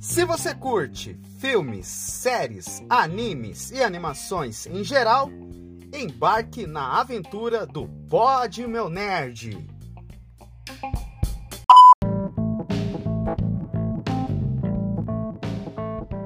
Se 0.00 0.24
você 0.24 0.54
curte 0.54 1.16
filmes, 1.38 1.86
séries, 1.86 2.82
animes 2.88 3.70
e 3.70 3.82
animações 3.82 4.66
em 4.66 4.82
geral, 4.82 5.30
embarque 5.92 6.66
na 6.66 7.00
aventura 7.00 7.66
do 7.66 7.86
Pod 8.08 8.66
Meu 8.66 8.88
Nerd. 8.88 9.58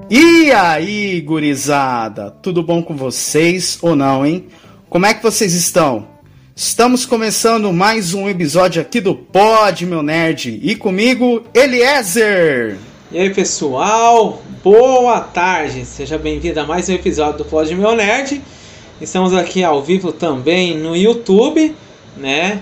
E 0.09 0.51
aí, 0.51 1.21
gurizada? 1.21 2.31
Tudo 2.31 2.61
bom 2.61 2.83
com 2.83 2.95
vocês 2.95 3.77
ou 3.81 3.95
não, 3.95 4.25
hein? 4.25 4.47
Como 4.89 5.05
é 5.05 5.13
que 5.13 5.23
vocês 5.23 5.53
estão? 5.53 6.20
Estamos 6.55 7.05
começando 7.05 7.71
mais 7.71 8.13
um 8.13 8.27
episódio 8.27 8.81
aqui 8.81 8.99
do 8.99 9.15
Pod 9.15 9.85
Meu 9.85 10.03
Nerd 10.03 10.59
e 10.61 10.75
comigo, 10.75 11.43
Eliezer. 11.53 12.77
E 13.09 13.17
aí, 13.17 13.33
pessoal? 13.33 14.41
Boa 14.61 15.21
tarde. 15.21 15.85
Seja 15.85 16.17
bem-vindo 16.17 16.59
a 16.59 16.65
mais 16.65 16.89
um 16.89 16.93
episódio 16.93 17.39
do 17.39 17.45
Pod 17.45 17.73
Meu 17.73 17.95
Nerd. 17.95 18.41
Estamos 18.99 19.33
aqui 19.33 19.63
ao 19.63 19.81
vivo 19.81 20.11
também 20.11 20.77
no 20.77 20.95
YouTube, 20.95 21.73
né? 22.17 22.61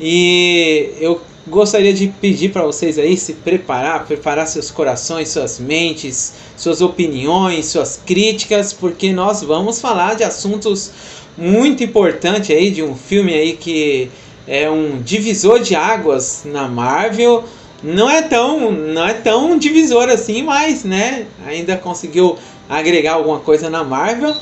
E 0.00 0.90
eu 1.00 1.20
gostaria 1.46 1.94
de 1.94 2.08
pedir 2.08 2.50
para 2.50 2.64
vocês 2.64 2.98
aí 2.98 3.16
se 3.16 3.34
preparar, 3.34 4.04
preparar 4.04 4.48
seus 4.48 4.70
corações, 4.70 5.28
suas 5.28 5.60
mentes, 5.60 6.34
suas 6.56 6.80
opiniões, 6.80 7.66
suas 7.66 8.00
críticas, 8.04 8.72
porque 8.72 9.12
nós 9.12 9.42
vamos 9.42 9.80
falar 9.80 10.14
de 10.14 10.24
assuntos 10.24 10.90
muito 11.38 11.84
importantes 11.84 12.50
aí 12.50 12.70
de 12.70 12.82
um 12.82 12.96
filme 12.96 13.32
aí 13.32 13.52
que 13.52 14.10
é 14.46 14.68
um 14.68 15.00
divisor 15.00 15.60
de 15.60 15.76
águas 15.76 16.42
na 16.44 16.66
Marvel. 16.66 17.44
Não 17.82 18.10
é 18.10 18.22
tão, 18.22 18.72
não 18.72 19.06
é 19.06 19.14
tão 19.14 19.56
divisor 19.56 20.08
assim, 20.08 20.42
mas, 20.42 20.82
né, 20.82 21.26
ainda 21.46 21.76
conseguiu 21.76 22.36
agregar 22.68 23.14
alguma 23.14 23.38
coisa 23.38 23.70
na 23.70 23.84
Marvel. 23.84 24.34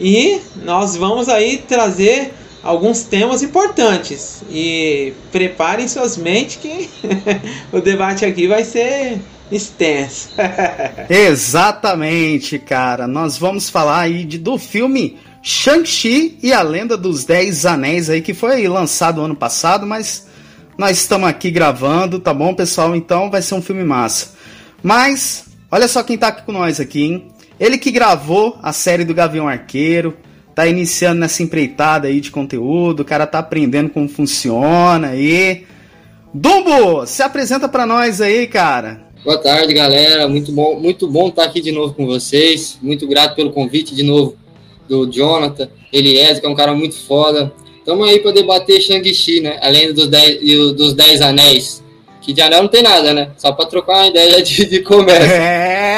E 0.00 0.40
nós 0.64 0.96
vamos 0.96 1.28
aí 1.28 1.58
trazer 1.58 2.32
alguns 2.62 3.02
temas 3.02 3.42
importantes. 3.42 4.42
E 4.50 5.12
preparem 5.30 5.86
suas 5.86 6.16
mentes 6.16 6.56
que 6.56 6.88
o 7.70 7.80
debate 7.80 8.24
aqui 8.24 8.46
vai 8.46 8.64
ser 8.64 9.18
extenso. 9.50 10.30
Exatamente, 11.10 12.58
cara. 12.58 13.06
Nós 13.06 13.36
vamos 13.36 13.68
falar 13.68 14.00
aí 14.00 14.24
de, 14.24 14.38
do 14.38 14.56
filme 14.56 15.18
Shang-Chi 15.42 16.38
e 16.42 16.52
a 16.52 16.62
Lenda 16.62 16.96
dos 16.96 17.24
Dez 17.24 17.64
Anéis 17.64 18.10
aí, 18.10 18.20
que 18.20 18.34
foi 18.34 18.66
lançado 18.66 19.20
ano 19.20 19.36
passado, 19.36 19.86
mas 19.86 20.26
nós 20.76 20.98
estamos 20.98 21.28
aqui 21.28 21.50
gravando, 21.50 22.20
tá 22.20 22.34
bom, 22.34 22.54
pessoal? 22.54 22.94
Então 22.94 23.30
vai 23.30 23.42
ser 23.42 23.54
um 23.54 23.62
filme 23.62 23.84
massa. 23.84 24.34
Mas, 24.82 25.46
olha 25.70 25.88
só 25.88 26.02
quem 26.02 26.18
tá 26.18 26.28
aqui 26.28 26.42
com 26.44 26.52
nós 26.52 26.80
aqui, 26.80 27.02
hein? 27.02 27.28
Ele 27.58 27.78
que 27.78 27.90
gravou 27.90 28.56
a 28.62 28.72
série 28.72 29.04
do 29.04 29.14
Gavião 29.14 29.48
Arqueiro, 29.48 30.16
tá 30.54 30.66
iniciando 30.66 31.20
nessa 31.20 31.42
empreitada 31.42 32.08
aí 32.08 32.20
de 32.20 32.30
conteúdo, 32.30 33.00
o 33.00 33.04
cara 33.04 33.26
tá 33.26 33.38
aprendendo 33.38 33.90
como 33.90 34.08
funciona 34.08 35.08
aí. 35.08 35.64
Dumbo, 36.32 37.06
se 37.06 37.22
apresenta 37.22 37.68
para 37.68 37.86
nós 37.86 38.20
aí, 38.20 38.46
cara. 38.46 39.08
Boa 39.24 39.38
tarde, 39.38 39.74
galera. 39.74 40.28
Muito 40.28 40.52
bom, 40.52 40.78
muito 40.78 41.08
bom 41.08 41.28
estar 41.28 41.44
aqui 41.44 41.60
de 41.60 41.72
novo 41.72 41.94
com 41.94 42.06
vocês. 42.06 42.78
Muito 42.80 43.06
grato 43.08 43.34
pelo 43.34 43.52
convite 43.52 43.94
de 43.94 44.02
novo 44.02 44.36
do 44.88 45.06
Jonathan, 45.10 45.68
Eliezer, 45.92 46.40
que 46.40 46.46
é 46.46 46.48
um 46.48 46.54
cara 46.54 46.74
muito 46.74 46.96
foda. 46.96 47.52
Estamos 47.78 48.08
aí 48.08 48.20
para 48.20 48.32
debater 48.32 48.80
Shang-Chi, 48.80 49.40
né? 49.40 49.58
Além 49.62 49.92
dos 49.92 50.08
dez, 50.08 50.40
dos 50.74 50.94
dez 50.94 51.20
anéis. 51.20 51.82
Que 52.28 52.34
de 52.34 52.42
anel 52.42 52.60
não 52.60 52.68
tem 52.68 52.82
nada, 52.82 53.14
né? 53.14 53.30
Só 53.38 53.52
para 53.52 53.64
trocar 53.64 53.94
uma 53.94 54.06
ideia 54.08 54.42
de, 54.42 54.66
de 54.66 54.80
comércio. 54.80 55.32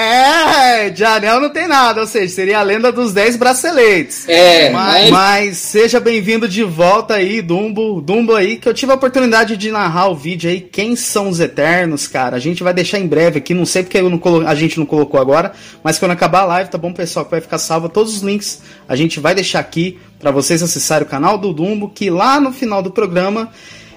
É, 0.61 0.91
de 0.91 1.05
anel 1.05 1.41
não 1.41 1.50
tem 1.50 1.67
nada, 1.67 2.00
ou 2.00 2.06
seja, 2.06 2.33
seria 2.33 2.59
a 2.61 2.62
lenda 2.62 2.92
dos 2.92 3.12
10 3.12 3.36
braceletes. 3.36 4.29
É, 4.29 4.70
mas, 4.70 5.11
mas 5.11 5.57
seja 5.58 5.98
bem-vindo 5.98 6.48
de 6.48 6.63
volta 6.63 7.14
aí, 7.14 7.42
Dumbo. 7.42 8.01
Dumbo 8.01 8.35
aí, 8.35 8.57
que 8.57 8.69
eu 8.69 8.74
tive 8.74 8.92
a 8.92 8.95
oportunidade 8.95 9.57
de 9.57 9.70
narrar 9.70 10.08
o 10.08 10.14
vídeo 10.14 10.48
aí, 10.48 10.61
quem 10.61 10.95
são 10.95 11.29
os 11.29 11.40
Eternos, 11.40 12.07
cara. 12.07 12.36
A 12.36 12.39
gente 12.39 12.63
vai 12.63 12.73
deixar 12.73 12.98
em 12.98 13.07
breve 13.07 13.39
aqui, 13.39 13.52
não 13.52 13.67
sei 13.67 13.83
porque 13.83 14.01
colo... 14.19 14.46
a 14.46 14.55
gente 14.55 14.79
não 14.79 14.86
colocou 14.86 15.20
agora, 15.20 15.52
mas 15.83 15.98
quando 15.98 16.13
acabar 16.13 16.42
a 16.42 16.46
live, 16.46 16.70
tá 16.70 16.79
bom, 16.79 16.92
pessoal, 16.92 17.24
que 17.24 17.33
vai 17.33 17.40
ficar 17.40 17.58
salvo 17.58 17.89
todos 17.89 18.14
os 18.17 18.23
links. 18.23 18.63
A 18.89 18.95
gente 18.95 19.19
vai 19.19 19.35
deixar 19.35 19.58
aqui 19.58 19.98
para 20.19 20.30
vocês 20.30 20.63
acessarem 20.63 21.07
o 21.07 21.11
canal 21.11 21.39
do 21.39 21.52
Dumbo, 21.52 21.90
que 21.90 22.08
lá 22.08 22.40
no 22.40 22.52
final 22.52 22.83
do 22.83 22.90
programa 22.90 23.51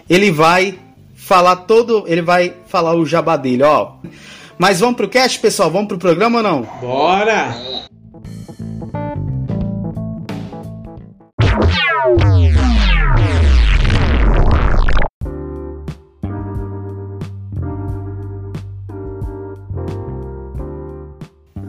ele 0.10 0.32
vai 0.32 0.80
falar 1.24 1.56
todo. 1.56 2.04
Ele 2.08 2.22
vai 2.22 2.54
falar 2.68 2.96
o 2.96 3.06
jabá 3.06 3.38
dele, 3.38 3.64
ó. 3.64 3.94
Mas 4.58 4.80
vamos 4.80 4.96
pro 4.96 5.10
cast, 5.10 5.40
pessoal? 5.40 5.72
Vamos 5.72 5.88
pro 5.88 5.98
programa 5.98 6.38
ou 6.38 6.44
não? 6.44 6.62
Bora! 6.82 7.56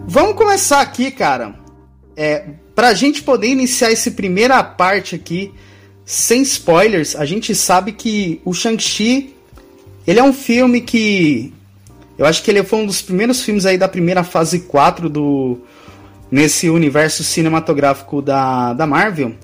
Vamos 0.07 0.37
começar 0.37 0.81
aqui, 0.81 1.11
cara. 1.11 1.57
É, 2.17 2.51
pra 2.75 2.95
gente 2.95 3.23
poder 3.23 3.49
iniciar 3.49 3.91
essa 3.91 4.11
primeira 4.11 4.63
parte 4.63 5.17
aqui, 5.17 5.53
sem 6.05 6.43
spoilers, 6.43 7.17
a 7.17 7.25
gente 7.25 7.55
sabe 7.55 7.91
que 7.93 8.41
o 8.45 8.53
Shang-Chi 8.53 9.34
ele 10.07 10.21
é 10.21 10.23
um 10.23 10.33
filme 10.33 10.81
que. 10.81 11.53
Eu 12.17 12.27
acho 12.27 12.43
que 12.43 12.51
ele 12.51 12.63
foi 12.63 12.81
um 12.81 12.87
dos 12.87 13.03
primeiros 13.03 13.43
filmes 13.43 13.67
aí 13.67 13.77
da 13.77 13.89
primeira 13.89 14.23
fase 14.23 14.61
4 14.61 15.09
do. 15.09 15.59
Nesse 16.31 16.69
universo 16.69 17.23
cinematográfico 17.23 18.21
da, 18.21 18.73
da 18.73 18.87
Marvel. 18.87 19.35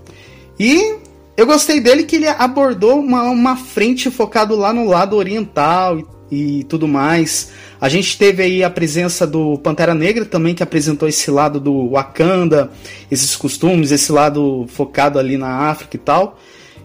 E 0.59 0.97
eu 1.37 1.47
gostei 1.47 1.81
dele 1.81 2.03
que 2.03 2.17
ele 2.17 2.29
abordou 2.29 2.99
uma, 2.99 3.23
uma 3.23 3.57
frente 3.57 4.11
focado 4.11 4.57
lá 4.57 4.73
no 4.73 4.85
lado 4.85 5.17
oriental 5.17 5.99
e, 6.31 6.59
e 6.61 6.65
tudo 6.65 6.87
mais. 6.89 7.51
A 7.81 7.89
gente 7.89 8.19
teve 8.19 8.43
aí 8.43 8.63
a 8.63 8.69
presença 8.69 9.27
do 9.27 9.57
Pantera 9.59 9.95
Negra 9.95 10.27
também, 10.27 10.55
que 10.55 10.63
apresentou 10.63 11.09
esse 11.09 11.31
lado 11.31 11.59
do 11.59 11.91
Wakanda, 11.91 12.71
esses 13.11 13.35
costumes, 13.37 13.91
esse 13.91 14.13
lado 14.13 14.67
focado 14.69 15.19
ali 15.19 15.39
na 15.39 15.71
África 15.71 15.97
e 15.97 16.01
tal. 16.01 16.39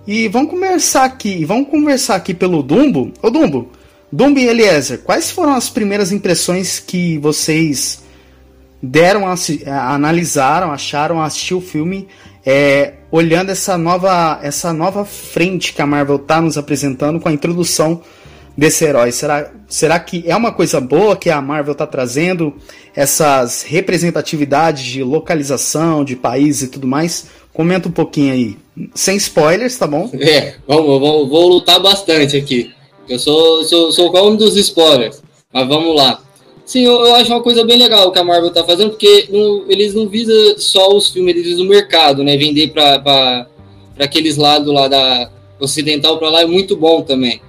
E 0.07 0.27
vamos 0.27 0.51
conversar 0.51 1.03
aqui, 1.03 1.43
vamos 1.45 1.67
conversar 1.67 2.15
aqui 2.15 2.31
pelo 2.31 2.61
Dumbo. 2.61 3.11
Ô 3.23 3.29
Dumbo, 3.31 3.71
Dumbo 4.11 4.37
e 4.37 4.47
Eliezer, 4.47 4.99
quais 4.99 5.31
foram 5.31 5.53
as 5.53 5.67
primeiras 5.67 6.11
impressões 6.11 6.79
que 6.79 7.17
vocês 7.17 8.03
deram, 8.79 9.27
a, 9.27 9.33
a, 9.33 9.95
analisaram, 9.95 10.71
acharam, 10.71 11.19
assistir 11.19 11.55
o 11.55 11.61
filme, 11.61 12.07
é, 12.45 12.93
olhando 13.09 13.49
essa 13.49 13.79
nova, 13.79 14.39
essa 14.43 14.71
nova 14.71 15.03
frente 15.05 15.73
que 15.73 15.81
a 15.81 15.87
Marvel 15.87 16.17
está 16.17 16.39
nos 16.39 16.55
apresentando 16.55 17.19
com 17.19 17.27
a 17.27 17.33
introdução 17.33 18.03
desse 18.55 18.85
herói? 18.85 19.11
Será, 19.11 19.49
será 19.67 19.99
que 19.99 20.23
é 20.27 20.35
uma 20.35 20.51
coisa 20.51 20.79
boa 20.79 21.17
que 21.17 21.31
a 21.31 21.41
Marvel 21.41 21.71
está 21.71 21.87
trazendo? 21.87 22.53
Essas 22.95 23.63
representatividades 23.63 24.83
de 24.83 25.01
localização, 25.01 26.05
de 26.05 26.15
país 26.15 26.61
e 26.61 26.67
tudo 26.67 26.85
mais? 26.85 27.25
Comenta 27.55 27.87
um 27.87 27.91
pouquinho 27.91 28.33
aí. 28.33 28.57
Sem 28.93 29.15
spoilers, 29.15 29.77
tá 29.77 29.87
bom? 29.87 30.09
É, 30.19 30.55
vamos, 30.67 30.99
vamos, 30.99 31.29
vou 31.29 31.47
lutar 31.47 31.79
bastante 31.79 32.35
aqui. 32.35 32.71
Eu 33.07 33.17
sou, 33.17 33.63
sou, 33.63 33.91
sou 33.93 34.13
o 34.13 34.17
homem 34.17 34.37
dos 34.37 34.57
spoilers. 34.57 35.23
Mas 35.53 35.65
vamos 35.65 35.95
lá. 35.95 36.21
Sim, 36.65 36.83
eu, 36.83 36.93
eu, 36.93 37.15
acho 37.15 37.31
uma 37.31 37.41
coisa 37.41 37.63
bem 37.63 37.77
legal 37.77 38.11
que 38.11 38.19
a 38.19 38.23
Marvel 38.25 38.51
tá 38.51 38.63
fazendo, 38.65 38.89
porque 38.89 39.27
não, 39.29 39.63
eles 39.69 39.93
não 39.93 40.09
visam 40.09 40.57
só 40.57 40.93
os 40.93 41.09
filmes, 41.11 41.33
eles 41.33 41.47
visam 41.47 41.65
o 41.65 41.69
mercado, 41.69 42.25
né? 42.25 42.35
Vender 42.35 42.73
para 42.73 43.47
aqueles 43.99 44.35
lados 44.35 44.73
lá 44.73 44.89
da 44.89 45.31
ocidental 45.57 46.17
para 46.17 46.29
lá 46.29 46.41
é 46.41 46.45
muito 46.45 46.75
bom 46.75 47.03
também. 47.03 47.39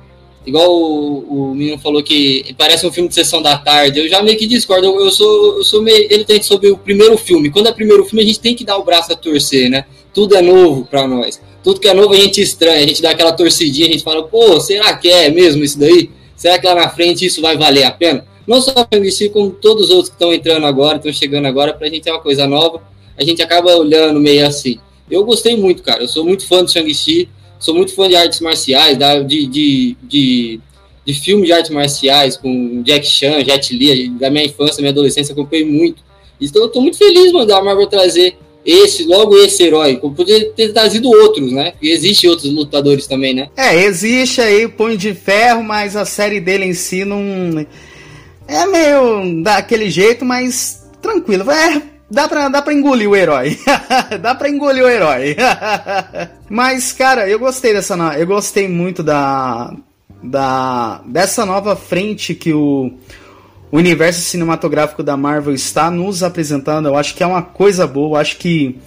Igual 0.47 0.71
o, 0.71 1.51
o 1.51 1.55
menino 1.55 1.79
falou 1.79 2.01
que 2.05 2.55
parece 2.57 2.87
um 2.87 2.93
filme 2.93 3.09
de 3.09 3.17
sessão 3.17 3.43
da 3.43 3.59
tarde, 3.59 3.99
eu 3.99 4.09
já 4.09 4.23
meio 4.23 4.39
que 4.39 4.47
discordo. 4.47 4.87
Eu, 4.87 5.01
eu 5.01 5.11
sou, 5.11 5.57
eu 5.57 5.65
sou 5.65 5.83
meio. 5.83 6.07
Ele 6.09 6.25
tem 6.25 6.41
sobre 6.41 6.71
o 6.71 6.79
primeiro 6.79 7.19
filme. 7.19 7.51
Quando 7.51 7.67
é 7.67 7.73
primeiro 7.73 8.05
filme, 8.05 8.23
a 8.23 8.27
gente 8.27 8.39
tem 8.39 8.55
que 8.55 8.65
dar 8.65 8.77
o 8.77 8.85
braço 8.85 9.13
a 9.13 9.17
torcer, 9.17 9.69
né? 9.69 9.85
Tudo 10.17 10.35
é 10.35 10.41
novo 10.41 10.87
para 10.87 11.07
nós. 11.07 11.39
Tudo 11.63 11.79
que 11.79 11.87
é 11.87 11.93
novo 11.93 12.15
a 12.15 12.17
gente 12.17 12.41
estranha, 12.41 12.83
a 12.83 12.89
gente 12.89 13.03
dá 13.03 13.11
aquela 13.11 13.33
torcidinha, 13.33 13.87
a 13.87 13.93
gente 13.93 14.03
fala, 14.03 14.23
pô, 14.23 14.59
será 14.59 14.97
que 14.97 15.11
é 15.11 15.31
mesmo 15.31 15.63
isso 15.63 15.79
daí? 15.79 16.09
Será 16.35 16.59
que 16.59 16.67
lá 16.67 16.75
na 16.75 16.89
frente 16.89 17.27
isso 17.27 17.43
vai 17.43 17.55
valer 17.55 17.85
a 17.85 17.91
pena? 17.91 18.27
Não 18.47 18.63
só 18.63 18.71
o 18.71 18.95
Shang-Chi, 18.95 19.29
como 19.29 19.51
todos 19.51 19.85
os 19.85 19.91
outros 19.91 20.09
que 20.09 20.15
estão 20.15 20.33
entrando 20.33 20.65
agora, 20.65 20.97
estão 20.97 21.13
chegando 21.13 21.45
agora, 21.45 21.75
pra 21.75 21.89
gente 21.89 22.09
é 22.09 22.13
uma 22.13 22.23
coisa 22.23 22.47
nova, 22.47 22.81
a 23.15 23.23
gente 23.23 23.43
acaba 23.43 23.77
olhando 23.77 24.19
meio 24.19 24.47
assim. 24.47 24.79
Eu 25.11 25.23
gostei 25.23 25.55
muito, 25.55 25.83
cara, 25.83 26.03
eu 26.03 26.09
sou 26.09 26.25
muito 26.25 26.47
fã 26.47 26.65
do 26.65 26.73
Shang-Chi, 26.73 27.29
sou 27.59 27.75
muito 27.75 27.95
fã 27.95 28.09
de 28.09 28.17
artes 28.17 28.41
marciais, 28.41 28.97
de, 29.27 29.47
de, 29.47 29.97
de, 30.03 30.61
de 31.05 31.13
filme 31.13 31.45
de 31.45 31.53
artes 31.53 31.71
marciais, 31.71 32.39
com 32.39 32.83
Jack 32.83 33.07
Chan, 33.07 33.45
Jet 33.45 33.77
Li, 33.77 34.09
da 34.09 34.31
minha 34.31 34.47
infância, 34.47 34.81
minha 34.81 34.93
adolescência, 34.93 35.35
acompanhei 35.35 35.67
muito. 35.67 36.03
Então 36.41 36.63
eu 36.63 36.81
muito 36.81 36.97
feliz, 36.97 37.33
mano, 37.33 37.45
da 37.45 37.63
Marvel 37.63 37.87
trazer 37.87 38.39
esse, 38.67 39.05
logo 39.05 39.37
esse 39.37 39.63
herói. 39.63 39.97
Poderia 39.97 40.51
ter 40.51 40.73
trazido 40.73 41.09
outros, 41.09 41.53
né? 41.53 41.75
E 41.81 41.91
existe 41.91 42.27
outros 42.27 42.53
lutadores 42.53 43.07
também, 43.07 43.33
né? 43.33 43.49
É, 43.57 43.77
existe 43.85 44.41
aí 44.41 44.67
o 44.67 44.71
Punho 44.71 44.97
de 44.97 45.15
Ferro, 45.15 45.63
mas 45.63 45.95
a 45.95 46.05
série 46.05 46.41
dele 46.41 46.65
em 46.65 46.75
si 46.75 47.05
não. 47.05 47.65
É 48.49 48.67
meio 48.67 49.43
daquele 49.43 49.89
jeito, 49.89 50.25
mas 50.25 50.85
tranquilo. 51.01 51.49
É, 51.51 51.81
dá 52.11 52.29
pra, 52.29 52.49
dá 52.49 52.61
pra 52.61 52.75
engolir 52.75 53.09
o 53.09 53.15
herói. 53.15 53.57
dá 54.21 54.35
pra 54.35 54.49
engolir 54.49 54.85
o 54.85 54.89
herói. 54.89 55.37
mas, 56.51 56.93
cara, 56.93 57.29
eu 57.29 57.39
gostei 57.39 57.73
dessa. 57.73 57.97
Eu 58.19 58.27
gostei 58.27 58.67
muito 58.67 59.03
da. 59.03 59.73
da 60.21 61.03
dessa 61.07 61.47
nova 61.47 61.77
frente 61.77 62.35
que 62.35 62.53
o 62.53 62.93
o 63.71 63.79
universo 63.79 64.21
cinematográfico 64.21 65.03
da 65.03 65.17
Marvel 65.17 65.55
está 65.55 65.91
nos 65.91 66.23
apresentando. 66.23 66.87
Eu 66.87 66.97
acho 66.97 67.15
que 67.15 67.23
é 67.23 67.27
uma 67.27 67.43
coisa 67.43 67.87
boa. 67.87 68.17
Eu 68.17 68.21
acho 68.21 68.37
que, 68.37 68.79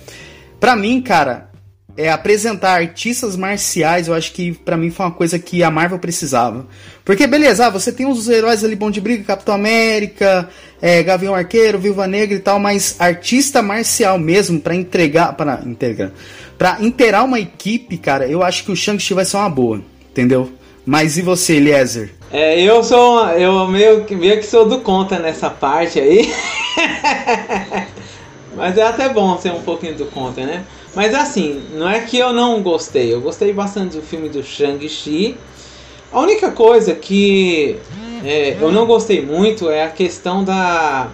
para 0.59 0.75
mim, 0.75 1.01
cara, 1.01 1.49
é 1.97 2.09
apresentar 2.09 2.79
artistas 2.79 3.35
marciais. 3.35 4.07
Eu 4.07 4.13
acho 4.13 4.31
que 4.31 4.53
para 4.53 4.77
mim 4.77 4.89
foi 4.89 5.05
uma 5.05 5.11
coisa 5.11 5.37
que 5.37 5.61
a 5.63 5.69
Marvel 5.69 5.99
precisava. 5.99 6.65
Porque, 7.03 7.27
beleza, 7.27 7.67
ah, 7.67 7.69
você 7.69 7.91
tem 7.91 8.05
os 8.05 8.29
heróis 8.29 8.63
ali 8.63 8.75
bom 8.75 8.89
de 8.89 9.01
briga, 9.01 9.23
Capitão 9.25 9.55
América, 9.55 10.47
é, 10.81 11.03
Gavião 11.03 11.35
Arqueiro, 11.35 11.77
Viúva 11.77 12.07
Negra 12.07 12.37
e 12.37 12.39
tal, 12.39 12.59
mas 12.59 12.95
artista 12.99 13.61
marcial 13.61 14.17
mesmo 14.17 14.61
para 14.61 14.75
entregar, 14.75 15.33
para 15.33 15.61
integrar, 15.65 16.11
para 16.57 16.77
inteirar 16.81 17.23
uma 17.23 17.39
equipe, 17.39 17.97
cara, 17.97 18.27
eu 18.27 18.43
acho 18.43 18.63
que 18.63 18.71
o 18.71 18.75
Shang-Chi 18.75 19.13
vai 19.13 19.25
ser 19.25 19.37
uma 19.37 19.49
boa, 19.49 19.81
entendeu? 20.11 20.51
Mas 20.85 21.17
e 21.17 21.21
você, 21.21 21.55
Eliezer? 21.55 22.18
É, 22.31 22.61
eu 22.61 22.83
sou. 22.83 23.27
Eu 23.29 23.67
meio, 23.67 24.05
meio 24.11 24.37
que 24.37 24.45
sou 24.45 24.67
do 24.67 24.81
contra 24.81 25.17
nessa 25.17 25.49
parte 25.49 25.99
aí. 25.99 26.31
Mas 28.55 28.77
é 28.77 28.83
até 28.83 29.09
bom 29.09 29.37
ser 29.37 29.51
um 29.51 29.61
pouquinho 29.61 29.95
do 29.95 30.05
contra, 30.05 30.45
né? 30.45 30.63
Mas 30.93 31.13
assim, 31.15 31.63
não 31.73 31.89
é 31.89 32.01
que 32.01 32.17
eu 32.17 32.31
não 32.31 32.61
gostei. 32.61 33.11
Eu 33.11 33.21
gostei 33.21 33.51
bastante 33.51 33.95
do 33.95 34.01
filme 34.03 34.29
do 34.29 34.43
Shang-Chi. 34.43 35.37
A 36.11 36.19
única 36.19 36.51
coisa 36.51 36.93
que 36.93 37.77
é, 38.23 38.57
eu 38.59 38.71
não 38.71 38.85
gostei 38.85 39.23
muito 39.23 39.69
é 39.69 39.83
a 39.83 39.89
questão 39.89 40.43
da 40.43 41.09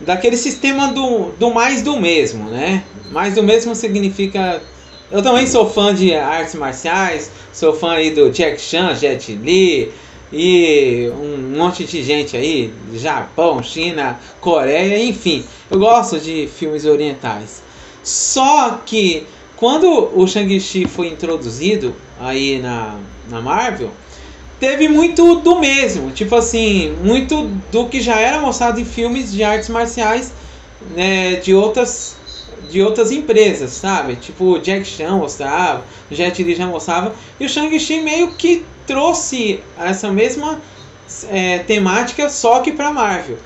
daquele 0.00 0.36
sistema 0.36 0.88
do, 0.88 1.30
do 1.38 1.50
mais 1.50 1.80
do 1.80 1.98
mesmo, 1.98 2.50
né? 2.50 2.82
Mais 3.10 3.34
do 3.34 3.42
mesmo 3.42 3.74
significa 3.74 4.60
eu 5.10 5.22
também 5.22 5.46
sou 5.46 5.68
fã 5.68 5.94
de 5.94 6.14
artes 6.14 6.54
marciais, 6.54 7.30
sou 7.52 7.74
fã 7.74 7.92
aí 7.92 8.10
do 8.10 8.30
Jack 8.30 8.60
Chan, 8.60 8.94
Jet 8.94 9.32
Li 9.34 9.92
e 10.32 11.10
um 11.20 11.56
monte 11.58 11.84
de 11.84 12.02
gente 12.02 12.36
aí, 12.36 12.72
Japão, 12.94 13.62
China, 13.62 14.18
Coreia, 14.40 14.98
enfim. 15.04 15.44
Eu 15.70 15.78
gosto 15.78 16.18
de 16.18 16.46
filmes 16.46 16.86
orientais. 16.86 17.62
Só 18.02 18.80
que 18.84 19.26
quando 19.56 20.10
o 20.18 20.26
Shang-Chi 20.26 20.86
foi 20.86 21.08
introduzido 21.08 21.94
aí 22.18 22.58
na, 22.58 22.98
na 23.28 23.40
Marvel, 23.40 23.90
teve 24.58 24.88
muito 24.88 25.36
do 25.36 25.60
mesmo, 25.60 26.10
tipo 26.10 26.34
assim, 26.34 26.96
muito 27.02 27.50
do 27.70 27.86
que 27.86 28.00
já 28.00 28.18
era 28.18 28.40
mostrado 28.40 28.80
em 28.80 28.84
filmes 28.84 29.32
de 29.32 29.44
artes 29.44 29.68
marciais 29.68 30.32
né, 30.94 31.36
de 31.36 31.54
outras 31.54 32.16
de 32.70 32.80
outras 32.80 33.12
empresas, 33.12 33.70
sabe? 33.72 34.16
Tipo, 34.16 34.58
Jack 34.58 34.86
Chan 34.86 35.16
mostrava, 35.18 35.84
Jet 36.10 36.42
Li 36.42 36.54
já 36.54 36.66
mostrava, 36.66 37.14
e 37.38 37.44
o 37.44 37.48
Shang-Chi 37.48 38.00
meio 38.00 38.32
que 38.32 38.64
trouxe 38.92 39.60
essa 39.80 40.12
mesma 40.12 40.60
é, 41.30 41.60
temática, 41.60 42.28
só 42.28 42.60
que 42.60 42.72
para 42.72 42.92
Marvel. 42.92 43.38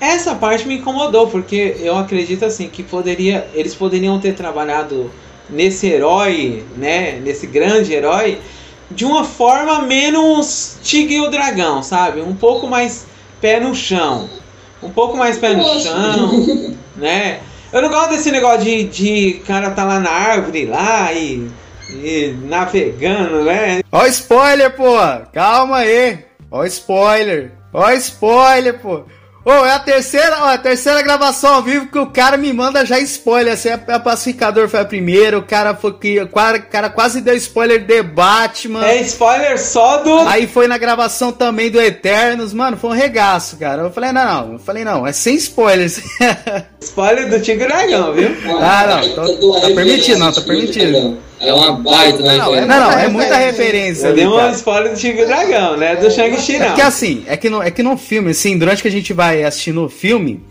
Essa 0.00 0.34
parte 0.34 0.66
me 0.66 0.78
incomodou, 0.78 1.26
porque 1.26 1.76
eu 1.80 1.98
acredito 1.98 2.46
assim 2.46 2.68
que 2.68 2.82
poderia, 2.82 3.46
eles 3.52 3.74
poderiam 3.74 4.18
ter 4.18 4.34
trabalhado 4.34 5.10
nesse 5.50 5.86
herói, 5.86 6.64
né, 6.74 7.20
nesse 7.22 7.46
grande 7.46 7.92
herói, 7.92 8.38
de 8.90 9.04
uma 9.04 9.24
forma 9.24 9.82
menos 9.82 10.78
Tigre 10.82 11.16
e 11.16 11.20
o 11.20 11.28
Dragão, 11.28 11.82
sabe? 11.82 12.22
Um 12.22 12.34
pouco 12.34 12.66
mais 12.66 13.06
pé 13.42 13.60
no 13.60 13.74
chão. 13.74 14.30
Um 14.82 14.88
pouco 14.88 15.18
mais 15.18 15.36
pé 15.36 15.54
no 15.54 15.80
chão, 15.80 16.74
né? 16.96 17.40
Eu 17.70 17.82
não 17.82 17.90
gosto 17.90 18.10
desse 18.10 18.30
negócio 18.30 18.64
de, 18.64 18.84
de 18.84 19.42
cara 19.46 19.70
tá 19.70 19.84
lá 19.84 20.00
na 20.00 20.10
árvore 20.10 20.64
lá 20.64 21.12
e, 21.12 21.46
e 21.90 22.34
navegando, 22.42 23.44
né? 23.44 23.80
Ó 23.90 24.06
spoiler, 24.06 24.74
pô! 24.74 24.96
Calma 25.32 25.78
aí! 25.78 26.24
Ó 26.50 26.64
spoiler! 26.64 27.52
Ó 27.72 27.90
spoiler, 27.90 28.78
pô! 28.78 29.04
Ô, 29.48 29.50
oh, 29.50 29.64
é 29.64 29.72
a 29.72 29.78
terceira, 29.78 30.42
ó, 30.42 30.48
a 30.48 30.58
terceira 30.58 31.00
gravação 31.00 31.54
ao 31.54 31.62
vivo 31.62 31.86
que 31.86 31.98
o 31.98 32.08
cara 32.08 32.36
me 32.36 32.52
manda 32.52 32.84
já 32.84 32.98
spoiler. 32.98 33.54
Assim, 33.54 33.70
a, 33.70 33.80
a 33.94 33.98
pacificador 33.98 34.68
foi 34.68 34.80
a 34.80 34.84
primeira, 34.84 35.38
o 35.38 35.42
cara 35.42 35.74
foi 35.74 35.94
que. 35.94 36.20
O 36.20 36.28
cara, 36.28 36.58
cara 36.58 36.90
quase 36.90 37.22
deu 37.22 37.34
spoiler 37.34 37.82
de 37.82 38.02
Batman. 38.02 38.84
É 38.86 39.00
spoiler 39.00 39.58
só 39.58 40.02
do. 40.02 40.18
Aí 40.28 40.46
foi 40.46 40.68
na 40.68 40.76
gravação 40.76 41.32
também 41.32 41.70
do 41.70 41.80
Eternos, 41.80 42.52
mano, 42.52 42.76
foi 42.76 42.90
um 42.90 42.92
regaço, 42.92 43.56
cara. 43.56 43.84
Eu 43.84 43.90
falei, 43.90 44.12
não, 44.12 44.24
não, 44.24 44.52
eu 44.52 44.58
falei, 44.58 44.84
não, 44.84 45.06
é 45.06 45.12
sem 45.12 45.36
spoilers. 45.36 45.98
spoiler 46.82 47.30
do 47.30 47.40
Tigre 47.40 47.66
Dragão, 47.66 48.12
viu? 48.12 48.28
Ah, 48.60 49.00
não, 49.02 49.14
tô, 49.14 49.60
tá 49.62 49.68
permitido, 49.68 50.18
não, 50.18 50.30
tá 50.30 50.42
permitido. 50.42 51.16
É 51.40 51.52
uma 51.52 51.72
baita 51.72 52.18
não, 52.18 52.36
não, 52.36 52.54
é, 52.54 52.60
não, 52.66 52.80
não, 52.80 52.90
é 52.92 53.08
muita 53.08 53.36
referência. 53.36 54.08
Eu 54.08 54.14
dei 54.14 54.26
uma 54.26 54.50
spoiler 54.50 54.92
do 54.92 54.98
Tigre 54.98 55.24
Dragão, 55.24 55.76
né? 55.76 55.96
Do 55.96 56.10
Shang-Chi, 56.10 56.58
não. 56.58 56.66
É 56.66 56.74
que 56.74 56.80
assim, 56.80 57.24
é 57.26 57.36
que, 57.36 57.48
no, 57.48 57.62
é 57.62 57.70
que 57.70 57.82
no 57.82 57.96
filme, 57.96 58.30
assim, 58.30 58.58
durante 58.58 58.82
que 58.82 58.88
a 58.88 58.90
gente 58.90 59.12
vai 59.12 59.44
assistindo 59.44 59.84
o 59.84 59.88
filme, 59.88 60.42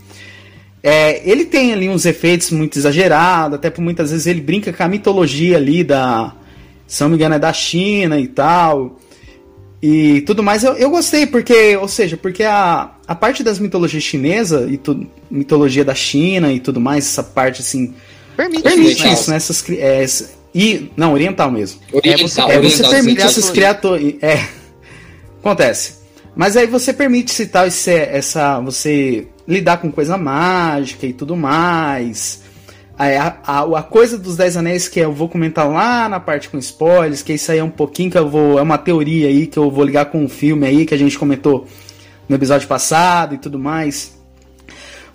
é, 0.82 1.20
ele 1.28 1.44
tem 1.44 1.72
ali 1.72 1.88
uns 1.88 2.06
efeitos 2.06 2.50
muito 2.50 2.78
exagerados, 2.78 3.56
até 3.56 3.68
por 3.68 3.82
muitas 3.82 4.10
vezes 4.10 4.26
ele 4.26 4.40
brinca 4.40 4.72
com 4.72 4.82
a 4.82 4.88
mitologia 4.88 5.56
ali 5.56 5.84
da. 5.84 6.34
Se 6.86 7.02
não 7.02 7.10
me 7.10 7.16
engano, 7.16 7.34
é 7.34 7.38
da 7.38 7.52
China 7.52 8.18
e 8.18 8.26
tal. 8.26 8.98
E 9.82 10.22
tudo 10.22 10.42
mais, 10.42 10.64
eu, 10.64 10.72
eu 10.74 10.90
gostei, 10.90 11.26
porque, 11.26 11.76
ou 11.76 11.86
seja, 11.86 12.16
porque 12.16 12.42
a, 12.42 12.90
a 13.06 13.14
parte 13.14 13.44
das 13.44 13.58
mitologias 13.58 14.02
chinesa 14.02 14.66
e 14.68 14.76
tu, 14.76 15.06
mitologia 15.30 15.84
da 15.84 15.94
China 15.94 16.52
e 16.52 16.58
tudo 16.58 16.80
mais, 16.80 17.06
essa 17.06 17.22
parte 17.22 17.60
assim. 17.60 17.94
Permite, 18.36 18.62
permite 18.62 19.12
isso, 19.12 19.30
né? 19.30 19.36
Essas, 19.36 19.64
é, 19.70 20.02
e, 20.60 20.90
não, 20.96 21.12
oriental 21.12 21.52
mesmo. 21.52 21.80
Oriental, 21.92 22.50
é, 22.50 22.58
você, 22.58 22.82
é, 22.82 22.82
você 22.82 22.88
permite 22.88 23.24
esses 23.24 23.48
criadores. 23.48 24.16
É. 24.20 24.44
Acontece. 25.38 25.98
Mas 26.34 26.56
aí 26.56 26.66
você 26.66 26.92
permite 26.92 27.30
citar 27.30 27.68
esse, 27.68 27.92
essa. 27.92 28.58
Você 28.58 29.28
lidar 29.46 29.76
com 29.76 29.92
coisa 29.92 30.18
mágica 30.18 31.06
e 31.06 31.12
tudo 31.12 31.36
mais. 31.36 32.42
A, 32.98 33.36
a, 33.46 33.78
a, 33.78 33.82
coisa 33.84 34.18
dos 34.18 34.36
Dez 34.36 34.56
Anéis 34.56 34.88
que 34.88 34.98
eu 34.98 35.12
vou 35.12 35.28
comentar 35.28 35.70
lá 35.70 36.08
na 36.08 36.18
parte 36.18 36.48
com 36.48 36.58
spoilers, 36.58 37.22
que 37.22 37.34
isso 37.34 37.52
aí 37.52 37.58
é 37.58 37.64
um 37.64 37.70
pouquinho 37.70 38.10
que 38.10 38.18
eu 38.18 38.28
vou. 38.28 38.58
É 38.58 38.62
uma 38.62 38.78
teoria 38.78 39.28
aí 39.28 39.46
que 39.46 39.60
eu 39.60 39.70
vou 39.70 39.84
ligar 39.84 40.06
com 40.06 40.24
um 40.24 40.28
filme 40.28 40.66
aí 40.66 40.84
que 40.84 40.92
a 40.92 40.98
gente 40.98 41.16
comentou 41.16 41.68
no 42.28 42.34
episódio 42.34 42.66
passado 42.66 43.36
e 43.36 43.38
tudo 43.38 43.60
mais. 43.60 44.18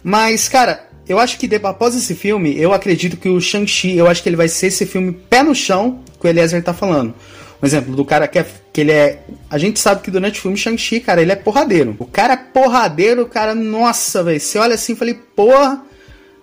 Mas, 0.01 0.47
cara, 0.47 0.87
eu 1.07 1.19
acho 1.19 1.37
que 1.37 1.49
após 1.63 1.95
esse 1.95 2.15
filme, 2.15 2.57
eu 2.59 2.73
acredito 2.73 3.17
que 3.17 3.27
o 3.27 3.39
Shang-Chi, 3.39 3.97
eu 3.97 4.07
acho 4.07 4.23
que 4.23 4.29
ele 4.29 4.35
vai 4.35 4.47
ser 4.47 4.67
esse 4.67 4.85
filme 4.85 5.11
pé 5.11 5.43
no 5.43 5.53
chão 5.53 5.99
que 6.19 6.25
o 6.25 6.29
Eliezer 6.29 6.63
tá 6.63 6.73
falando. 6.73 7.13
Um 7.61 7.65
exemplo 7.65 7.95
do 7.95 8.05
cara 8.05 8.27
que, 8.27 8.39
é, 8.39 8.45
que 8.71 8.81
ele 8.81 8.91
é. 8.91 9.23
A 9.49 9.57
gente 9.57 9.79
sabe 9.79 10.01
que 10.01 10.11
durante 10.11 10.39
o 10.39 10.41
filme 10.41 10.57
Shang-Chi, 10.57 10.99
cara, 10.99 11.21
ele 11.21 11.31
é 11.31 11.35
porradeiro. 11.35 11.95
O 11.99 12.05
cara 12.05 12.33
é 12.33 12.37
porradeiro, 12.37 13.23
o 13.23 13.29
cara, 13.29 13.53
nossa, 13.55 14.23
velho. 14.23 14.39
Você 14.39 14.57
olha 14.57 14.75
assim 14.75 14.93
e 14.93 14.95
falei, 14.97 15.13
porra, 15.13 15.81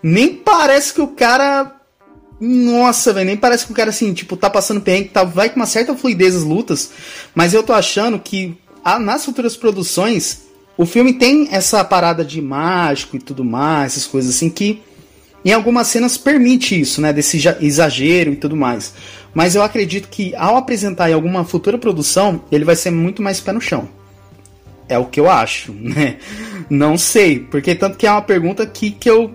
nem 0.02 0.34
parece 0.34 0.94
que 0.94 1.00
o 1.00 1.08
cara. 1.08 1.76
Nossa, 2.40 3.12
velho, 3.12 3.26
nem 3.26 3.36
parece 3.36 3.66
que 3.66 3.72
o 3.72 3.74
cara 3.74 3.90
assim, 3.90 4.14
tipo, 4.14 4.34
tá 4.34 4.48
passando 4.48 4.80
perrengue, 4.80 5.10
tá, 5.10 5.22
vai 5.24 5.50
com 5.50 5.56
uma 5.56 5.66
certa 5.66 5.94
fluidez 5.94 6.34
as 6.34 6.42
lutas. 6.42 6.90
Mas 7.34 7.52
eu 7.52 7.62
tô 7.62 7.74
achando 7.74 8.18
que 8.18 8.58
a, 8.82 8.98
nas 8.98 9.22
futuras 9.22 9.56
produções 9.56 10.49
o 10.80 10.86
filme 10.86 11.12
tem 11.12 11.46
essa 11.52 11.84
parada 11.84 12.24
de 12.24 12.40
mágico 12.40 13.14
e 13.14 13.18
tudo 13.18 13.44
mais, 13.44 13.92
essas 13.92 14.06
coisas 14.06 14.34
assim 14.34 14.48
que 14.48 14.80
em 15.44 15.52
algumas 15.52 15.88
cenas 15.88 16.16
permite 16.16 16.80
isso, 16.80 17.02
né, 17.02 17.12
desse 17.12 17.36
exagero 17.60 18.32
e 18.32 18.36
tudo 18.36 18.56
mais. 18.56 18.94
Mas 19.34 19.54
eu 19.54 19.62
acredito 19.62 20.08
que 20.08 20.34
ao 20.34 20.56
apresentar 20.56 21.10
em 21.10 21.12
alguma 21.12 21.44
futura 21.44 21.76
produção, 21.76 22.42
ele 22.50 22.64
vai 22.64 22.74
ser 22.76 22.90
muito 22.90 23.20
mais 23.20 23.40
pé 23.40 23.52
no 23.52 23.60
chão. 23.60 23.90
É 24.88 24.96
o 24.96 25.04
que 25.04 25.20
eu 25.20 25.28
acho, 25.28 25.70
né? 25.78 26.16
Não 26.70 26.96
sei, 26.96 27.40
porque 27.40 27.74
tanto 27.74 27.98
que 27.98 28.06
é 28.06 28.10
uma 28.10 28.22
pergunta 28.22 28.66
que, 28.66 28.90
que 28.90 29.10
eu 29.10 29.34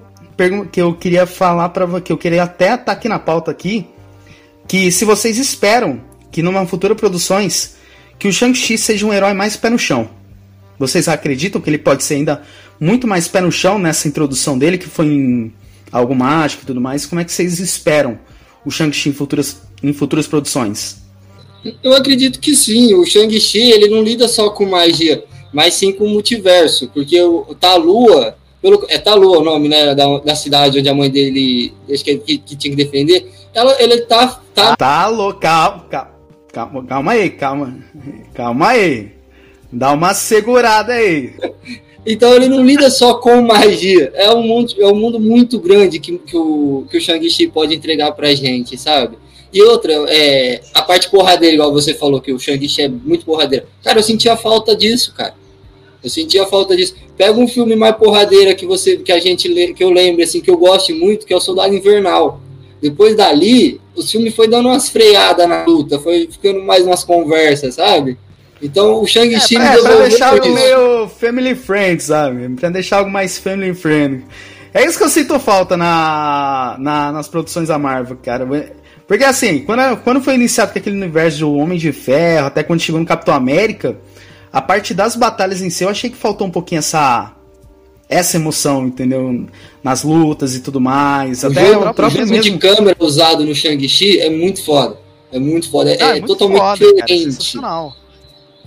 que 0.71 0.81
eu 0.81 0.95
queria 0.95 1.27
falar 1.27 1.69
para 1.69 2.01
que 2.01 2.11
eu 2.11 2.17
queria 2.17 2.41
até 2.41 2.73
estar 2.73 2.85
tá 2.85 2.91
aqui 2.91 3.07
na 3.07 3.19
pauta 3.19 3.51
aqui, 3.51 3.85
que 4.67 4.91
se 4.91 5.05
vocês 5.05 5.37
esperam 5.37 6.01
que 6.31 6.41
numa 6.41 6.65
futura 6.65 6.95
produções 6.95 7.75
que 8.17 8.27
o 8.27 8.33
Shang-Chi 8.33 8.79
seja 8.79 9.05
um 9.05 9.13
herói 9.13 9.35
mais 9.35 9.55
pé 9.55 9.69
no 9.69 9.77
chão. 9.77 10.09
Vocês 10.77 11.07
acreditam 11.07 11.61
que 11.61 11.69
ele 11.69 11.77
pode 11.77 12.03
ser 12.03 12.15
ainda 12.15 12.41
muito 12.79 13.07
mais 13.07 13.27
pé 13.27 13.41
no 13.41 13.51
chão 13.51 13.79
nessa 13.79 14.07
introdução 14.07 14.57
dele, 14.57 14.77
que 14.77 14.87
foi 14.87 15.05
em 15.05 15.53
algo 15.91 16.15
mágico 16.15 16.63
e 16.63 16.65
tudo 16.65 16.81
mais? 16.81 17.05
Como 17.05 17.21
é 17.21 17.23
que 17.23 17.31
vocês 17.31 17.59
esperam 17.59 18.19
o 18.65 18.71
Shang-Chi 18.71 19.09
em 19.09 19.13
futuras, 19.13 19.61
em 19.81 19.93
futuras 19.93 20.27
produções? 20.27 20.97
Eu 21.83 21.93
acredito 21.93 22.39
que 22.39 22.55
sim. 22.55 22.93
O 22.93 23.05
Shang-Chi 23.05 23.71
ele 23.71 23.87
não 23.87 24.03
lida 24.03 24.27
só 24.27 24.49
com 24.49 24.65
magia, 24.65 25.23
mas 25.53 25.73
sim 25.75 25.91
com 25.91 26.05
o 26.05 26.09
multiverso, 26.09 26.89
porque 26.93 27.21
o, 27.21 27.55
tá 27.59 27.71
a 27.71 27.75
Lua 27.75 28.35
pelo, 28.65 28.83
é 28.89 28.97
Talô 28.97 29.39
o 29.39 29.43
nome, 29.43 29.69
né, 29.69 29.93
da, 29.93 30.17
da 30.17 30.35
cidade 30.35 30.79
onde 30.79 30.89
a 30.89 30.93
mãe 30.93 31.07
dele, 31.07 31.71
acho 31.87 32.03
que, 32.03 32.17
que, 32.17 32.37
que 32.39 32.55
tinha 32.55 32.75
que 32.75 32.83
defender, 32.83 33.31
ela, 33.53 33.79
ele 33.79 34.01
tá... 34.01 34.41
Tá, 34.55 34.75
tá 34.75 35.07
louco, 35.07 35.39
calma, 35.39 35.85
calma, 36.51 36.83
calma 36.85 37.11
aí, 37.11 37.29
calma, 37.29 37.77
calma 38.33 38.69
aí, 38.69 39.11
dá 39.71 39.91
uma 39.91 40.13
segurada 40.13 40.93
aí. 40.93 41.33
Então 42.07 42.35
ele 42.35 42.47
não 42.47 42.63
lida 42.63 42.87
só 42.91 43.15
com 43.15 43.41
magia, 43.41 44.11
é 44.13 44.31
um 44.31 44.43
mundo, 44.43 44.75
é 44.77 44.85
um 44.85 44.95
mundo 44.95 45.19
muito 45.19 45.59
grande 45.59 45.99
que, 45.99 46.19
que 46.19 46.37
o, 46.37 46.85
que 46.87 46.97
o 46.97 47.01
Shang-Chi 47.01 47.47
pode 47.47 47.73
entregar 47.73 48.11
pra 48.11 48.35
gente, 48.35 48.77
sabe? 48.77 49.17
E 49.51 49.59
outra, 49.63 49.91
é, 50.09 50.61
a 50.71 50.83
parte 50.83 51.09
porradeira, 51.09 51.55
igual 51.55 51.73
você 51.73 51.95
falou, 51.95 52.21
que 52.21 52.31
o 52.31 52.37
Shang-Chi 52.37 52.83
é 52.83 52.87
muito 52.87 53.25
porradeira. 53.25 53.65
Cara, 53.83 53.97
eu 53.97 54.03
sentia 54.03 54.37
falta 54.37 54.75
disso, 54.75 55.13
cara. 55.15 55.33
Eu 56.03 56.09
sentia 56.09 56.45
falta 56.45 56.75
disso. 56.75 56.95
Pega 57.17 57.39
um 57.39 57.47
filme 57.47 57.75
mais 57.75 57.95
porradeira 57.95 58.53
que 58.53 58.67
você, 58.67 58.97
que 58.97 59.11
a 59.11 59.19
gente, 59.19 59.73
que 59.73 59.83
eu 59.83 59.89
lembro 59.89 60.21
assim, 60.21 60.41
que 60.41 60.51
eu 60.51 60.57
gosto 60.57 60.93
muito, 60.93 61.25
que 61.25 61.33
é 61.33 61.37
o 61.37 61.41
Soldado 61.41 61.73
Invernal. 61.73 62.39
Depois 62.79 63.15
dali, 63.15 63.81
o 63.95 64.03
filme 64.03 64.29
foi 64.29 64.47
dando 64.47 64.67
umas 64.67 64.89
freadas 64.89 65.49
na 65.49 65.65
luta, 65.65 65.97
foi 65.97 66.27
ficando 66.29 66.61
mais 66.61 66.85
umas 66.85 67.03
conversas, 67.03 67.75
sabe? 67.75 68.17
Então 68.61 69.01
o 69.01 69.07
Shang-Chi 69.07 69.55
é, 69.55 69.59
me 69.59 69.65
é, 69.65 69.81
pra 69.81 69.95
deixar 69.97 70.29
algo 70.29 70.53
meio 70.53 71.07
family 71.09 71.55
friend, 71.55 72.01
sabe? 72.01 72.49
Pra 72.49 72.69
deixar 72.69 72.97
algo 72.97 73.11
mais 73.11 73.37
family 73.37 73.73
friend. 73.73 74.25
É 74.73 74.85
isso 74.85 74.97
que 74.97 75.03
eu 75.03 75.09
sinto 75.09 75.39
falta 75.39 75.77
na, 75.77 76.75
na, 76.79 77.11
nas 77.11 77.27
produções 77.27 77.67
da 77.67 77.77
Marvel, 77.77 78.17
cara. 78.17 78.45
Porque 79.07 79.23
assim, 79.23 79.59
quando, 79.59 79.97
quando 80.03 80.21
foi 80.21 80.35
iniciado 80.35 80.73
com 80.73 80.79
aquele 80.79 80.97
universo 80.97 81.39
do 81.39 81.53
Homem 81.53 81.77
de 81.77 81.91
Ferro, 81.91 82.47
até 82.47 82.63
quando 82.63 82.81
chegou 82.81 82.99
no 82.99 83.07
Capitão 83.07 83.33
América, 83.33 83.97
a 84.51 84.61
parte 84.61 84.93
das 84.93 85.15
batalhas 85.15 85.61
em 85.61 85.69
si, 85.69 85.83
eu 85.83 85.89
achei 85.89 86.09
que 86.09 86.17
faltou 86.17 86.47
um 86.47 86.51
pouquinho 86.51 86.79
essa 86.79 87.35
essa 88.07 88.37
emoção, 88.37 88.85
entendeu? 88.85 89.47
Nas 89.83 90.03
lutas 90.03 90.55
e 90.55 90.59
tudo 90.59 90.79
mais. 90.79 91.43
O 91.43 91.47
Até 91.47 91.73
jogo, 91.73 91.89
o 91.89 91.93
próprio 91.93 92.25
o 92.25 92.29
mesmo... 92.29 92.43
de 92.43 92.57
câmera 92.57 92.95
usado 92.99 93.43
no 93.43 93.53
Shang-Chi 93.53 94.19
é 94.19 94.29
muito 94.29 94.63
foda. 94.63 94.97
É 95.31 95.39
muito 95.39 95.69
foda. 95.69 95.91
É, 95.91 96.03
ah, 96.03 96.15
é, 96.15 96.19
é 96.19 96.21
totalmente 96.21 96.59
foda, 96.59 96.93
diferente. 96.93 97.53
Cara, 97.59 97.67
ah, 97.67 97.91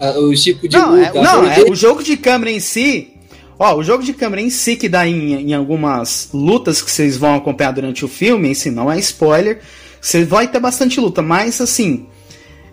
o 0.00 0.34
tipo 0.34 0.68
de 0.68 0.76
não, 0.76 0.90
luta. 0.92 1.18
É, 1.18 1.22
não, 1.22 1.44
é, 1.44 1.60
o 1.70 1.74
jogo 1.74 2.02
de 2.02 2.16
câmera 2.16 2.50
em 2.50 2.60
si. 2.60 3.14
Ó, 3.58 3.76
o 3.76 3.82
jogo 3.82 4.04
de 4.04 4.12
câmera 4.12 4.40
em 4.40 4.50
si 4.50 4.76
que 4.76 4.88
dá 4.88 5.06
em, 5.06 5.50
em 5.50 5.54
algumas 5.54 6.28
lutas 6.32 6.80
que 6.80 6.90
vocês 6.90 7.16
vão 7.16 7.34
acompanhar 7.34 7.72
durante 7.72 8.04
o 8.04 8.08
filme, 8.08 8.54
si 8.54 8.70
não 8.70 8.90
é 8.90 8.98
spoiler. 8.98 9.60
Você 10.00 10.24
vai 10.24 10.46
ter 10.46 10.60
bastante 10.60 11.00
luta, 11.00 11.22
mas 11.22 11.60
assim. 11.60 12.06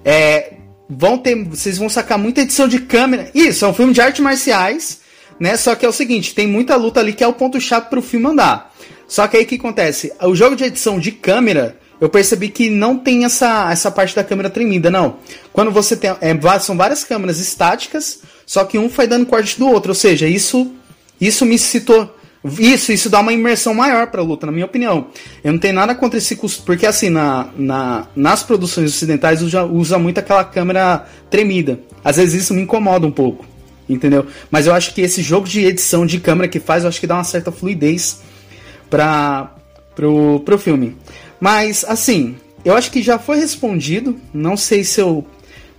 É, 0.03 0.53
vão 0.89 1.17
ter, 1.17 1.43
vocês 1.45 1.77
vão 1.77 1.89
sacar 1.89 2.17
muita 2.17 2.41
edição 2.41 2.67
de 2.67 2.79
câmera. 2.79 3.29
Isso, 3.33 3.65
é 3.65 3.67
um 3.67 3.73
filme 3.73 3.93
de 3.93 4.01
artes 4.01 4.21
marciais, 4.21 4.99
né? 5.39 5.57
Só 5.57 5.75
que 5.75 5.85
é 5.85 5.89
o 5.89 5.93
seguinte, 5.93 6.35
tem 6.35 6.47
muita 6.47 6.75
luta 6.75 6.99
ali 6.99 7.13
que 7.13 7.23
é 7.23 7.27
o 7.27 7.33
ponto 7.33 7.59
chave 7.59 7.89
para 7.89 7.99
o 7.99 8.03
filme 8.03 8.27
andar. 8.27 8.73
Só 9.07 9.27
que 9.27 9.37
aí 9.37 9.43
o 9.43 9.47
que 9.47 9.55
acontece? 9.55 10.11
O 10.21 10.35
jogo 10.35 10.55
de 10.55 10.63
edição 10.63 10.99
de 10.99 11.11
câmera, 11.11 11.77
eu 11.99 12.09
percebi 12.09 12.49
que 12.49 12.69
não 12.69 12.97
tem 12.97 13.25
essa, 13.25 13.71
essa 13.71 13.89
parte 13.89 14.15
da 14.15 14.23
câmera 14.23 14.49
tremida, 14.49 14.89
não. 14.91 15.17
Quando 15.53 15.71
você 15.71 15.95
tem. 15.95 16.11
É, 16.21 16.59
são 16.59 16.75
várias 16.75 17.03
câmeras 17.03 17.39
estáticas, 17.39 18.19
só 18.45 18.63
que 18.65 18.77
um 18.77 18.89
vai 18.89 19.07
dando 19.07 19.25
corte 19.25 19.57
do 19.57 19.67
outro. 19.67 19.91
Ou 19.91 19.95
seja, 19.95 20.27
isso, 20.27 20.71
isso 21.19 21.45
me 21.45 21.57
citou. 21.57 22.13
Isso, 22.59 22.91
isso 22.91 23.09
dá 23.09 23.21
uma 23.21 23.33
imersão 23.33 23.73
maior 23.73 24.07
pra 24.07 24.21
luta, 24.21 24.45
na 24.45 24.51
minha 24.51 24.65
opinião. 24.65 25.07
Eu 25.43 25.51
não 25.51 25.59
tenho 25.59 25.73
nada 25.73 25.95
contra 25.95 26.19
esse 26.19 26.35
custo, 26.35 26.61
porque 26.63 26.85
assim, 26.85 27.09
na, 27.09 27.47
na, 27.57 28.07
nas 28.15 28.43
produções 28.43 28.91
ocidentais 28.91 29.41
usa, 29.41 29.63
usa 29.63 29.97
muito 29.97 30.19
aquela 30.19 30.43
câmera 30.43 31.07
tremida. 31.29 31.79
Às 32.03 32.17
vezes 32.17 32.43
isso 32.43 32.53
me 32.53 32.61
incomoda 32.61 33.07
um 33.07 33.11
pouco, 33.11 33.43
entendeu? 33.89 34.27
Mas 34.51 34.67
eu 34.67 34.75
acho 34.75 34.93
que 34.93 35.01
esse 35.01 35.23
jogo 35.23 35.47
de 35.47 35.65
edição 35.65 36.05
de 36.05 36.19
câmera 36.19 36.47
que 36.47 36.59
faz, 36.59 36.83
eu 36.83 36.89
acho 36.89 36.99
que 36.99 37.07
dá 37.07 37.15
uma 37.15 37.23
certa 37.23 37.51
fluidez 37.51 38.21
pra, 38.91 39.51
pro, 39.95 40.39
pro 40.41 40.59
filme. 40.59 40.95
Mas, 41.39 41.85
assim, 41.87 42.35
eu 42.63 42.75
acho 42.75 42.91
que 42.91 43.01
já 43.01 43.19
foi 43.19 43.37
respondido, 43.37 44.19
não 44.33 44.57
sei 44.57 44.83
se 44.83 44.99
eu... 44.99 45.25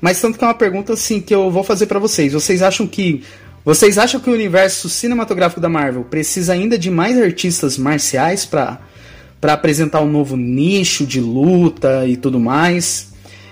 Mas 0.01 0.21
tanto 0.21 0.39
que 0.39 0.45
é 0.45 0.47
uma 0.47 0.55
pergunta 0.55 0.93
assim 0.93 1.21
que 1.21 1.35
eu 1.35 1.51
vou 1.51 1.65
fazer 1.65 1.87
para 1.87 1.99
vocês. 1.99 2.33
Vocês 2.33 2.63
acham 2.63 2.87
que 2.87 3.25
vocês 3.65 3.99
acham 3.99 4.21
que 4.21 4.31
o 4.31 4.33
universo 4.33 4.89
cinematográfico 4.89 5.61
da 5.61 5.69
Marvel 5.69 6.05
precisa 6.05 6.53
ainda 6.53 6.79
de 6.79 6.89
mais 6.89 7.21
artistas 7.21 7.77
marciais 7.77 8.45
para 8.45 8.79
para 9.41 9.53
apresentar 9.53 10.01
um 10.01 10.11
novo 10.11 10.37
nicho 10.37 11.05
de 11.05 11.21
luta 11.21 12.07
e 12.07 12.17
tudo 12.17 12.39
mais? 12.39 13.09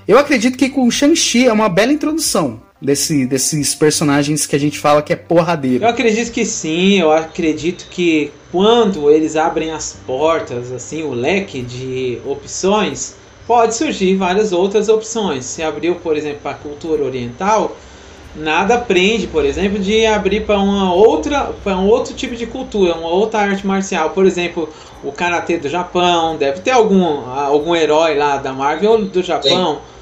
Eu 0.06 0.16
acredito 0.18 0.56
que 0.56 0.68
com 0.68 0.87
o 0.87 0.90
Shang-Chi 0.90 1.49
é 1.49 1.52
uma 1.52 1.68
bela 1.68 1.92
introdução 1.92 2.62
desse, 2.85 3.26
desses 3.26 3.75
personagens 3.75 4.47
que 4.47 4.55
a 4.55 4.61
gente 4.61 4.79
fala 4.79 5.03
que 5.03 5.12
é 5.12 5.17
porradeiro. 5.17 5.85
Eu 5.85 5.88
acredito 5.88 6.31
que 6.31 6.45
sim, 6.45 7.00
eu 7.00 7.11
acredito 7.11 7.87
que 7.91 8.31
quando 8.53 9.11
eles 9.11 9.37
abrem 9.37 9.71
as 9.71 9.97
portas, 10.07 10.71
assim, 10.71 11.03
o 11.03 11.12
leque 11.12 11.62
de 11.62 12.19
opções, 12.26 13.17
pode 13.47 13.75
surgir 13.75 14.17
várias 14.17 14.53
outras 14.53 14.88
opções. 14.88 15.45
Se 15.47 15.62
abriu, 15.62 15.97
por 15.97 16.17
exemplo, 16.17 16.41
para 16.43 16.53
a 16.53 16.55
cultura 16.55 17.03
oriental, 17.03 17.76
nada 18.37 18.79
prende, 18.79 19.26
por 19.26 19.45
exemplo, 19.45 19.79
de 19.79 20.05
abrir 20.05 20.45
para 20.45 20.59
uma 20.59 20.93
outra, 20.93 21.53
para 21.64 21.76
um 21.79 21.88
outro 21.88 22.14
tipo 22.14 22.37
de 22.37 22.47
cultura, 22.47 22.95
uma 22.95 23.09
outra 23.09 23.41
arte 23.41 23.67
marcial, 23.67 24.11
por 24.11 24.26
exemplo, 24.26 24.69
o 25.03 25.11
karatê 25.11 25.57
do 25.57 25.69
Japão, 25.69 26.37
deve 26.37 26.61
ter 26.61 26.73
algum 26.73 27.29
algum 27.31 27.75
herói 27.75 28.14
lá 28.14 28.37
da 28.37 28.53
Marvel 28.53 29.07
do 29.07 29.23
Japão. 29.23 29.76
Tem. 29.76 29.93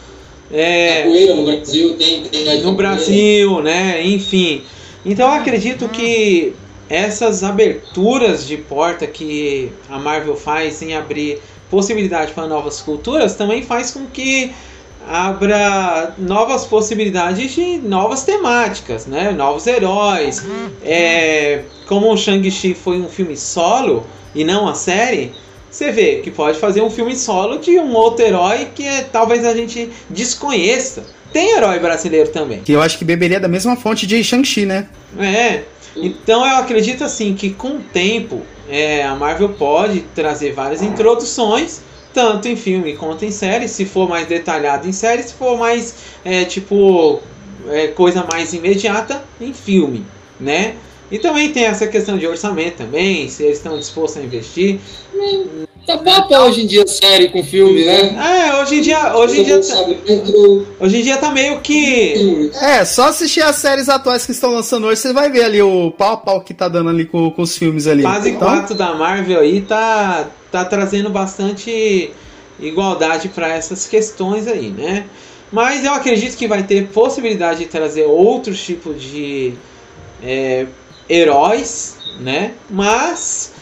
É, 0.52 1.02
capoeira 1.02 1.34
no 1.34 1.44
Brasil 1.44 1.96
tem, 1.96 2.22
tem 2.24 2.62
no 2.62 2.72
Brasil, 2.74 3.62
né? 3.62 4.02
Enfim. 4.04 4.62
Então 5.04 5.26
eu 5.28 5.40
acredito 5.40 5.88
que 5.88 6.52
essas 6.88 7.42
aberturas 7.42 8.46
de 8.46 8.56
porta 8.56 9.06
que 9.06 9.72
a 9.88 9.98
Marvel 9.98 10.36
faz 10.36 10.82
em 10.82 10.94
abrir 10.94 11.40
possibilidade 11.70 12.32
para 12.32 12.46
novas 12.46 12.82
culturas 12.82 13.34
também 13.34 13.62
faz 13.62 13.92
com 13.92 14.04
que 14.06 14.52
abra 15.08 16.14
novas 16.18 16.66
possibilidades 16.66 17.52
de 17.54 17.78
novas 17.78 18.24
temáticas, 18.24 19.06
né? 19.06 19.32
Novos 19.32 19.66
heróis. 19.66 20.44
Uhum. 20.44 20.70
É, 20.84 21.62
como 21.86 22.12
o 22.12 22.16
Shang-Chi 22.16 22.74
foi 22.74 23.00
um 23.00 23.08
filme 23.08 23.36
solo 23.36 24.06
e 24.34 24.44
não 24.44 24.68
a 24.68 24.74
série, 24.74 25.32
você 25.72 25.90
vê 25.90 26.16
que 26.16 26.30
pode 26.30 26.58
fazer 26.58 26.82
um 26.82 26.90
filme 26.90 27.16
solo 27.16 27.58
de 27.58 27.78
um 27.78 27.94
outro 27.94 28.24
herói 28.24 28.68
que 28.74 28.86
é, 28.86 29.02
talvez 29.02 29.44
a 29.44 29.54
gente 29.54 29.90
desconheça. 30.10 31.04
Tem 31.32 31.56
herói 31.56 31.78
brasileiro 31.78 32.28
também. 32.28 32.60
Que 32.60 32.72
eu 32.72 32.82
acho 32.82 32.98
que 32.98 33.06
beberia 33.06 33.40
da 33.40 33.48
mesma 33.48 33.74
fonte 33.74 34.06
de 34.06 34.22
Shang-Chi, 34.22 34.66
né? 34.66 34.88
É. 35.18 35.62
Então 35.96 36.46
eu 36.46 36.56
acredito 36.56 37.02
assim 37.02 37.34
que 37.34 37.50
com 37.50 37.76
o 37.76 37.80
tempo 37.80 38.42
é, 38.68 39.02
a 39.02 39.14
Marvel 39.14 39.48
pode 39.50 40.00
trazer 40.14 40.52
várias 40.52 40.82
introduções 40.82 41.80
tanto 42.12 42.46
em 42.46 42.56
filme 42.56 42.94
quanto 42.94 43.24
em 43.24 43.30
série, 43.30 43.66
se 43.66 43.86
for 43.86 44.06
mais 44.06 44.26
detalhado 44.26 44.86
em 44.86 44.92
série, 44.92 45.22
se 45.22 45.32
for 45.32 45.58
mais 45.58 45.94
é, 46.22 46.44
tipo 46.44 47.20
é, 47.68 47.88
coisa 47.88 48.22
mais 48.30 48.52
imediata 48.52 49.24
em 49.40 49.54
filme, 49.54 50.04
né? 50.38 50.74
E 51.12 51.18
também 51.18 51.52
tem 51.52 51.64
essa 51.64 51.86
questão 51.86 52.16
de 52.16 52.26
orçamento 52.26 52.78
também, 52.78 53.28
se 53.28 53.42
eles 53.42 53.58
estão 53.58 53.78
dispostos 53.78 54.22
a 54.22 54.24
investir. 54.24 54.80
Tá 55.86 55.98
papo 55.98 56.34
hoje 56.34 56.62
em 56.62 56.66
dia 56.66 56.86
série 56.86 57.28
com 57.28 57.44
filme, 57.44 57.84
né? 57.84 58.48
É, 58.48 58.62
hoje 58.62 58.78
em 58.78 58.80
dia, 58.80 59.14
hoje 59.14 59.40
em 59.40 59.44
dia, 59.44 59.60
tá, 59.60 59.76
hoje 60.80 61.00
em 61.00 61.02
dia 61.02 61.16
tá 61.18 61.30
meio 61.30 61.60
que 61.60 62.50
É, 62.54 62.82
só 62.86 63.08
assistir 63.08 63.42
as 63.42 63.56
séries 63.56 63.90
atuais 63.90 64.24
que 64.24 64.32
estão 64.32 64.52
lançando 64.52 64.86
hoje, 64.86 65.02
você 65.02 65.12
vai 65.12 65.30
ver 65.30 65.44
ali 65.44 65.60
o 65.60 65.90
pau 65.90 66.14
a 66.14 66.16
pau 66.16 66.40
que 66.40 66.54
tá 66.54 66.66
dando 66.66 66.88
ali 66.88 67.04
com, 67.04 67.30
com 67.30 67.42
os 67.42 67.58
filmes 67.58 67.86
ali. 67.86 68.02
Fase 68.02 68.30
então... 68.30 68.48
4 68.48 68.74
da 68.74 68.94
Marvel 68.94 69.40
aí 69.40 69.60
tá 69.60 70.30
tá 70.50 70.64
trazendo 70.64 71.10
bastante 71.10 72.10
igualdade 72.58 73.28
para 73.28 73.48
essas 73.48 73.86
questões 73.86 74.46
aí, 74.46 74.70
né? 74.70 75.04
Mas 75.50 75.84
eu 75.84 75.92
acredito 75.92 76.38
que 76.38 76.48
vai 76.48 76.62
ter 76.62 76.86
possibilidade 76.88 77.60
de 77.60 77.66
trazer 77.66 78.04
outros 78.04 78.62
tipos 78.64 79.02
de 79.02 79.52
é, 80.22 80.66
heróis, 81.12 81.98
né? 82.18 82.54
Mas 82.70 83.52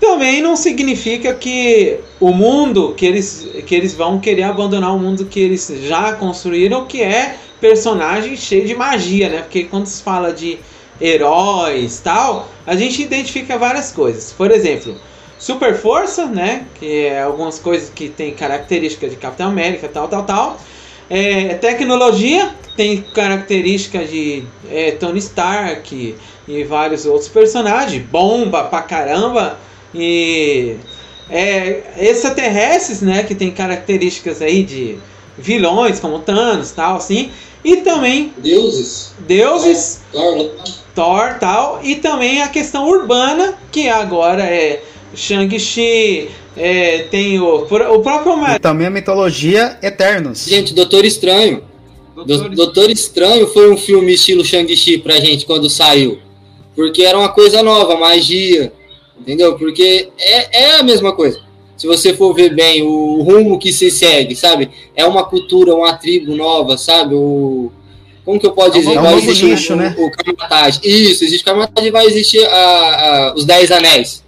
também 0.00 0.42
não 0.42 0.56
significa 0.56 1.32
que 1.32 2.00
o 2.18 2.32
mundo 2.32 2.92
que 2.96 3.06
eles, 3.06 3.46
que 3.64 3.72
eles 3.72 3.94
vão 3.94 4.18
querer 4.18 4.42
abandonar 4.42 4.94
o 4.94 4.98
mundo 4.98 5.26
que 5.26 5.38
eles 5.38 5.72
já 5.84 6.12
construíram, 6.14 6.86
que 6.86 7.00
é 7.00 7.36
personagem 7.60 8.36
cheio 8.36 8.66
de 8.66 8.74
magia, 8.74 9.28
né? 9.28 9.42
Porque 9.42 9.64
quando 9.64 9.86
se 9.86 10.02
fala 10.02 10.32
de 10.32 10.58
heróis 11.00 12.00
tal, 12.00 12.48
a 12.66 12.74
gente 12.74 13.00
identifica 13.00 13.56
várias 13.56 13.92
coisas. 13.92 14.32
Por 14.32 14.50
exemplo, 14.50 14.96
super 15.38 15.76
força, 15.76 16.26
né? 16.26 16.66
Que 16.80 17.06
é 17.06 17.22
algumas 17.22 17.60
coisas 17.60 17.88
que 17.88 18.08
tem 18.08 18.34
características 18.34 19.10
de 19.10 19.16
Capitão 19.16 19.48
América, 19.48 19.88
tal, 19.88 20.08
tal, 20.08 20.24
tal. 20.24 20.60
É, 21.08 21.54
tecnologia 21.54 22.52
tem 22.76 23.02
características 23.02 24.10
de 24.10 24.44
é, 24.70 24.92
Tony 24.92 25.18
Stark 25.18 26.16
e 26.46 26.64
vários 26.64 27.06
outros 27.06 27.28
personagens. 27.28 28.02
Bomba 28.04 28.64
pra 28.64 28.82
caramba. 28.82 29.58
E 29.94 30.76
é, 31.30 31.82
extraterrestres, 31.98 33.02
né? 33.02 33.22
Que 33.22 33.34
tem 33.34 33.50
características 33.50 34.42
aí 34.42 34.62
de 34.62 34.98
vilões 35.36 36.00
como 36.00 36.18
Thanos, 36.18 36.70
tal, 36.72 36.96
assim. 36.96 37.30
E 37.64 37.76
também 37.78 38.32
deuses. 38.38 39.14
Deuses. 39.20 40.00
Thor 40.94 41.38
tal, 41.40 41.80
e 41.82 41.96
também 41.96 42.42
a 42.42 42.48
questão 42.48 42.86
urbana, 42.86 43.54
que 43.70 43.88
agora 43.88 44.42
é 44.42 44.82
Shang-Chi, 45.14 46.28
é, 46.54 47.06
tem 47.10 47.40
o, 47.40 47.64
o 47.64 48.02
próprio 48.02 48.34
E 48.54 48.58
também 48.58 48.86
a 48.86 48.90
mitologia 48.90 49.78
Eternos. 49.82 50.44
Gente, 50.46 50.74
Doutor 50.74 51.04
Estranho. 51.04 51.64
Doutor... 52.14 52.50
Doutor 52.50 52.90
Estranho 52.90 53.46
foi 53.46 53.72
um 53.72 53.76
filme 53.76 54.12
estilo 54.12 54.44
Shang-Chi 54.44 54.98
pra 54.98 55.18
gente 55.18 55.46
quando 55.46 55.70
saiu. 55.70 56.18
Porque 56.74 57.02
era 57.02 57.18
uma 57.18 57.28
coisa 57.28 57.62
nova, 57.62 57.96
magia. 57.96 58.72
Entendeu? 59.20 59.56
Porque 59.56 60.08
é, 60.18 60.64
é 60.64 60.80
a 60.80 60.82
mesma 60.82 61.14
coisa. 61.14 61.40
Se 61.76 61.86
você 61.86 62.14
for 62.14 62.34
ver 62.34 62.54
bem 62.54 62.82
o 62.82 63.22
rumo 63.22 63.58
que 63.58 63.72
se 63.72 63.90
segue, 63.90 64.36
sabe? 64.36 64.70
É 64.94 65.04
uma 65.04 65.24
cultura, 65.24 65.74
uma 65.74 65.92
tribo 65.94 66.34
nova, 66.34 66.78
sabe? 66.78 67.14
O, 67.14 67.72
como 68.24 68.38
que 68.38 68.46
eu 68.46 68.52
posso 68.52 68.72
dizer? 68.72 68.94
É 68.94 69.00
um 69.00 69.02
vai 69.02 69.14
existir 69.14 69.46
nicho, 69.46 69.72
o, 69.72 69.76
né? 69.76 69.96
o. 69.98 70.86
Isso, 70.86 71.24
existe 71.24 71.44
Kamatage 71.44 71.90
vai 71.90 72.06
existir 72.06 72.44
a, 72.46 73.30
a, 73.30 73.34
os 73.34 73.44
Dez 73.44 73.70
Anéis. 73.70 74.22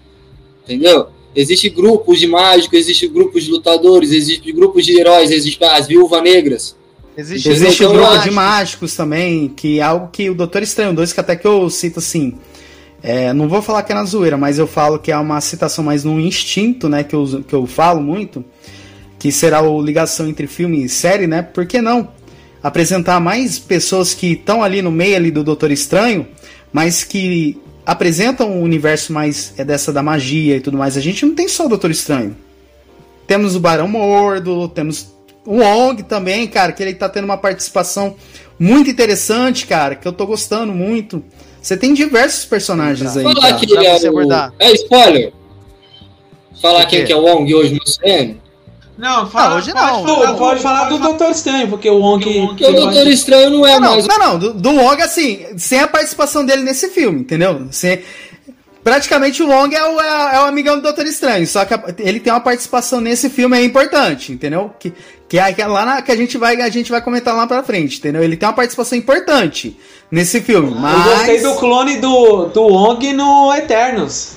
Entendeu? 0.64 1.08
Existe 1.36 1.68
grupos 1.68 2.18
de 2.18 2.26
mágicos, 2.26 2.78
existe 2.78 3.06
grupos 3.08 3.44
de 3.44 3.50
lutadores, 3.50 4.10
existe 4.10 4.50
grupos 4.52 4.84
de 4.84 4.98
heróis, 4.98 5.30
existe 5.30 5.62
as 5.64 5.86
viúvas 5.86 6.22
negras. 6.22 6.76
Existe, 7.16 7.48
existe 7.48 7.84
um 7.84 7.92
grupo 7.92 8.18
de 8.18 8.30
mágicos 8.30 8.96
também, 8.96 9.48
que 9.48 9.78
é 9.78 9.82
algo 9.82 10.08
que 10.08 10.28
o 10.28 10.34
Doutor 10.34 10.62
Estranho 10.62 10.92
2, 10.92 11.12
que 11.12 11.20
até 11.20 11.36
que 11.36 11.46
eu 11.46 11.70
cito 11.70 12.00
assim. 12.00 12.34
É, 13.02 13.32
não 13.32 13.48
vou 13.48 13.60
falar 13.62 13.82
que 13.82 13.92
é 13.92 13.94
na 13.94 14.04
zoeira, 14.04 14.36
mas 14.36 14.58
eu 14.58 14.66
falo 14.66 14.98
que 14.98 15.12
é 15.12 15.16
uma 15.16 15.40
citação 15.40 15.84
mais 15.84 16.04
no 16.04 16.18
instinto, 16.18 16.88
né? 16.88 17.04
Que 17.04 17.14
eu, 17.14 17.44
que 17.46 17.54
eu 17.54 17.66
falo 17.66 18.00
muito. 18.00 18.44
Que 19.18 19.30
será 19.30 19.58
a 19.60 19.82
ligação 19.82 20.26
entre 20.26 20.46
filme 20.46 20.82
e 20.84 20.88
série, 20.88 21.26
né? 21.26 21.42
Por 21.42 21.66
que 21.66 21.80
não? 21.80 22.08
Apresentar 22.62 23.20
mais 23.20 23.58
pessoas 23.58 24.14
que 24.14 24.32
estão 24.32 24.62
ali 24.62 24.82
no 24.82 24.90
meio 24.90 25.16
ali 25.16 25.30
do 25.30 25.44
Doutor 25.44 25.70
Estranho, 25.70 26.26
mas 26.72 27.04
que 27.04 27.60
apresentam 27.86 28.50
um 28.50 28.62
universo 28.62 29.12
mais 29.12 29.52
é 29.56 29.64
dessa 29.64 29.92
da 29.92 30.02
magia 30.02 30.56
e 30.56 30.60
tudo 30.60 30.78
mais. 30.78 30.96
A 30.96 31.00
gente 31.00 31.24
não 31.26 31.34
tem 31.34 31.46
só 31.46 31.66
o 31.66 31.68
Doutor 31.68 31.90
Estranho. 31.90 32.34
Temos 33.26 33.54
o 33.54 33.60
Barão 33.60 33.86
Mordo, 33.86 34.68
temos 34.68 35.13
o 35.46 35.58
Wong 35.58 36.02
também, 36.02 36.46
cara, 36.46 36.72
que 36.72 36.82
ele 36.82 36.94
tá 36.94 37.08
tendo 37.08 37.24
uma 37.24 37.36
participação 37.36 38.16
muito 38.58 38.90
interessante, 38.90 39.66
cara, 39.66 39.94
que 39.94 40.06
eu 40.06 40.12
tô 40.12 40.26
gostando 40.26 40.72
muito. 40.72 41.22
Você 41.60 41.76
tem 41.76 41.94
diversos 41.94 42.44
personagens 42.44 43.16
aí. 43.16 43.24
Falar 43.24 43.54
que 43.54 43.64
ele 43.64 43.86
é, 43.86 44.10
o... 44.10 44.52
é 44.58 44.72
spoiler. 44.72 45.32
Falar 46.60 46.86
quem 46.86 47.04
que 47.04 47.12
é 47.12 47.16
o 47.16 47.22
Wong 47.22 47.54
hoje 47.54 47.74
no 47.74 47.80
CM. 47.80 48.40
Não, 48.96 49.28
fala, 49.28 49.54
ah, 49.54 49.56
hoje 49.56 49.74
não. 49.74 50.04
Pode, 50.04 50.20
pode, 50.20 50.38
pode 50.38 50.62
falar 50.62 50.88
do 50.88 50.98
Doutor 50.98 51.30
Estranho, 51.30 51.68
porque 51.68 51.90
o 51.90 51.98
Wong. 51.98 52.24
Porque 52.46 52.64
o 52.64 52.72
Doutor 52.72 53.06
Estranho 53.08 53.50
não 53.50 53.66
é 53.66 53.80
não, 53.80 53.90
mais. 53.90 54.06
Não, 54.06 54.18
não, 54.18 54.38
do, 54.38 54.54
do 54.54 54.70
Wong, 54.70 55.02
assim, 55.02 55.44
sem 55.58 55.80
a 55.80 55.88
participação 55.88 56.44
dele 56.44 56.62
nesse 56.62 56.88
filme, 56.90 57.20
entendeu? 57.20 57.66
Sem, 57.72 58.00
praticamente 58.84 59.42
o 59.42 59.48
Wong 59.48 59.74
é 59.74 59.82
o, 59.82 60.00
é, 60.00 60.36
é 60.36 60.40
o 60.40 60.44
amigão 60.44 60.76
do 60.76 60.82
Doutor 60.82 61.06
Estranho, 61.06 61.46
só 61.46 61.64
que 61.64 61.72
a, 61.72 61.82
ele 61.98 62.20
tem 62.20 62.32
uma 62.32 62.40
participação 62.40 63.00
nesse 63.00 63.30
filme 63.30 63.58
é 63.58 63.64
importante, 63.64 64.30
entendeu? 64.30 64.70
Que, 64.78 64.92
que 65.26 65.38
é 65.38 65.66
lá 65.66 65.84
na, 65.84 66.02
que 66.02 66.12
a 66.12 66.16
gente 66.16 66.36
vai 66.36 66.60
a 66.60 66.68
gente 66.68 66.90
vai 66.92 67.00
comentar 67.00 67.34
lá 67.34 67.46
pra 67.46 67.62
frente, 67.62 67.98
entendeu? 67.98 68.22
Ele 68.22 68.36
tem 68.36 68.46
uma 68.46 68.54
participação 68.54 68.96
importante 68.96 69.76
nesse 70.10 70.40
filme, 70.42 70.70
mas... 70.78 71.06
Eu 71.06 71.16
gostei 71.16 71.42
do 71.42 71.54
clone 71.54 71.96
do, 71.96 72.46
do 72.46 72.62
Wong 72.62 73.12
no 73.14 73.52
Eternos. 73.54 74.34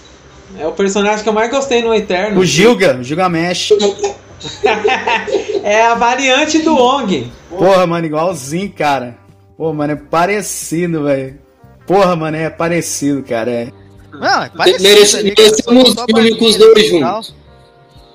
É 0.58 0.66
o 0.66 0.72
personagem 0.72 1.22
que 1.22 1.30
eu 1.30 1.34
mais 1.34 1.52
gostei 1.52 1.82
no 1.82 1.94
Eternos. 1.94 2.42
O 2.42 2.46
Gilga, 2.46 2.98
o 3.00 3.04
Gilgamesh. 3.04 3.74
é 5.64 5.84
a 5.84 5.96
variante 5.96 6.60
do 6.60 6.76
Wong. 6.76 7.32
Porra, 7.50 7.86
mano, 7.86 8.06
igualzinho, 8.06 8.72
cara. 8.72 9.18
Pô, 9.58 9.74
mano, 9.74 9.94
é 9.94 9.96
parecido, 9.96 11.04
velho. 11.04 11.38
Porra, 11.86 12.16
mano, 12.16 12.38
é 12.38 12.50
parecido, 12.50 13.24
cara. 13.24 13.52
É. 13.52 13.68
Não, 14.12 14.44
é 14.44 14.50
parecido, 14.50 14.84
Merece, 14.84 15.18
ali, 15.18 15.34
merecemos 15.38 15.94
só 15.94 16.04
um 16.04 16.16
filme 16.16 16.36
com 16.36 16.46
os 16.46 16.56
dois 16.56 16.90
juntos. 16.90 17.36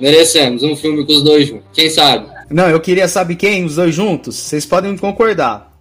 Merecemos 0.00 0.62
um 0.62 0.76
filme 0.76 1.06
com 1.06 1.12
os 1.12 1.22
dois 1.22 1.48
juntos. 1.48 1.66
Quem 1.72 1.90
sabe? 1.90 2.26
Não, 2.50 2.68
eu 2.68 2.80
queria 2.80 3.08
saber 3.08 3.36
quem, 3.36 3.64
os 3.64 3.76
dois 3.76 3.94
juntos. 3.94 4.36
Vocês 4.36 4.66
podem 4.66 4.96
concordar. 4.96 5.72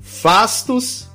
Fastos 0.00 1.06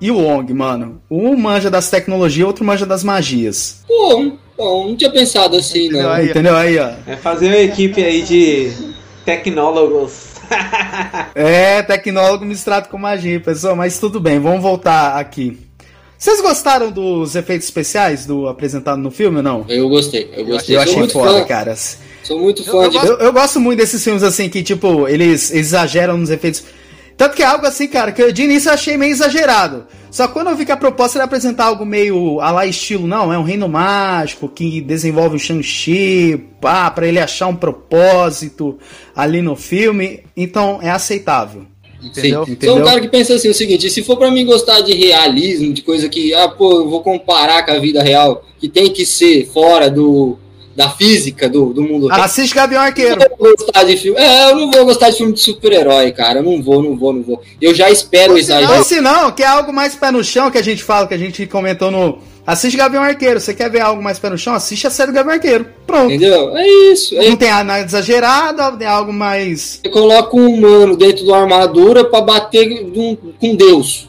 e 0.00 0.10
o 0.10 0.18
Wong, 0.18 0.52
mano. 0.54 1.02
Um 1.10 1.36
manja 1.36 1.70
das 1.70 1.90
tecnologias, 1.90 2.46
outro 2.46 2.64
manja 2.64 2.86
das 2.86 3.02
magias. 3.02 3.82
Pô, 3.86 4.32
bom, 4.56 4.88
não 4.88 4.96
tinha 4.96 5.10
pensado 5.10 5.56
assim, 5.56 5.86
Entendeu 5.86 6.02
não. 6.02 6.10
Aí. 6.10 6.30
Entendeu 6.30 6.56
aí, 6.56 6.78
ó? 6.78 6.92
É 7.06 7.16
fazer 7.16 7.48
uma 7.48 7.58
equipe 7.58 8.02
aí 8.02 8.22
de 8.22 8.72
tecnólogos. 9.24 10.30
É, 11.32 11.80
tecnólogo 11.82 12.44
misturado 12.44 12.88
com 12.88 12.98
magia, 12.98 13.38
pessoal. 13.38 13.76
Mas 13.76 14.00
tudo 14.00 14.18
bem, 14.18 14.40
vamos 14.40 14.60
voltar 14.60 15.16
aqui. 15.16 15.69
Vocês 16.20 16.38
gostaram 16.42 16.90
dos 16.90 17.34
efeitos 17.34 17.66
especiais 17.66 18.26
do 18.26 18.46
apresentado 18.46 18.98
no 19.00 19.10
filme 19.10 19.38
ou 19.38 19.42
não? 19.42 19.64
Eu 19.70 19.88
gostei, 19.88 20.28
eu 20.36 20.44
gostei. 20.44 20.76
Eu 20.76 20.82
Sou 20.86 20.92
achei 21.02 21.08
foda, 21.08 21.38
fã. 21.40 21.44
cara. 21.46 21.74
Sou 22.22 22.38
muito 22.38 22.60
Eu- 22.60 22.66
fã 22.66 22.82
eu 22.84 22.90
de. 22.90 22.96
Eu, 22.98 23.16
eu 23.20 23.32
gosto 23.32 23.58
muito 23.58 23.78
desses 23.78 24.04
filmes 24.04 24.22
assim 24.22 24.46
que, 24.50 24.62
tipo, 24.62 25.08
eles 25.08 25.50
exageram 25.50 26.18
nos 26.18 26.28
efeitos. 26.28 26.62
Tanto 27.16 27.34
que 27.34 27.42
é 27.42 27.46
algo 27.46 27.64
assim, 27.66 27.88
cara, 27.88 28.12
que 28.12 28.20
eu, 28.22 28.30
de 28.32 28.42
início 28.42 28.68
eu 28.68 28.74
achei 28.74 28.98
meio 28.98 29.12
exagerado. 29.12 29.86
Só 30.10 30.26
que 30.26 30.34
quando 30.34 30.50
eu 30.50 30.56
vi 30.56 30.66
que 30.66 30.72
a 30.72 30.76
proposta 30.76 31.16
era 31.16 31.24
apresentar 31.24 31.64
algo 31.64 31.86
meio 31.86 32.38
a 32.40 32.50
lá 32.50 32.66
estilo, 32.66 33.06
não, 33.06 33.32
é 33.32 33.38
um 33.38 33.42
reino 33.42 33.66
mágico 33.66 34.46
que 34.46 34.78
desenvolve 34.82 35.36
o 35.36 35.38
Shang-Chi, 35.38 36.36
pá, 36.60 36.90
pra 36.90 37.06
ele 37.06 37.18
achar 37.18 37.46
um 37.46 37.56
propósito 37.56 38.78
ali 39.16 39.40
no 39.40 39.56
filme, 39.56 40.20
então 40.36 40.80
é 40.82 40.90
aceitável. 40.90 41.64
Entendeu? 42.02 42.44
Sim. 42.46 42.52
Entendeu? 42.52 42.74
Sou 42.74 42.82
um 42.82 42.86
cara 42.86 43.00
que 43.00 43.08
pensa 43.08 43.34
assim, 43.34 43.48
o 43.48 43.54
seguinte, 43.54 43.90
se 43.90 44.02
for 44.02 44.16
pra 44.16 44.30
mim 44.30 44.44
gostar 44.44 44.80
de 44.80 44.92
realismo, 44.92 45.72
de 45.72 45.82
coisa 45.82 46.08
que, 46.08 46.32
ah, 46.34 46.48
pô, 46.48 46.72
eu 46.72 46.88
vou 46.90 47.02
comparar 47.02 47.64
com 47.64 47.72
a 47.72 47.78
vida 47.78 48.02
real, 48.02 48.44
que 48.58 48.68
tem 48.68 48.90
que 48.90 49.04
ser 49.04 49.46
fora 49.52 49.90
do, 49.90 50.38
da 50.74 50.88
física 50.88 51.48
do, 51.48 51.72
do 51.72 51.82
mundo 51.82 52.06
real. 52.06 52.22
Assiste 52.22 52.54
Gavião 52.54 52.80
Eu 52.80 52.86
Arqueiro. 52.86 53.18
não 53.18 53.36
vou 53.36 53.56
gostar 53.56 53.84
de 53.84 53.96
filme. 53.96 54.18
É, 54.18 54.50
eu 54.50 54.56
não 54.56 54.70
vou 54.70 54.84
gostar 54.84 55.10
de 55.10 55.16
filme 55.16 55.32
de 55.32 55.40
super-herói, 55.40 56.12
cara. 56.12 56.38
Eu 56.38 56.42
não 56.42 56.62
vou, 56.62 56.82
não 56.82 56.96
vou, 56.96 57.12
não 57.12 57.22
vou. 57.22 57.42
Eu 57.60 57.74
já 57.74 57.90
espero 57.90 58.30
o 58.30 58.34
Ou 58.34 58.38
exagero. 58.38 58.84
se 58.84 59.00
não, 59.00 59.30
que 59.32 59.42
é 59.42 59.46
algo 59.46 59.72
mais 59.72 59.94
pé 59.94 60.10
no 60.10 60.24
chão 60.24 60.50
que 60.50 60.58
a 60.58 60.62
gente 60.62 60.82
fala, 60.82 61.06
que 61.06 61.14
a 61.14 61.18
gente 61.18 61.46
comentou 61.46 61.90
no. 61.90 62.18
Assiste 62.50 62.76
Gavião 62.76 63.04
Arqueiro. 63.04 63.38
Você 63.38 63.54
quer 63.54 63.70
ver 63.70 63.78
algo 63.78 64.02
mais 64.02 64.18
pé 64.18 64.28
no 64.28 64.36
chão? 64.36 64.52
Assiste 64.52 64.84
a 64.84 64.90
série 64.90 65.12
do 65.12 65.14
Gavião 65.14 65.34
Arqueiro. 65.34 65.66
Pronto. 65.86 66.12
Entendeu? 66.12 66.56
É 66.56 66.66
isso. 66.92 67.16
É 67.16 67.28
Não 67.28 67.36
tem 67.36 67.48
nada 67.48 67.84
exagerado, 67.84 68.82
é 68.82 68.86
algo 68.86 69.12
mais. 69.12 69.78
Você 69.80 69.88
coloca 69.88 70.36
um 70.36 70.48
humano 70.54 70.96
dentro 70.96 71.24
de 71.24 71.30
uma 71.30 71.38
armadura 71.38 72.04
pra 72.04 72.20
bater 72.20 72.68
com 73.40 73.54
Deus, 73.54 74.08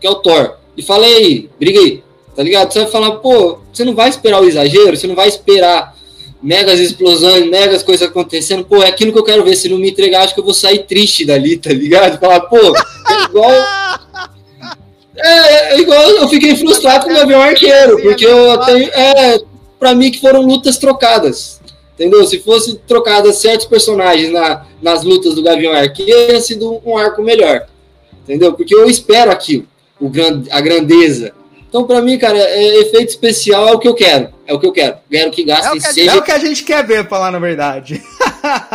que 0.00 0.06
é 0.06 0.10
o 0.10 0.16
Thor. 0.16 0.56
E 0.76 0.82
fala 0.82 1.06
"E 1.06 1.14
aí, 1.14 1.50
briga 1.60 1.78
aí, 1.78 2.02
tá 2.34 2.42
ligado? 2.42 2.72
Você 2.72 2.80
vai 2.80 2.90
falar, 2.90 3.12
pô, 3.12 3.58
você 3.72 3.84
não 3.84 3.94
vai 3.94 4.08
esperar 4.08 4.42
o 4.42 4.48
exagero, 4.48 4.96
você 4.96 5.06
não 5.06 5.14
vai 5.14 5.28
esperar 5.28 5.94
megas 6.42 6.80
explosões, 6.80 7.48
megas 7.48 7.84
coisas 7.84 8.08
acontecendo. 8.08 8.64
Pô, 8.64 8.82
é 8.82 8.88
aquilo 8.88 9.12
que 9.12 9.18
eu 9.18 9.24
quero 9.24 9.44
ver. 9.44 9.54
Se 9.54 9.68
não 9.68 9.78
me 9.78 9.90
entregar, 9.90 10.24
acho 10.24 10.34
que 10.34 10.40
eu 10.40 10.44
vou 10.44 10.54
sair 10.54 10.80
triste 10.80 11.24
dali, 11.24 11.56
tá 11.56 11.70
ligado? 11.70 12.18
Falar, 12.18 12.40
pô, 12.40 12.56
é 12.58 13.24
igual. 13.28 13.52
É, 15.16 15.74
é 15.74 15.80
igual 15.80 16.02
eu 16.02 16.28
fiquei 16.28 16.56
frustrado 16.56 17.06
com 17.06 17.12
o 17.12 17.14
Gavião 17.14 17.40
Arqueiro, 17.40 18.00
porque 18.02 18.26
eu 18.26 18.58
tenho. 18.60 18.90
É, 18.90 19.40
pra 19.78 19.94
mim 19.94 20.10
que 20.10 20.20
foram 20.20 20.42
lutas 20.42 20.78
trocadas. 20.78 21.60
Entendeu? 21.94 22.26
Se 22.26 22.38
fosse 22.40 22.76
trocadas 22.86 23.36
certos 23.36 23.66
personagens 23.66 24.30
na, 24.30 24.66
nas 24.82 25.02
lutas 25.02 25.34
do 25.34 25.42
Gavião 25.42 25.72
Arqueiro, 25.72 26.26
teria 26.26 26.40
sido 26.40 26.80
um 26.84 26.96
arco 26.96 27.22
melhor. 27.22 27.66
Entendeu? 28.22 28.52
Porque 28.52 28.74
eu 28.74 28.88
espero 28.88 29.30
aquilo, 29.30 29.66
o 29.98 30.08
gran, 30.08 30.42
a 30.50 30.60
grandeza. 30.60 31.32
Então, 31.68 31.84
pra 31.84 32.02
mim, 32.02 32.18
cara, 32.18 32.38
é, 32.38 32.80
efeito 32.80 33.10
especial 33.10 33.68
é 33.68 33.72
o 33.72 33.78
que 33.78 33.88
eu 33.88 33.94
quero. 33.94 34.28
É 34.46 34.52
o 34.52 34.58
que 34.58 34.66
eu 34.66 34.72
quero. 34.72 34.96
Quero 35.10 35.30
que 35.30 35.44
gastem 35.44 35.68
É 35.68 35.74
o 35.74 35.80
que 35.80 35.86
a 35.86 35.92
seja. 35.92 36.10
É 36.10 36.14
o 36.14 36.22
que 36.22 36.32
a 36.32 36.38
gente 36.38 36.64
quer 36.64 36.86
ver, 36.86 37.00
pra 37.04 37.18
falar 37.18 37.30
na 37.30 37.38
verdade. 37.38 38.02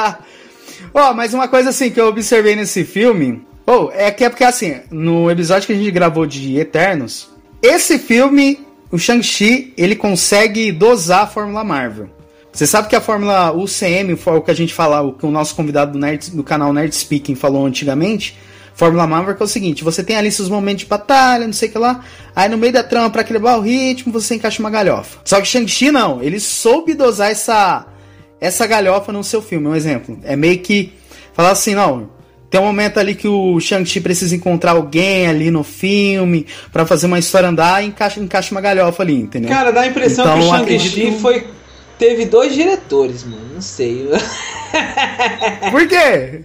Ó, 0.93 1.13
mas 1.13 1.34
uma 1.34 1.47
coisa 1.47 1.69
assim 1.69 1.89
que 1.89 1.99
eu 1.99 2.08
observei 2.08 2.56
nesse 2.56 2.84
filme. 2.84 3.45
Oh, 3.65 3.89
é 3.93 4.12
que 4.12 4.24
é 4.24 4.30
porque 4.30 4.43
assim, 4.43 4.80
no 4.89 5.30
episódio 5.30 5.67
que 5.67 5.74
a 5.74 5.76
gente 5.76 5.91
gravou 5.91 6.26
de 6.26 6.58
Eternos, 6.58 7.30
esse 7.62 8.00
filme, 8.00 8.60
o 8.91 8.97
Shang-Chi, 8.97 9.74
ele 9.78 9.95
consegue 9.95 10.71
dosar 10.71 11.24
a 11.24 11.28
Fórmula 11.28 11.63
Marvel. 11.63 12.10
Você 12.52 12.67
sabe 12.67 12.89
que 12.89 12.95
a 12.95 13.02
Fórmula 13.02 13.54
UCM, 13.54 14.15
foi 14.17 14.38
o 14.38 14.41
que 14.41 14.52
a 14.52 14.56
gente 14.56 14.74
falava, 14.74 15.08
o 15.08 15.13
que 15.13 15.26
o 15.26 15.32
nosso 15.32 15.56
convidado 15.56 15.93
do, 15.93 16.00
Nerd, 16.00 16.32
do 16.32 16.43
canal 16.43 16.74
Nerd 16.74 16.93
Speaking 16.93 17.36
falou 17.36 17.65
antigamente, 17.65 18.38
Fórmula 18.74 19.08
Marvel 19.08 19.36
que 19.36 19.43
é 19.43 19.45
o 19.45 19.47
seguinte, 19.47 19.84
você 19.84 20.04
tem 20.04 20.17
ali 20.17 20.32
seus 20.32 20.50
momentos 20.50 20.82
de 20.82 20.89
batalha, 20.89 21.45
não 21.45 21.54
sei 21.54 21.69
o 21.69 21.71
que 21.71 21.78
lá, 21.78 22.04
aí 22.36 22.50
no 22.50 22.58
meio 22.58 22.74
da 22.74 22.84
trama, 22.84 23.10
pra 23.10 23.21
equilibrar 23.21 23.58
o 23.58 23.62
ritmo, 23.62 24.12
você 24.12 24.36
encaixa 24.36 24.62
uma 24.62 24.69
galhofa. 24.69 25.19
Só 25.24 25.39
que 25.39 25.47
Shang-Chi 25.47 25.91
não, 25.91 26.21
ele 26.21 26.39
soube 26.39 26.93
dosar 26.93 27.32
essa, 27.32 27.86
essa 28.39 28.67
galhofa 28.67 29.13
no 29.13 29.24
seu 29.24 29.41
filme, 29.41 29.67
um 29.67 29.76
exemplo. 29.76 30.19
É 30.24 30.36
meio 30.36 30.60
que 30.60 30.91
falar 31.34 31.52
assim, 31.52 31.74
não, 31.74 32.10
tem 32.51 32.59
um 32.61 32.65
momento 32.65 32.99
ali 32.99 33.15
que 33.15 33.27
o 33.27 33.59
Shang-Chi 33.59 34.01
precisa 34.01 34.35
encontrar 34.35 34.71
alguém 34.73 35.25
ali 35.25 35.49
no 35.49 35.63
filme 35.63 36.45
pra 36.71 36.85
fazer 36.85 37.07
uma 37.07 37.17
história 37.17 37.47
andar 37.47 37.81
e 37.81 37.87
encaixa, 37.87 38.19
encaixa 38.19 38.51
uma 38.53 38.59
galhofa 38.59 39.01
ali, 39.01 39.15
entendeu? 39.15 39.49
Cara, 39.49 39.71
dá 39.71 39.81
a 39.81 39.87
impressão 39.87 40.25
Então, 40.25 40.37
que 40.65 40.71
o 40.71 40.75
eu 40.75 40.79
Shang-Chi 40.79 41.17
foi. 41.21 41.47
Teve 41.97 42.25
dois 42.25 42.53
diretores, 42.53 43.23
mano. 43.23 43.41
Não 43.53 43.61
sei. 43.61 44.09
Por 45.71 45.87
quê? 45.87 46.41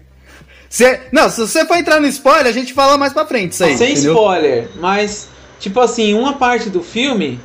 Cê- 0.69 1.01
não, 1.13 1.29
se 1.31 1.41
você 1.41 1.65
for 1.65 1.77
entrar 1.77 2.01
no 2.01 2.07
spoiler, 2.07 2.47
a 2.47 2.53
gente 2.53 2.73
fala 2.73 2.97
mais 2.99 3.13
pra 3.13 3.25
frente 3.27 3.53
isso 3.53 3.65
aí, 3.65 3.77
Sem 3.77 3.93
entendeu? 3.93 4.13
spoiler, 4.13 4.69
mas 4.81 5.29
tipo 5.59 5.81
assim, 5.81 6.13
uma 6.15 6.35
parte 6.35 6.69
do 6.69 6.83
filme 6.83 7.41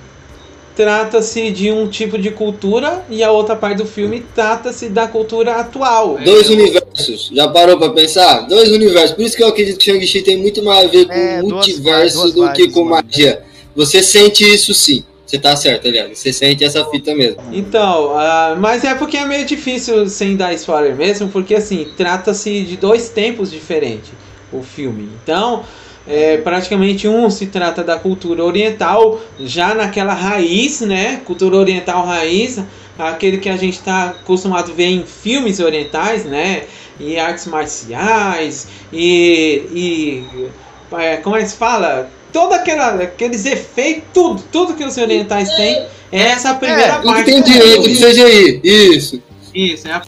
trata-se 0.82 1.52
de 1.52 1.72
um 1.72 1.88
tipo 1.88 2.18
de 2.18 2.32
cultura 2.32 3.06
e 3.08 3.22
a 3.22 3.30
outra 3.30 3.56
parte 3.56 3.78
do 3.78 3.86
filme 3.86 4.26
trata-se 4.34 4.90
da 4.90 5.08
cultura 5.08 5.58
atual. 5.58 6.18
Dois 6.26 6.50
universos. 6.50 7.30
Já 7.32 7.48
parou 7.48 7.78
pra 7.78 7.92
pensar? 7.92 8.48
Dois 8.48 8.72
universos. 8.72 9.12
Por 9.16 9.24
isso 9.24 9.38
que 9.38 9.44
eu 9.44 9.48
acredito 9.50 9.78
que 9.78 9.86
Shang-Chi 9.86 10.24
tem 10.24 10.38
muito 10.38 10.64
mais 10.64 10.86
a 10.86 10.88
ver 10.88 11.06
com 11.06 11.14
É, 11.14 11.40
duas 11.40 11.52
multiverso 11.52 12.28
do 12.30 12.34
duas 12.34 12.54
que 12.54 12.72
com 12.72 12.84
magia. 12.84 13.44
Você 13.76 14.02
sente 14.02 14.44
isso 14.44 14.74
sim. 14.74 15.04
Você 15.24 15.38
tá 15.38 15.56
certo, 15.56 15.88
aliás. 15.88 16.18
Você 16.18 16.34
sente 16.34 16.64
essa 16.64 16.84
fita 16.86 17.14
mesmo. 17.14 17.38
Então, 17.54 18.18
ah, 18.18 18.58
mas 18.60 18.84
é 18.84 18.96
porque 18.96 19.18
é 19.18 19.26
meio 19.26 19.46
difícil 19.46 20.10
sem 20.10 20.36
dar 20.36 20.52
spoiler 20.56 20.96
mesmo, 20.96 21.30
porque 21.30 21.54
assim, 21.54 21.88
trata-se 21.96 22.64
de 22.64 22.76
dois 22.76 23.10
tempos 23.10 23.52
diferentes 23.52 24.10
o 24.52 24.64
filme. 24.64 25.08
Então, 25.22 25.64
é, 26.08 26.38
praticamente 26.38 27.08
um 27.08 27.30
se 27.30 27.48
trata 27.48 27.84
da 27.84 27.98
cultura 27.98 28.44
oriental, 28.44 29.22
já 29.40 29.74
naquela 29.74 30.14
raiz, 30.14 30.82
né? 30.82 31.22
Cultura 31.26 31.58
oriental 31.58 32.06
raiz, 32.06 32.60
aquele 32.98 33.38
que 33.38 33.50
a 33.50 33.58
gente 33.58 33.76
está 33.76 34.10
acostumado 34.10 34.72
a 34.72 34.74
ver 34.74 34.88
em 34.88 35.04
filmes 35.06 35.60
orientais, 35.60 36.26
né? 36.26 36.64
E 37.00 37.18
artes 37.18 37.46
marciais, 37.48 38.68
e. 38.92 39.64
e 39.74 40.50
é, 40.98 41.18
como 41.18 41.36
é 41.36 41.42
que 41.42 41.50
se 41.50 41.56
fala? 41.56 42.10
Todo 42.34 42.54
aquela, 42.54 43.04
aqueles 43.04 43.46
efeitos, 43.46 44.04
tudo, 44.14 44.44
tudo 44.52 44.74
que 44.74 44.84
os 44.84 44.98
orientais 44.98 45.50
têm, 45.56 45.86
é 46.12 46.22
essa 46.22 46.52
a 46.52 46.54
primeira 46.56 46.96
Tudo 46.96 47.06
parte. 47.06 47.26
tem 47.26 47.42
do 47.42 47.50
direito 47.50 47.84
de 47.84 47.96
CGI. 47.96 48.62
Isso. 48.64 49.22
Isso, 49.54 49.88
é 49.88 49.92
a 49.92 50.02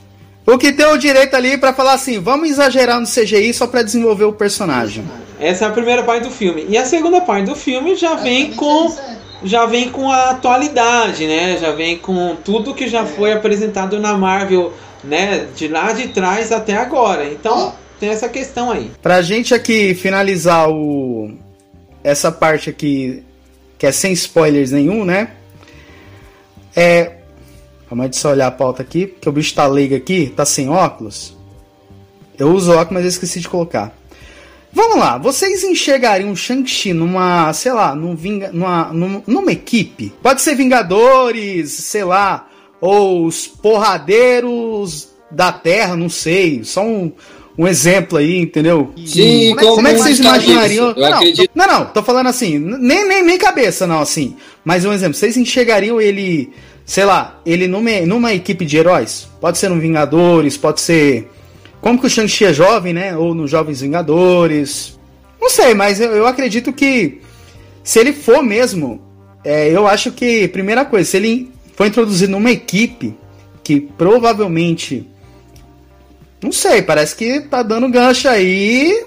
O 0.46 0.58
que 0.58 0.72
tem 0.72 0.86
o 0.86 0.98
direito 0.98 1.36
ali 1.36 1.58
pra 1.58 1.74
falar 1.74 1.94
assim, 1.94 2.20
vamos 2.20 2.50
exagerar 2.50 3.00
no 3.00 3.08
CGI 3.08 3.54
só 3.54 3.68
pra 3.68 3.84
desenvolver 3.84 4.26
o 4.26 4.34
personagem. 4.34 5.04
Essa 5.40 5.66
é 5.66 5.68
a 5.68 5.72
primeira 5.72 6.04
parte 6.04 6.24
do 6.24 6.32
filme. 6.32 6.66
E 6.70 6.78
a 6.78 6.86
segunda 6.86 7.22
parte 7.22 7.48
do 7.48 7.56
filme 7.56 7.96
já 7.96 8.16
vem 8.16 8.54
com 8.54 8.96
já 9.44 9.66
vem 9.66 9.90
com 9.90 10.10
a 10.10 10.32
atualidade, 10.32 11.28
né? 11.28 11.58
Já 11.58 11.72
vem 11.72 11.98
com 11.98 12.36
tudo 12.36 12.74
que 12.74 12.88
já 12.88 13.06
foi 13.06 13.34
apresentado 13.34 14.00
na 14.00 14.18
Marvel, 14.18 14.74
né? 15.04 15.48
De 15.56 15.68
lá 15.68 15.92
de 15.92 16.10
trás 16.10 16.52
até 16.52 16.78
agora. 16.78 17.26
Então 17.26 17.74
tem 18.00 18.10
essa 18.10 18.30
questão 18.30 18.72
aí. 18.72 18.92
Pra 19.02 19.22
gente 19.22 19.54
aqui 19.54 19.94
finalizar 19.94 20.70
o 20.70 21.32
essa 22.04 22.32
parte 22.32 22.70
aqui 22.70 23.24
que 23.78 23.86
é 23.86 23.92
sem 23.92 24.14
spoilers 24.14 24.72
nenhum, 24.72 25.04
né? 25.04 25.32
É, 26.76 27.18
calma 27.88 28.06
aí, 28.06 28.10
deixa 28.10 28.28
eu 28.28 28.32
olhar 28.32 28.48
a 28.48 28.52
pauta 28.52 28.82
aqui, 28.82 29.08
porque 29.08 29.28
o 29.28 29.32
bicho 29.32 29.54
tá 29.54 29.66
leigo 29.68 29.96
aqui, 29.96 30.32
tá 30.36 30.46
sem 30.46 30.70
óculos. 30.70 31.38
Eu 32.38 32.52
uso 32.52 32.72
óculos, 32.72 32.94
mas 32.94 33.04
eu 33.04 33.10
esqueci 33.10 33.40
de 33.40 33.50
colocar. 33.50 33.94
Vamos 34.76 34.98
lá, 34.98 35.18
vocês 35.20 35.64
enxergariam 35.64 36.32
o 36.32 36.36
Shang-Chi 36.36 36.94
numa, 36.94 37.54
sei 37.54 37.72
lá, 37.72 37.94
num 37.94 38.16
vinga, 38.16 38.52
numa, 38.52 38.86
num- 38.92 39.22
numa 39.28 39.52
equipe? 39.52 40.12
Pode 40.22 40.42
ser 40.42 40.56
Vingadores, 40.56 41.72
sei 41.72 42.04
lá, 42.04 42.48
ou 42.82 43.26
os 43.26 43.46
porradeiros 43.48 45.10
da 45.30 45.52
Terra, 45.52 45.96
não 45.96 46.10
sei. 46.10 46.64
Só 46.64 46.84
um, 46.84 47.12
um 47.58 47.68
exemplo 47.68 48.18
aí, 48.18 48.40
entendeu? 48.40 48.92
Sim, 49.06 49.56
como, 49.56 49.60
é, 49.62 49.76
como 49.76 49.88
é 49.88 49.94
que 49.94 50.00
vocês 50.00 50.18
como 50.18 50.30
imaginariam? 50.30 50.86
Não, 50.88 50.96
não, 50.96 51.14
acredito- 51.18 51.52
tô, 51.54 51.60
não, 51.60 51.68
não, 51.68 51.86
tô 51.86 52.04
falando 52.04 52.28
assim, 52.28 52.58
nem, 52.58 53.08
nem, 53.08 53.24
nem 53.24 53.38
cabeça, 53.38 53.86
não, 53.86 54.00
assim. 54.00 54.36
Mas 54.66 54.86
um 54.86 54.92
exemplo, 54.94 55.14
vocês 55.14 55.38
enxergariam 55.38 56.02
ele, 56.02 56.50
sei 56.86 57.06
lá, 57.06 57.40
ele 57.46 57.68
numa, 57.68 57.92
numa 58.08 58.34
equipe 58.34 58.66
de 58.66 58.78
heróis? 58.78 59.28
Pode 59.40 59.58
ser 59.60 59.70
no 59.70 59.80
Vingadores, 59.80 60.58
pode 60.58 60.82
ser. 60.82 61.30
Como 61.84 62.00
que 62.00 62.08
o 62.08 62.10
Shang-Chi 62.10 62.46
é 62.46 62.54
jovem, 62.54 62.94
né? 62.94 63.18
Ou 63.18 63.36
nos 63.36 63.52
Jovens 63.52 63.82
Vingadores. 63.82 64.98
Não 65.40 65.50
sei, 65.50 65.74
mas 65.74 66.00
eu, 66.00 66.12
eu 66.12 66.26
acredito 66.26 66.72
que 66.72 67.20
se 67.84 68.00
ele 68.00 68.14
for 68.14 68.42
mesmo, 68.42 69.02
é, 69.44 69.68
eu 69.70 69.86
acho 69.86 70.10
que, 70.10 70.48
primeira 70.48 70.86
coisa, 70.86 71.10
se 71.10 71.18
ele 71.18 71.52
for 71.76 71.86
introduzido 71.86 72.32
numa 72.32 72.52
equipe 72.52 73.14
que 73.62 73.82
provavelmente. 73.82 75.06
Não 76.42 76.54
sei, 76.54 76.82
parece 76.82 77.18
que 77.18 77.42
tá 77.42 77.62
dando 77.62 77.90
gancho 77.90 78.30
aí. 78.30 79.06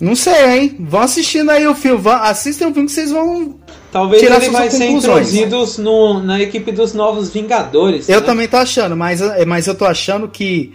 Não 0.00 0.16
sei, 0.16 0.58
hein? 0.58 0.76
Vão 0.80 1.02
assistindo 1.02 1.50
aí 1.50 1.68
o 1.68 1.74
filme. 1.76 2.00
Vão, 2.00 2.14
assistem 2.14 2.66
o 2.66 2.72
filme 2.72 2.88
que 2.88 2.94
vocês 2.94 3.12
vão. 3.12 3.54
Talvez 3.92 4.20
Tirar 4.20 4.42
ele 4.42 4.50
vai 4.50 4.68
ser 4.68 4.86
introduzido 4.86 5.64
no, 5.78 6.20
na 6.20 6.42
equipe 6.42 6.72
dos 6.72 6.92
novos 6.94 7.30
Vingadores. 7.30 8.08
Eu 8.08 8.22
né? 8.22 8.26
também 8.26 8.48
tô 8.48 8.56
achando, 8.56 8.96
mas, 8.96 9.20
mas 9.46 9.68
eu 9.68 9.74
tô 9.76 9.84
achando 9.84 10.26
que. 10.26 10.72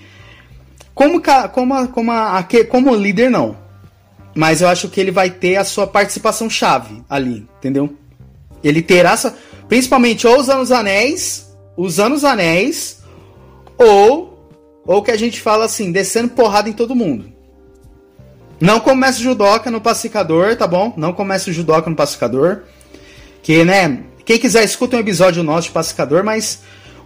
Como, 1.00 1.22
como, 1.54 1.88
como, 1.88 2.12
a- 2.12 2.46
como 2.70 2.94
líder, 2.94 3.32
não. 3.32 3.56
Mas 4.36 4.62
eu 4.62 4.68
acho 4.68 4.90
que 4.90 5.00
ele 5.00 5.12
vai 5.12 5.30
ter 5.30 5.56
a 5.56 5.64
sua 5.64 5.88
participação 5.88 6.50
chave 6.50 7.02
ali, 7.10 7.48
entendeu? 7.58 7.96
Ele 8.62 8.82
terá 8.82 9.14
essa. 9.14 9.34
Principalmente 9.70 10.28
ou 10.28 10.38
usando 10.38 10.60
os 10.62 10.74
anéis, 10.74 11.56
usando 11.78 12.16
os 12.16 12.26
anéis, 12.26 13.02
ou. 13.78 14.52
Ou 14.86 15.02
que 15.02 15.10
a 15.12 15.16
gente 15.18 15.40
fala 15.40 15.64
assim, 15.64 15.90
descendo 15.90 16.32
porrada 16.32 16.68
em 16.68 16.74
todo 16.74 16.94
mundo. 16.94 17.32
Não 18.60 18.82
comece 18.82 19.22
judoca 19.24 19.72
no 19.72 19.80
pacificador, 19.80 20.58
tá 20.58 20.68
bom? 20.68 20.94
Não 20.98 21.14
comece 21.14 21.54
judoca 21.54 21.90
no 21.90 21.96
pacificador. 21.96 22.64
Que, 23.42 23.64
né? 23.64 24.04
Quem 24.26 24.38
quiser, 24.38 24.66
escuta 24.66 24.98
um 24.98 25.00
episódio 25.00 25.44
nosso 25.44 25.68
de 25.68 25.74
pacificador, 25.74 26.26
mas. 26.26 26.60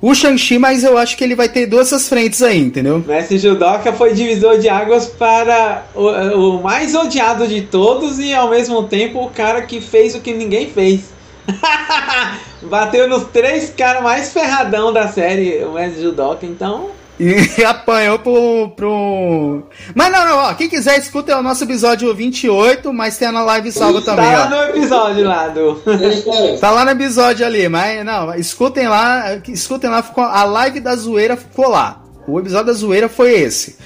O 0.06 0.14
Shang-Chi, 0.14 0.60
mas 0.60 0.84
eu 0.84 0.98
acho 0.98 1.16
que 1.16 1.24
ele 1.24 1.34
vai 1.34 1.48
ter 1.48 1.66
duas 1.66 1.88
essas 1.88 2.10
frentes 2.10 2.44
aí, 2.44 2.60
entendeu? 2.60 3.02
Mestre 3.08 3.38
Judoka 3.38 3.94
foi 3.94 4.14
divisor 4.14 4.60
de 4.60 4.68
águas 4.68 5.08
para 5.08 5.86
o, 5.96 6.58
o 6.58 6.62
mais 6.62 6.94
odiado 6.94 7.48
de 7.48 7.62
todos 7.62 8.20
e 8.20 8.34
ao 8.34 8.50
mesmo 8.50 8.84
tempo 8.84 9.24
o 9.24 9.30
cara 9.30 9.62
que 9.62 9.80
fez 9.80 10.14
o 10.14 10.20
que 10.20 10.34
ninguém 10.34 10.70
fez. 10.70 11.14
Bateu 12.64 13.08
nos 13.08 13.24
três 13.30 13.70
caras 13.70 14.04
mais 14.04 14.34
ferradão 14.34 14.92
da 14.92 15.08
série, 15.08 15.64
o 15.64 15.72
Mestre 15.72 16.02
Judoka, 16.02 16.46
então. 16.46 16.90
E 17.20 17.64
apanhou 17.64 18.18
pro, 18.20 18.70
pro. 18.76 19.64
Mas 19.94 20.12
não, 20.12 20.26
não, 20.26 20.38
ó. 20.38 20.54
Quem 20.56 20.68
quiser, 20.68 20.98
escuta 20.98 21.32
é 21.32 21.36
o 21.36 21.44
nosso 21.44 21.64
episódio 21.64 22.14
28, 22.14 22.92
mas 22.92 23.18
tem 23.18 23.32
na 23.32 23.44
live 23.44 23.72
salva 23.72 24.02
também, 24.02 24.26
tá 24.26 24.32
lá 24.32 24.46
ó. 24.46 24.50
no 24.50 24.78
episódio 24.78 25.28
lá 25.28 25.48
do. 25.48 25.82
Tá 26.60 26.72
lá 26.72 26.86
no 26.86 26.92
episódio 26.92 27.46
ali, 27.46 27.70
mas 27.70 28.04
não, 28.06 28.34
escutem 28.36 28.88
lá, 28.88 29.40
escutem 29.48 29.90
lá, 29.90 30.02
ficou, 30.02 30.24
a 30.24 30.44
live 30.44 30.80
da 30.80 30.96
zoeira 30.96 31.38
ficou 31.38 31.70
lá. 31.70 32.02
O 32.28 32.40
episódio 32.40 32.68
da 32.68 32.74
zoeira 32.74 33.10
foi 33.10 33.34
esse. 33.34 33.78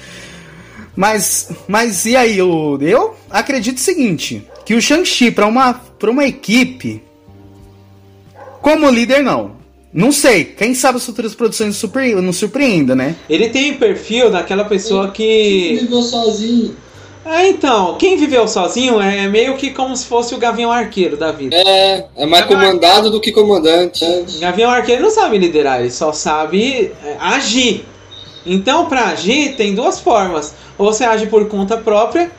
Mas, 0.96 1.50
mas 1.66 2.06
e 2.06 2.16
aí, 2.16 2.38
eu, 2.38 2.78
eu 2.80 3.14
acredito 3.30 3.76
o 3.76 3.80
seguinte, 3.80 4.46
que 4.64 4.74
o 4.74 4.82
Shang-Chi 4.82 5.30
pra 5.30 5.46
uma, 5.46 5.74
pra 5.74 6.10
uma 6.10 6.24
equipe, 6.24 7.02
como 8.60 8.88
líder 8.90 9.22
não. 9.22 9.57
Não 9.98 10.12
sei, 10.12 10.44
quem 10.44 10.74
sabe 10.74 10.98
as 10.98 11.04
futuras 11.04 11.34
produções 11.34 11.74
surpre- 11.76 12.14
nos 12.14 12.36
surpreenda, 12.36 12.94
né? 12.94 13.16
Ele 13.28 13.48
tem 13.48 13.72
o 13.72 13.78
perfil 13.78 14.30
daquela 14.30 14.64
pessoa 14.64 15.10
que. 15.10 15.76
Viveu 15.80 16.02
sozinho. 16.02 16.76
É, 17.26 17.48
então, 17.48 17.96
quem 17.98 18.16
viveu 18.16 18.46
sozinho 18.46 19.00
é 19.00 19.26
meio 19.26 19.56
que 19.56 19.70
como 19.70 19.96
se 19.96 20.06
fosse 20.06 20.36
o 20.36 20.38
Gavião 20.38 20.70
Arqueiro 20.70 21.16
da 21.16 21.32
vida. 21.32 21.56
É, 21.56 22.04
é 22.16 22.26
mais 22.26 22.46
comandado 22.46 23.10
do 23.10 23.20
que 23.20 23.32
comandante. 23.32 24.04
Gavião 24.38 24.70
Arqueiro 24.70 25.02
não 25.02 25.10
sabe 25.10 25.36
liderar, 25.36 25.80
ele 25.80 25.90
só 25.90 26.12
sabe 26.12 26.92
é, 27.04 27.16
agir. 27.18 27.84
Então, 28.46 28.86
para 28.86 29.06
agir, 29.08 29.56
tem 29.56 29.74
duas 29.74 29.98
formas. 29.98 30.54
Ou 30.78 30.92
você 30.92 31.02
age 31.02 31.26
por 31.26 31.48
conta 31.48 31.76
própria, 31.76 32.30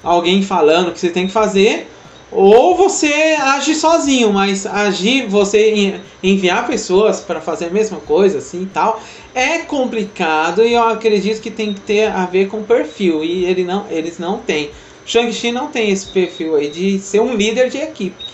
alguém 0.00 0.44
falando 0.44 0.90
o 0.90 0.92
que 0.92 1.00
você 1.00 1.10
tem 1.10 1.26
que 1.26 1.32
fazer, 1.32 1.90
ou 2.32 2.76
você 2.76 3.36
age 3.40 3.74
sozinho, 3.74 4.32
mas 4.32 4.64
agir, 4.66 5.26
você 5.26 5.74
en- 5.74 6.00
enviar 6.22 6.66
pessoas 6.66 7.20
para 7.20 7.40
fazer 7.40 7.66
a 7.66 7.70
mesma 7.70 7.98
coisa, 7.98 8.38
assim 8.38 8.68
tal, 8.72 9.02
é 9.34 9.58
complicado 9.58 10.64
e 10.64 10.74
eu 10.74 10.82
acredito 10.84 11.40
que 11.40 11.50
tem 11.50 11.72
que 11.74 11.80
ter 11.80 12.06
a 12.08 12.26
ver 12.26 12.48
com 12.48 12.62
perfil. 12.62 13.24
E 13.24 13.44
ele 13.44 13.64
não, 13.64 13.86
eles 13.90 14.18
não 14.18 14.38
têm. 14.38 14.70
Shang-Chi 15.04 15.50
não 15.50 15.68
tem 15.68 15.90
esse 15.90 16.06
perfil 16.06 16.54
aí 16.56 16.68
de 16.68 16.98
ser 17.00 17.20
um 17.20 17.34
líder 17.34 17.68
de 17.68 17.78
equipe. 17.78 18.24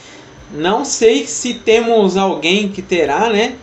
Não 0.53 0.85
sei 0.85 1.27
se 1.27 1.55
temos 1.55 2.17
alguém 2.17 2.69
que 2.69 2.83
terá, 2.83 3.31
né? 3.31 3.55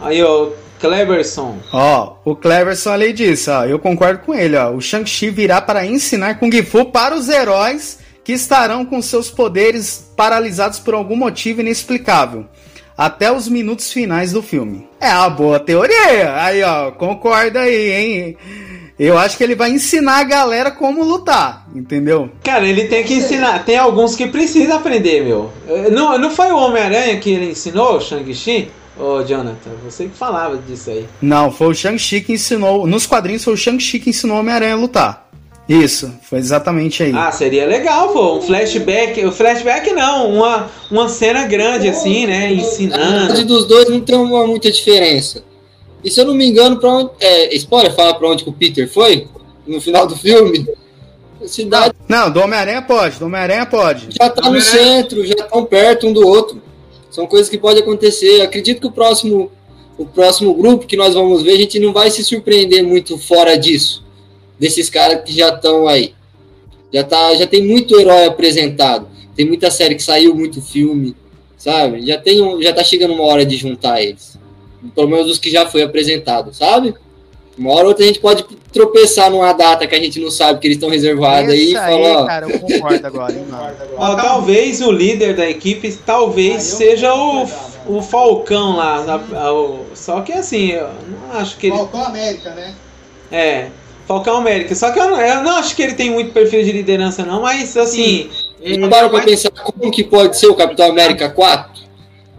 Aí, 0.00 0.22
ó, 0.22 0.50
Cleberson. 0.80 1.56
Ó, 1.72 2.14
o 2.24 2.36
Cleverson 2.36 2.90
ali 2.90 3.12
disse, 3.12 3.50
ó, 3.50 3.64
eu 3.64 3.78
concordo 3.78 4.20
com 4.20 4.32
ele, 4.34 4.56
ó. 4.56 4.70
O 4.70 4.80
Shang-Chi 4.80 5.30
virá 5.30 5.60
para 5.60 5.84
ensinar 5.84 6.38
Kung 6.38 6.52
Fu 6.62 6.84
para 6.86 7.16
os 7.16 7.28
heróis 7.28 7.98
que 8.28 8.34
estarão 8.34 8.84
com 8.84 9.00
seus 9.00 9.30
poderes 9.30 10.12
paralisados 10.14 10.78
por 10.78 10.92
algum 10.92 11.16
motivo 11.16 11.62
inexplicável. 11.62 12.44
Até 12.94 13.32
os 13.32 13.48
minutos 13.48 13.90
finais 13.90 14.32
do 14.32 14.42
filme. 14.42 14.86
É 15.00 15.08
uma 15.14 15.30
boa 15.30 15.58
teoria. 15.58 16.34
Aí, 16.36 16.62
ó, 16.62 16.90
concorda 16.90 17.60
aí, 17.60 17.90
hein? 17.90 18.36
Eu 18.98 19.16
acho 19.16 19.38
que 19.38 19.42
ele 19.42 19.54
vai 19.54 19.70
ensinar 19.70 20.18
a 20.18 20.24
galera 20.24 20.70
como 20.70 21.02
lutar, 21.02 21.66
entendeu? 21.74 22.28
Cara, 22.44 22.66
ele 22.66 22.84
tem 22.84 23.02
que 23.02 23.14
ensinar. 23.14 23.64
Tem 23.64 23.78
alguns 23.78 24.14
que 24.14 24.26
precisa 24.26 24.74
aprender, 24.74 25.24
meu. 25.24 25.50
Eh, 25.66 25.88
Não, 25.88 26.18
não 26.18 26.30
foi 26.30 26.52
o 26.52 26.56
Homem-Aranha 26.58 27.18
que 27.18 27.30
ele 27.30 27.52
ensinou, 27.52 27.96
o 27.96 28.00
Shang-Chi? 28.02 28.70
Ô, 28.98 29.22
Jonathan, 29.22 29.70
você 29.82 30.04
que 30.04 30.18
falava 30.18 30.58
disso 30.58 30.90
aí. 30.90 31.08
Não, 31.22 31.50
foi 31.50 31.68
o 31.68 31.74
Shang-Chi 31.74 32.20
que 32.20 32.34
ensinou. 32.34 32.86
Nos 32.86 33.06
quadrinhos 33.06 33.42
foi 33.42 33.54
o 33.54 33.56
Shang-Chi 33.56 34.00
que 34.00 34.10
ensinou 34.10 34.36
o 34.36 34.40
Homem-Aranha 34.40 34.74
a 34.74 34.76
lutar. 34.76 35.27
Isso, 35.68 36.10
foi 36.22 36.38
exatamente 36.38 37.02
aí. 37.02 37.12
Ah, 37.14 37.30
seria 37.30 37.66
legal, 37.66 38.08
pô. 38.08 38.36
Um 38.36 38.40
flashback. 38.42 39.22
O 39.26 39.30
flashback 39.30 39.92
não, 39.92 40.32
uma, 40.34 40.70
uma 40.90 41.08
cena 41.08 41.46
grande 41.46 41.88
assim, 41.88 42.26
né? 42.26 42.52
Ensinando. 42.52 43.34
A 43.34 43.44
dos 43.44 43.66
dois 43.66 43.88
não 43.90 44.00
tem 44.00 44.16
uma, 44.16 44.46
muita 44.46 44.70
diferença. 44.70 45.44
E 46.02 46.10
se 46.10 46.20
eu 46.20 46.24
não 46.24 46.34
me 46.34 46.46
engano, 46.46 46.78
pra 46.78 46.88
onde. 46.88 47.10
É, 47.20 47.54
spoiler, 47.56 47.94
fala 47.94 48.14
pra 48.14 48.28
onde 48.28 48.44
que 48.44 48.50
o 48.50 48.52
Peter 48.52 48.90
foi? 48.90 49.28
No 49.66 49.78
final 49.80 50.06
do 50.06 50.16
filme? 50.16 50.66
cidade. 51.46 51.94
Não, 52.08 52.30
do 52.30 52.40
Homem-Aranha 52.40 52.82
pode, 52.82 53.18
do 53.18 53.26
Homem-Aranha 53.26 53.66
pode. 53.66 54.08
Já 54.18 54.28
tá 54.28 54.50
no 54.50 54.60
centro, 54.60 55.24
já 55.24 55.34
estão 55.34 55.64
perto 55.64 56.06
um 56.06 56.12
do 56.12 56.26
outro. 56.26 56.60
São 57.10 57.26
coisas 57.26 57.48
que 57.48 57.58
podem 57.58 57.82
acontecer. 57.82 58.40
Acredito 58.40 58.80
que 58.80 58.86
o 58.86 58.90
próximo, 58.90 59.52
o 59.96 60.04
próximo 60.04 60.54
grupo 60.54 60.86
que 60.86 60.96
nós 60.96 61.14
vamos 61.14 61.42
ver, 61.42 61.52
a 61.52 61.58
gente 61.58 61.78
não 61.78 61.92
vai 61.92 62.10
se 62.10 62.24
surpreender 62.24 62.82
muito 62.82 63.18
fora 63.18 63.56
disso. 63.56 64.04
Desses 64.58 64.90
caras 64.90 65.22
que 65.24 65.32
já 65.32 65.50
estão 65.50 65.86
aí. 65.86 66.14
Já, 66.92 67.04
tá, 67.04 67.34
já 67.34 67.46
tem 67.46 67.64
muito 67.64 67.98
herói 67.98 68.26
apresentado. 68.26 69.08
Tem 69.36 69.46
muita 69.46 69.70
série 69.70 69.94
que 69.94 70.02
saiu, 70.02 70.34
muito 70.34 70.60
filme, 70.60 71.14
sabe? 71.56 72.04
Já, 72.04 72.18
tem, 72.18 72.62
já 72.62 72.72
tá 72.72 72.82
chegando 72.82 73.14
uma 73.14 73.24
hora 73.24 73.44
de 73.44 73.56
juntar 73.56 74.02
eles. 74.02 74.38
Pelo 74.94 75.08
menos 75.08 75.30
os 75.30 75.38
que 75.38 75.50
já 75.50 75.66
foi 75.66 75.82
apresentado, 75.82 76.52
sabe? 76.52 76.94
Uma 77.58 77.72
hora 77.72 77.82
ou 77.82 77.88
outra 77.88 78.04
a 78.04 78.06
gente 78.06 78.20
pode 78.20 78.44
tropeçar 78.72 79.30
numa 79.30 79.52
data 79.52 79.86
que 79.86 79.94
a 79.94 79.98
gente 79.98 80.20
não 80.20 80.30
sabe 80.30 80.60
que 80.60 80.66
eles 80.68 80.76
estão 80.76 80.88
reservados 80.88 81.50
aí 81.50 81.72
e 81.72 81.74
falar. 81.74 82.26
Cara, 82.26 82.48
eu 82.48 82.60
concordo 82.60 83.06
agora, 83.06 83.34
ó, 83.98 84.14
talvez 84.14 84.80
o 84.80 84.92
líder 84.92 85.34
da 85.34 85.48
equipe 85.50 85.92
talvez 86.06 86.56
ah, 86.56 86.76
seja 86.76 87.14
o, 87.14 87.48
o 87.88 88.00
Falcão 88.00 88.76
lá. 88.76 89.04
só 89.92 90.20
que 90.20 90.32
assim, 90.32 90.70
eu 90.70 90.88
não 91.08 91.32
acho 91.40 91.58
que 91.58 91.66
ele. 91.66 91.76
Falcão 91.76 92.04
América, 92.04 92.50
né? 92.50 92.74
É. 93.32 93.68
Falcão 94.08 94.38
América. 94.38 94.74
Só 94.74 94.90
que 94.90 94.98
eu 94.98 95.10
não, 95.10 95.20
eu 95.20 95.42
não 95.42 95.58
acho 95.58 95.76
que 95.76 95.82
ele 95.82 95.92
tem 95.92 96.10
muito 96.10 96.32
perfil 96.32 96.64
de 96.64 96.72
liderança, 96.72 97.26
não, 97.26 97.42
mas 97.42 97.76
assim. 97.76 98.30
Não 98.78 98.88
para 98.88 99.08
pra 99.10 99.20
pensar 99.20 99.50
como 99.50 99.92
que 99.92 100.02
pode 100.02 100.38
ser 100.38 100.46
o 100.46 100.54
Capitão 100.54 100.88
América 100.88 101.28
4? 101.28 101.82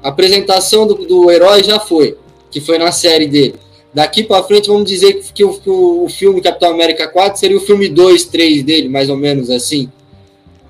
A 0.01 0.09
apresentação 0.09 0.87
do, 0.87 0.95
do 0.95 1.29
herói 1.29 1.63
já 1.63 1.79
foi, 1.79 2.17
que 2.49 2.59
foi 2.59 2.79
na 2.79 2.91
série 2.91 3.27
dele. 3.27 3.55
Daqui 3.93 4.23
para 4.23 4.43
frente, 4.43 4.67
vamos 4.67 4.89
dizer 4.89 5.21
que 5.33 5.43
o, 5.43 5.53
que 5.59 5.69
o, 5.69 6.07
filme 6.09 6.41
Capitão 6.41 6.71
América 6.71 7.07
4 7.07 7.39
seria 7.39 7.57
o 7.57 7.61
filme 7.61 7.87
2, 7.87 8.25
3 8.25 8.63
dele, 8.63 8.89
mais 8.89 9.09
ou 9.09 9.17
menos 9.17 9.49
assim. 9.49 9.91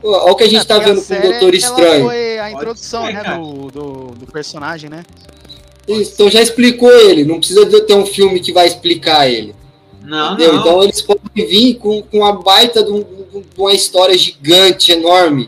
Olha 0.04 0.32
o 0.32 0.36
que 0.36 0.44
a 0.44 0.50
gente 0.50 0.62
é, 0.62 0.66
tá 0.66 0.80
vendo 0.80 1.02
com 1.02 1.14
o 1.14 1.22
Doutor 1.22 1.54
Estranho. 1.54 2.06
Foi 2.06 2.40
a 2.40 2.52
introdução, 2.52 3.04
né, 3.06 3.24
do, 3.24 3.72
do, 3.72 3.94
do, 4.16 4.28
personagem, 4.32 4.90
né? 4.90 5.04
Isso, 5.88 6.12
então 6.14 6.30
já 6.30 6.42
explicou 6.42 6.92
ele, 6.92 7.26
não 7.26 7.40
precisa 7.40 7.66
ter 7.82 7.94
um 7.94 8.06
filme 8.06 8.40
que 8.40 8.54
vai 8.54 8.68
explicar 8.68 9.30
ele. 9.30 9.54
Não, 10.10 10.34
entendeu? 10.34 10.54
não. 10.54 10.60
Então 10.62 10.84
eles 10.84 11.02
podem 11.04 11.22
vir 11.36 11.76
com, 11.76 12.02
com 12.02 12.18
uma 12.18 12.34
baita 12.34 12.84
de, 12.84 12.92
um, 12.92 13.04
de 13.04 13.46
uma 13.56 13.74
história 13.74 14.18
gigante, 14.18 14.92
enorme, 14.92 15.48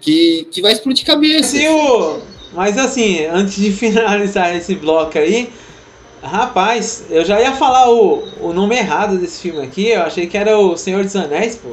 que, 0.00 0.48
que 0.50 0.60
vai 0.60 0.72
explodir 0.72 1.06
cabeça. 1.06 1.56
o... 1.70 2.20
Mas 2.52 2.76
assim, 2.76 3.24
antes 3.26 3.54
de 3.54 3.70
finalizar 3.72 4.54
esse 4.56 4.74
bloco 4.74 5.16
aí, 5.16 5.52
Rapaz, 6.20 7.04
eu 7.10 7.22
já 7.22 7.38
ia 7.38 7.52
falar 7.52 7.90
o, 7.90 8.26
o 8.40 8.52
nome 8.54 8.76
errado 8.76 9.18
desse 9.18 9.42
filme 9.42 9.62
aqui. 9.62 9.90
Eu 9.90 10.04
achei 10.04 10.26
que 10.26 10.38
era 10.38 10.58
o 10.58 10.74
Senhor 10.74 11.04
dos 11.04 11.14
Anéis, 11.14 11.56
pô. 11.56 11.68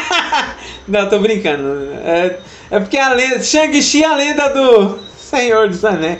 Não, 0.88 1.06
tô 1.06 1.18
brincando. 1.18 1.92
É, 2.02 2.38
é 2.70 2.80
porque 2.80 2.96
a 2.96 3.12
lenda. 3.12 3.42
Shang-Chi 3.42 4.02
é 4.02 4.06
a 4.06 4.16
lenda 4.16 4.48
do 4.48 4.98
Senhor 5.18 5.68
dos 5.68 5.84
Anéis. 5.84 6.18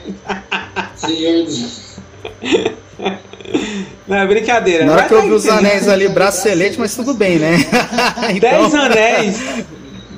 Senhor 0.94 1.44
dos 1.46 1.96
Não, 4.06 4.16
é 4.16 4.26
brincadeira. 4.26 4.86
Na 4.86 4.92
hora 4.92 5.04
que 5.04 5.14
eu 5.14 5.22
vi 5.22 5.32
os 5.32 5.46
anéis 5.46 5.86
ali, 5.88 6.08
bracelete, 6.08 6.78
mas 6.78 6.94
tudo 6.94 7.12
bem, 7.12 7.38
né? 7.38 7.56
então... 8.34 8.70
Dez 8.70 8.74
anéis. 8.74 9.64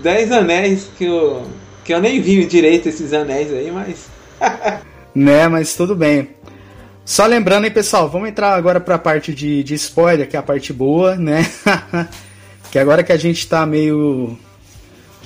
Dez 0.03 0.33
anéis 0.33 0.90
que 0.97 1.05
eu, 1.05 1.43
que 1.85 1.93
eu 1.93 2.01
nem 2.01 2.21
vi 2.21 2.45
direito 2.47 2.88
esses 2.88 3.12
anéis 3.12 3.53
aí, 3.53 3.71
mas. 3.71 4.07
né, 5.14 5.49
mas 5.49 5.75
tudo 5.75 5.97
bem. 5.97 6.31
Só 7.05 7.27
lembrando 7.27 7.64
aí, 7.64 7.71
pessoal, 7.71 8.09
vamos 8.09 8.29
entrar 8.29 8.55
agora 8.55 8.79
para 8.79 8.95
a 8.95 8.99
parte 8.99 9.35
de, 9.35 9.64
de 9.64 9.75
spoiler, 9.75 10.29
que 10.29 10.37
é 10.37 10.38
a 10.38 10.43
parte 10.43 10.73
boa, 10.73 11.16
né? 11.16 11.45
que 12.71 12.79
agora 12.79 13.03
que 13.03 13.12
a 13.12 13.16
gente 13.16 13.40
está 13.40 13.66
meio 13.66 14.38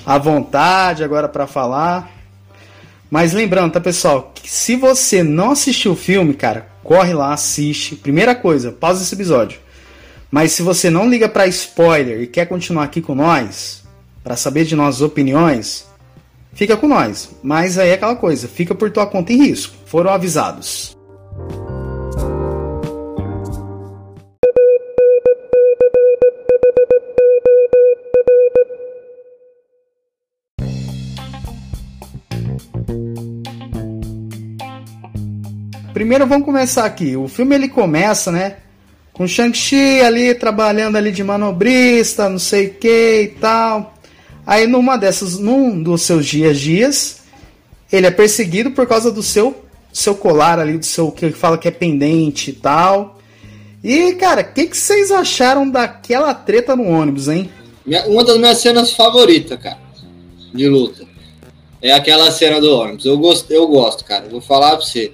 à 0.03 0.17
vontade 0.17 1.03
agora 1.03 1.29
para 1.29 1.45
falar. 1.45 2.11
Mas 3.11 3.33
lembrando, 3.33 3.73
tá, 3.73 3.79
pessoal, 3.79 4.31
que 4.33 4.49
se 4.49 4.75
você 4.75 5.21
não 5.21 5.51
assistiu 5.51 5.91
o 5.91 5.95
filme, 5.95 6.33
cara, 6.33 6.67
corre 6.85 7.15
lá, 7.15 7.33
assiste. 7.33 7.95
Primeira 7.95 8.35
coisa, 8.35 8.71
pausa 8.71 9.01
esse 9.01 9.15
episódio. 9.15 9.59
Mas 10.29 10.51
se 10.51 10.61
você 10.61 10.89
não 10.89 11.09
liga 11.09 11.27
para 11.27 11.47
spoiler 11.47 12.21
e 12.21 12.27
quer 12.27 12.45
continuar 12.45 12.83
aqui 12.83 13.01
com 13.01 13.15
nós, 13.15 13.83
para 14.23 14.35
saber 14.35 14.65
de 14.65 14.75
nossas 14.75 15.01
opiniões, 15.01 15.87
fica 16.53 16.77
com 16.77 16.87
nós. 16.87 17.31
Mas 17.41 17.79
aí 17.79 17.89
é 17.89 17.93
aquela 17.93 18.15
coisa, 18.15 18.47
fica 18.47 18.75
por 18.75 18.91
tua 18.91 19.07
conta 19.07 19.33
em 19.33 19.37
risco. 19.37 19.75
Foram 19.87 20.11
avisados. 20.11 20.94
Primeiro 35.95 36.27
vamos 36.27 36.43
começar 36.43 36.83
aqui. 36.83 37.15
O 37.15 37.25
filme 37.25 37.55
ele 37.55 37.69
começa, 37.69 38.29
né? 38.29 38.57
Com 39.13 39.25
Shang-Chi 39.25 40.01
ali 40.01 40.35
trabalhando 40.35 40.97
ali 40.97 41.09
de 41.09 41.23
manobrista, 41.23 42.27
não 42.27 42.37
sei 42.37 42.67
o 42.67 42.73
que 42.73 43.21
e 43.21 43.27
tal. 43.39 43.93
Aí 44.45 44.67
numa 44.67 44.97
dessas, 44.97 45.39
num 45.39 45.81
dos 45.81 46.01
seus 46.01 46.25
dias 46.25 46.59
dias, 46.59 47.21
ele 47.89 48.05
é 48.05 48.11
perseguido 48.11 48.71
por 48.71 48.85
causa 48.85 49.09
do 49.09 49.23
seu 49.23 49.63
seu 49.93 50.13
colar 50.13 50.59
ali, 50.59 50.77
do 50.77 50.85
seu 50.85 51.09
que 51.13 51.23
ele 51.23 51.33
fala 51.33 51.57
que 51.57 51.69
é 51.69 51.71
pendente 51.71 52.49
e 52.49 52.53
tal. 52.53 53.17
E 53.81 54.15
cara, 54.15 54.41
o 54.41 54.53
que, 54.53 54.67
que 54.67 54.75
vocês 54.75 55.11
acharam 55.11 55.69
daquela 55.69 56.33
treta 56.33 56.75
no 56.75 56.89
ônibus, 56.89 57.29
hein? 57.29 57.49
Uma 58.05 58.25
das 58.25 58.37
minhas 58.37 58.57
cenas 58.57 58.91
favoritas, 58.91 59.57
cara, 59.57 59.79
de 60.53 60.67
luta. 60.67 61.05
É 61.81 61.93
aquela 61.93 62.29
cena 62.31 62.59
do 62.59 62.69
ônibus. 62.69 63.05
Eu 63.05 63.17
gosto, 63.17 63.49
eu 63.49 63.65
gosto, 63.65 64.03
cara. 64.03 64.27
Vou 64.29 64.41
falar 64.41 64.75
pra 64.75 64.85
você 64.85 65.13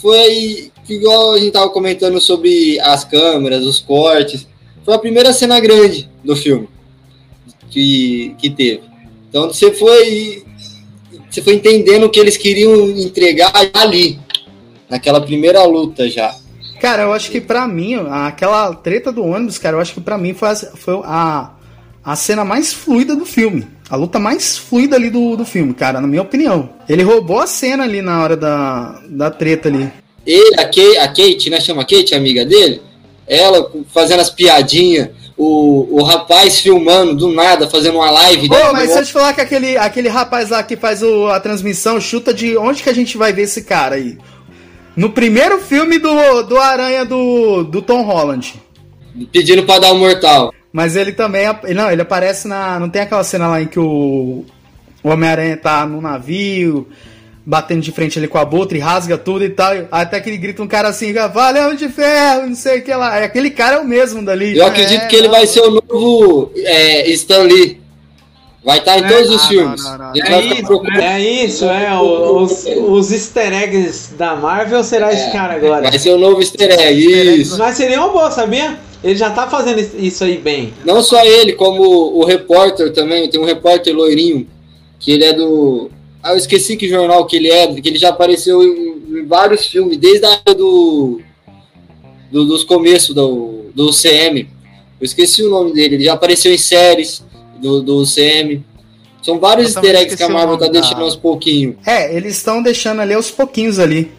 foi 0.00 0.70
igual 0.88 1.34
a 1.34 1.38
gente 1.38 1.52
tava 1.52 1.70
comentando 1.70 2.20
sobre 2.20 2.78
as 2.80 3.04
câmeras, 3.04 3.64
os 3.64 3.80
cortes. 3.80 4.46
Foi 4.84 4.94
a 4.94 4.98
primeira 4.98 5.32
cena 5.32 5.60
grande 5.60 6.08
do 6.24 6.34
filme 6.34 6.68
que, 7.70 8.34
que 8.38 8.50
teve. 8.50 8.82
Então 9.28 9.48
você 9.48 9.72
foi 9.72 10.44
você 11.30 11.40
foi 11.40 11.54
entendendo 11.54 12.04
o 12.04 12.10
que 12.10 12.20
eles 12.20 12.36
queriam 12.36 12.90
entregar 12.90 13.52
ali 13.72 14.20
naquela 14.88 15.20
primeira 15.20 15.64
luta 15.64 16.08
já. 16.08 16.36
Cara, 16.78 17.04
eu 17.04 17.12
acho 17.12 17.30
que 17.30 17.40
para 17.40 17.66
mim, 17.66 17.94
aquela 17.94 18.74
treta 18.74 19.10
do 19.10 19.24
ônibus, 19.24 19.56
cara, 19.56 19.76
eu 19.76 19.80
acho 19.80 19.94
que 19.94 20.00
para 20.00 20.18
mim 20.18 20.34
foi, 20.34 20.48
a, 20.48 20.56
foi 20.56 21.00
a, 21.04 21.54
a 22.04 22.16
cena 22.16 22.44
mais 22.44 22.74
fluida 22.74 23.16
do 23.16 23.24
filme. 23.24 23.66
A 23.92 23.96
luta 23.96 24.18
mais 24.18 24.56
fluida 24.56 24.96
ali 24.96 25.10
do, 25.10 25.36
do 25.36 25.44
filme, 25.44 25.74
cara, 25.74 26.00
na 26.00 26.06
minha 26.06 26.22
opinião. 26.22 26.70
Ele 26.88 27.02
roubou 27.02 27.38
a 27.38 27.46
cena 27.46 27.84
ali 27.84 28.00
na 28.00 28.22
hora 28.22 28.34
da, 28.34 28.98
da 29.06 29.30
treta 29.30 29.68
ali. 29.68 29.92
Ele, 30.26 30.58
a 30.58 30.64
Kate, 30.64 30.96
a 30.96 31.08
Kate, 31.08 31.50
né? 31.50 31.60
Chama 31.60 31.84
Kate, 31.84 32.14
amiga 32.14 32.42
dele. 32.42 32.80
Ela 33.28 33.70
fazendo 33.92 34.20
as 34.20 34.30
piadinhas. 34.30 35.10
O, 35.36 35.88
o 35.90 36.02
rapaz 36.02 36.60
filmando 36.60 37.14
do 37.14 37.32
nada, 37.32 37.68
fazendo 37.68 37.96
uma 37.96 38.10
live. 38.10 38.48
Ô, 38.50 38.72
mas 38.72 38.92
se 38.92 38.98
eu 38.98 39.04
te 39.04 39.12
falar 39.12 39.34
que 39.34 39.42
aquele, 39.42 39.76
aquele 39.76 40.08
rapaz 40.08 40.48
lá 40.48 40.62
que 40.62 40.74
faz 40.74 41.02
o, 41.02 41.26
a 41.26 41.38
transmissão 41.38 42.00
chuta 42.00 42.32
de 42.32 42.56
onde 42.56 42.82
que 42.82 42.88
a 42.88 42.94
gente 42.94 43.18
vai 43.18 43.30
ver 43.30 43.42
esse 43.42 43.60
cara 43.60 43.96
aí? 43.96 44.16
No 44.96 45.10
primeiro 45.10 45.60
filme 45.60 45.98
do, 45.98 46.42
do 46.44 46.56
Aranha 46.56 47.04
do, 47.04 47.62
do 47.64 47.82
Tom 47.82 48.00
Holland. 48.04 48.54
Pedindo 49.30 49.64
pra 49.64 49.78
dar 49.78 49.92
um 49.92 49.98
mortal. 49.98 50.50
Mas 50.72 50.96
ele 50.96 51.12
também. 51.12 51.44
Não, 51.74 51.90
ele 51.90 52.02
aparece 52.02 52.48
na. 52.48 52.80
Não 52.80 52.88
tem 52.88 53.02
aquela 53.02 53.22
cena 53.22 53.46
lá 53.46 53.60
em 53.60 53.66
que 53.66 53.78
o, 53.78 54.44
o 55.02 55.08
Homem-Aranha 55.08 55.56
tá 55.56 55.84
no 55.84 56.00
navio, 56.00 56.88
batendo 57.44 57.82
de 57.82 57.92
frente 57.92 58.18
ali 58.18 58.26
com 58.26 58.38
a 58.38 58.44
Botra 58.44 58.78
e 58.78 58.80
rasga 58.80 59.18
tudo 59.18 59.44
e 59.44 59.50
tal. 59.50 59.72
Até 59.90 60.18
que 60.20 60.30
ele 60.30 60.38
grita 60.38 60.62
um 60.62 60.66
cara 60.66 60.88
assim, 60.88 61.12
valeu 61.12 61.76
de 61.76 61.88
ferro, 61.90 62.46
não 62.46 62.54
sei 62.54 62.78
o 62.78 62.82
que 62.82 62.94
lá. 62.94 63.22
Aquele 63.22 63.50
cara 63.50 63.76
é 63.76 63.78
o 63.80 63.84
mesmo 63.84 64.24
dali. 64.24 64.56
Eu 64.56 64.66
acredito 64.66 65.02
é, 65.02 65.06
que 65.06 65.16
ele 65.16 65.28
vai 65.28 65.46
ser 65.46 65.60
o 65.60 65.70
novo 65.70 66.52
é, 66.56 67.10
Stan 67.10 67.42
Lee. 67.42 67.82
Vai 68.64 68.78
estar 68.78 68.96
em 68.96 69.04
é, 69.04 69.08
todos 69.08 69.30
os 69.30 69.46
filmes. 69.48 69.84
Não, 69.84 69.98
não, 69.98 70.14
não. 70.14 70.22
É, 70.22 70.40
isso, 70.40 70.72
é, 71.02 71.44
isso, 71.44 71.64
é 71.64 72.00
Os, 72.00 72.64
os 72.64 73.10
easter 73.10 73.52
eggs 73.52 74.14
da 74.14 74.36
Marvel 74.36 74.84
será 74.84 75.10
é, 75.10 75.14
esse 75.14 75.32
cara 75.32 75.54
agora. 75.54 75.90
Vai 75.90 75.98
ser 75.98 76.12
o 76.12 76.18
novo 76.18 76.40
easter 76.40 76.70
egg, 76.80 77.40
isso. 77.40 77.58
Mas 77.58 77.76
seria 77.76 77.98
uma 77.98 78.10
boa, 78.10 78.30
sabia? 78.30 78.78
Ele 79.02 79.16
já 79.16 79.30
tá 79.30 79.48
fazendo 79.48 79.80
isso 79.98 80.22
aí 80.22 80.38
bem. 80.38 80.72
Não 80.84 81.02
só 81.02 81.24
ele, 81.24 81.54
como 81.54 81.82
o 81.82 82.24
repórter 82.24 82.92
também. 82.92 83.28
Tem 83.28 83.40
um 83.40 83.44
repórter 83.44 83.94
loirinho, 83.94 84.46
que 85.00 85.10
ele 85.10 85.24
é 85.24 85.32
do. 85.32 85.90
Ah, 86.22 86.32
eu 86.32 86.36
esqueci 86.36 86.76
que 86.76 86.88
jornal 86.88 87.26
que 87.26 87.36
ele 87.36 87.50
é, 87.50 87.66
que 87.80 87.88
ele 87.88 87.98
já 87.98 88.10
apareceu 88.10 88.62
em, 88.62 89.20
em 89.20 89.26
vários 89.26 89.66
filmes, 89.66 89.98
desde 89.98 90.24
a 90.24 90.36
do, 90.54 91.20
do 92.30 92.44
dos 92.44 92.62
começos 92.62 93.12
do, 93.12 93.66
do 93.74 93.90
CM. 93.90 94.48
Eu 95.00 95.04
esqueci 95.04 95.42
o 95.42 95.50
nome 95.50 95.72
dele. 95.72 95.96
Ele 95.96 96.04
já 96.04 96.12
apareceu 96.12 96.52
em 96.52 96.58
séries 96.58 97.24
do, 97.60 97.82
do 97.82 98.04
CM. 98.04 98.64
São 99.20 99.40
vários 99.40 99.74
easter 99.74 99.96
eggs 99.96 100.16
que 100.16 100.22
a 100.22 100.28
Marvel 100.28 100.58
tá 100.58 100.68
deixando 100.68 100.98
da... 100.98 101.04
aos 101.04 101.16
pouquinhos. 101.16 101.74
É, 101.84 102.14
eles 102.16 102.36
estão 102.36 102.62
deixando 102.62 103.00
ali 103.00 103.14
aos 103.14 103.30
pouquinhos 103.30 103.80
ali. 103.80 104.10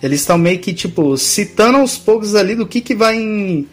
Eles 0.00 0.20
estão 0.20 0.38
meio 0.38 0.58
que, 0.58 0.72
tipo, 0.72 1.16
citando 1.16 1.78
aos 1.78 1.96
poucos 1.96 2.34
ali 2.34 2.54
do 2.56 2.66
que, 2.66 2.80
que 2.80 2.94
vai 2.94 3.16
em, 3.16 3.68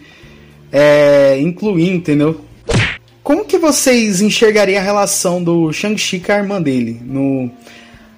é, 0.71 1.39
incluir, 1.39 1.89
entendeu? 1.89 2.41
Como 3.23 3.45
que 3.45 3.58
vocês 3.58 4.21
enxergariam 4.21 4.79
a 4.79 4.84
relação 4.84 5.43
do 5.43 5.71
Shang-Chi 5.71 6.19
com 6.19 6.32
a 6.32 6.38
irmã 6.38 6.62
dele? 6.62 6.99
No... 7.03 7.51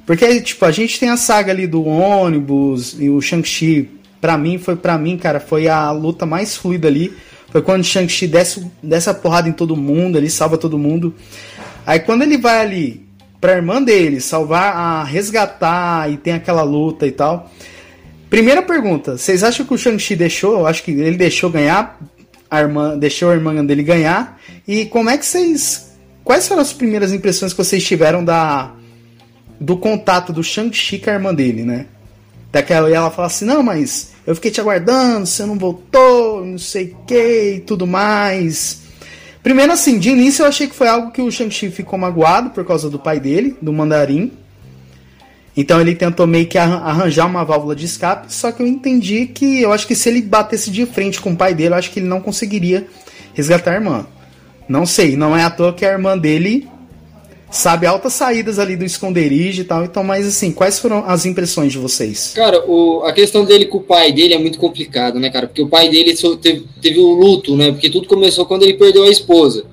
Porque, 0.06 0.42
tipo, 0.42 0.66
a 0.66 0.72
gente 0.72 1.00
tem 1.00 1.10
a 1.10 1.18
saga 1.18 1.52
ali 1.52 1.68
do 1.68 1.86
ônibus 1.86 2.96
e 3.00 3.10
o 3.10 3.22
Shang-Chi, 3.22 3.90
pra 4.20 4.38
mim, 4.38 4.58
foi 4.58 4.76
pra 4.76 4.98
mim, 4.98 5.18
cara, 5.18 5.40
foi 5.40 5.68
a 5.68 5.92
luta 5.92 6.26
mais 6.26 6.56
fluida 6.56 6.88
ali. 6.88 7.14
Foi 7.52 7.62
quando 7.62 7.82
o 7.82 7.86
Shang-Chi 7.86 8.28
desce, 8.28 8.66
desce 8.82 9.10
a 9.10 9.14
porrada 9.14 9.50
em 9.50 9.52
todo 9.52 9.76
mundo, 9.76 10.18
ele 10.18 10.30
salva 10.30 10.58
todo 10.58 10.78
mundo. 10.78 11.14
Aí 11.86 12.00
quando 12.00 12.22
ele 12.22 12.38
vai 12.38 12.62
ali 12.62 13.06
pra 13.42 13.54
irmã 13.54 13.82
dele 13.82 14.22
salvar, 14.22 14.74
a 14.76 15.04
resgatar 15.04 16.10
e 16.10 16.16
tem 16.16 16.34
aquela 16.34 16.62
luta 16.62 17.06
e 17.06 17.12
tal. 17.12 17.52
Primeira 18.30 18.62
pergunta, 18.62 19.18
vocês 19.18 19.44
acham 19.44 19.66
que 19.66 19.74
o 19.74 19.78
Shang-Chi 19.78 20.16
deixou? 20.16 20.60
Eu 20.60 20.68
acho 20.68 20.84
que 20.84 20.92
ele 20.92 21.18
deixou 21.18 21.50
ganhar, 21.50 22.00
a 22.52 22.60
irmã, 22.60 22.98
deixou 22.98 23.32
a 23.32 23.34
irmã 23.34 23.66
dele 23.66 23.82
ganhar. 23.82 24.38
E 24.68 24.86
como 24.88 25.10
é 25.10 25.18
que 25.18 25.26
vocês. 25.26 25.94
Quais 26.22 26.46
foram 26.46 26.62
as 26.62 26.74
primeiras 26.74 27.14
impressões 27.14 27.54
que 27.54 27.58
vocês 27.58 27.82
tiveram 27.84 28.24
da 28.24 28.74
do 29.60 29.78
contato 29.78 30.34
do 30.34 30.44
Shang-Chi 30.44 31.00
com 31.00 31.10
a 31.10 31.14
irmã 31.14 31.34
dele, 31.34 31.64
né? 31.64 31.86
Daquela 32.52 32.90
e 32.90 32.94
ela 32.94 33.10
fala 33.10 33.28
assim: 33.28 33.46
"Não, 33.46 33.64
mas 33.64 34.12
eu 34.28 34.36
fiquei 34.36 34.52
te 34.52 34.60
aguardando, 34.60 35.26
você 35.26 35.46
não 35.46 35.58
voltou, 35.58 36.46
não 36.46 36.58
sei 36.58 36.94
que 37.08 37.56
e 37.56 37.60
tudo 37.62 37.88
mais". 37.88 38.82
Primeiro, 39.42 39.72
assim, 39.72 39.98
de 39.98 40.10
início 40.10 40.44
eu 40.44 40.48
achei 40.48 40.68
que 40.68 40.76
foi 40.76 40.88
algo 40.88 41.12
que 41.12 41.22
o 41.22 41.32
Shang-Chi 41.32 41.72
ficou 41.72 41.98
magoado 41.98 42.50
por 42.52 42.66
causa 42.66 42.90
do 42.90 43.00
pai 43.00 43.20
dele, 43.20 43.56
do 43.62 43.72
Mandarim. 43.72 44.32
Então 45.56 45.82
ele 45.82 45.96
tentou 45.96 46.26
meio 46.26 46.48
que 46.48 46.58
arranjar 46.58 47.28
uma 47.28 47.44
válvula 47.44 47.76
de 47.76 47.86
escape, 47.86 48.34
só 48.34 48.52
que 48.52 48.62
eu 48.62 48.68
entendi 48.68 49.26
que 49.26 49.62
eu 49.62 49.74
acho 49.74 49.86
que 49.86 49.96
se 49.96 50.08
ele 50.08 50.22
batesse 50.22 50.72
de 50.72 50.86
frente 50.86 51.20
com 51.20 51.34
o 51.34 51.36
pai 51.36 51.54
dele, 51.54 51.74
eu 51.74 51.78
acho 51.78 51.92
que 51.92 52.00
ele 52.00 52.08
não 52.08 52.22
conseguiria 52.22 52.88
resgatar 53.34 53.72
a 53.72 53.76
irmã. 53.76 54.08
Não 54.68 54.86
sei, 54.86 55.18
não 55.18 55.36
é 55.36 55.44
à 55.44 55.50
toa 55.50 55.74
que 55.74 55.86
a 55.86 55.92
irmã 55.92 56.18
dele 56.18 56.70
sabe 57.52 57.86
altas 57.86 58.14
saídas 58.14 58.58
ali 58.58 58.78
do 58.78 58.86
esconderijo 58.86 59.62
e 59.62 59.66
tal. 59.66 59.84
Então, 59.84 60.04
mas 60.04 60.26
assim, 60.26 60.52
quais 60.52 60.80
foram 60.80 61.04
as 61.06 61.26
impressões 61.26 61.74
de 61.74 61.78
vocês? 61.78 62.32
Cara, 62.34 62.64
o, 62.66 63.04
a 63.04 63.12
questão 63.12 63.44
dele 63.44 63.66
com 63.66 63.80
o 63.80 63.84
pai 63.84 64.14
dele 64.14 64.34
é 64.34 64.40
muito 64.40 64.58
complicado, 64.58 65.20
né, 65.20 65.30
cara? 65.30 65.48
Porque 65.48 65.62
o 65.62 65.68
pai 65.68 65.90
dele 65.90 66.16
teve, 66.42 66.66
teve 66.82 67.00
o 67.00 67.12
luto, 67.12 67.58
né? 67.58 67.72
Porque 67.72 67.90
tudo 67.90 68.08
começou 68.08 68.46
quando 68.46 68.64
ele 68.64 68.76
perdeu 68.76 69.04
a 69.04 69.10
esposa. 69.10 69.66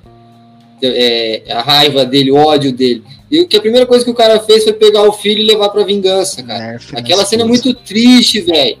É, 0.81 1.43
a 1.49 1.61
raiva 1.61 2.05
dele, 2.05 2.31
o 2.31 2.35
ódio 2.35 2.71
dele. 2.71 3.03
E 3.29 3.41
o 3.41 3.47
que 3.47 3.57
a 3.57 3.61
primeira 3.61 3.85
coisa 3.85 4.03
que 4.03 4.11
o 4.11 4.15
cara 4.15 4.39
fez 4.39 4.63
foi 4.63 4.73
pegar 4.73 5.03
o 5.03 5.13
filho 5.13 5.41
e 5.41 5.45
levar 5.45 5.69
pra 5.69 5.83
vingança, 5.83 6.41
cara. 6.41 6.59
Nerf 6.59 6.95
Aquela 6.95 7.25
cena 7.25 7.43
é 7.43 7.45
muito 7.45 7.73
triste, 7.73 8.41
velho. 8.41 8.77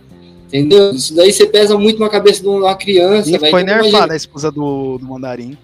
Entendeu? 0.47 0.91
Isso 0.91 1.15
daí 1.15 1.31
você 1.31 1.45
pesa 1.45 1.77
muito 1.77 1.99
na 1.99 2.09
cabeça 2.09 2.41
de 2.41 2.47
uma 2.47 2.75
criança. 2.75 3.37
Véio. 3.37 3.51
foi 3.51 3.63
nerfada 3.63 4.13
a 4.13 4.15
esposa 4.15 4.51
do, 4.51 4.97
do 4.97 5.05
mandarim. 5.05 5.55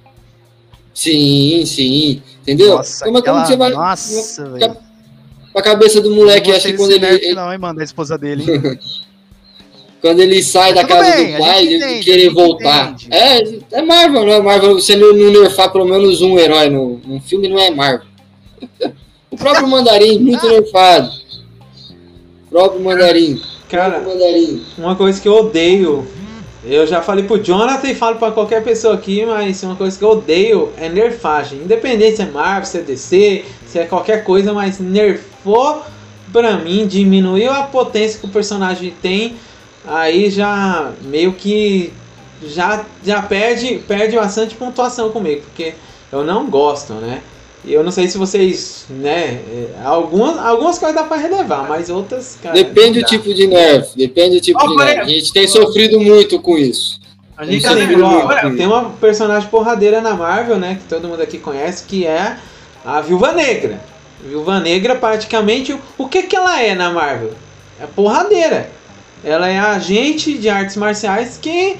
Sim, 0.93 1.63
sim. 1.65 2.21
Entendeu? 2.43 2.77
Nossa, 2.77 3.03
como, 3.03 3.17
aquela... 3.17 3.37
como 3.37 3.47
você 3.47 3.57
vai. 3.57 3.71
Nossa, 3.71 4.49
velho. 4.51 4.77
A 5.55 5.61
cabeça 5.61 6.01
do 6.01 6.13
moleque, 6.13 6.51
acho 6.51 6.67
que 6.67 6.73
quando 6.73 6.91
ele. 6.91 7.05
ele... 7.05 7.33
Não, 7.33 7.51
hein, 7.51 7.57
mano, 7.57 7.79
a 7.79 7.83
esposa 7.83 8.17
dele. 8.17 8.43
quando 10.05 10.19
ele 10.19 10.43
sai 10.43 10.71
Mas 10.71 10.83
da 10.83 10.87
casa 10.87 11.15
bem, 11.15 11.31
do 11.31 11.39
pai, 11.39 11.65
ele 11.65 12.03
querer 12.03 12.29
voltar. 12.29 12.95
É, 13.09 13.39
é 13.71 13.81
Marvel, 13.81 14.23
né? 14.23 14.39
Marvel, 14.39 14.75
você 14.75 14.95
não, 14.95 15.11
não 15.13 15.31
nerfar 15.31 15.71
pelo 15.71 15.85
menos 15.85 16.21
um 16.21 16.37
herói 16.37 16.69
no, 16.69 17.01
no 17.03 17.19
filme, 17.19 17.47
não 17.47 17.57
é 17.57 17.71
Marvel. 17.71 18.05
o 19.31 19.35
próprio 19.35 19.67
Mandarim, 19.67 20.19
muito 20.19 20.47
nerfado. 20.47 21.09
O 22.45 22.49
próprio 22.51 22.83
Mandarim. 22.83 23.41
Cara, 23.67 23.99
próprio 23.99 24.13
mandarim. 24.13 24.63
uma 24.77 24.95
coisa 24.95 25.19
que 25.19 25.27
eu 25.27 25.37
odeio 25.37 26.07
eu 26.63 26.85
já 26.85 27.01
falei 27.01 27.23
pro 27.23 27.43
Jonathan 27.43 27.87
e 27.87 27.95
falo 27.95 28.17
para 28.17 28.31
qualquer 28.31 28.63
pessoa 28.63 28.93
aqui, 28.93 29.25
mas 29.25 29.61
uma 29.63 29.75
coisa 29.75 29.97
que 29.97 30.03
eu 30.03 30.09
odeio 30.09 30.71
é 30.77 30.87
nerfagem. 30.87 31.59
Independente 31.59 32.17
se 32.17 32.21
é 32.21 32.25
Marvel, 32.25 32.65
se 32.65 32.77
é 32.77 32.81
DC, 32.81 33.45
se 33.65 33.79
é 33.79 33.85
qualquer 33.85 34.23
coisa, 34.23 34.53
mas 34.53 34.79
nerfou 34.79 35.83
pra 36.31 36.57
mim, 36.57 36.85
diminuiu 36.85 37.51
a 37.51 37.63
potência 37.63 38.19
que 38.19 38.25
o 38.25 38.29
personagem 38.29 38.93
tem, 39.01 39.35
aí 39.87 40.29
já 40.29 40.91
meio 41.03 41.33
que 41.33 41.93
já, 42.43 42.85
já 43.03 43.21
perde, 43.21 43.79
perde 43.87 44.15
bastante 44.15 44.55
pontuação 44.55 45.09
comigo, 45.09 45.41
porque 45.41 45.73
eu 46.11 46.23
não 46.23 46.49
gosto, 46.49 46.93
né? 46.93 47.21
E 47.63 47.73
eu 47.73 47.83
não 47.83 47.91
sei 47.91 48.07
se 48.07 48.17
vocês, 48.17 48.85
né? 48.89 49.41
É, 49.49 49.69
algumas, 49.83 50.37
algumas 50.37 50.77
coisas 50.77 50.95
dá 50.95 51.03
pra 51.03 51.17
relevar, 51.17 51.67
mas 51.67 51.89
outras. 51.89 52.37
Cara, 52.41 52.53
depende 52.53 52.99
do 52.99 53.05
tipo 53.05 53.33
de 53.33 53.47
nerf. 53.47 53.97
Depende 53.97 54.35
do 54.35 54.41
tipo 54.41 54.59
oh, 54.63 54.67
de 54.67 54.75
nerf. 54.75 54.99
A 55.01 55.05
gente 55.05 55.33
tem 55.33 55.47
sofrido 55.47 55.99
muito 55.99 56.39
com 56.39 56.57
isso. 56.57 56.99
A 57.35 57.43
gente 57.43 57.63
tem, 57.63 58.01
ó, 58.01 58.55
tem 58.55 58.67
uma 58.67 58.91
personagem 58.91 59.49
porradeira 59.49 59.99
na 59.99 60.13
Marvel, 60.13 60.57
né? 60.57 60.77
Que 60.79 60.87
todo 60.87 61.07
mundo 61.07 61.21
aqui 61.21 61.39
conhece, 61.39 61.83
que 61.85 62.05
é 62.05 62.37
a 62.85 63.01
Viúva 63.01 63.33
Negra. 63.33 63.81
Viúva 64.23 64.59
Negra, 64.59 64.95
praticamente, 64.95 65.75
o 65.97 66.07
que, 66.07 66.23
que 66.23 66.35
ela 66.35 66.61
é 66.61 66.75
na 66.75 66.91
Marvel? 66.91 67.33
É 67.81 67.85
porradeira. 67.87 68.69
Ela 69.23 69.49
é 69.49 69.57
agente 69.57 70.37
de 70.37 70.49
artes 70.49 70.75
marciais 70.75 71.39
que 71.41 71.77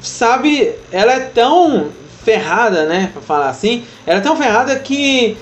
sabe, 0.00 0.72
ela 0.90 1.12
é 1.12 1.20
tão 1.20 1.90
ferrada, 2.24 2.86
né? 2.86 3.10
Pra 3.12 3.22
falar 3.22 3.50
assim. 3.50 3.84
Ela 4.06 4.18
é 4.18 4.22
tão 4.22 4.36
ferrada 4.36 4.78
que, 4.78 5.36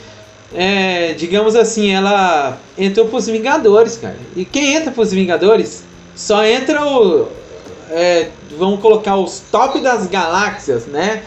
é, 0.55 1.13
digamos 1.15 1.55
assim, 1.55 1.91
ela 1.91 2.59
entrou 2.77 3.07
pros 3.07 3.27
Vingadores, 3.27 3.97
cara. 3.97 4.17
E 4.35 4.45
quem 4.45 4.75
entra 4.75 4.91
pros 4.91 5.13
Vingadores 5.13 5.85
só 6.15 6.45
entra 6.45 6.85
o. 6.85 7.29
É, 7.91 8.29
vamos 8.57 8.81
colocar 8.81 9.17
os 9.17 9.41
top 9.51 9.81
das 9.81 10.07
galáxias, 10.07 10.87
né? 10.87 11.23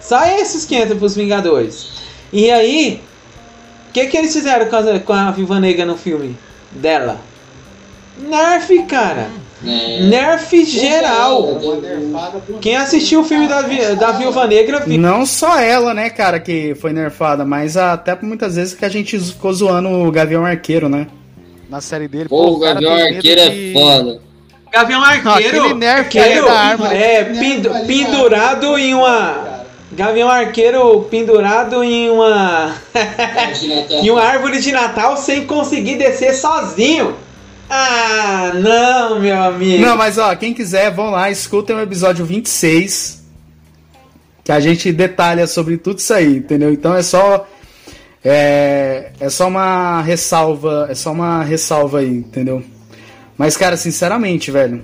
Só 0.00 0.24
esses 0.24 0.64
que 0.64 0.76
entram 0.76 0.98
pros 0.98 1.14
Vingadores. 1.14 1.88
E 2.32 2.50
aí, 2.50 3.00
o 3.88 3.92
que, 3.92 4.06
que 4.06 4.16
eles 4.16 4.32
fizeram 4.32 4.66
com 4.66 4.76
a, 4.76 5.00
com 5.00 5.12
a 5.12 5.30
Viva 5.30 5.58
Negra 5.60 5.86
no 5.86 5.96
filme 5.96 6.36
dela? 6.70 7.20
Nerf, 8.18 8.82
cara. 8.84 9.28
É. 9.66 10.02
Nerf 10.02 10.64
geral. 10.64 11.60
Quem 12.60 12.76
assistiu 12.76 13.20
o 13.20 13.24
filme 13.24 13.48
da, 13.48 13.62
da 13.94 14.12
Viúva 14.12 14.46
Negra 14.46 14.80
viu. 14.80 14.98
Não 14.98 15.26
só 15.26 15.58
ela, 15.58 15.92
né, 15.92 16.10
cara, 16.10 16.38
que 16.38 16.74
foi 16.76 16.92
nerfada, 16.92 17.44
mas 17.44 17.76
até 17.76 18.16
muitas 18.20 18.56
vezes 18.56 18.74
que 18.74 18.84
a 18.84 18.88
gente 18.88 19.18
ficou 19.18 19.52
zoando 19.52 19.88
o 19.88 20.10
Gavião 20.12 20.44
Arqueiro, 20.44 20.88
né? 20.88 21.08
Na 21.68 21.80
série 21.80 22.08
dele. 22.08 22.28
Pô, 22.28 22.52
o 22.52 22.58
Gavião 22.58 22.94
Arqueiro 22.94 23.40
é 23.40 23.72
foda. 23.72 24.20
Gavião 24.70 25.02
Arqueiro. 25.02 25.74
nerf 25.74 26.18
arqueiro, 26.18 26.46
da 26.46 26.52
arma. 26.52 26.94
É, 26.94 27.24
pindu, 27.24 27.70
pendurado 27.86 28.78
em 28.78 28.94
uma. 28.94 29.64
Gavião 29.90 30.28
Arqueiro 30.28 31.06
pendurado 31.10 31.82
em 31.82 32.10
uma. 32.10 32.74
em 34.02 34.10
uma 34.10 34.22
árvore 34.22 34.60
de 34.60 34.70
Natal 34.70 35.16
sem 35.16 35.46
conseguir 35.46 35.96
descer 35.96 36.34
sozinho. 36.34 37.16
Ah, 37.70 38.52
não, 38.54 39.20
meu 39.20 39.42
amigo. 39.42 39.84
Não, 39.84 39.96
mas 39.96 40.16
ó, 40.16 40.34
quem 40.34 40.54
quiser, 40.54 40.90
vão 40.90 41.10
lá, 41.10 41.30
escutem 41.30 41.76
o 41.76 41.80
episódio 41.80 42.24
26. 42.24 43.18
Que 44.42 44.52
a 44.52 44.60
gente 44.60 44.90
detalha 44.92 45.46
sobre 45.46 45.76
tudo 45.76 45.98
isso 45.98 46.14
aí, 46.14 46.38
entendeu? 46.38 46.72
Então 46.72 46.94
é 46.94 47.02
só. 47.02 47.46
É, 48.24 49.12
é 49.20 49.28
só 49.28 49.46
uma 49.46 50.00
ressalva. 50.00 50.86
É 50.90 50.94
só 50.94 51.12
uma 51.12 51.42
ressalva 51.42 51.98
aí, 51.98 52.08
entendeu? 52.08 52.64
Mas, 53.36 53.56
cara, 53.56 53.76
sinceramente, 53.76 54.50
velho. 54.50 54.82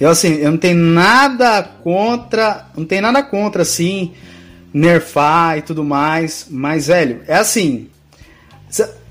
Eu 0.00 0.08
assim, 0.10 0.36
eu 0.36 0.50
não 0.50 0.58
tenho 0.58 0.78
nada 0.78 1.62
contra. 1.62 2.66
Não 2.74 2.86
tem 2.86 3.00
nada 3.00 3.22
contra, 3.22 3.62
assim, 3.62 4.14
nerfar 4.72 5.58
e 5.58 5.62
tudo 5.62 5.84
mais. 5.84 6.46
Mas, 6.50 6.86
velho, 6.86 7.20
é 7.28 7.36
assim. 7.36 7.88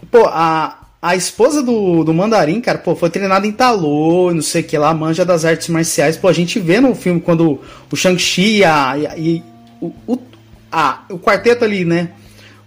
Pô, 0.09 0.25
a, 0.27 0.76
a 1.01 1.15
esposa 1.15 1.61
do, 1.61 2.03
do 2.03 2.13
Mandarim, 2.13 2.59
cara, 2.59 2.79
pô, 2.79 2.95
foi 2.95 3.09
treinada 3.09 3.45
em 3.45 3.51
Talô, 3.51 4.33
não 4.33 4.41
sei 4.41 4.61
o 4.61 4.65
que 4.65 4.77
lá, 4.77 4.93
manja 4.93 5.23
das 5.23 5.45
artes 5.45 5.67
marciais. 5.67 6.17
Pô, 6.17 6.27
a 6.27 6.33
gente 6.33 6.59
vê 6.59 6.81
no 6.81 6.95
filme 6.95 7.21
quando 7.21 7.61
o 7.91 7.95
Shang-Chi 7.95 8.61
e, 9.17 9.43
o, 9.79 9.93
o, 10.07 10.19
a, 10.71 11.03
o 11.11 11.19
quarteto 11.19 11.63
ali, 11.63 11.85
né? 11.85 12.09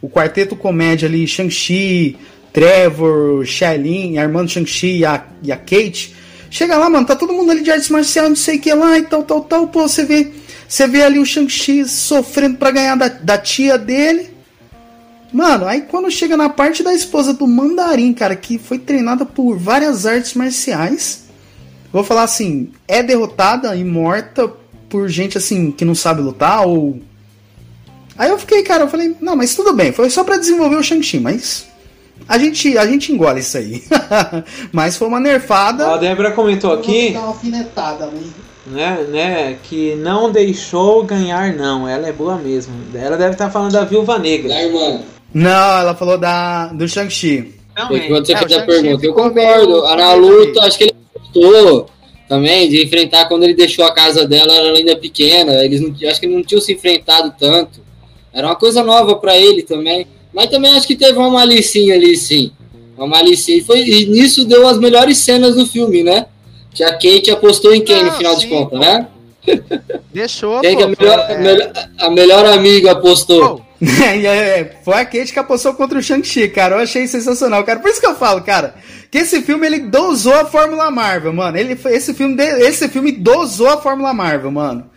O 0.01 0.09
quarteto 0.09 0.55
comédia 0.55 1.09
ali, 1.09 1.27
Shang-Chi, 1.27 2.17
Trevor, 2.53 3.45
Shailin, 3.45 4.19
a 4.19 4.23
irmã 4.23 4.45
do 4.45 4.51
Shang-Chi 4.51 4.99
e 4.99 5.05
a, 5.05 5.25
e 5.43 5.51
a 5.51 5.57
Kate. 5.57 6.15
Chega 6.49 6.77
lá, 6.77 6.89
mano, 6.89 7.07
tá 7.07 7.17
todo 7.17 7.33
mundo 7.33 7.51
ali 7.51 7.63
de 7.63 7.71
artes 7.71 7.91
marciais, 7.91 8.29
não 8.29 8.37
sei 8.37 8.59
o 8.59 8.61
que 8.61 8.73
lá 8.73 8.97
e 8.97 9.03
tal, 9.03 9.25
tal, 9.25 9.41
tal. 9.43 9.67
Pô, 9.67 9.89
você 9.89 10.05
vê, 10.05 10.31
você 10.69 10.87
vê 10.87 11.03
ali 11.03 11.19
o 11.19 11.27
Shang-Chi 11.27 11.85
sofrendo 11.85 12.59
para 12.59 12.71
ganhar 12.71 12.95
da, 12.95 13.09
da 13.09 13.39
tia 13.39 13.77
dele. 13.77 14.31
Mano, 15.33 15.67
aí 15.67 15.83
quando 15.83 16.11
chega 16.11 16.37
na 16.37 16.49
parte 16.49 16.83
da 16.83 16.93
esposa 16.93 17.33
do 17.33 17.47
Mandarim, 17.47 18.13
cara, 18.13 18.35
que 18.35 18.59
foi 18.59 18.79
treinada 18.79 19.25
por 19.25 19.57
várias 19.57 20.07
artes 20.07 20.35
marciais, 20.35 21.25
vou 21.93 22.03
falar 22.03 22.25
assim, 22.25 22.71
é 22.89 23.03
derrotada 23.03 23.75
e 23.77 23.85
morta 23.85 24.51
por 24.89 25.09
gente 25.09 25.39
assim 25.39 25.71
que 25.71 25.85
não 25.85 25.95
sabe 25.95 26.21
lutar 26.21 26.67
ou. 26.67 27.01
Aí 28.19 28.29
eu 28.29 28.39
fiquei, 28.39 28.63
cara, 28.63 28.85
eu 28.85 28.89
falei, 28.89 29.17
não, 29.21 29.37
mas 29.37 29.55
tudo 29.55 29.73
bem, 29.73 29.93
foi 29.93 30.11
só 30.11 30.25
para 30.25 30.37
desenvolver 30.37 30.77
o 30.77 30.83
Shang-Chi, 30.83 31.21
mas 31.21 31.67
a 32.29 32.37
gente, 32.37 32.77
a 32.77 32.87
gente 32.87 33.13
engole 33.13 33.41
isso 33.41 33.57
aí. 33.57 33.83
mas 34.73 34.97
foi 34.97 35.09
uma 35.09 35.21
nerfada. 35.21 35.95
A 35.95 35.97
Débora 35.97 36.33
comentou 36.33 36.73
aqui. 36.73 37.11
Uma 37.11 37.29
alfinetada, 37.29 38.11
né, 38.67 39.07
né, 39.09 39.59
que 39.63 39.95
não 39.97 40.31
deixou 40.31 41.03
ganhar, 41.05 41.55
não. 41.55 41.89
Ela 41.89 42.09
é 42.09 42.13
boa 42.13 42.37
mesmo. 42.37 42.75
Ela 42.95 43.17
deve 43.17 43.33
estar 43.33 43.51
falando 43.51 43.73
da 43.73 43.85
Viúva 43.85 44.19
Negra. 44.19 44.51
Da 44.51 44.63
irmã. 44.63 45.01
Não, 45.33 45.79
ela 45.79 45.95
falou 45.95 46.19
da, 46.19 46.69
do 46.69 46.89
Shang-Chi. 46.89 47.55
Quando 47.75 48.27
você 48.27 48.33
é, 48.33 48.37
fez 48.37 48.53
a 48.53 48.63
pergunta, 48.63 49.07
eu 49.07 49.15
concordo. 49.15 49.83
Na 49.83 50.13
luta, 50.15 50.61
acho 50.63 50.77
que 50.77 50.85
ele 50.85 50.95
gostou 51.15 51.89
também 52.29 52.69
de 52.69 52.83
enfrentar 52.83 53.27
quando 53.27 53.45
ele 53.45 53.55
deixou 53.55 53.85
a 53.85 53.93
casa 53.93 54.27
dela, 54.27 54.55
ela 54.55 54.77
ainda 54.77 54.97
pequena. 54.97 55.65
Eles 55.65 55.81
não, 55.81 55.95
acho 56.09 56.21
que 56.21 56.27
não 56.27 56.43
tinham 56.43 56.61
se 56.61 56.73
enfrentado 56.73 57.33
tanto. 57.39 57.81
Era 58.33 58.49
uma 58.49 58.57
coisa 58.57 58.83
nova 58.83 59.17
para 59.17 59.37
ele 59.37 59.63
também. 59.63 60.07
Mas 60.33 60.49
também 60.49 60.73
acho 60.77 60.87
que 60.87 60.97
teve 60.97 61.19
uma 61.19 61.31
malicinha 61.31 61.95
ali, 61.95 62.17
sim. 62.17 62.53
Uma 62.97 63.07
malicinha. 63.07 63.59
E, 63.59 63.63
foi, 63.63 63.81
e 63.81 64.07
nisso 64.07 64.45
deu 64.45 64.69
as 64.69 64.79
melhores 64.79 65.19
cenas 65.19 65.57
do 65.57 65.67
filme, 65.67 66.03
né? 66.03 66.27
Que 66.73 66.85
a 66.85 66.93
Kate 66.93 67.31
apostou 67.31 67.75
em 67.75 67.81
quem, 67.81 68.05
no 68.05 68.13
final 68.13 68.35
sim, 68.35 68.41
de 68.41 68.47
contas, 68.47 68.79
né? 68.79 69.09
Deixou, 70.13 70.61
quem 70.61 70.77
pô, 70.77 70.79
que 70.79 70.85
a 70.85 70.89
melhor, 70.89 71.27
é... 71.29 71.39
melhor, 71.39 71.73
a 71.99 72.11
melhor 72.11 72.47
amiga 72.47 72.93
apostou? 72.93 73.63
foi 74.85 74.95
a 74.95 75.05
Kate 75.05 75.33
que 75.33 75.39
apostou 75.39 75.73
contra 75.75 75.99
o 75.99 76.03
Shang-Chi, 76.03 76.49
cara. 76.49 76.77
Eu 76.77 76.81
achei 76.81 77.07
sensacional, 77.07 77.65
cara. 77.65 77.81
Por 77.81 77.91
isso 77.91 78.01
que 78.01 78.07
eu 78.07 78.15
falo, 78.15 78.43
cara, 78.43 78.75
que 79.11 79.19
esse 79.19 79.41
filme 79.43 79.67
ele 79.67 79.81
dosou 79.81 80.35
a 80.35 80.45
Fórmula 80.45 80.91
Marvel, 80.91 81.33
mano. 81.33 81.57
Ele, 81.57 81.79
esse, 81.87 82.13
filme, 82.13 82.37
esse 82.43 82.89
filme 82.89 83.11
dosou 83.13 83.69
a 83.69 83.79
Fórmula 83.79 84.13
Marvel, 84.13 84.51
mano. 84.51 84.91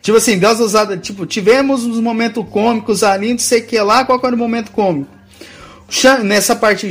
Tipo 0.00 0.16
assim, 0.16 0.38
Deus 0.38 0.58
usada, 0.60 0.96
tipo, 0.96 1.26
tivemos 1.26 1.84
uns 1.84 2.00
momentos 2.00 2.44
cômicos 2.50 3.02
ali, 3.02 3.32
não 3.32 3.38
sei 3.38 3.60
o 3.60 3.66
que 3.66 3.78
lá, 3.78 4.04
qual 4.04 4.18
era 4.24 4.34
o 4.34 4.38
momento 4.38 4.70
cômico? 4.70 5.20
nessa 6.22 6.54
parte, 6.54 6.88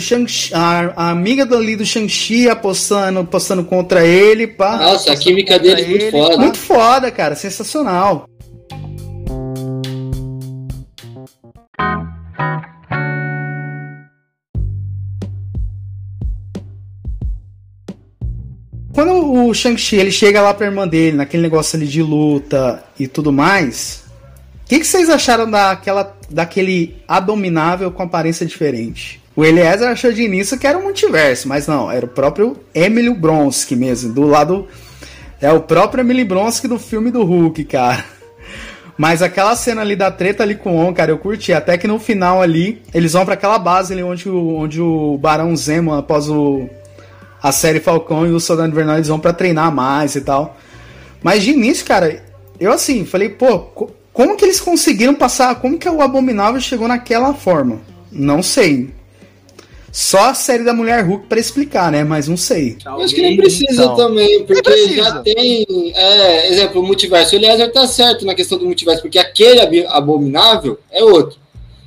a, 0.54 0.94
a, 0.96 1.10
amiga 1.10 1.44
ali 1.56 1.76
do 1.76 1.86
Shang-Chi 1.86 2.50
apostando, 2.50 3.22
apostando 3.22 3.64
contra 3.64 4.06
ele. 4.06 4.46
Pá, 4.46 4.78
Nossa, 4.78 5.14
a 5.14 5.16
química 5.16 5.58
dele 5.58 5.82
é 5.82 5.88
muito 5.88 6.12
foda. 6.12 6.38
Muito 6.38 6.58
foda, 6.58 7.12
cara, 7.12 7.36
sensacional. 7.36 8.28
Quando 19.00 19.48
o 19.48 19.54
Shang-Chi 19.54 19.96
ele 19.96 20.12
chega 20.12 20.42
lá 20.42 20.54
pra 20.54 20.68
irmã 20.68 20.86
dele, 20.86 21.16
naquele 21.16 21.42
negócio 21.42 21.78
ali 21.78 21.88
de 21.88 22.04
luta 22.04 22.84
e 23.00 23.08
tudo 23.08 23.32
mais, 23.32 24.04
o 24.66 24.68
que, 24.68 24.80
que, 24.80 24.86
vocês 24.86 25.10
acharam 25.10 25.50
daquela, 25.50 26.18
daquele 26.30 26.98
abominável 27.08 27.92
com 27.92 28.04
aparência 28.04 28.46
diferente? 28.46 29.22
O 29.36 29.46
Eliezer 29.46 29.88
achou 29.88 30.12
de 30.12 30.22
início 30.22 30.60
que 30.60 30.68
era 30.68 30.78
um 30.78 30.84
multiverso, 30.84 31.48
mas 31.48 31.66
não, 31.66 31.90
era 31.90 32.06
o 32.06 32.10
próprio 32.10 32.58
Emily 32.76 33.14
Bronski 33.14 33.74
mesmo, 33.74 34.12
do 34.12 34.24
lado. 34.24 34.68
É 35.40 35.50
o 35.50 35.62
próprio 35.62 36.02
Emily 36.02 36.26
Bronski 36.26 36.68
do 36.68 36.78
filme 36.78 37.10
do 37.10 37.24
Hulk, 37.24 37.64
cara. 37.64 38.04
Mas 39.00 39.22
aquela 39.22 39.56
cena 39.56 39.80
ali 39.80 39.96
da 39.96 40.12
treta 40.12 40.44
ali 40.44 40.56
com 40.56 40.76
o 40.76 40.86
On, 40.86 40.94
cara, 40.94 41.10
eu 41.10 41.18
curti. 41.18 41.54
Até 41.54 41.78
que 41.78 41.88
no 41.88 41.98
final 41.98 42.42
ali, 42.42 42.82
eles 42.94 43.14
vão 43.14 43.24
para 43.24 43.36
aquela 43.36 43.58
base 43.58 43.94
ali 43.94 44.04
onde 44.04 44.28
o, 44.28 44.58
onde 44.58 44.82
o 44.82 45.18
Barão 45.18 45.56
Zemo, 45.56 45.94
após 45.94 46.30
o, 46.30 46.70
a 47.42 47.50
série 47.54 47.80
Falcão 47.80 48.28
e 48.28 48.32
o 48.32 48.42
Soldado 48.42 48.68
Invernal, 48.68 48.98
eles 48.98 49.08
vão 49.08 49.18
para 49.18 49.32
treinar 49.32 49.74
mais 49.74 50.18
e 50.18 50.22
tal. 50.22 50.58
Mas 51.24 51.44
de 51.44 51.52
início, 51.52 51.86
cara, 51.86 52.22
eu 52.60 52.74
assim, 52.74 53.06
falei, 53.06 53.30
pô, 53.30 53.60
como 54.12 54.36
que 54.36 54.44
eles 54.44 54.60
conseguiram 54.60 55.16
passar? 55.16 55.56
Como 55.56 55.80
que 55.80 55.88
o 55.88 56.02
Abominável 56.02 56.60
chegou 56.60 56.86
naquela 56.86 57.34
forma? 57.34 57.80
Não 58.12 58.44
sei. 58.44 58.94
Só 59.92 60.30
a 60.30 60.34
série 60.34 60.64
da 60.64 60.74
Mulher 60.74 61.04
Hulk 61.06 61.28
para 61.28 61.40
explicar, 61.40 61.92
né? 61.92 62.04
Mas 62.04 62.28
não 62.28 62.38
sei. 62.38 62.78
Eu 62.86 63.02
acho 63.02 63.14
que 63.14 63.22
nem 63.22 63.38
precisa 63.38 63.84
então. 63.84 63.96
também, 63.96 64.46
porque 64.46 64.62
precisa. 64.62 65.04
já 65.04 65.20
tem. 65.20 65.66
É, 65.96 66.48
exemplo, 66.50 66.82
o 66.82 66.86
multiverso. 66.86 67.36
Aliás, 67.36 67.60
já 67.60 67.70
tá 67.70 67.88
certo 67.88 68.26
na 68.26 68.36
questão 68.36 68.58
do 68.58 68.66
multiverso, 68.66 69.02
porque 69.02 69.20
aquele 69.20 69.86
abominável 69.88 70.80
é 70.92 71.04
outro. 71.04 71.40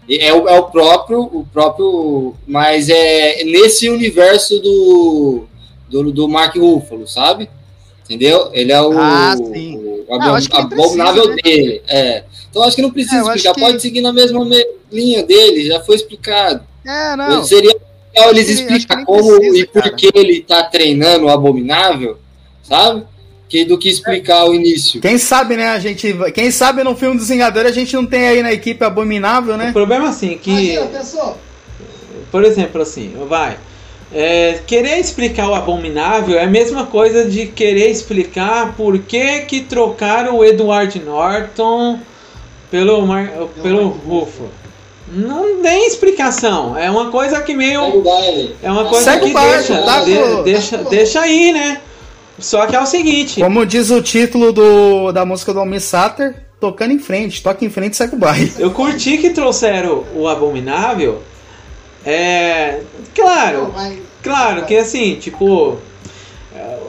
É 0.09 0.33
o, 0.33 0.49
é 0.49 0.59
o 0.59 0.65
próprio, 0.65 1.21
o 1.21 1.47
próprio. 1.53 2.35
Mas 2.47 2.89
é 2.89 3.45
nesse 3.45 3.89
universo 3.89 4.59
do, 4.61 5.45
do, 5.89 6.13
do 6.13 6.29
Mark 6.29 6.57
Ruffalo, 6.57 7.07
sabe? 7.07 7.49
Entendeu? 8.05 8.51
Ele 8.53 8.73
é 8.73 8.83
o, 8.83 8.93
ah, 8.99 9.35
o, 9.39 10.07
o 10.09 10.15
ah, 10.15 10.39
abominável 10.55 11.23
precisa, 11.23 11.37
né? 11.37 11.43
dele. 11.43 11.83
É. 11.89 12.25
Então 12.51 12.63
acho 12.63 12.77
que 12.77 12.83
não 12.83 12.91
precisa 12.91 13.17
é, 13.17 13.21
explicar, 13.21 13.55
que... 13.55 13.61
pode 13.61 13.81
seguir 13.81 14.01
na 14.03 14.13
mesma 14.13 14.47
linha 14.91 15.23
dele, 15.23 15.67
já 15.67 15.81
foi 15.81 15.97
explicado. 15.97 16.63
É, 16.85 17.17
não. 17.17 17.45
Seria 17.45 17.75
legal 18.15 18.31
eles 18.31 18.49
explicar 18.49 19.05
como 19.05 19.37
precisa, 19.37 19.59
e 19.59 19.67
por 19.67 19.97
que 19.97 20.11
ele 20.15 20.41
tá 20.41 20.65
treinando 20.65 21.27
o 21.27 21.29
abominável, 21.29 22.19
sabe? 22.63 23.05
Que, 23.49 23.65
do 23.65 23.79
que 23.79 23.89
explicar 23.89 24.47
o 24.47 24.55
início. 24.55 25.01
Quem 25.01 25.19
sabe, 25.19 25.57
né, 25.57 25.69
a 25.69 25.79
gente. 25.79 26.15
Quem 26.35 26.51
sabe 26.51 26.83
no 26.83 26.97
filme 26.97 27.19
dos 27.19 27.29
Vingadores 27.29 27.71
a 27.71 27.75
gente 27.75 27.95
não 27.95 28.07
tem 28.07 28.27
aí 28.27 28.43
na 28.43 28.53
equipe 28.53 28.83
abominável, 28.83 29.59
né? 29.59 29.71
O 29.71 29.73
problema 29.75 30.09
assim, 30.09 30.39
que. 30.39 30.79
Por 32.31 32.45
exemplo, 32.45 32.81
assim, 32.81 33.15
vai. 33.29 33.59
É, 34.15 34.61
querer 34.67 34.99
explicar 34.99 35.49
o 35.49 35.55
abominável 35.55 36.39
é 36.39 36.45
a 36.45 36.47
mesma 36.47 36.87
coisa 36.87 37.29
de 37.29 37.47
querer 37.47 37.91
explicar 37.91 38.75
por 38.75 38.99
que, 38.99 39.41
que 39.41 39.61
trocaram 39.63 40.37
o 40.37 40.45
Edward 40.45 40.99
Norton 41.01 41.99
pelo, 42.71 43.07
Mar, 43.07 43.31
pelo 43.63 43.89
Rufo. 43.89 44.49
Não 45.15 45.61
tem 45.63 45.87
explicação. 45.87 46.77
É 46.77 46.91
uma 46.91 47.11
coisa 47.11 47.41
que 47.43 47.55
meio. 47.55 48.03
É 48.63 48.71
uma 48.71 48.87
coisa 48.87 49.13
Segue 49.13 49.27
que 49.27 49.33
baixo, 49.33 49.73
deixa, 49.73 49.83
tá 49.83 50.01
de, 50.01 50.43
deixa, 50.43 50.77
deixa 50.79 51.21
aí, 51.21 51.53
né? 51.53 51.81
Só 52.39 52.67
que 52.67 52.75
é 52.75 52.81
o 52.81 52.87
seguinte. 52.87 53.41
Como 53.41 53.67
diz 53.67 53.91
o 53.91 54.01
título 54.01 54.53
do, 54.53 55.13
da 55.13 55.25
música 55.25 55.53
do 55.53 55.61
Almir 55.61 55.83
Sater, 55.83 56.35
tocando 56.59 56.93
em 56.93 56.99
frente, 56.99 57.43
toca 57.43 57.65
em 57.65 57.71
frente 57.71 57.97
segue 57.97 58.15
o 58.15 58.19
baile. 58.19 58.53
Eu 58.59 58.71
curti 58.71 59.19
que 59.19 59.31
trouxeram 59.31 60.05
o 60.15 60.27
Abominável 60.27 61.23
é. 62.05 62.81
Claro, 63.15 63.73
claro 64.23 64.65
que 64.67 64.77
assim, 64.77 65.17
tipo. 65.17 65.79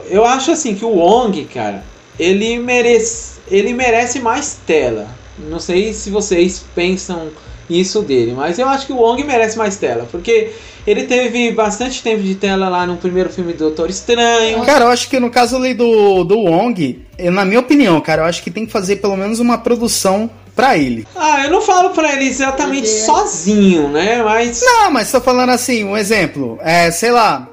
Eu 0.08 0.24
acho 0.24 0.50
assim 0.50 0.74
que 0.74 0.84
o 0.84 0.96
Wong, 0.96 1.44
cara, 1.46 1.82
ele 2.18 2.58
merece, 2.58 3.40
ele 3.50 3.72
merece 3.72 4.20
mais 4.20 4.58
tela. 4.66 5.08
Não 5.38 5.58
sei 5.58 5.92
se 5.92 6.10
vocês 6.10 6.62
pensam 6.74 7.28
isso 7.68 8.02
dele, 8.02 8.32
mas 8.32 8.58
eu 8.58 8.68
acho 8.68 8.86
que 8.86 8.92
o 8.92 8.96
Wong 8.96 9.22
merece 9.24 9.56
mais 9.56 9.76
tela, 9.76 10.06
porque 10.10 10.50
ele 10.86 11.04
teve 11.04 11.50
bastante 11.52 12.02
tempo 12.02 12.22
de 12.22 12.34
tela 12.34 12.68
lá 12.68 12.86
no 12.86 12.96
primeiro 12.96 13.30
filme 13.30 13.52
do 13.52 13.58
Doutor 13.58 13.88
Estranho. 13.88 14.64
Cara, 14.64 14.84
eu 14.84 14.88
acho 14.88 15.08
que 15.08 15.18
no 15.18 15.30
caso 15.30 15.56
ali 15.56 15.72
do, 15.72 16.24
do 16.24 16.38
Wong, 16.38 17.04
na 17.18 17.44
minha 17.44 17.60
opinião, 17.60 18.00
cara, 18.00 18.22
eu 18.22 18.26
acho 18.26 18.42
que 18.42 18.50
tem 18.50 18.66
que 18.66 18.72
fazer 18.72 18.96
pelo 18.96 19.16
menos 19.16 19.40
uma 19.40 19.56
produção 19.56 20.30
pra 20.54 20.76
ele. 20.76 21.06
Ah, 21.16 21.44
eu 21.44 21.50
não 21.50 21.60
falo 21.60 21.90
pra 21.90 22.12
ele 22.12 22.26
exatamente 22.26 22.88
Porque... 22.88 23.04
sozinho, 23.04 23.88
né? 23.88 24.22
Mas. 24.22 24.62
Não, 24.62 24.90
mas 24.90 25.10
tô 25.10 25.20
falando 25.20 25.50
assim, 25.50 25.84
um 25.84 25.96
exemplo. 25.96 26.58
É, 26.62 26.90
sei 26.90 27.10
lá. 27.10 27.48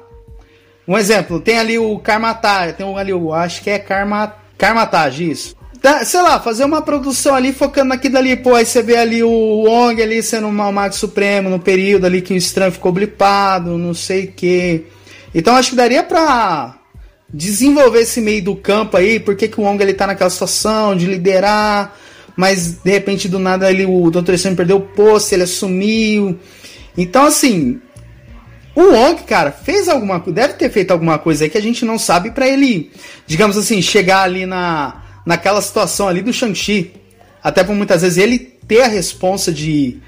Um 0.86 0.98
exemplo, 0.98 1.40
tem 1.40 1.58
ali 1.58 1.78
o 1.78 1.98
Karmatage, 1.98 2.74
tem 2.74 2.98
ali 2.98 3.12
o. 3.12 3.32
Acho 3.32 3.62
que 3.62 3.70
é 3.70 3.78
Karma, 3.78 4.34
Karmatage, 4.58 5.30
isso. 5.30 5.56
Tá, 5.82 6.04
sei 6.04 6.22
lá, 6.22 6.38
fazer 6.38 6.64
uma 6.64 6.80
produção 6.80 7.34
ali 7.34 7.52
focando 7.52 7.88
naquilo 7.88 8.16
ali, 8.16 8.36
pô, 8.36 8.54
aí 8.54 8.64
você 8.64 8.80
vê 8.80 8.96
ali 8.96 9.20
o 9.20 9.64
Wong 9.64 10.00
ali 10.00 10.22
sendo 10.22 10.46
um 10.46 10.52
Mago 10.52 10.94
Supremo 10.94 11.50
no 11.50 11.58
período 11.58 12.06
ali 12.06 12.22
que 12.22 12.32
o 12.32 12.36
Estranho 12.36 12.70
ficou 12.70 12.92
blipado, 12.92 13.76
não 13.76 13.92
sei 13.92 14.26
o 14.26 14.32
que. 14.32 14.86
Então 15.34 15.56
acho 15.56 15.70
que 15.70 15.76
daria 15.76 16.04
pra 16.04 16.78
desenvolver 17.34 18.02
esse 18.02 18.20
meio 18.20 18.44
do 18.44 18.54
campo 18.54 18.96
aí, 18.96 19.18
porque 19.18 19.48
que 19.48 19.60
o 19.60 19.64
Wong 19.64 19.82
ele 19.82 19.92
tá 19.92 20.06
naquela 20.06 20.30
situação 20.30 20.94
de 20.96 21.04
liderar, 21.04 21.96
mas 22.36 22.74
de 22.74 22.90
repente 22.92 23.28
do 23.28 23.40
nada 23.40 23.68
ele, 23.68 23.84
o 23.84 24.08
Dr. 24.08 24.34
Estranho 24.34 24.56
perdeu 24.56 24.76
o 24.76 24.80
posto, 24.80 25.32
ele 25.32 25.42
assumiu. 25.42 26.38
Então, 26.96 27.24
assim, 27.24 27.80
o 28.76 28.82
Wong, 28.82 29.24
cara, 29.24 29.50
fez 29.50 29.88
alguma 29.88 30.20
deve 30.20 30.54
ter 30.54 30.70
feito 30.70 30.92
alguma 30.92 31.18
coisa 31.18 31.42
aí 31.42 31.50
que 31.50 31.58
a 31.58 31.62
gente 31.62 31.84
não 31.84 31.98
sabe 31.98 32.30
para 32.30 32.46
ele, 32.46 32.92
digamos 33.26 33.56
assim, 33.56 33.82
chegar 33.82 34.22
ali 34.22 34.46
na, 34.46 35.01
naquela 35.24 35.60
situação 35.60 36.08
ali 36.08 36.22
do 36.22 36.32
Shang-Chi. 36.32 36.92
Até 37.42 37.64
por 37.64 37.74
muitas 37.74 38.02
vezes 38.02 38.18
ele 38.18 38.38
ter 38.38 38.82
a 38.82 38.88
responsa 38.88 39.52
de, 39.52 39.98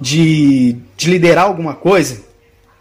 de, 0.00 0.76
de 0.96 1.10
liderar 1.10 1.44
alguma 1.44 1.74
coisa. 1.74 2.22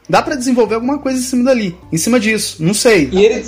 Dá 0.10 0.22
para 0.22 0.36
desenvolver 0.36 0.76
alguma 0.76 1.00
coisa 1.00 1.18
em 1.18 1.24
cima 1.24 1.46
dali, 1.46 1.78
em 1.92 1.98
cima 1.98 2.20
disso, 2.20 2.58
não 2.60 2.74
sei. 2.74 3.10
E 3.12 3.24
ele, 3.24 3.46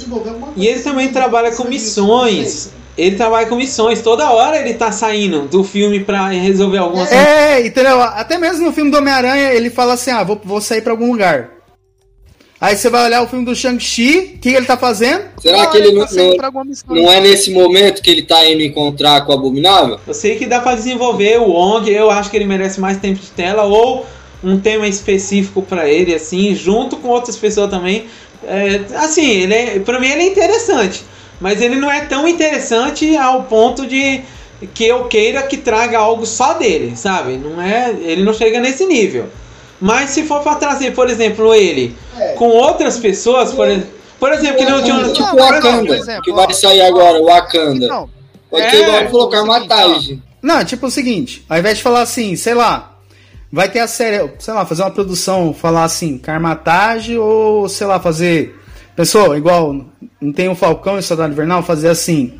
e 0.55 0.67
ele 0.67 0.79
também 0.79 1.09
trabalha 1.09 1.51
com 1.51 1.65
missões 1.65 2.71
ele 2.97 3.15
trabalha 3.15 3.47
com 3.47 3.55
missões. 3.55 4.01
Toda 4.01 4.31
hora 4.31 4.57
ele 4.57 4.73
tá 4.73 4.91
saindo 4.91 5.47
do 5.47 5.63
filme 5.63 5.99
pra 5.99 6.29
resolver 6.29 6.77
algumas 6.77 7.11
É, 7.11 7.65
entendeu? 7.65 8.01
Até 8.01 8.37
mesmo 8.37 8.65
no 8.65 8.73
filme 8.73 8.89
do 8.89 8.97
Homem-Aranha 8.97 9.53
ele 9.53 9.69
fala 9.69 9.93
assim: 9.93 10.11
ah, 10.11 10.23
vou, 10.23 10.39
vou 10.43 10.61
sair 10.61 10.81
pra 10.81 10.93
algum 10.93 11.11
lugar. 11.11 11.54
Aí 12.65 12.75
você 12.75 12.89
vai 12.89 13.05
olhar 13.05 13.21
o 13.21 13.27
filme 13.27 13.45
do 13.45 13.55
Shang-Chi, 13.55 14.37
o 14.37 14.39
que, 14.39 14.49
ele 14.49 14.65
tá 14.65 14.75
fazendo? 14.75 15.25
Será 15.37 15.61
Ah, 15.61 15.67
que 15.67 15.77
ele 15.77 15.89
ele 15.89 15.99
não, 15.99 16.07
tá 16.39 16.51
não, 16.51 16.95
não 16.95 17.11
é 17.11 17.21
nesse 17.21 17.51
momento 17.51 18.01
que 18.01 18.09
ele 18.09 18.23
tá 18.23 18.43
indo 18.49 18.63
encontrar 18.63 19.23
com 19.23 19.31
o 19.31 19.35
Abominável? 19.35 19.99
Eu 20.07 20.15
sei 20.15 20.35
que 20.35 20.47
dá 20.47 20.59
pra 20.59 20.73
desenvolver 20.73 21.39
o 21.39 21.51
Wong, 21.51 21.87
eu 21.91 22.09
acho 22.09 22.31
que 22.31 22.35
ele 22.35 22.45
merece 22.45 22.79
mais 22.79 22.97
tempo 22.97 23.19
de 23.19 23.27
tela 23.27 23.65
ou 23.65 24.03
um 24.43 24.59
tema 24.59 24.87
específico 24.87 25.61
pra 25.61 25.87
ele, 25.87 26.15
assim, 26.15 26.55
junto 26.55 26.97
com 26.97 27.09
outras 27.09 27.37
pessoas 27.37 27.69
também. 27.69 28.05
É, 28.43 28.81
assim, 28.95 29.29
ele 29.29 29.53
é, 29.53 29.79
pra 29.79 29.99
mim 29.99 30.07
ele 30.07 30.23
é 30.23 30.25
interessante, 30.25 31.03
mas 31.39 31.61
ele 31.61 31.75
não 31.75 31.91
é 31.91 32.01
tão 32.05 32.27
interessante 32.27 33.15
ao 33.15 33.43
ponto 33.43 33.85
de 33.85 34.21
que 34.73 34.85
eu 34.85 35.03
queira 35.03 35.43
que 35.43 35.57
traga 35.57 35.99
algo 35.99 36.25
só 36.25 36.53
dele, 36.55 36.97
sabe? 36.97 37.37
Não 37.37 37.61
é, 37.61 37.95
ele 38.01 38.23
não 38.23 38.33
chega 38.33 38.59
nesse 38.59 38.87
nível. 38.87 39.27
Mas 39.85 40.09
se 40.09 40.23
for 40.23 40.41
pra 40.41 40.55
trazer, 40.55 40.91
por 40.95 41.07
exemplo, 41.09 41.53
ele 41.53 41.95
com 42.37 42.47
outras 42.49 42.97
pessoas, 42.97 43.51
por, 43.51 43.67
ex- 43.67 43.85
por 44.19 44.31
exemplo, 44.33 44.57
que 44.57 44.65
não 44.65 44.81
tinha 44.81 44.95
Não, 44.97 45.13
tipo 45.13 45.27
não, 45.27 45.35
o 45.35 45.39
Wakanda, 45.39 45.95
exemplo, 45.95 46.21
que 46.23 46.31
vai 46.33 46.51
sair 46.53 46.81
agora, 46.81 47.19
o 47.21 47.25
Wakanda. 47.25 47.85
Então, 47.85 48.09
Pode 48.49 48.63
É, 48.65 48.69
ser 48.71 48.81
igual 48.81 48.97
é 48.97 49.03
colocar 49.05 49.43
o 49.43 49.45
seguinte, 49.45 49.59
Matagem. 49.69 50.23
Não, 50.41 50.65
tipo 50.65 50.87
o 50.87 50.91
seguinte, 50.91 51.45
ao 51.47 51.57
invés 51.59 51.77
de 51.77 51.83
falar 51.83 52.01
assim, 52.01 52.35
sei 52.35 52.55
lá, 52.55 52.93
vai 53.51 53.69
ter 53.69 53.79
a 53.79 53.87
série, 53.87 54.27
sei 54.39 54.53
lá, 54.55 54.65
fazer 54.65 54.81
uma 54.81 54.91
produção, 54.91 55.53
falar 55.53 55.83
assim, 55.83 56.17
Carmatage 56.17 57.15
ou, 57.17 57.69
sei 57.69 57.85
lá, 57.85 57.99
fazer. 57.99 58.59
Pessoal, 58.95 59.35
igual, 59.37 59.85
não 60.19 60.31
tem 60.33 60.49
o 60.49 60.55
Falcão 60.55 60.95
e 60.95 60.99
o 60.99 61.03
Soldado 61.03 61.31
Invernal, 61.33 61.61
fazer 61.61 61.89
assim, 61.89 62.33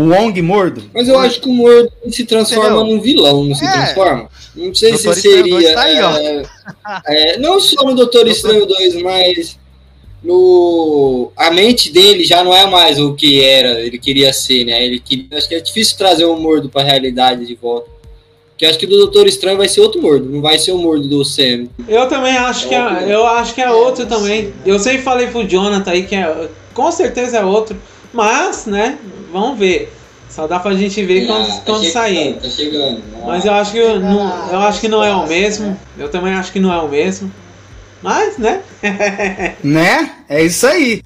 o 0.00 0.10
Wong 0.10 0.40
mordo. 0.42 0.82
Mas 0.94 1.08
eu 1.08 1.18
acho 1.18 1.40
que 1.40 1.48
o 1.48 1.52
Mordo 1.52 1.90
se 2.08 2.24
transforma 2.24 2.76
Entendeu? 2.76 2.94
num 2.94 3.00
vilão, 3.00 3.42
não 3.42 3.54
se 3.54 3.64
É. 3.64 3.72
transforma? 3.72 4.28
Não 4.54 4.72
sei 4.72 4.92
Doutor 4.92 5.14
se 5.14 5.20
seria. 5.22 5.42
2 5.52 5.72
tá 5.74 5.82
aí, 5.82 6.00
ó. 6.00 6.10
é, 6.16 6.42
é, 7.06 7.38
não 7.38 7.58
só 7.58 7.82
no 7.84 7.96
Doutor 7.96 8.28
Estranho 8.28 8.64
2, 8.64 9.02
mas 9.02 9.58
no. 10.22 11.32
A 11.36 11.50
mente 11.50 11.92
dele 11.92 12.24
já 12.24 12.44
não 12.44 12.54
é 12.54 12.66
mais 12.66 12.98
o 13.00 13.14
que 13.14 13.42
era, 13.42 13.80
ele 13.80 13.98
queria 13.98 14.32
ser, 14.32 14.64
né? 14.64 14.84
Ele 14.84 15.00
queria... 15.00 15.26
Acho 15.36 15.48
que 15.48 15.54
é 15.56 15.60
difícil 15.60 15.96
trazer 15.98 16.24
o 16.26 16.36
Mordo 16.36 16.68
pra 16.68 16.82
realidade 16.82 17.44
de 17.44 17.54
volta. 17.56 17.90
Porque 18.50 18.64
eu 18.64 18.70
acho 18.70 18.78
que 18.78 18.86
do 18.86 18.96
Doutor 18.96 19.26
Estranho 19.26 19.56
vai 19.56 19.68
ser 19.68 19.80
outro 19.80 20.00
Mordo, 20.02 20.28
não 20.28 20.40
vai 20.40 20.58
ser 20.58 20.72
o 20.72 20.78
Mordo 20.78 21.08
do 21.08 21.24
Sam. 21.24 21.66
Eu 21.88 22.08
também 22.08 22.36
acho 22.36 22.68
que 22.68 22.74
é, 22.74 23.12
eu 23.12 23.26
acho 23.26 23.54
que 23.54 23.60
é 23.60 23.70
outro 23.70 24.06
também. 24.06 24.52
Eu 24.66 24.78
sempre 24.78 25.02
falei 25.02 25.28
pro 25.28 25.44
Jonathan 25.46 25.90
aí 25.90 26.04
que 26.04 26.14
é, 26.16 26.48
com 26.74 26.90
certeza 26.90 27.38
é 27.38 27.44
outro, 27.44 27.76
mas, 28.18 28.66
né, 28.66 28.98
vamos 29.32 29.56
ver. 29.56 29.92
Só 30.28 30.48
dá 30.48 30.58
pra 30.58 30.74
gente 30.74 31.04
ver 31.04 31.26
quando, 31.26 31.48
Ah, 31.48 31.52
tá 31.52 31.62
quando 31.64 31.84
chegando, 31.84 31.92
sair. 31.92 32.34
Tá 32.34 32.50
chegando. 32.50 33.02
Mas 33.24 33.44
eu 33.44 33.52
acho 33.54 33.72
que 33.72 33.78
não, 33.78 34.50
eu 34.50 34.58
acho 34.58 34.80
que 34.80 34.88
não 34.88 35.04
é 35.04 35.14
o 35.14 35.26
mesmo. 35.26 35.78
Eu 35.96 36.10
também 36.10 36.34
acho 36.34 36.50
que 36.52 36.58
não 36.58 36.72
é 36.72 36.80
o 36.80 36.88
mesmo. 36.88 37.32
Mas, 38.02 38.36
né? 38.36 38.60
Né? 39.62 40.10
É 40.28 40.42
isso 40.42 40.66
aí. 40.66 41.00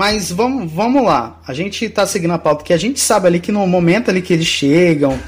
Mas 0.00 0.32
vamos, 0.32 0.72
vamos 0.72 1.04
lá. 1.04 1.38
A 1.46 1.52
gente 1.52 1.86
tá 1.90 2.06
seguindo 2.06 2.30
a 2.30 2.38
pauta 2.38 2.60
porque 2.60 2.72
a 2.72 2.78
gente 2.78 2.98
sabe 2.98 3.26
ali 3.26 3.38
que 3.38 3.52
no 3.52 3.66
momento 3.66 4.08
ali 4.08 4.22
que 4.22 4.32
eles 4.32 4.46
chegam, 4.46 5.20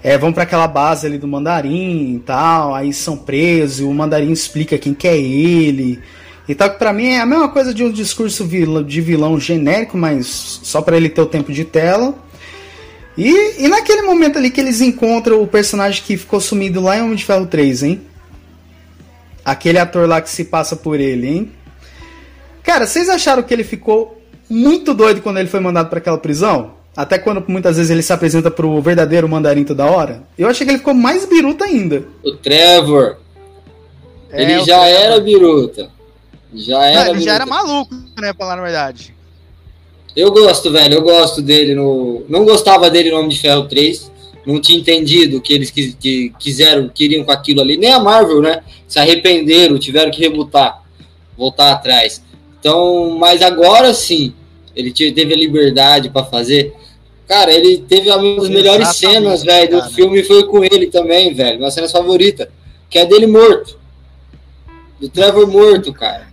é, 0.00 0.16
vão 0.16 0.32
para 0.32 0.44
aquela 0.44 0.68
base 0.68 1.08
ali 1.08 1.18
do 1.18 1.26
mandarim 1.26 2.14
e 2.14 2.18
tal, 2.20 2.72
aí 2.72 2.92
são 2.92 3.16
presos, 3.16 3.84
o 3.84 3.92
mandarim 3.92 4.30
explica 4.30 4.78
quem 4.78 4.94
que 4.94 5.08
é 5.08 5.18
ele. 5.18 5.98
E 6.48 6.54
tal, 6.54 6.70
que 6.70 6.78
pra 6.78 6.92
mim 6.92 7.14
é 7.14 7.20
a 7.20 7.26
mesma 7.26 7.48
coisa 7.48 7.74
de 7.74 7.82
um 7.82 7.90
discurso 7.90 8.46
de 8.86 9.00
vilão 9.00 9.40
genérico, 9.40 9.98
mas 9.98 10.60
só 10.62 10.80
pra 10.80 10.96
ele 10.96 11.08
ter 11.08 11.20
o 11.20 11.26
tempo 11.26 11.52
de 11.52 11.64
tela. 11.64 12.14
E, 13.18 13.64
e 13.64 13.66
naquele 13.66 14.02
momento 14.02 14.38
ali 14.38 14.52
que 14.52 14.60
eles 14.60 14.80
encontram 14.80 15.42
o 15.42 15.48
personagem 15.48 16.00
que 16.00 16.16
ficou 16.16 16.40
sumido 16.40 16.80
lá 16.80 16.96
em 16.96 17.02
Homem 17.02 17.16
de 17.16 17.24
Ferro 17.24 17.46
3, 17.46 17.82
hein? 17.82 18.00
Aquele 19.44 19.80
ator 19.80 20.06
lá 20.08 20.20
que 20.20 20.30
se 20.30 20.44
passa 20.44 20.76
por 20.76 21.00
ele, 21.00 21.26
hein? 21.26 21.52
Cara, 22.62 22.86
vocês 22.86 23.08
acharam 23.08 23.42
que 23.42 23.52
ele 23.52 23.64
ficou 23.64 24.20
muito 24.48 24.94
doido 24.94 25.20
quando 25.22 25.38
ele 25.38 25.48
foi 25.48 25.60
mandado 25.60 25.88
pra 25.88 25.98
aquela 25.98 26.18
prisão? 26.18 26.72
Até 26.96 27.18
quando 27.18 27.42
muitas 27.48 27.76
vezes 27.76 27.90
ele 27.90 28.02
se 28.02 28.12
apresenta 28.12 28.50
pro 28.50 28.80
verdadeiro 28.80 29.28
mandarim 29.28 29.64
toda 29.64 29.86
hora? 29.86 30.22
Eu 30.36 30.48
achei 30.48 30.66
que 30.66 30.70
ele 30.72 30.78
ficou 30.78 30.92
mais 30.94 31.24
biruta 31.24 31.64
ainda. 31.64 32.04
O 32.22 32.32
Trevor, 32.32 33.16
é, 34.30 34.42
ele 34.42 34.56
o 34.58 34.64
já 34.64 34.78
Trevor. 34.80 35.00
era 35.02 35.20
biruta. 35.20 35.88
Já 36.54 36.76
Não, 36.78 36.82
era 36.84 37.00
ele 37.04 37.08
biruta. 37.12 37.24
já 37.24 37.34
era 37.34 37.46
maluco, 37.46 37.94
né, 37.94 38.04
pra 38.14 38.34
falar 38.34 38.56
na 38.56 38.62
verdade. 38.62 39.14
Eu 40.14 40.30
gosto, 40.30 40.70
velho, 40.70 40.94
eu 40.96 41.02
gosto 41.02 41.40
dele 41.40 41.74
no. 41.74 42.24
Não 42.28 42.44
gostava 42.44 42.90
dele 42.90 43.10
no 43.10 43.16
Homem 43.16 43.30
de 43.30 43.40
Ferro 43.40 43.62
3. 43.66 44.12
Não 44.44 44.60
tinha 44.60 44.78
entendido 44.78 45.38
o 45.38 45.40
que 45.40 45.54
eles 45.54 45.70
quis- 45.70 45.94
que 45.98 46.30
quiseram, 46.38 46.90
queriam 46.90 47.24
com 47.24 47.32
aquilo 47.32 47.62
ali. 47.62 47.78
Nem 47.78 47.92
a 47.92 47.98
Marvel, 48.00 48.42
né? 48.42 48.62
Se 48.86 48.98
arrependeram, 48.98 49.78
tiveram 49.78 50.10
que 50.10 50.20
rebutar, 50.20 50.82
voltar 51.38 51.72
atrás. 51.72 52.22
Então, 52.62 53.16
mas 53.18 53.42
agora 53.42 53.92
sim, 53.92 54.32
ele 54.76 54.92
te- 54.92 55.10
teve 55.10 55.34
a 55.34 55.36
liberdade 55.36 56.08
pra 56.10 56.22
fazer. 56.22 56.72
Cara, 57.26 57.52
ele 57.52 57.78
teve 57.78 58.08
uma 58.08 58.36
das 58.36 58.48
melhores 58.48 58.88
Exatamente, 58.88 59.14
cenas, 59.16 59.42
velho, 59.42 59.70
do 59.72 59.78
cara. 59.80 59.90
filme 59.90 60.22
foi 60.22 60.46
com 60.46 60.62
ele 60.62 60.86
também, 60.86 61.34
velho. 61.34 61.58
Uma 61.58 61.72
cena 61.72 61.88
favorita, 61.88 62.48
que 62.88 62.98
é 63.00 63.04
dele 63.04 63.26
morto. 63.26 63.76
Do 65.00 65.08
Trevor 65.08 65.48
morto, 65.48 65.92
cara. 65.92 66.30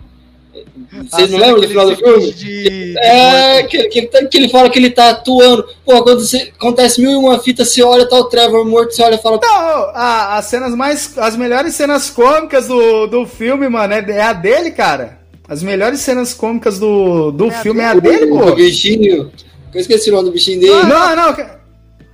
Vocês 1.09 1.29
A 1.29 1.31
não 1.31 1.39
lembram 1.39 1.61
do 1.61 1.67
final 1.67 1.89
do 1.89 1.95
filme? 1.95 2.31
de- 2.31 2.95
É, 2.99 3.63
que, 3.63 3.83
que, 3.85 3.99
ele 3.99 4.27
que 4.27 4.37
ele 4.37 4.49
fala 4.49 4.69
que 4.69 4.77
ele 4.77 4.91
tá 4.91 5.09
atuando. 5.09 5.67
Pô, 5.83 6.03
quando 6.03 6.19
você, 6.19 6.51
acontece 6.55 7.01
mil 7.01 7.11
e 7.11 7.15
uma 7.15 7.39
fita, 7.39 7.65
você 7.65 7.81
olha, 7.81 8.07
tá 8.07 8.17
o 8.19 8.25
Trevor 8.25 8.63
morto, 8.65 8.91
você 8.93 9.01
olha 9.01 9.15
e 9.15 9.21
fala. 9.21 9.39
Não, 9.41 9.49
a- 9.95 10.37
as 10.37 10.45
cenas 10.45 10.75
mais. 10.75 11.17
As 11.17 11.35
melhores 11.35 11.73
cenas 11.73 12.09
cômicas 12.11 12.67
do, 12.67 13.07
do 13.07 13.25
filme, 13.25 13.67
mano, 13.67 13.93
é, 13.95 14.05
é 14.11 14.21
a 14.21 14.33
dele, 14.33 14.69
cara. 14.71 15.18
As 15.49 15.63
melhores 15.63 15.99
cenas 16.01 16.33
cômicas 16.33 16.77
do, 16.77 17.31
do 17.31 17.45
É 17.45 17.49
a 17.49 17.61
filme 17.61 17.81
é 17.81 17.87
a 17.87 17.95
O 17.95 18.01
dele, 18.01 18.27
pô. 18.27 18.53
bichinho. 18.53 19.31
Eu 19.73 19.81
esqueci 19.81 20.09
o 20.09 20.13
nome 20.13 20.25
do 20.25 20.31
bichinho 20.31 20.59
dele. 20.61 20.83
Não, 20.83 21.15
não. 21.15 21.35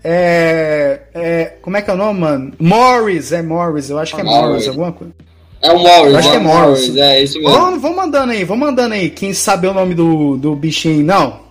É, 0.03 1.01
é. 1.13 1.53
Como 1.61 1.75
é 1.77 1.81
que 1.81 1.89
é 1.89 1.93
o 1.93 1.97
nome, 1.97 2.19
mano? 2.19 2.53
Morris, 2.59 3.31
é 3.31 3.41
Morris, 3.41 3.89
eu 3.89 3.97
acho 3.97 4.13
que 4.15 4.21
é 4.21 4.23
Morris. 4.23 4.41
Morris, 4.47 4.67
alguma 4.67 4.91
coisa. 4.91 5.13
É 5.61 5.71
o 5.71 5.79
Morris, 5.79 6.13
Eu 6.13 6.17
acho 6.19 6.29
que 6.31 6.35
é 6.35 6.39
Morris. 6.39 6.95
É 6.97 7.23
isso 7.23 7.39
mesmo. 7.39 7.53
Vamos, 7.53 7.81
vamos 7.81 7.97
mandando 7.97 8.31
aí, 8.31 8.43
vamos 8.43 8.67
mandando 8.67 8.93
aí. 8.93 9.09
Quem 9.09 9.33
sabe 9.33 9.67
o 9.67 9.73
nome 9.73 9.95
do, 9.95 10.37
do 10.37 10.55
bichinho 10.55 10.95
aí, 10.97 11.03
não? 11.03 11.43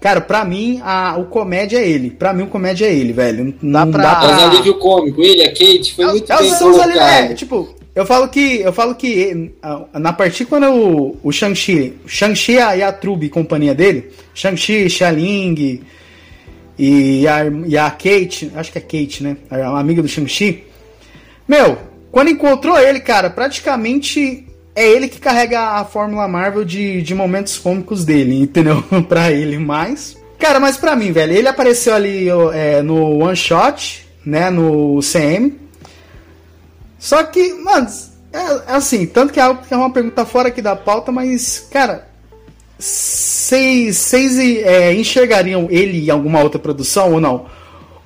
Cara, 0.00 0.20
pra 0.22 0.46
mim, 0.46 0.80
a, 0.82 1.16
o 1.18 1.26
comédia 1.26 1.76
é 1.78 1.86
ele. 1.86 2.10
Pra 2.10 2.32
mim, 2.32 2.44
o 2.44 2.46
comédia 2.46 2.86
é 2.86 2.92
ele, 2.94 3.12
velho. 3.12 3.54
Não 3.60 3.72
Dá 3.72 3.84
dá 3.84 3.92
pra- 3.92 4.14
pra. 4.16 4.28
Mas 4.28 4.40
é 4.40 4.44
alívio 4.46 4.74
cômico. 4.78 5.20
Ele, 5.22 5.42
a 5.42 5.48
Kate, 5.48 5.92
foi 5.94 6.06
muito 6.06 6.32
É 6.32 6.38
bem 6.38 6.46
ali, 6.52 6.54
é, 6.54 6.58
colocado. 6.58 7.34
tipo, 7.34 7.68
eu 7.94 8.06
falo 8.06 8.28
que 8.28 8.60
eu 8.60 8.72
falo 8.72 8.94
que 8.94 9.52
ah, 9.62 9.84
na 9.94 10.12
partida 10.12 10.48
quando 10.48 10.66
o, 10.66 11.18
o 11.22 11.32
Shang-Chi, 11.32 11.94
Shang-Chi 12.06 12.52
e 12.52 12.82
a 12.82 12.92
Truby 12.92 13.26
e 13.26 13.30
companhia 13.30 13.74
dele, 13.74 14.10
Shang-Chi, 14.34 14.88
e 16.78 17.28
a, 17.28 17.44
e 17.66 17.76
a 17.76 17.90
Kate, 17.90 18.50
acho 18.54 18.72
que 18.72 18.78
é 18.78 18.80
Kate, 18.80 19.22
né? 19.22 19.36
A 19.50 19.78
amiga 19.78 20.00
do 20.00 20.08
Shang-Chi. 20.08 20.64
Meu, 21.46 21.76
quando 22.10 22.30
encontrou 22.30 22.78
ele, 22.78 23.00
cara, 23.00 23.28
praticamente 23.28 24.46
é 24.74 24.88
ele 24.88 25.06
que 25.06 25.20
carrega 25.20 25.60
a 25.60 25.84
fórmula 25.84 26.26
Marvel 26.26 26.64
de, 26.64 27.02
de 27.02 27.14
momentos 27.14 27.58
cômicos 27.58 28.04
dele, 28.04 28.40
entendeu? 28.40 28.82
pra 29.06 29.30
ele, 29.30 29.58
mas. 29.58 30.16
Cara, 30.38 30.58
mas 30.58 30.78
pra 30.78 30.96
mim, 30.96 31.12
velho, 31.12 31.34
ele 31.34 31.48
apareceu 31.48 31.94
ali 31.94 32.28
é, 32.54 32.80
no 32.80 33.24
One 33.24 33.36
Shot, 33.36 34.06
né? 34.24 34.48
No 34.48 35.00
CM. 35.02 35.59
Só 37.00 37.24
que, 37.24 37.54
mano, 37.54 37.88
é, 38.32 38.38
é 38.38 38.62
assim, 38.76 39.06
tanto 39.06 39.32
que 39.32 39.40
é 39.40 39.54
que 39.54 39.74
é 39.74 39.76
uma 39.76 39.90
pergunta 39.90 40.24
fora 40.24 40.48
aqui 40.48 40.60
da 40.62 40.76
pauta, 40.76 41.10
mas, 41.10 41.66
cara, 41.72 42.06
vocês 42.78 44.38
é, 44.38 44.94
enxergariam 44.94 45.66
ele 45.70 46.06
em 46.06 46.10
alguma 46.10 46.42
outra 46.42 46.58
produção 46.60 47.14
ou 47.14 47.20
não? 47.20 47.46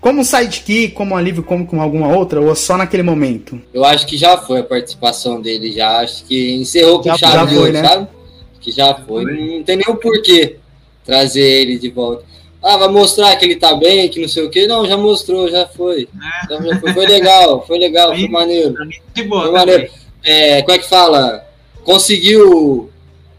Como 0.00 0.20
um 0.20 0.24
sidekick, 0.24 0.94
como 0.94 1.14
um 1.14 1.16
alívio 1.16 1.42
cômico 1.42 1.70
com 1.70 1.80
alguma 1.82 2.14
outra, 2.14 2.40
ou 2.40 2.54
só 2.54 2.76
naquele 2.76 3.02
momento? 3.02 3.60
Eu 3.72 3.84
acho 3.84 4.06
que 4.06 4.16
já 4.16 4.36
foi 4.36 4.60
a 4.60 4.64
participação 4.64 5.40
dele, 5.40 5.72
já. 5.72 5.98
Acho 6.00 6.24
que 6.24 6.52
encerrou 6.54 6.98
com 6.98 7.08
Já- 7.08 7.16
chave 7.16 7.32
já 7.32 7.44
de 7.46 7.54
foi, 7.54 7.58
ouro, 7.58 7.72
né? 7.72 7.82
sabe? 7.88 8.08
Que 8.60 8.70
já 8.70 8.94
foi. 8.94 9.24
Não 9.24 9.62
tem 9.64 9.76
nem 9.76 9.86
o 9.88 9.96
porquê 9.96 10.56
trazer 11.04 11.40
ele 11.40 11.78
de 11.78 11.90
volta. 11.90 12.24
Ah, 12.66 12.78
vai 12.78 12.88
mostrar 12.88 13.36
que 13.36 13.44
ele 13.44 13.56
tá 13.56 13.74
bem, 13.74 14.08
que 14.08 14.18
não 14.18 14.26
sei 14.28 14.42
o 14.42 14.48
quê. 14.48 14.66
Não, 14.66 14.86
já 14.86 14.96
mostrou, 14.96 15.50
já 15.50 15.66
foi. 15.66 16.08
Já- 16.48 16.62
já 16.62 16.80
foi. 16.80 16.92
Foi 16.94 17.06
legal, 17.06 17.62
foi 17.66 17.78
legal, 17.78 18.08
foi 18.16 18.26
maneiro. 18.26 18.74
De 19.12 19.22
boa. 19.24 19.42
Foi 19.42 19.52
maneiro. 19.52 19.90
É, 20.24 20.62
como 20.62 20.72
é 20.72 20.78
que 20.78 20.88
fala? 20.88 21.46
Conseguiu 21.84 22.88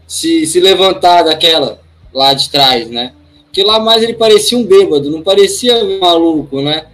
se, 0.06 0.46
se 0.46 0.60
levantar 0.60 1.22
daquela 1.24 1.80
lá 2.14 2.32
de 2.34 2.48
trás, 2.48 2.88
né? 2.88 3.12
Porque 3.46 3.64
lá 3.64 3.80
mais 3.80 4.00
ele 4.02 4.14
parecia 4.14 4.56
um 4.56 4.64
bêbado, 4.64 5.10
não 5.10 5.22
parecia 5.22 5.74
um 5.84 5.98
maluco, 5.98 6.60
né? 6.62 6.86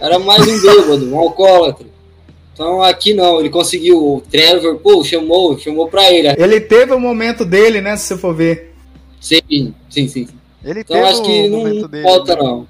Era 0.00 0.18
mais 0.18 0.46
um 0.48 0.62
bêbado, 0.62 1.06
um 1.12 1.18
alcoólatra. 1.18 1.86
Então 2.54 2.82
aqui 2.82 3.12
não, 3.12 3.40
ele 3.40 3.50
conseguiu. 3.50 3.98
O 3.98 4.20
Trevor, 4.22 4.78
pô, 4.78 5.04
chamou, 5.04 5.58
chamou 5.58 5.88
pra 5.88 6.10
ele. 6.10 6.28
Ele 6.42 6.60
teve 6.60 6.94
o 6.94 6.98
momento 7.00 7.44
dele, 7.44 7.82
né? 7.82 7.94
Se 7.96 8.06
você 8.06 8.16
for 8.16 8.34
ver. 8.34 8.72
Sim, 9.20 9.42
sim, 9.50 9.74
sim. 9.90 10.08
sim. 10.08 10.28
Ele 10.64 10.80
Então 10.80 11.04
acho 11.04 11.22
que 11.22 11.46
o 11.46 11.50
não 11.50 11.88
dele. 11.88 12.04
falta, 12.04 12.34
né? 12.34 12.42
não. 12.42 12.66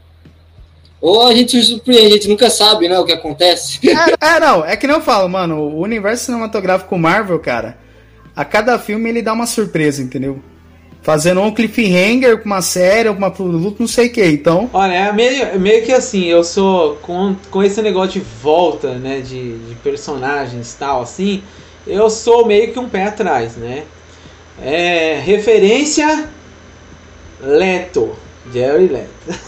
Ou 1.00 1.26
a 1.26 1.34
gente 1.34 1.60
se 1.60 1.66
surpreende, 1.66 2.06
a 2.06 2.10
gente 2.16 2.28
nunca 2.28 2.48
sabe, 2.48 2.88
né, 2.88 2.98
o 2.98 3.04
que 3.04 3.12
acontece. 3.12 3.78
É, 4.20 4.40
não, 4.40 4.64
é 4.64 4.74
que 4.74 4.86
nem 4.86 4.96
eu 4.96 5.02
falo, 5.02 5.28
mano, 5.28 5.60
o 5.60 5.80
universo 5.80 6.24
cinematográfico 6.24 6.96
Marvel, 6.98 7.38
cara, 7.38 7.76
a 8.34 8.42
cada 8.42 8.78
filme 8.78 9.10
ele 9.10 9.20
dá 9.20 9.34
uma 9.34 9.46
surpresa, 9.46 10.02
entendeu? 10.02 10.40
Fazendo 11.02 11.42
um 11.42 11.52
cliffhanger 11.52 12.38
com 12.38 12.46
uma 12.46 12.62
série, 12.62 13.10
ou 13.10 13.14
com 13.14 13.18
uma 13.20 13.30
produto, 13.30 13.80
não 13.80 13.86
sei 13.86 14.06
o 14.06 14.12
que. 14.12 14.24
Então, 14.24 14.70
Olha, 14.72 14.94
é 14.94 15.12
meio, 15.12 15.42
é 15.42 15.58
meio 15.58 15.84
que 15.84 15.92
assim, 15.92 16.24
eu 16.24 16.42
sou 16.42 16.96
com, 17.02 17.36
com 17.50 17.62
esse 17.62 17.82
negócio 17.82 18.18
de 18.18 18.26
volta, 18.42 18.94
né, 18.94 19.20
de, 19.20 19.58
de 19.58 19.74
personagens 19.82 20.72
e 20.72 20.76
tal, 20.78 21.02
assim, 21.02 21.42
eu 21.86 22.08
sou 22.08 22.46
meio 22.46 22.72
que 22.72 22.78
um 22.78 22.88
pé 22.88 23.04
atrás, 23.04 23.56
né? 23.56 23.84
É, 24.62 25.20
referência 25.22 26.30
Leto, 27.40 28.16
Jerry 28.52 28.88
Leto. 28.88 29.40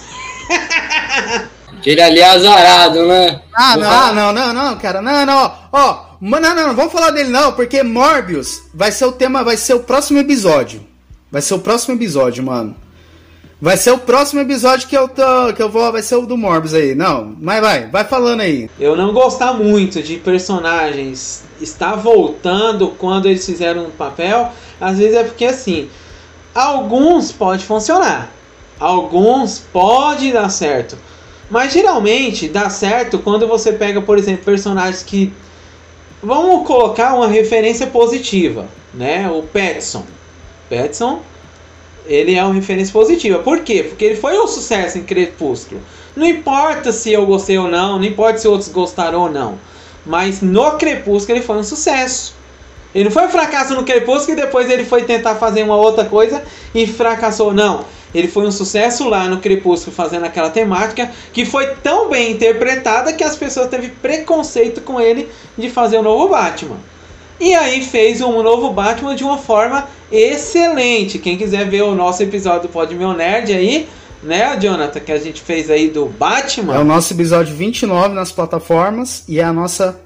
Aquele 1.78 2.00
ali 2.00 2.20
é 2.20 2.30
azarado, 2.30 3.06
né? 3.06 3.42
Ah, 3.54 3.76
não. 3.76 3.90
ah, 3.90 4.12
não, 4.12 4.32
não, 4.32 4.52
não, 4.52 4.76
cara, 4.76 5.02
não, 5.02 5.26
não, 5.26 5.36
ó, 5.36 5.52
ó, 5.72 6.04
mano, 6.20 6.48
não, 6.48 6.54
não, 6.54 6.66
não, 6.68 6.74
vamos 6.74 6.92
falar 6.92 7.10
dele 7.10 7.28
não, 7.28 7.52
porque 7.52 7.82
Morbius 7.82 8.62
vai 8.74 8.90
ser 8.90 9.04
o 9.04 9.12
tema, 9.12 9.44
vai 9.44 9.56
ser 9.56 9.74
o 9.74 9.80
próximo 9.80 10.18
episódio. 10.18 10.86
Vai 11.30 11.42
ser 11.42 11.54
o 11.54 11.58
próximo 11.58 11.94
episódio, 11.94 12.42
mano. 12.44 12.76
Vai 13.60 13.76
ser 13.76 13.90
o 13.90 13.98
próximo 13.98 14.40
episódio 14.40 14.86
que 14.86 14.96
eu 14.96 15.08
tô, 15.08 15.52
que 15.54 15.62
eu 15.62 15.68
vou, 15.70 15.90
vai 15.90 16.02
ser 16.02 16.16
o 16.16 16.26
do 16.26 16.36
Morbius 16.36 16.74
aí. 16.74 16.94
Não, 16.94 17.34
mas 17.40 17.60
vai, 17.60 17.88
vai 17.88 18.04
falando 18.04 18.40
aí. 18.40 18.68
Eu 18.78 18.94
não 18.94 19.14
gostar 19.14 19.54
muito 19.54 20.02
de 20.02 20.18
personagens 20.18 21.42
estar 21.60 21.94
voltando 21.94 22.88
quando 22.98 23.26
eles 23.26 23.46
fizeram 23.46 23.86
um 23.86 23.90
papel, 23.90 24.52
às 24.80 24.98
vezes 24.98 25.16
é 25.16 25.24
porque 25.24 25.46
assim, 25.46 25.88
alguns 26.56 27.30
pode 27.32 27.64
funcionar, 27.64 28.32
alguns 28.80 29.58
pode 29.58 30.32
dar 30.32 30.48
certo, 30.48 30.96
mas 31.50 31.72
geralmente 31.72 32.48
dá 32.48 32.70
certo 32.70 33.18
quando 33.18 33.46
você 33.46 33.72
pega, 33.72 34.00
por 34.00 34.18
exemplo, 34.18 34.44
personagens 34.44 35.02
que 35.02 35.32
vamos 36.22 36.66
colocar 36.66 37.14
uma 37.14 37.28
referência 37.28 37.86
positiva, 37.86 38.66
né? 38.94 39.30
O 39.30 39.42
Petson, 39.42 40.04
Petson, 40.68 41.20
ele 42.06 42.34
é 42.34 42.42
uma 42.42 42.54
referência 42.54 42.92
positiva. 42.92 43.40
Por 43.40 43.60
quê? 43.60 43.82
Porque 43.82 44.04
ele 44.04 44.16
foi 44.16 44.38
um 44.38 44.46
sucesso 44.46 44.96
em 44.96 45.04
Crepúsculo. 45.04 45.80
Não 46.16 46.26
importa 46.26 46.90
se 46.90 47.12
eu 47.12 47.26
gostei 47.26 47.58
ou 47.58 47.68
não, 47.68 47.98
não 47.98 48.04
importa 48.04 48.38
se 48.38 48.48
outros 48.48 48.70
gostaram 48.70 49.20
ou 49.20 49.30
não. 49.30 49.58
Mas 50.06 50.40
no 50.40 50.78
Crepúsculo 50.78 51.36
ele 51.36 51.44
foi 51.44 51.56
um 51.58 51.64
sucesso. 51.64 52.34
Ele 52.94 53.04
não 53.04 53.10
foi 53.10 53.26
um 53.26 53.30
fracasso 53.30 53.74
no 53.74 53.84
Crepúsculo 53.84 54.32
e 54.38 54.40
depois 54.40 54.70
ele 54.70 54.84
foi 54.84 55.04
tentar 55.04 55.34
fazer 55.34 55.62
uma 55.62 55.76
outra 55.76 56.04
coisa 56.04 56.42
e 56.74 56.86
fracassou. 56.86 57.52
Não. 57.52 57.84
Ele 58.14 58.28
foi 58.28 58.46
um 58.46 58.50
sucesso 58.50 59.08
lá 59.08 59.28
no 59.28 59.38
Crepúsculo 59.38 59.94
fazendo 59.94 60.24
aquela 60.24 60.48
temática 60.48 61.10
que 61.32 61.44
foi 61.44 61.66
tão 61.82 62.08
bem 62.08 62.32
interpretada 62.32 63.12
que 63.12 63.22
as 63.22 63.36
pessoas 63.36 63.68
teve 63.68 63.88
preconceito 63.88 64.80
com 64.80 65.00
ele 65.00 65.28
de 65.58 65.68
fazer 65.68 65.98
o 65.98 66.02
novo 66.02 66.28
Batman. 66.28 66.78
E 67.38 67.54
aí 67.54 67.82
fez 67.84 68.22
um 68.22 68.42
novo 68.42 68.70
Batman 68.70 69.14
de 69.14 69.22
uma 69.22 69.36
forma 69.36 69.86
excelente. 70.10 71.18
Quem 71.18 71.36
quiser 71.36 71.68
ver 71.68 71.82
o 71.82 71.94
nosso 71.94 72.22
episódio 72.22 72.62
do 72.62 72.68
Pod 72.68 72.94
Meu 72.94 73.12
Nerd 73.12 73.52
aí, 73.52 73.86
né, 74.22 74.56
Jonathan, 74.58 75.00
que 75.00 75.12
a 75.12 75.18
gente 75.18 75.42
fez 75.42 75.70
aí 75.70 75.90
do 75.90 76.06
Batman. 76.06 76.74
É 76.74 76.78
o 76.78 76.84
nosso 76.84 77.12
episódio 77.12 77.54
29 77.54 78.14
nas 78.14 78.32
plataformas 78.32 79.24
e 79.28 79.38
é 79.38 79.44
a 79.44 79.52
nossa 79.52 80.00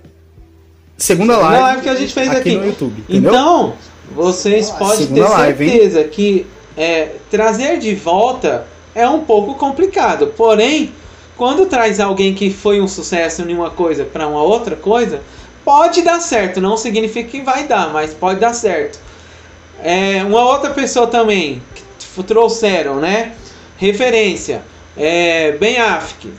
segunda 1.01 1.35
Segunda 1.35 1.49
live, 1.49 1.63
live 1.63 1.83
que 1.83 1.89
a 1.89 1.95
gente 1.95 2.13
fez 2.13 2.31
aqui. 2.31 2.57
no 2.57 2.67
YouTube, 2.67 3.05
entendeu? 3.09 3.31
Então, 3.33 3.75
vocês 4.15 4.71
podem 4.71 4.99
ter 4.99 5.15
Segunda 5.15 5.29
live, 5.31 5.65
hein? 5.65 5.71
certeza 5.71 6.05
que 6.05 6.47
é, 6.77 7.09
trazer 7.31 7.79
de 7.79 7.95
volta 7.95 8.67
é 8.95 9.09
um 9.09 9.25
pouco 9.25 9.55
complicado. 9.55 10.29
Porém, 10.37 10.93
quando 11.37 11.67
traz 11.67 12.01
alguém 12.01 12.35
que 12.35 12.53
foi 12.53 12.81
um 12.81 12.89
sucesso 12.89 13.43
em 13.43 13.55
uma 13.55 13.71
coisa 13.71 14.05
para 14.05 14.27
uma 14.27 14.43
outra 14.43 14.77
coisa, 14.77 15.23
pode 15.65 16.03
dar 16.03 16.21
certo. 16.21 16.61
Não 16.61 16.77
significa 16.77 17.31
que 17.31 17.41
vai 17.41 17.67
dar, 17.67 17.91
mas 17.93 18.13
pode 18.13 18.39
dar 18.39 18.53
certo. 18.53 18.99
É, 19.83 20.23
uma 20.23 20.43
outra 20.43 20.71
pessoa 20.71 21.07
também 21.07 21.63
que 21.99 22.23
trouxeram, 22.23 22.97
né? 22.97 23.33
Referência. 23.79 24.63
É, 24.97 25.53
ben 25.53 25.79
Affleck. 25.79 26.31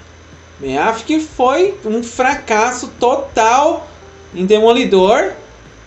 Ben 0.59 0.78
Affleck 0.78 1.20
foi 1.22 1.74
um 1.84 2.03
fracasso 2.03 2.89
total 2.99 3.88
em 4.34 4.45
Demolidor, 4.45 5.34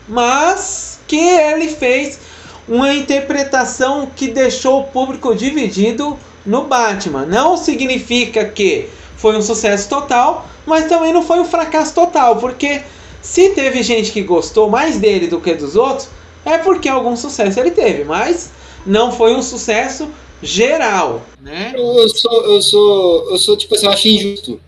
mas 0.09 1.01
que 1.07 1.17
ele 1.17 1.69
fez 1.69 2.19
uma 2.69 2.95
interpretação 2.95 4.09
que 4.15 4.29
deixou 4.29 4.81
o 4.81 4.85
público 4.85 5.35
dividido 5.35 6.19
no 6.45 6.65
Batman. 6.65 7.27
Não 7.27 7.57
significa 7.57 8.45
que 8.45 8.89
foi 9.17 9.37
um 9.37 9.43
sucesso 9.43 9.89
total, 9.89 10.49
mas 10.67 10.89
também 10.89 11.13
não 11.13 11.23
foi 11.23 11.41
um 11.41 11.45
fracasso 11.45 11.95
total, 11.95 12.37
porque 12.37 12.83
se 13.23 13.51
teve 13.51 13.83
gente 13.83 14.13
que 14.13 14.23
gostou 14.23 14.69
mais 14.69 14.99
dele 14.99 15.27
do 15.27 15.41
que 15.41 15.55
dos 15.55 15.77
outros, 15.77 16.09
é 16.45 16.59
porque 16.59 16.89
algum 16.89 17.17
sucesso 17.17 17.59
ele 17.59 17.71
teve, 17.71 18.05
mas 18.05 18.51
não 18.85 19.11
foi 19.11 19.35
um 19.35 19.43
sucesso 19.43 20.09
geral, 20.43 21.23
né? 21.41 21.73
Eu 21.75 22.09
sou, 22.11 22.45
eu 22.45 22.63
sou, 22.63 23.31
eu 23.31 23.39
sou 23.39 23.57
tipo 23.57 23.75
assim, 23.75 23.87
eu 23.87 23.93
acho 23.93 24.09
injusto. 24.09 24.61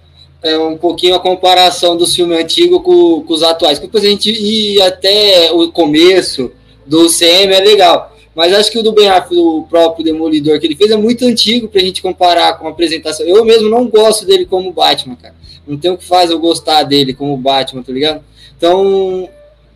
É 0.47 0.59
um 0.59 0.77
pouquinho 0.77 1.15
a 1.15 1.21
comparação 1.21 1.97
do 1.97 2.07
filme 2.07 2.37
antigo 2.41 2.81
com, 2.81 3.23
com 3.23 3.35
os 3.35 3.43
atuais. 3.43 3.79
Porque 3.79 3.87
depois 3.89 4.05
a 4.05 4.09
gente 4.09 4.31
ir 4.31 4.81
até 4.83 5.51
o 5.53 5.71
começo 5.73 6.51
do 6.87 7.09
CM 7.09 7.53
é 7.53 7.61
legal. 7.61 8.13
Mas 8.35 8.53
acho 8.53 8.71
que 8.71 8.79
o 8.79 8.83
do 8.83 8.93
Ben 8.93 9.09
Affleck, 9.09 9.35
o 9.37 9.63
próprio 9.69 10.05
Demolidor 10.05 10.61
que 10.61 10.67
ele 10.67 10.77
fez, 10.77 10.91
é 10.91 10.97
muito 10.97 11.25
antigo 11.25 11.69
pra 11.69 11.81
gente 11.81 12.03
comparar 12.03 12.59
com 12.59 12.67
a 12.67 12.71
apresentação. 12.71 13.27
Eu 13.27 13.45
mesmo 13.45 13.69
não 13.71 13.89
gosto 13.89 14.27
dele 14.27 14.45
como 14.45 14.71
Batman, 14.73 15.17
cara. 15.17 15.35
Não 15.67 15.77
tem 15.79 15.91
o 15.91 15.97
que 15.97 16.05
faz 16.05 16.31
eu 16.31 16.39
gostar 16.39 16.83
dele 16.83 17.15
como 17.15 17.37
Batman, 17.37 17.83
tá 17.83 17.93
ligado? 17.93 18.23
Então, 18.57 19.29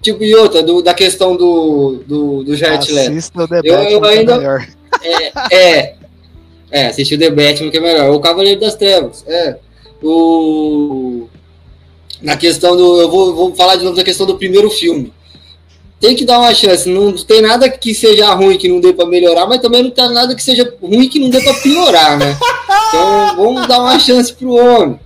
tipo, 0.03 0.23
e 0.23 0.35
outra, 0.37 0.62
do, 0.62 0.83
da 0.83 0.93
questão 0.95 1.37
do, 1.37 2.03
do, 2.07 2.45
do 2.45 2.55
Jared 2.55 2.93
Leto. 2.93 3.11
Assista 3.11 3.43
o 3.43 3.49
The 3.49 3.61
Eu- 3.64 3.75
Batman, 3.77 3.91
eu 3.91 4.01
que 4.01 4.07
é 4.07 4.11
ainda- 4.11 4.37
melhor. 4.39 4.68
É. 5.51 5.95
É, 6.71 6.87
assistir 6.87 7.14
o 7.16 7.18
The 7.18 7.31
Batman 7.31 7.71
que 7.71 7.79
é 7.79 7.81
melhor. 7.81 8.11
O 8.11 8.21
Cavaleiro 8.21 8.61
das 8.61 8.75
Trevas. 8.77 9.25
É. 9.27 9.57
O. 10.03 11.28
Na 12.20 12.36
questão 12.36 12.76
do. 12.76 13.01
Eu 13.01 13.11
vou, 13.11 13.34
vou 13.34 13.55
falar 13.55 13.76
de 13.76 13.84
novo 13.84 13.96
da 13.96 14.05
questão 14.05 14.26
do 14.26 14.36
primeiro 14.36 14.70
filme. 14.70 15.12
Tem 16.01 16.16
que 16.16 16.24
dar 16.24 16.38
uma 16.38 16.55
chance. 16.55 16.88
Não 16.88 17.12
tem 17.12 17.42
nada 17.42 17.68
que 17.68 17.94
seja 17.94 18.32
ruim 18.32 18.57
que 18.57 18.68
não 18.68 18.80
dê 18.80 18.92
pra 18.92 19.05
melhorar, 19.05 19.46
mas 19.46 19.61
também 19.61 19.82
não 19.82 19.90
tem 19.90 20.09
nada 20.12 20.34
que 20.34 20.42
seja 20.42 20.72
ruim 20.82 21.07
que 21.09 21.18
não 21.18 21.28
dê 21.28 21.40
pra 21.42 21.53
piorar, 21.55 22.18
né? 22.18 22.36
Então 22.88 23.36
vamos 23.36 23.66
dar 23.68 23.80
uma 23.80 23.98
chance 23.98 24.32
pro 24.32 24.55
homem. 24.55 24.98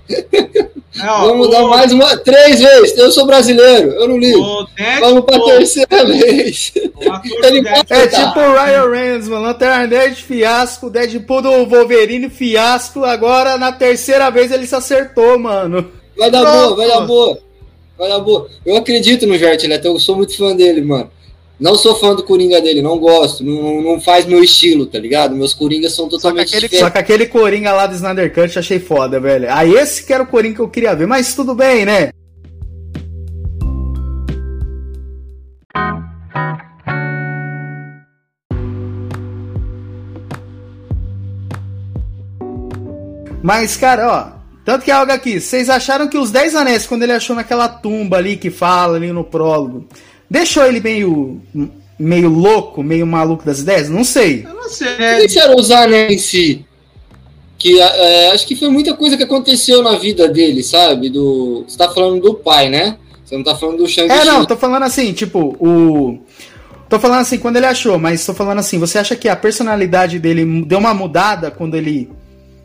Vamos 0.96 1.50
dar 1.50 1.62
mais 1.64 1.92
uma. 1.92 2.16
Três 2.18 2.60
vezes. 2.60 2.96
Eu 2.96 3.10
sou 3.10 3.26
brasileiro, 3.26 3.90
eu 3.90 4.06
não 4.08 4.16
ligo. 4.16 4.38
O 4.38 4.66
Vamos 5.00 5.24
pra 5.24 5.36
Deadpool, 5.36 5.46
terceira 5.56 6.04
vez. 6.06 6.72
o 6.76 7.44
Ele 7.46 7.60
Deadpool- 7.62 7.96
É 7.96 8.06
tipo 8.06 8.38
o 8.40 8.52
Ryan 8.54 8.90
Reynolds, 8.90 9.28
mano. 9.28 9.42
Lanterna 9.46 9.86
Nerd 9.88 10.22
fiasco, 10.22 10.88
Deadpool 10.88 11.42
do 11.42 11.66
Wolverine 11.66 12.30
fiasco. 12.30 13.04
Agora, 13.04 13.58
na 13.58 13.72
terceira 13.72 14.30
vez, 14.30 14.52
ele 14.52 14.66
se 14.68 14.74
acertou, 14.76 15.36
mano. 15.40 15.90
Vai 16.16 16.30
dar 16.30 16.42
Pronto. 16.42 16.56
boa, 16.56 16.76
vai 16.76 16.86
dar 16.88 17.00
boa. 17.00 17.38
Boa. 17.96 18.48
Eu 18.66 18.76
acredito 18.76 19.26
no 19.26 19.38
Jared 19.38 19.66
Leto, 19.66 19.86
eu 19.86 19.98
sou 19.98 20.16
muito 20.16 20.36
fã 20.36 20.54
dele, 20.54 20.82
mano. 20.82 21.10
Não 21.60 21.76
sou 21.76 21.94
fã 21.94 22.14
do 22.14 22.24
Coringa 22.24 22.60
dele, 22.60 22.82
não 22.82 22.98
gosto. 22.98 23.44
Não, 23.44 23.80
não 23.80 24.00
faz 24.00 24.26
meu 24.26 24.42
estilo, 24.42 24.86
tá 24.86 24.98
ligado? 24.98 25.36
Meus 25.36 25.54
Coringas 25.54 25.92
são 25.94 26.08
totalmente 26.08 26.48
aquele- 26.48 26.62
Só 26.62 26.66
diferentes. 26.66 26.92
que 26.92 26.98
aquele 26.98 27.26
Coringa 27.26 27.72
lá 27.72 27.86
do 27.86 27.94
Snyder 27.94 28.34
Cut 28.34 28.58
achei 28.58 28.80
foda, 28.80 29.20
velho. 29.20 29.46
Aí 29.52 29.72
esse 29.74 30.04
que 30.04 30.12
era 30.12 30.22
o 30.24 30.26
Coringa 30.26 30.56
que 30.56 30.60
eu 30.60 30.68
queria 30.68 30.94
ver, 30.96 31.06
mas 31.06 31.34
tudo 31.34 31.54
bem, 31.54 31.84
né? 31.86 32.10
Mas, 43.42 43.76
cara, 43.76 44.08
ó. 44.40 44.43
Tanto 44.64 44.84
que 44.84 44.90
é 44.90 44.94
algo 44.94 45.12
aqui. 45.12 45.40
Vocês 45.40 45.68
acharam 45.68 46.08
que 46.08 46.16
os 46.16 46.30
Dez 46.30 46.54
Anéis, 46.54 46.86
quando 46.86 47.02
ele 47.02 47.12
achou 47.12 47.36
naquela 47.36 47.68
tumba 47.68 48.16
ali 48.16 48.36
que 48.36 48.50
fala 48.50 48.96
ali 48.96 49.12
no 49.12 49.22
prólogo, 49.22 49.86
deixou 50.28 50.64
ele 50.64 50.80
meio. 50.80 51.40
meio 51.98 52.28
louco, 52.28 52.82
meio 52.82 53.06
maluco 53.06 53.44
das 53.44 53.60
ideias? 53.60 53.90
Não 53.90 54.04
sei. 54.04 54.44
Eu 54.46 54.54
não 54.54 54.68
sei. 54.68 54.88
Por 54.88 54.96
que 54.96 55.28
que 55.28 55.38
era 55.38 55.54
usar 55.54 55.86
né, 55.88 56.10
em 56.10 56.18
si? 56.18 56.64
Que 57.58 57.78
é, 57.78 58.30
acho 58.32 58.46
que 58.46 58.56
foi 58.56 58.68
muita 58.68 58.94
coisa 58.94 59.16
que 59.16 59.22
aconteceu 59.22 59.82
na 59.82 59.96
vida 59.96 60.28
dele, 60.28 60.62
sabe? 60.62 61.10
Do, 61.10 61.64
você 61.68 61.76
tá 61.76 61.90
falando 61.90 62.22
do 62.22 62.34
pai, 62.34 62.70
né? 62.70 62.96
Você 63.24 63.36
não 63.36 63.44
tá 63.44 63.54
falando 63.54 63.78
do 63.78 63.88
Shang-Chi. 63.88 64.20
É, 64.20 64.24
não, 64.24 64.44
tô 64.44 64.56
falando 64.56 64.82
assim, 64.82 65.12
tipo, 65.12 65.56
o. 65.60 66.18
Tô 66.88 67.00
falando 67.00 67.20
assim, 67.20 67.38
quando 67.38 67.56
ele 67.56 67.66
achou, 67.66 67.98
mas 67.98 68.24
tô 68.24 68.34
falando 68.34 68.58
assim, 68.58 68.78
você 68.78 68.98
acha 68.98 69.16
que 69.16 69.28
a 69.28 69.34
personalidade 69.34 70.18
dele 70.18 70.64
deu 70.64 70.78
uma 70.78 70.94
mudada 70.94 71.50
quando 71.50 71.74
ele. 71.74 72.10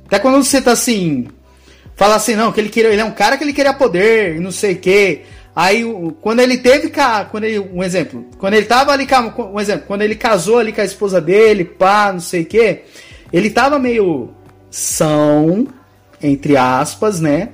Até 0.06 0.20
quando 0.20 0.44
você 0.44 0.62
tá 0.62 0.72
assim. 0.72 1.28
Fala 2.00 2.16
assim, 2.16 2.34
não, 2.34 2.50
que 2.54 2.62
ele 2.62 2.70
queria. 2.70 2.92
Ele 2.92 3.02
é 3.02 3.04
um 3.04 3.12
cara 3.12 3.38
que 3.38 3.44
ele 3.44 3.52
queria 3.52 3.74
poder 3.74 4.38
e 4.38 4.40
não 4.40 4.52
sei 4.52 4.72
o 4.72 4.78
quê. 4.78 5.24
Aí, 5.54 5.84
quando 6.22 6.40
ele 6.40 6.58
teve. 6.58 6.90
Quando 7.30 7.44
ele, 7.44 7.60
um 7.60 7.84
exemplo. 7.84 8.26
Quando 8.38 8.54
ele 8.54 8.66
tava 8.66 8.94
ali. 8.94 9.06
Um 9.54 9.60
exemplo. 9.60 9.84
Quando 9.86 10.02
ele 10.04 10.16
casou 10.16 10.60
ali 10.60 10.72
com 10.72 10.80
a 10.80 10.86
esposa 10.86 11.20
dele, 11.20 11.66
pá, 11.66 12.14
não 12.14 12.22
sei 12.22 12.44
o 12.44 12.46
quê. 12.46 12.84
ele 13.34 13.50
tava 13.50 13.78
meio 13.78 14.30
são, 14.72 15.68
entre 16.24 16.56
aspas, 16.56 17.20
né? 17.20 17.50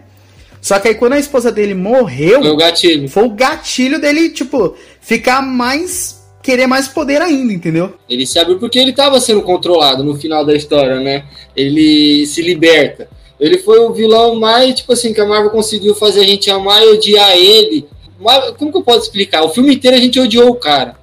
Só 0.62 0.78
que 0.78 0.90
aí 0.90 0.96
quando 0.96 1.14
a 1.14 1.20
esposa 1.20 1.52
dele 1.52 1.74
morreu, 1.74 2.42
Foi 2.42 2.52
o 2.52 2.58
gatilho. 2.58 3.10
foi 3.10 3.24
o 3.24 3.30
gatilho 3.32 4.00
dele, 4.00 4.30
tipo, 4.30 4.76
ficar 5.02 5.42
mais. 5.42 6.24
querer 6.44 6.68
mais 6.68 6.88
poder 6.88 7.20
ainda, 7.20 7.52
entendeu? 7.52 7.96
Ele 8.08 8.28
se 8.28 8.38
abriu 8.38 8.60
porque 8.60 8.78
ele 8.78 8.92
estava 8.92 9.20
sendo 9.20 9.42
controlado 9.42 10.04
no 10.04 10.16
final 10.16 10.46
da 10.46 10.54
história, 10.54 11.00
né? 11.00 11.26
Ele 11.56 12.28
se 12.28 12.44
liberta. 12.44 13.10
Ele 13.40 13.58
foi 13.58 13.80
o 13.80 13.94
vilão 13.94 14.36
mais, 14.36 14.76
tipo 14.76 14.94
assim, 14.94 15.14
que 15.14 15.20
a 15.20 15.26
Marvel 15.26 15.52
conseguiu 15.52 15.94
fazer 15.94 16.22
a 16.22 16.28
gente 16.28 16.50
amar 16.50 16.82
e 16.82 16.88
odiar 16.88 17.32
ele. 17.32 17.86
Mas, 18.20 18.52
como 18.52 18.72
que 18.72 18.78
eu 18.78 18.84
posso 18.84 19.02
explicar? 19.02 19.44
O 19.44 19.50
filme 19.50 19.76
inteiro 19.76 19.98
a 19.98 20.00
gente 20.00 20.20
odiou 20.20 20.50
o 20.50 20.56
cara. 20.56 20.96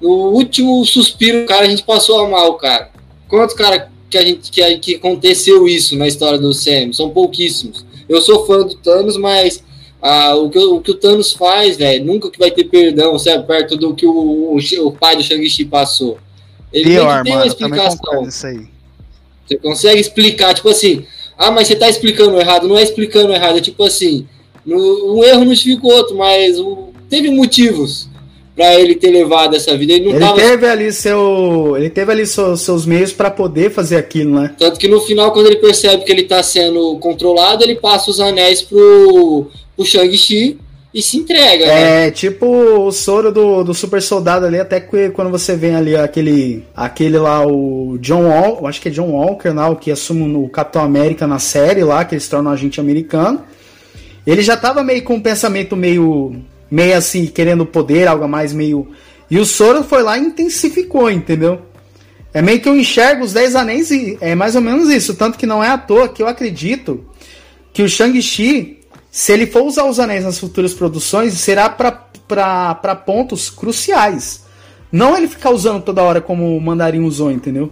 No 0.00 0.30
último 0.30 0.84
suspiro, 0.84 1.46
cara, 1.46 1.66
a 1.66 1.68
gente 1.68 1.82
passou 1.82 2.20
a 2.20 2.26
amar 2.26 2.46
o 2.48 2.54
cara. 2.54 2.90
Quantos 3.28 3.54
cara 3.54 3.90
que 4.10 4.18
a 4.18 4.22
gente 4.22 4.50
que, 4.50 4.78
que 4.78 4.94
aconteceu 4.96 5.68
isso 5.68 5.96
na 5.96 6.08
história 6.08 6.38
do 6.38 6.52
Sam? 6.52 6.92
São 6.92 7.10
pouquíssimos. 7.10 7.84
Eu 8.08 8.20
sou 8.20 8.46
fã 8.46 8.60
do 8.60 8.74
Thanos, 8.74 9.16
mas 9.16 9.62
ah, 10.00 10.34
o, 10.36 10.48
que, 10.48 10.58
o 10.58 10.80
que 10.80 10.92
o 10.92 10.94
Thanos 10.94 11.32
faz, 11.32 11.76
velho, 11.76 12.04
nunca 12.04 12.30
que 12.30 12.38
vai 12.38 12.50
ter 12.50 12.64
perdão, 12.64 13.18
sabe? 13.18 13.46
Perto 13.46 13.76
do 13.76 13.94
que 13.94 14.06
o, 14.06 14.12
o, 14.12 14.58
o 14.86 14.92
pai 14.92 15.16
do 15.16 15.22
Shang-Chi 15.22 15.64
passou. 15.64 16.18
Ele 16.72 16.90
Pior, 16.90 17.22
tem 17.22 17.24
que 17.24 17.24
ter 17.24 17.30
mano, 17.30 17.42
uma 17.42 17.46
explicação. 17.46 18.24
Você 19.46 19.56
consegue 19.56 20.00
explicar, 20.00 20.54
tipo 20.54 20.68
assim, 20.68 21.06
ah, 21.38 21.50
mas 21.50 21.68
você 21.68 21.76
tá 21.76 21.88
explicando 21.88 22.38
errado, 22.40 22.66
não 22.68 22.76
é 22.76 22.82
explicando 22.82 23.32
errado, 23.32 23.58
é 23.58 23.60
tipo 23.60 23.84
assim, 23.84 24.26
no, 24.66 25.14
um 25.16 25.24
erro 25.24 25.40
não 25.44 25.50
justifica 25.54 25.86
o 25.86 25.90
outro, 25.90 26.16
mas 26.16 26.58
o- 26.58 26.88
teve 27.08 27.30
motivos 27.30 28.08
pra 28.54 28.74
ele 28.74 28.96
ter 28.96 29.10
levado 29.12 29.54
essa 29.54 29.76
vida. 29.76 29.92
Ele 29.92 30.06
não 30.06 30.10
Ele 30.16 30.18
tava. 30.20 30.36
teve 30.40 30.66
ali 30.66 30.92
seu. 30.92 31.74
Ele 31.76 31.88
teve 31.88 32.10
ali 32.10 32.26
seu- 32.26 32.56
seus 32.56 32.84
meios 32.84 33.12
pra 33.12 33.30
poder 33.30 33.70
fazer 33.70 33.96
aquilo, 33.96 34.34
né? 34.40 34.52
Tanto 34.58 34.80
que 34.80 34.88
no 34.88 35.00
final, 35.00 35.30
quando 35.32 35.46
ele 35.46 35.56
percebe 35.56 36.02
que 36.04 36.10
ele 36.10 36.24
tá 36.24 36.42
sendo 36.42 36.98
controlado, 36.98 37.62
ele 37.62 37.76
passa 37.76 38.10
os 38.10 38.18
anéis 38.18 38.60
pro, 38.60 39.46
pro 39.76 39.86
Shang-Chi 39.86 40.58
e 40.92 41.02
se 41.02 41.18
entrega, 41.18 41.66
né? 41.66 42.06
É 42.06 42.10
tipo 42.10 42.46
o 42.46 42.90
soro 42.90 43.30
do, 43.30 43.62
do 43.62 43.74
super 43.74 44.00
soldado 44.00 44.46
ali, 44.46 44.58
até 44.58 44.80
que 44.80 45.10
quando 45.10 45.30
você 45.30 45.54
vê 45.54 45.74
ali 45.74 45.94
aquele. 45.94 46.64
aquele 46.74 47.18
lá, 47.18 47.46
o 47.46 47.98
John 47.98 48.26
Walker, 48.26 48.66
acho 48.66 48.80
que 48.80 48.88
é 48.88 48.92
John 48.92 49.10
Walker 49.10 49.50
lá, 49.50 49.68
o 49.68 49.76
que 49.76 49.90
assume 49.90 50.34
o 50.34 50.48
Capitão 50.48 50.82
América 50.82 51.26
na 51.26 51.38
série 51.38 51.84
lá, 51.84 52.04
que 52.04 52.14
ele 52.14 52.20
se 52.20 52.30
torna 52.30 52.48
um 52.48 52.52
agente 52.52 52.80
americano. 52.80 53.42
Ele 54.26 54.42
já 54.42 54.56
tava 54.56 54.82
meio 54.82 55.02
com 55.02 55.14
um 55.14 55.20
pensamento 55.20 55.76
meio. 55.76 56.36
meio 56.70 56.96
assim, 56.96 57.26
querendo 57.26 57.66
poder, 57.66 58.08
algo 58.08 58.26
mais 58.26 58.54
meio. 58.54 58.88
E 59.30 59.38
o 59.38 59.44
Soro 59.44 59.84
foi 59.84 60.02
lá 60.02 60.16
e 60.16 60.22
intensificou, 60.22 61.10
entendeu? 61.10 61.60
É 62.32 62.40
meio 62.40 62.60
que 62.60 62.68
eu 62.68 62.76
enxergo 62.76 63.24
os 63.24 63.34
Dez 63.34 63.54
Anéis 63.54 63.90
e 63.90 64.16
é 64.22 64.34
mais 64.34 64.54
ou 64.54 64.62
menos 64.62 64.88
isso. 64.88 65.14
Tanto 65.14 65.36
que 65.36 65.46
não 65.46 65.62
é 65.62 65.68
à 65.68 65.76
toa 65.76 66.08
que 66.08 66.22
eu 66.22 66.28
acredito 66.28 67.04
que 67.72 67.82
o 67.82 67.88
Shang-Chi, 67.88 68.77
se 69.10 69.32
ele 69.32 69.46
for 69.46 69.62
usar 69.62 69.84
os 69.84 69.98
anéis 69.98 70.24
nas 70.24 70.38
futuras 70.38 70.74
produções, 70.74 71.34
será 71.34 71.68
para 71.68 72.94
pontos 72.94 73.50
cruciais. 73.50 74.44
Não 74.90 75.16
ele 75.16 75.28
ficar 75.28 75.50
usando 75.50 75.82
toda 75.82 76.02
hora 76.02 76.20
como 76.20 76.56
o 76.56 76.60
Mandarim 76.60 77.04
usou, 77.04 77.30
entendeu? 77.30 77.70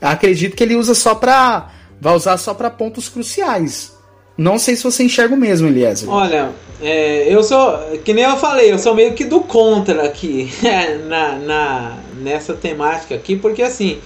Acredito 0.00 0.56
que 0.56 0.62
ele 0.62 0.74
usa 0.74 0.94
só 0.94 1.14
pra. 1.14 1.70
Vai 2.00 2.14
usar 2.14 2.36
só 2.36 2.52
pra 2.52 2.68
pontos 2.68 3.08
cruciais. 3.08 3.92
Não 4.36 4.58
sei 4.58 4.74
se 4.74 4.82
você 4.82 5.04
enxerga 5.04 5.34
o 5.34 5.38
mesmo, 5.38 5.68
Eliezer. 5.68 6.08
Olha, 6.08 6.50
é, 6.80 7.32
eu 7.32 7.44
sou, 7.44 7.78
que 8.04 8.12
nem 8.12 8.24
eu 8.24 8.36
falei, 8.36 8.72
eu 8.72 8.78
sou 8.78 8.94
meio 8.94 9.12
que 9.12 9.24
do 9.24 9.40
contra 9.40 10.04
aqui 10.04 10.50
na, 11.06 11.38
na, 11.38 11.98
nessa 12.16 12.54
temática 12.54 13.14
aqui, 13.14 13.36
porque 13.36 13.62
assim, 13.62 13.98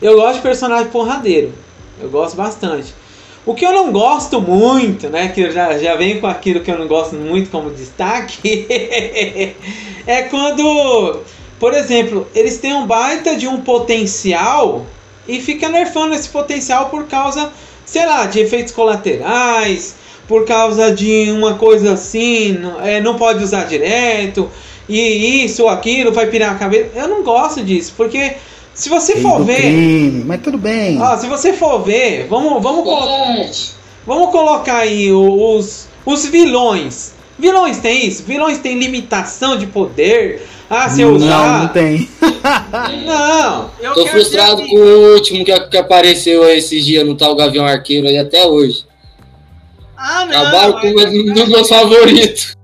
eu 0.00 0.16
gosto 0.16 0.36
de 0.36 0.42
personagem 0.42 0.86
porradeiro, 0.86 1.52
eu 2.00 2.08
gosto 2.08 2.36
bastante. 2.36 2.94
O 3.44 3.54
que 3.54 3.66
eu 3.66 3.72
não 3.72 3.90
gosto 3.90 4.40
muito, 4.40 5.08
né, 5.08 5.28
que 5.28 5.40
eu 5.40 5.50
já, 5.50 5.76
já 5.76 5.96
venho 5.96 6.20
com 6.20 6.28
aquilo 6.28 6.60
que 6.60 6.70
eu 6.70 6.78
não 6.78 6.86
gosto 6.86 7.16
muito 7.16 7.50
como 7.50 7.70
destaque, 7.70 8.66
é 10.06 10.22
quando, 10.30 11.20
por 11.58 11.74
exemplo, 11.74 12.28
eles 12.36 12.58
têm 12.58 12.72
um 12.72 12.86
baita 12.86 13.34
de 13.34 13.48
um 13.48 13.60
potencial 13.60 14.86
e 15.26 15.40
fica 15.40 15.68
nerfando 15.68 16.14
esse 16.14 16.28
potencial 16.28 16.88
por 16.88 17.06
causa, 17.08 17.52
sei 17.84 18.06
lá, 18.06 18.26
de 18.26 18.38
efeitos 18.38 18.72
colaterais, 18.72 19.96
por 20.28 20.44
causa 20.44 20.94
de 20.94 21.28
uma 21.32 21.54
coisa 21.54 21.94
assim, 21.94 22.60
é, 22.84 23.00
não 23.00 23.16
pode 23.16 23.42
usar 23.42 23.64
direto, 23.64 24.48
e 24.88 25.44
isso 25.44 25.64
ou 25.64 25.68
aquilo 25.68 26.12
vai 26.12 26.26
pirar 26.26 26.52
a 26.52 26.58
cabeça. 26.58 26.90
Eu 26.94 27.08
não 27.08 27.24
gosto 27.24 27.62
disso, 27.64 27.92
porque 27.96 28.36
se 28.74 28.88
você 28.88 29.14
Rei 29.14 29.22
for 29.22 29.44
ver. 29.44 29.56
crime, 29.60 30.24
mas 30.24 30.40
tudo 30.42 30.58
bem. 30.58 31.00
Ó, 31.00 31.16
se 31.18 31.26
você 31.26 31.52
for 31.52 31.82
ver, 31.82 32.26
vamos, 32.28 32.62
vamos, 32.62 32.84
colo- 32.84 33.46
vamos 34.06 34.30
colocar 34.30 34.78
aí 34.78 35.12
o- 35.12 35.56
os, 35.56 35.86
os 36.06 36.26
vilões. 36.26 37.12
Vilões 37.38 37.78
tem 37.78 38.06
isso? 38.06 38.22
Vilões 38.24 38.58
tem 38.58 38.78
limitação 38.78 39.56
de 39.56 39.66
poder. 39.66 40.46
Ah, 40.70 40.88
se 40.88 41.02
eu 41.02 41.10
não, 41.10 41.16
usar. 41.16 41.62
não 41.62 41.68
tem. 41.68 42.08
Não, 43.04 43.70
eu 43.80 43.92
Tô 43.94 44.04
quero 44.04 44.16
frustrado 44.16 44.66
com 44.66 44.76
o 44.76 45.12
último 45.14 45.44
que, 45.44 45.60
que 45.68 45.76
apareceu 45.76 46.48
esses 46.48 46.84
dias 46.84 47.06
no 47.06 47.14
tal 47.14 47.34
Gavião 47.34 47.66
Arqueiro 47.66 48.06
aí 48.08 48.16
até 48.18 48.46
hoje. 48.46 48.84
Ah, 49.96 50.24
não. 50.24 50.40
Acabaram 50.40 50.80
com 50.80 50.88
um 50.88 51.34
dos 51.34 51.48
meus 51.48 51.68
favoritos. 51.68 52.56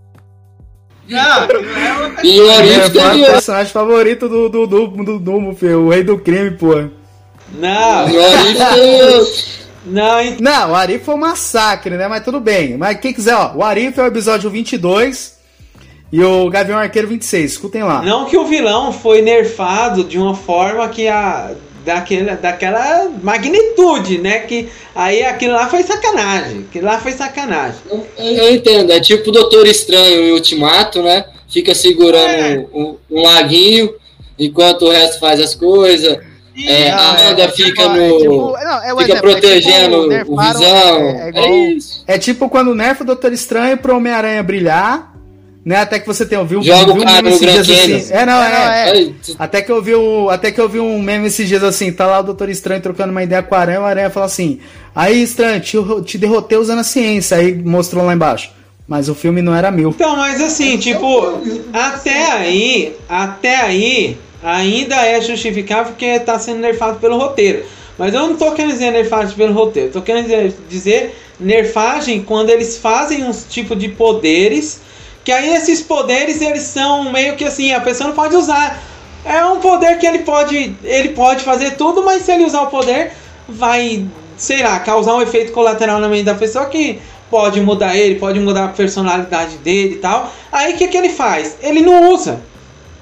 Não, 1.08 1.18
é 1.18 1.40
outra- 1.40 2.26
E 2.26 2.40
o 2.40 2.50
É, 2.50 2.56
Arif 2.56 2.90
foi 2.90 3.00
o 3.00 3.10
teve. 3.12 3.24
personagem 3.26 3.72
favorito 3.72 4.28
do 4.28 4.48
do, 4.48 4.66
do, 4.66 4.86
do, 4.86 5.18
do, 5.18 5.54
filho, 5.56 5.80
o 5.86 5.88
rei 5.90 6.02
do 6.04 6.18
crime, 6.18 6.50
pô. 6.52 6.74
Não, 7.54 8.08
E 8.08 8.16
o 8.16 8.24
Arif 8.24 8.58
teve. 8.74 9.44
não, 9.86 10.20
ent- 10.20 10.40
Não, 10.40 10.70
o 10.72 10.74
Arif 10.74 11.04
foi 11.04 11.14
um 11.14 11.18
massacre, 11.18 11.96
né? 11.96 12.06
Mas 12.08 12.22
tudo 12.24 12.40
bem. 12.40 12.76
Mas 12.76 12.98
quem 13.00 13.12
quiser, 13.12 13.34
ó, 13.34 13.52
o 13.56 13.62
Arif 13.64 13.98
é 13.98 14.02
o 14.02 14.06
episódio 14.06 14.50
22 14.50 15.38
e 16.12 16.22
o 16.22 16.48
Gavião 16.50 16.78
Arqueiro 16.78 17.08
26. 17.08 17.52
Escutem 17.52 17.82
lá. 17.82 18.02
não 18.02 18.26
que 18.26 18.36
o 18.36 18.44
vilão 18.44 18.92
foi 18.92 19.22
nerfado 19.22 20.04
de 20.04 20.18
uma 20.18 20.34
forma 20.34 20.88
que 20.88 21.08
a 21.08 21.52
daquela, 21.84 22.34
daquela 22.34 23.10
magnitude, 23.22 24.18
né? 24.18 24.40
Que 24.40 24.68
aí 24.94 25.22
aquilo 25.24 25.54
lá 25.54 25.68
foi 25.68 25.82
sacanagem. 25.82 26.66
Aquilo 26.68 26.84
lá 26.86 26.98
foi 26.98 27.12
sacanagem. 27.12 27.78
Eu, 27.90 28.06
eu 28.18 28.54
entendo, 28.54 28.92
é 28.92 29.00
tipo 29.00 29.28
o 29.30 29.32
Doutor 29.32 29.66
Estranho 29.66 30.22
em 30.22 30.32
Ultimato, 30.32 31.02
né? 31.02 31.24
Fica 31.48 31.74
segurando 31.74 32.28
É. 32.28 32.66
um, 32.74 32.96
um 33.10 33.22
laguinho 33.22 33.94
enquanto 34.38 34.82
o 34.82 34.90
resto 34.90 35.18
faz 35.18 35.40
as 35.40 35.54
coisas. 35.54 36.18
É, 36.60 36.90
Não, 36.90 36.98
a 36.98 37.08
Amanda 37.10 37.42
é 37.44 37.48
fica 37.50 37.82
tipo- 37.82 37.94
no- 37.94 38.02
é 38.02 38.18
tipo- 38.18 38.52
não, 38.64 38.82
é 38.84 38.92
o 38.94 38.98
Fica 38.98 39.12
exemplo, 39.12 39.30
é 39.30 39.34
tipo, 39.34 39.40
protegendo 39.48 39.96
o 40.02 40.06
nerfaram, 40.08 40.52
Visão. 40.58 40.98
É, 40.98 41.22
é 41.24 41.28
igual, 41.28 41.44
É 41.44 41.50
isso. 41.70 42.04
É 42.06 42.18
tipo 42.18 42.48
quando 42.48 42.74
nerfa 42.74 43.04
o 43.04 43.06
Doutor 43.06 43.32
Estranho 43.32 43.76
pro 43.78 43.96
Homem-Aranha 43.96 44.42
brilhar, 44.42 45.14
né? 45.68 45.76
Até 45.76 45.98
que 45.98 46.06
você 46.06 46.24
tem 46.24 46.38
ouvido 46.38 46.62
Joga 46.62 46.92
o 46.92 46.96
um 46.96 47.00
cara 47.00 47.20
meme 47.20 47.28
esses 47.28 47.46
dias 47.46 47.66
Canyon. 47.66 47.96
assim. 47.98 48.12
É, 48.14 48.24
não, 48.24 48.42
É, 48.42 48.50
não, 48.50 48.72
é. 48.72 48.88
é. 48.88 48.92
Aí, 48.92 49.14
Até 49.38 49.60
que 49.60 49.70
eu 49.70 49.82
vi 49.82 49.94
um, 49.94 50.30
até 50.30 50.50
que 50.50 50.58
eu 50.58 50.66
vi 50.66 50.80
um 50.80 50.98
meme 50.98 51.26
esses 51.26 51.46
dias 51.46 51.62
assim, 51.62 51.92
tá 51.92 52.06
lá 52.06 52.20
o 52.20 52.22
Doutor 52.22 52.48
Estranho 52.48 52.80
trocando 52.80 53.10
uma 53.10 53.22
ideia 53.22 53.42
com 53.42 53.54
a 53.54 53.58
Aranha, 53.58 53.82
o 53.82 53.84
Aranha 53.84 54.08
fala 54.08 54.24
assim: 54.24 54.60
"Aí, 54.96 55.22
Estranho, 55.22 55.60
te, 55.60 55.76
te 56.06 56.16
derrotei 56.16 56.56
usando 56.56 56.78
a 56.78 56.84
ciência". 56.84 57.36
Aí 57.36 57.54
mostrou 57.54 58.02
lá 58.02 58.14
embaixo. 58.14 58.50
Mas 58.88 59.10
o 59.10 59.14
filme 59.14 59.42
não 59.42 59.54
era 59.54 59.70
meu. 59.70 59.90
Então, 59.90 60.16
mas 60.16 60.40
assim, 60.40 60.78
tipo, 60.78 61.38
até 61.70 62.32
aí, 62.32 62.96
até 63.06 63.56
aí, 63.56 64.16
ainda 64.42 64.96
é 65.04 65.20
justificável 65.20 65.92
porque 65.92 66.18
tá 66.20 66.38
sendo 66.38 66.60
nerfado 66.60 66.98
pelo 66.98 67.18
roteiro. 67.18 67.62
Mas 67.98 68.14
eu 68.14 68.20
não 68.20 68.36
tô 68.36 68.52
querendo 68.52 68.72
dizer 68.72 68.90
nerfagem 68.90 69.36
pelo 69.36 69.52
roteiro, 69.52 69.88
eu 69.88 69.92
tô 69.92 70.00
querendo 70.00 70.24
dizer, 70.24 70.54
dizer 70.70 71.14
nerfagem 71.38 72.22
quando 72.22 72.48
eles 72.48 72.78
fazem 72.78 73.22
uns 73.24 73.44
tipo 73.50 73.76
de 73.76 73.90
poderes, 73.90 74.80
que 75.28 75.32
aí 75.32 75.54
esses 75.54 75.82
poderes 75.82 76.40
eles 76.40 76.62
são 76.62 77.12
meio 77.12 77.36
que 77.36 77.44
assim, 77.44 77.70
a 77.74 77.82
pessoa 77.82 78.08
não 78.08 78.16
pode 78.16 78.34
usar. 78.34 78.82
É 79.22 79.44
um 79.44 79.60
poder 79.60 79.98
que 79.98 80.06
ele 80.06 80.20
pode, 80.20 80.74
ele 80.82 81.10
pode 81.10 81.44
fazer 81.44 81.72
tudo, 81.72 82.02
mas 82.02 82.22
se 82.22 82.32
ele 82.32 82.46
usar 82.46 82.62
o 82.62 82.68
poder, 82.68 83.12
vai, 83.46 84.06
sei 84.38 84.62
lá, 84.62 84.80
causar 84.80 85.16
um 85.16 85.20
efeito 85.20 85.52
colateral 85.52 86.00
na 86.00 86.08
mente 86.08 86.22
da 86.22 86.34
pessoa 86.34 86.64
que 86.64 86.98
pode 87.28 87.60
mudar 87.60 87.94
ele, 87.94 88.14
pode 88.14 88.40
mudar 88.40 88.64
a 88.64 88.68
personalidade 88.68 89.58
dele 89.58 89.96
e 89.96 89.98
tal. 89.98 90.32
Aí 90.50 90.72
o 90.72 90.76
que, 90.78 90.88
que 90.88 90.96
ele 90.96 91.10
faz? 91.10 91.58
Ele 91.60 91.82
não 91.82 92.10
usa. 92.10 92.40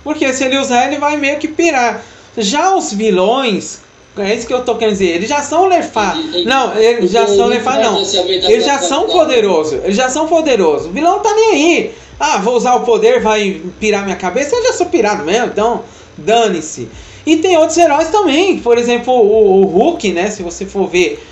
Porque 0.03 0.33
se 0.33 0.43
ele 0.43 0.59
usar, 0.59 0.89
ele 0.89 0.99
vai 0.99 1.17
meio 1.17 1.39
que 1.39 1.47
pirar. 1.47 2.03
Já 2.37 2.75
os 2.75 2.93
vilões, 2.93 3.83
é 4.19 4.35
isso 4.35 4.47
que 4.47 4.55
eu 4.55 4.65
tô 4.65 4.77
querendo 4.77 4.95
dizer, 4.95 5.17
eles 5.17 5.29
já 5.29 5.43
são 5.43 5.69
nerfados. 5.69 6.45
Não, 6.45 6.77
eles 6.79 7.11
já 7.11 7.27
são 7.27 7.49
nerfados, 7.49 7.85
não. 7.85 8.25
Eles 8.25 8.65
já 8.65 8.79
são 8.79 9.07
poderosos. 9.07 9.81
Eles 9.85 9.97
já 9.97 10.09
são 10.09 10.27
poderosos. 10.27 10.87
O 10.87 10.91
vilão 10.91 11.17
não 11.17 11.23
tá 11.23 11.35
nem 11.35 11.51
aí. 11.51 11.95
Ah, 12.19 12.39
vou 12.39 12.57
usar 12.57 12.75
o 12.75 12.81
poder, 12.81 13.21
vai 13.21 13.61
pirar 13.79 14.05
minha 14.05 14.17
cabeça. 14.17 14.57
Eu 14.57 14.65
já 14.65 14.73
sou 14.73 14.87
pirado 14.87 15.25
mesmo, 15.25 15.47
então 15.47 15.83
dane-se. 16.17 16.89
E 17.27 17.37
tem 17.37 17.57
outros 17.59 17.77
heróis 17.77 18.09
também. 18.09 18.59
Por 18.59 18.79
exemplo, 18.79 19.13
o, 19.13 19.63
o 19.63 19.65
Hulk, 19.67 20.13
né? 20.13 20.31
Se 20.31 20.43
você 20.43 20.65
for 20.65 20.89
ver. 20.89 21.23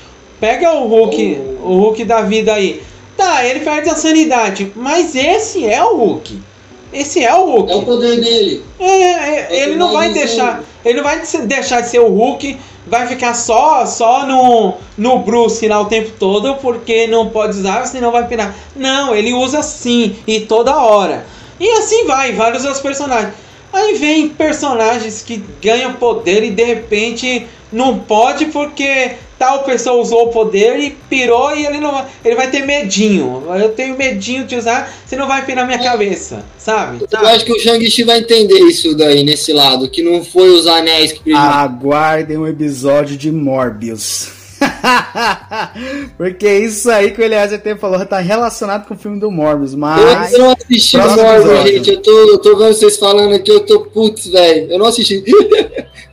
Pega 0.41 0.75
o 0.75 0.89
Hulk, 0.89 1.41
o 1.63 1.77
Hulk 1.79 2.05
da 2.05 2.21
vida 2.23 2.53
aí. 2.53 2.83
Tá, 3.17 3.47
ele 3.47 3.61
perde 3.61 3.89
a 3.89 3.95
sanidade. 3.95 4.73
Mas 4.75 5.15
esse 5.15 5.65
é 5.65 5.83
o 5.83 5.97
Hulk. 5.97 6.39
Esse 6.93 7.25
é 7.25 7.35
o 7.35 7.47
Hulk. 7.47 7.73
É 7.73 7.77
o 7.77 7.83
poder 7.83 8.21
dele. 8.21 8.63
É, 8.79 8.87
é, 8.87 9.63
ele 9.63 9.77
não 9.77 9.93
vai 9.93 10.13
deixar. 10.13 10.63
Ele 10.85 10.99
não 10.99 11.05
vai 11.05 11.23
deixar 11.47 11.81
de 11.81 11.89
ser 11.89 12.01
o 12.01 12.09
Hulk 12.09 12.59
vai 12.87 13.07
ficar 13.07 13.35
só 13.35 13.87
só 13.87 14.27
no, 14.27 14.75
no 14.97 15.19
Bruce 15.21 15.67
lá 15.67 15.81
o 15.81 15.87
tempo 15.87 16.13
todo 16.19 16.55
porque 16.57 17.07
não 17.07 17.29
pode 17.29 17.59
usar, 17.59 17.87
senão 17.87 18.11
vai 18.11 18.27
pirar. 18.27 18.55
Não, 18.77 19.15
ele 19.15 19.33
usa 19.33 19.63
sim 19.63 20.17
e 20.27 20.41
toda 20.41 20.77
hora. 20.77 21.27
E 21.59 21.69
assim 21.71 22.05
vai, 22.07 22.33
vários 22.33 22.65
outros 22.65 22.83
personagens. 22.83 23.35
Aí 23.73 23.95
vem 23.95 24.29
personagens 24.29 25.23
que 25.23 25.43
ganham 25.61 25.95
poder 25.95 26.45
e 26.45 26.51
de 26.51 26.65
repente 26.65 27.47
não 27.73 27.99
pode 27.99 28.47
porque 28.47 29.17
tal 29.39 29.65
pessoa 29.65 30.01
usou 30.01 30.29
o 30.29 30.33
poder 30.33 30.79
e 30.79 30.91
pirou 30.91 31.55
e 31.55 31.67
ele 31.67 31.81
não 31.81 32.05
ele 32.25 32.35
vai 32.35 32.51
ter 32.51 32.65
medinho. 32.65 33.45
Eu 33.59 33.71
tenho 33.71 33.97
medinho 33.97 34.45
de 34.45 34.57
usar, 34.57 34.93
você 35.05 35.17
não 35.17 35.27
vai 35.27 35.45
pirar 35.45 35.67
minha 35.67 35.79
cabeça, 35.79 36.45
sabe? 36.59 37.05
Eu 37.11 37.29
acho 37.29 37.45
que 37.45 37.53
o 37.53 37.59
Shang-Chi 37.59 38.05
vai 38.05 38.21
entender 38.21 38.59
isso 38.61 38.97
daí 38.97 39.23
nesse 39.25 39.53
lado, 39.53 39.89
que 39.89 40.03
não 40.03 40.25
foi 40.25 40.51
os 40.51 40.67
anéis 40.67 41.13
que 41.13 41.35
Aguardem 41.35 42.37
um 42.37 42.47
episódio 42.47 43.17
de 43.17 43.31
Morbius. 43.31 44.44
Porque 46.17 46.59
isso 46.59 46.91
aí 46.91 47.11
que 47.11 47.21
o 47.21 47.25
Eliezer 47.25 47.59
até 47.59 47.75
falou 47.77 48.05
tá 48.05 48.19
relacionado 48.19 48.87
com 48.87 48.95
o 48.95 48.99
filme 48.99 49.19
do 49.19 49.31
Morbius, 49.31 49.75
mas. 49.75 50.33
Eu 50.33 50.39
não 50.39 50.53
assisti 50.53 50.97
o 50.97 51.01
Morbius, 51.01 51.63
gente. 51.69 51.91
Eu 51.91 52.03
tô, 52.03 52.29
eu 52.29 52.39
tô 52.39 52.57
vendo 52.57 52.75
vocês 52.75 52.97
falando 52.97 53.35
aqui, 53.35 53.51
eu 53.51 53.61
tô 53.61 53.81
putz, 53.81 54.27
velho. 54.27 54.71
Eu 54.71 54.79
não 54.79 54.87
assisti. 54.87 55.25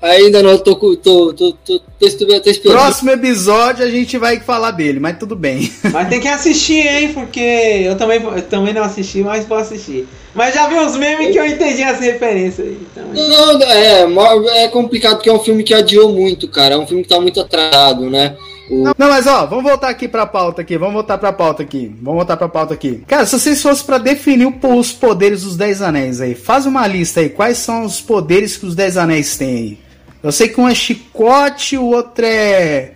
Ainda 0.02 0.42
não, 0.42 0.58
tô, 0.58 0.76
tô, 0.76 0.96
tô, 0.96 1.34
tô, 1.34 1.54
tô, 1.54 1.80
tô 1.80 2.06
esperando. 2.08 2.42
Próximo 2.64 3.12
episódio 3.12 3.86
a 3.86 3.90
gente 3.90 4.18
vai 4.18 4.40
falar 4.40 4.72
dele, 4.72 5.00
mas 5.00 5.20
tudo 5.20 5.36
bem. 5.36 5.72
Mas 5.92 6.10
tem 6.10 6.20
que 6.20 6.28
assistir, 6.28 6.88
hein? 6.88 7.14
Porque 7.14 7.40
eu 7.40 7.96
também, 7.96 8.20
eu 8.20 8.42
também 8.42 8.74
não 8.74 8.82
assisti, 8.82 9.22
mas 9.22 9.46
vou 9.46 9.60
assistir. 9.60 10.08
Mas 10.34 10.54
já 10.54 10.68
vi 10.68 10.76
uns 10.76 10.96
memes 10.96 11.32
que 11.32 11.38
eu 11.38 11.46
entendi 11.46 11.84
as 11.84 12.00
referências 12.00 12.68
aí. 12.68 12.80
Também. 12.96 13.30
Não, 13.30 13.62
é, 13.62 14.64
é 14.64 14.68
complicado 14.70 15.16
porque 15.16 15.30
é 15.30 15.34
um 15.34 15.40
filme 15.40 15.64
que 15.64 15.74
adiou 15.74 16.14
muito, 16.14 16.48
cara. 16.48 16.76
É 16.76 16.78
um 16.78 16.88
filme 16.88 17.04
que 17.04 17.10
tá 17.10 17.20
muito 17.20 17.40
atrasado, 17.42 18.10
né? 18.10 18.36
Não, 18.70 18.94
não, 18.98 19.10
mas 19.10 19.28
ó, 19.28 19.46
vamos 19.46 19.66
voltar 19.66 19.90
aqui 19.90 20.08
pra 20.08 20.26
pauta 20.26 20.62
aqui, 20.62 20.78
vamos 20.78 20.94
voltar 20.94 21.18
pra 21.18 21.34
pauta 21.34 21.62
aqui, 21.62 21.94
vamos 22.02 22.20
voltar 22.20 22.38
pra 22.38 22.48
pauta 22.48 22.74
aqui. 22.74 23.04
Cara, 23.06 23.26
se 23.26 23.38
vocês 23.38 23.62
fossem 23.62 23.86
para 23.86 23.98
definir 23.98 24.48
os 24.48 24.94
poderes 24.94 25.44
dos 25.44 25.58
Dez 25.58 25.82
Anéis 25.82 26.22
aí, 26.22 26.34
faz 26.34 26.66
uma 26.66 26.88
lista 26.88 27.20
aí, 27.20 27.28
quais 27.28 27.58
são 27.58 27.84
os 27.84 28.00
poderes 28.00 28.56
que 28.56 28.66
os 28.66 28.74
Dez 28.74 28.96
Anéis 28.96 29.36
têm 29.36 29.50
aí? 29.50 29.80
Eu 30.24 30.32
sei 30.32 30.48
que 30.48 30.62
um 30.62 30.70
é 30.70 30.74
chicote, 30.74 31.78
o 31.78 31.88
outro 31.88 32.26
é 32.26 32.94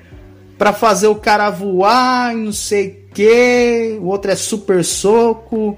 para 0.58 0.72
fazer 0.72 1.08
o 1.08 1.16
cara 1.16 1.50
voar, 1.50 2.34
não 2.34 2.54
sei 2.54 2.88
o 2.88 3.14
que, 3.14 3.98
o 4.00 4.06
outro 4.06 4.32
é 4.32 4.36
super 4.36 4.82
soco, 4.82 5.78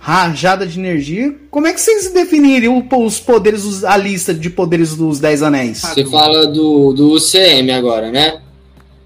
rajada 0.00 0.66
de 0.66 0.80
energia. 0.80 1.36
Como 1.50 1.66
é 1.66 1.74
que 1.74 1.80
vocês 1.80 2.10
definiriam 2.10 2.82
os 2.98 3.20
poderes, 3.20 3.84
a 3.84 3.96
lista 3.98 4.32
de 4.32 4.48
poderes 4.48 4.96
dos 4.96 5.20
Dez 5.20 5.42
Anéis? 5.42 5.82
Você 5.82 6.04
fala 6.06 6.46
do, 6.46 6.94
do 6.94 7.12
UCM 7.12 7.70
agora, 7.70 8.10
né? 8.10 8.40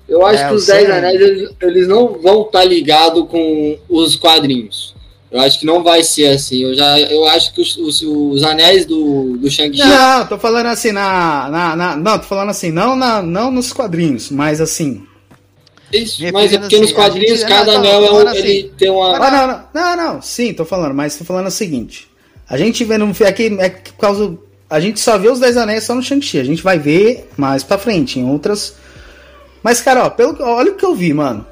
Eu 0.08 0.24
acho 0.24 0.44
é, 0.44 0.48
que 0.48 0.54
os 0.54 0.66
Dez 0.66 0.88
Anéis 0.88 1.20
eles, 1.20 1.50
eles, 1.60 1.88
não 1.88 2.16
vão 2.22 2.42
estar 2.42 2.60
tá 2.60 2.64
ligados 2.64 3.26
com 3.28 3.76
os 3.88 4.14
quadrinhos. 4.14 4.94
Eu 5.32 5.40
acho 5.40 5.58
que 5.58 5.66
não 5.66 5.82
vai 5.82 6.04
ser 6.04 6.28
assim. 6.28 6.62
Eu 6.62 6.74
já, 6.74 7.00
eu 7.00 7.26
acho 7.26 7.52
que 7.52 7.60
os, 7.60 7.76
os, 7.76 8.00
os 8.00 8.44
anéis 8.44 8.86
do, 8.86 9.36
do 9.36 9.50
Shang-Chi. 9.50 9.82
Não, 9.82 10.26
tô 10.28 10.38
falando 10.38 10.66
assim 10.66 10.92
na, 10.92 11.48
na, 11.50 11.74
na, 11.74 11.96
não, 11.96 12.18
tô 12.20 12.26
falando 12.26 12.50
assim 12.50 12.70
não 12.70 12.94
na, 12.94 13.20
não 13.20 13.50
nos 13.50 13.72
quadrinhos, 13.72 14.30
mas 14.30 14.60
assim. 14.60 15.04
Isso, 15.96 16.22
mas 16.32 16.52
é 16.52 16.58
porque 16.58 16.74
assim, 16.74 16.84
nos 16.84 16.92
quadrinhos 16.92 17.40
gente, 17.40 17.48
cada 17.48 17.76
anel 17.76 18.04
é 18.04 18.12
um, 18.12 18.28
assim, 18.28 18.38
ele 18.38 18.72
tem 18.76 18.90
uma. 18.90 19.16
Ah, 19.16 19.30
não, 19.30 19.46
não, 19.46 19.96
não, 19.96 20.14
não, 20.14 20.22
sim, 20.22 20.52
tô 20.52 20.64
falando, 20.64 20.94
mas 20.94 21.16
tô 21.16 21.24
falando 21.24 21.46
o 21.46 21.50
seguinte. 21.50 22.08
A 22.48 22.58
gente 22.58 22.84
vê 22.84 22.98
no 22.98 23.10
aqui 23.26 23.56
é 23.58 23.68
por 23.70 23.94
causa 23.94 24.38
a 24.68 24.80
gente 24.80 24.98
só 25.00 25.16
vê 25.16 25.28
os 25.28 25.38
Dez 25.38 25.56
Anéis 25.56 25.84
só 25.84 25.94
no 25.94 26.02
Shang-Chi. 26.02 26.38
A 26.38 26.44
gente 26.44 26.62
vai 26.62 26.78
ver 26.78 27.28
mais 27.36 27.62
pra 27.62 27.78
frente 27.78 28.18
em 28.18 28.28
outras 28.28 28.74
mas, 29.64 29.80
cara, 29.80 30.04
ó, 30.04 30.10
pelo, 30.10 30.36
olha 30.42 30.72
o 30.72 30.74
que 30.74 30.84
eu 30.84 30.94
vi, 30.94 31.14
mano. 31.14 31.46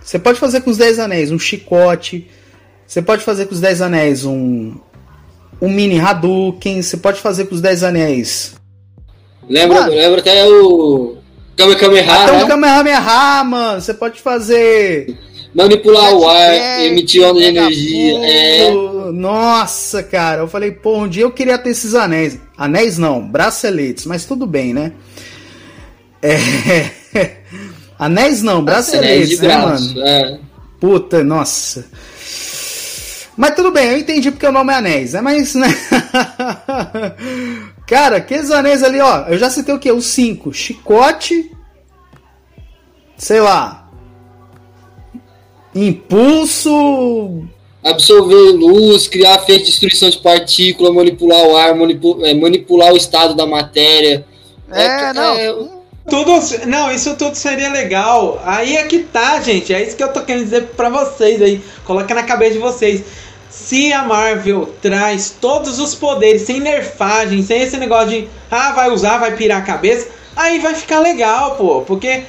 Você 0.00 0.20
pode 0.20 0.38
fazer 0.38 0.60
com 0.60 0.70
os 0.70 0.78
Dez 0.78 1.00
Anéis 1.00 1.32
um 1.32 1.38
chicote. 1.38 2.30
Você 2.86 3.02
pode 3.02 3.24
fazer 3.24 3.46
com 3.46 3.54
os 3.54 3.60
Dez 3.60 3.82
Anéis 3.82 4.24
um. 4.24 4.76
Um 5.60 5.68
mini 5.68 5.98
Hadouken. 5.98 6.80
Você 6.80 6.96
pode 6.96 7.20
fazer 7.20 7.46
com 7.46 7.56
os 7.56 7.60
Dez 7.60 7.82
Anéis. 7.82 8.54
Lembra, 9.50 9.80
mano, 9.80 9.94
lembra 9.94 10.20
até 10.20 10.46
o. 10.46 11.16
Kamehameha. 11.56 12.12
Até 12.12 12.32
o 12.32 12.38
né? 12.38 12.46
Kamehameha, 12.46 13.44
mano. 13.44 13.80
Você 13.80 13.94
pode 13.94 14.20
fazer. 14.20 15.16
Manipular 15.54 16.12
o 16.12 16.28
ar, 16.28 16.84
emitir 16.84 17.24
onda 17.24 17.40
de 17.40 17.46
energia. 17.46 18.18
É. 18.22 18.70
Nossa, 19.12 20.02
cara. 20.02 20.42
Eu 20.42 20.48
falei, 20.48 20.70
pô, 20.70 20.98
um 20.98 21.08
dia 21.08 21.22
eu 21.22 21.30
queria 21.30 21.56
ter 21.56 21.70
esses 21.70 21.94
anéis. 21.94 22.38
Anéis 22.58 22.98
não, 22.98 23.26
braceletes, 23.26 24.04
mas 24.04 24.26
tudo 24.26 24.46
bem, 24.46 24.74
né? 24.74 24.92
É. 26.22 26.90
Anéis 27.98 28.42
não, 28.42 28.62
braceletes, 28.62 29.40
né, 29.40 29.48
braço, 29.48 29.94
mano? 29.94 30.06
É. 30.06 30.38
Puta, 30.78 31.24
nossa. 31.24 31.86
Mas 33.34 33.54
tudo 33.54 33.70
bem, 33.70 33.92
eu 33.92 33.98
entendi 33.98 34.30
porque 34.30 34.46
o 34.46 34.52
nome 34.52 34.72
é 34.72 34.76
Anéis, 34.76 35.14
né? 35.14 35.22
Mas, 35.22 35.54
né? 35.54 35.68
Cara, 37.86 38.16
aqueles 38.16 38.50
anéis 38.50 38.82
ali, 38.82 39.00
ó. 39.00 39.26
Eu 39.28 39.38
já 39.38 39.48
citei 39.48 39.74
o 39.74 39.78
quê? 39.78 39.92
Os 39.92 40.06
cinco. 40.06 40.52
Chicote. 40.52 41.52
Sei 43.16 43.40
lá. 43.40 43.88
Impulso. 45.74 47.44
Absorver 47.84 48.52
luz, 48.52 49.06
criar 49.06 49.38
feito 49.40 49.60
de 49.60 49.70
destruição 49.70 50.10
de 50.10 50.18
partícula, 50.18 50.92
manipular 50.92 51.46
o 51.46 51.56
ar, 51.56 51.74
manipular, 51.76 52.28
é, 52.28 52.34
manipular 52.34 52.92
o 52.92 52.96
estado 52.96 53.34
da 53.34 53.46
matéria. 53.46 54.26
É, 54.72 54.86
é 54.86 55.12
não. 55.12 55.34
É, 55.36 55.54
tudo, 56.08 56.32
não, 56.66 56.90
isso 56.90 57.16
tudo 57.16 57.36
seria 57.36 57.70
legal. 57.70 58.40
Aí 58.44 58.76
é 58.76 58.84
que 58.84 59.00
tá, 59.00 59.40
gente. 59.40 59.72
É 59.72 59.82
isso 59.82 59.96
que 59.96 60.02
eu 60.02 60.12
tô 60.12 60.22
querendo 60.22 60.44
dizer 60.44 60.68
pra 60.76 60.88
vocês 60.88 61.40
aí. 61.42 61.60
Coloca 61.84 62.12
na 62.14 62.24
cabeça 62.24 62.54
de 62.54 62.58
vocês. 62.58 63.04
Se 63.58 63.90
a 63.92 64.04
Marvel 64.04 64.74
traz 64.82 65.34
todos 65.40 65.78
os 65.78 65.94
poderes 65.94 66.42
sem 66.42 66.60
nerfagem, 66.60 67.42
sem 67.42 67.62
esse 67.62 67.76
negócio 67.78 68.10
de 68.10 68.28
ah, 68.50 68.72
vai 68.72 68.90
usar, 68.90 69.18
vai 69.18 69.34
pirar 69.34 69.58
a 69.58 69.64
cabeça, 69.64 70.08
aí 70.36 70.58
vai 70.58 70.74
ficar 70.74 71.00
legal, 71.00 71.56
pô. 71.56 71.80
Porque 71.80 72.22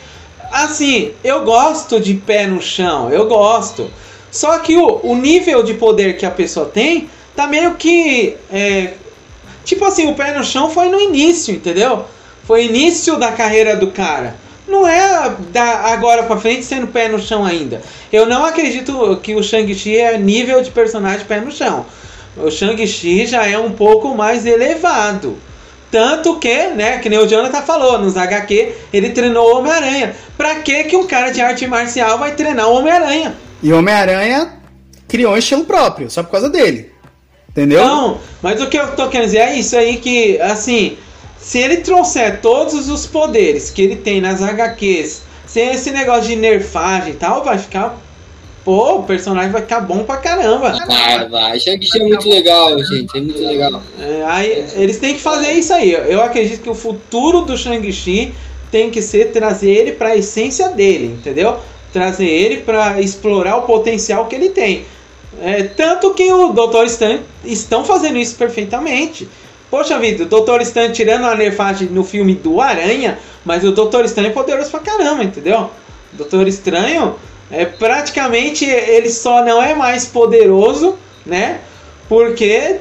assim, 0.52 1.12
eu 1.24 1.44
gosto 1.44 2.00
de 2.00 2.14
pé 2.14 2.48
no 2.48 2.62
chão, 2.62 3.12
eu 3.12 3.28
gosto. 3.28 3.92
Só 4.32 4.58
que 4.60 4.78
o, 4.78 5.02
o 5.04 5.16
nível 5.16 5.62
de 5.64 5.74
poder 5.74 6.18
que 6.18 6.26
a 6.26 6.32
pessoa 6.32 6.66
tem 6.66 7.10
tá 7.36 7.46
meio 7.46 7.76
que. 7.76 8.36
É, 8.50 8.94
tipo 9.66 9.84
assim, 9.84 10.10
o 10.10 10.16
pé 10.16 10.36
no 10.36 10.44
chão 10.44 10.72
foi 10.72 10.90
no 10.90 11.00
início, 11.00 11.54
entendeu? 11.54 12.06
Foi 12.46 12.66
início 12.66 13.18
da 13.18 13.34
carreira 13.34 13.76
do 13.76 13.92
cara. 13.92 14.38
Não 14.68 14.86
é 14.86 15.34
da 15.52 15.64
agora 15.94 16.24
para 16.24 16.38
frente 16.38 16.64
sendo 16.64 16.88
pé 16.88 17.08
no 17.08 17.20
chão 17.20 17.46
ainda. 17.46 17.82
Eu 18.12 18.26
não 18.26 18.46
acredito 18.46 19.18
que 19.24 19.34
o 19.34 19.42
Shang-Chi 19.42 19.98
é 19.98 20.18
nível 20.18 20.62
de 20.62 20.72
personagem 20.72 21.26
pé 21.26 21.40
no 21.40 21.52
chão. 21.52 21.86
O 22.36 22.52
Shang-Chi 22.52 23.26
já 23.26 23.48
é 23.48 23.58
um 23.58 23.72
pouco 23.72 24.14
mais 24.14 24.46
elevado. 24.46 25.38
Tanto 25.90 26.38
que, 26.38 26.68
né, 26.68 26.98
que 26.98 27.08
nem 27.10 27.18
o 27.18 27.28
Jonathan 27.28 27.62
falou, 27.62 27.98
nos 27.98 28.18
HQ, 28.18 28.74
ele 28.92 29.12
treinou 29.12 29.54
o 29.54 29.58
Homem-Aranha. 29.60 30.16
Pra 30.36 30.56
que 30.56 30.84
que 30.84 30.98
um 30.98 31.08
cara 31.08 31.32
de 31.32 31.40
arte 31.40 31.66
marcial 31.66 32.18
vai 32.18 32.34
treinar 32.36 32.68
o 32.68 32.76
Homem-Aranha? 32.76 33.36
E 33.64 33.72
o 33.72 33.78
Homem-Aranha 33.78 34.54
criou 35.08 35.34
um 35.34 35.38
estilo 35.38 35.64
próprio, 35.64 36.10
só 36.10 36.22
por 36.24 36.32
causa 36.32 36.50
dele. 36.50 36.92
Entendeu? 37.50 37.84
Não, 37.84 38.20
mas 38.42 38.62
o 38.62 38.68
que 38.68 38.78
eu 38.78 38.88
tô 38.96 39.08
querendo 39.08 39.28
dizer 39.28 39.40
é 39.40 39.56
isso 39.56 39.76
aí 39.78 39.98
que, 39.98 40.40
assim, 40.42 40.98
se 41.40 41.60
ele 41.60 41.78
trouxer 41.78 42.42
todos 42.42 42.90
os 42.90 43.06
poderes 43.06 43.70
que 43.70 43.82
ele 43.82 43.96
tem 43.96 44.20
nas 44.20 44.42
HQs, 44.42 45.22
sem 45.46 45.70
esse 45.70 45.92
negócio 45.92 46.24
de 46.24 46.36
nerfagem 46.36 47.14
e 47.14 47.16
tal, 47.16 47.44
vai 47.44 47.58
ficar. 47.58 47.98
Pô, 48.66 48.96
o 48.98 49.04
personagem 49.04 49.50
vai 49.50 49.62
ficar 49.62 49.80
bom 49.80 50.04
pra 50.04 50.18
caramba. 50.18 50.74
Vai, 50.86 51.30
vai. 51.30 51.58
Shang-Chi 51.58 52.02
é 52.02 52.04
muito 52.04 52.28
legal, 52.28 52.78
gente. 52.84 53.18
É 53.18 53.22
muito 53.22 53.40
legal. 53.40 53.82
É, 53.98 54.24
aí, 54.28 54.66
eles 54.76 55.00
têm 55.00 55.14
que 55.14 55.22
fazer 55.22 55.54
isso 55.54 55.74
aí. 55.74 55.94
Eu 55.94 56.22
acredito 56.22 56.62
que 56.62 56.70
o 56.70 56.76
futuro 56.76 57.44
do 57.44 57.58
Shang-Chi 57.58 58.34
tem 58.70 58.90
que 58.92 59.02
ser 59.02 59.32
trazer 59.32 59.72
ele 59.72 59.92
pra 59.94 60.18
essência 60.18 60.68
dele, 60.70 61.06
entendeu? 61.06 61.58
Trazer 61.94 62.28
ele 62.28 62.58
para 62.58 63.00
explorar 63.00 63.56
o 63.56 63.62
potencial 63.62 64.26
que 64.26 64.36
ele 64.36 64.50
tem. 64.50 64.86
É, 65.42 65.64
tanto 65.64 66.14
que 66.14 66.32
o 66.32 66.52
Dr. 66.52 66.86
Stan 66.88 67.20
estão 67.46 67.86
fazendo 67.86 68.18
isso 68.18 68.36
perfeitamente. 68.36 69.30
Poxa 69.70 70.00
vida, 70.00 70.24
o 70.24 70.28
Doutor 70.28 70.62
Estranho 70.62 70.94
tirando 70.94 71.26
a 71.26 71.36
nerfagem 71.36 71.90
no 71.90 72.04
filme 72.04 72.36
do 72.36 72.62
Aranha, 72.62 73.20
mas 73.44 73.64
o 73.64 73.72
Doutor 73.72 74.06
Estranho 74.06 74.30
é 74.30 74.32
poderoso 74.32 74.72
pra 74.72 74.80
caramba, 74.80 75.24
entendeu? 75.24 75.70
O 76.14 76.18
Doutor 76.18 76.48
Estranho 76.48 77.16
é 77.52 77.66
praticamente 77.66 78.66
ele 78.66 79.10
só 79.10 79.44
não 79.44 79.62
é 79.62 79.76
mais 79.76 80.06
poderoso, 80.06 80.96
né? 81.26 81.60
Porque 82.08 82.78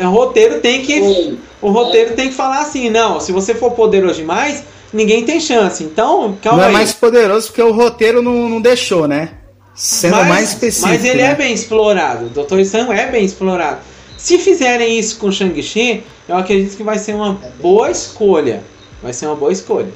o 0.00 0.08
roteiro 0.08 0.60
tem 0.60 0.82
que 0.82 1.36
o 1.60 1.70
roteiro 1.70 2.14
tem 2.14 2.28
que 2.28 2.34
falar 2.34 2.60
assim, 2.60 2.88
não, 2.88 3.20
se 3.20 3.32
você 3.32 3.54
for 3.54 3.72
poderoso 3.72 4.14
demais, 4.14 4.64
ninguém 4.92 5.24
tem 5.24 5.40
chance. 5.40 5.82
Então, 5.82 6.36
calma 6.42 6.58
Não 6.58 6.64
é 6.64 6.68
aí. 6.68 6.74
é 6.74 6.78
mais 6.78 6.92
poderoso 6.92 7.48
porque 7.48 7.62
o 7.62 7.72
roteiro 7.72 8.22
não, 8.22 8.48
não 8.48 8.60
deixou, 8.60 9.06
né? 9.06 9.30
Sendo 9.74 10.16
mas, 10.16 10.28
mais 10.28 10.48
específico. 10.50 10.88
Mas 10.88 11.04
ele 11.04 11.22
né? 11.22 11.30
é 11.30 11.34
bem 11.34 11.52
explorado. 11.52 12.26
O 12.26 12.28
Doutor 12.28 12.60
Estranho 12.60 12.92
é 12.92 13.06
bem 13.06 13.24
explorado. 13.24 13.78
Se 14.20 14.38
fizerem 14.38 14.98
isso 14.98 15.18
com 15.18 15.32
Shang-Chi, 15.32 16.02
eu 16.28 16.36
acredito 16.36 16.76
que 16.76 16.82
vai 16.82 16.98
ser 16.98 17.14
uma 17.14 17.40
boa 17.58 17.90
escolha. 17.90 18.62
Vai 19.02 19.14
ser 19.14 19.26
uma 19.26 19.34
boa 19.34 19.50
escolha. 19.50 19.88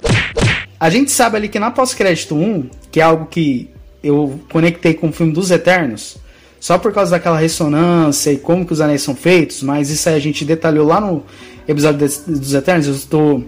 A 0.80 0.88
gente 0.88 1.10
sabe 1.10 1.36
ali 1.36 1.46
que 1.46 1.58
na 1.58 1.70
pós-crédito 1.70 2.34
1, 2.34 2.70
que 2.90 3.00
é 3.00 3.02
algo 3.02 3.26
que 3.26 3.68
eu 4.02 4.40
conectei 4.50 4.94
com 4.94 5.08
o 5.08 5.12
filme 5.12 5.30
dos 5.30 5.50
Eternos, 5.50 6.16
só 6.58 6.78
por 6.78 6.90
causa 6.90 7.10
daquela 7.10 7.38
ressonância 7.38 8.32
e 8.32 8.38
como 8.38 8.64
que 8.64 8.72
os 8.72 8.80
anéis 8.80 9.02
são 9.02 9.14
feitos, 9.14 9.62
mas 9.62 9.90
isso 9.90 10.08
aí 10.08 10.14
a 10.14 10.20
gente 10.20 10.42
detalhou 10.42 10.86
lá 10.86 11.02
no 11.02 11.22
episódio 11.68 12.08
dos 12.26 12.54
Eternos, 12.54 12.86
eu 12.86 12.94
estou 12.94 13.44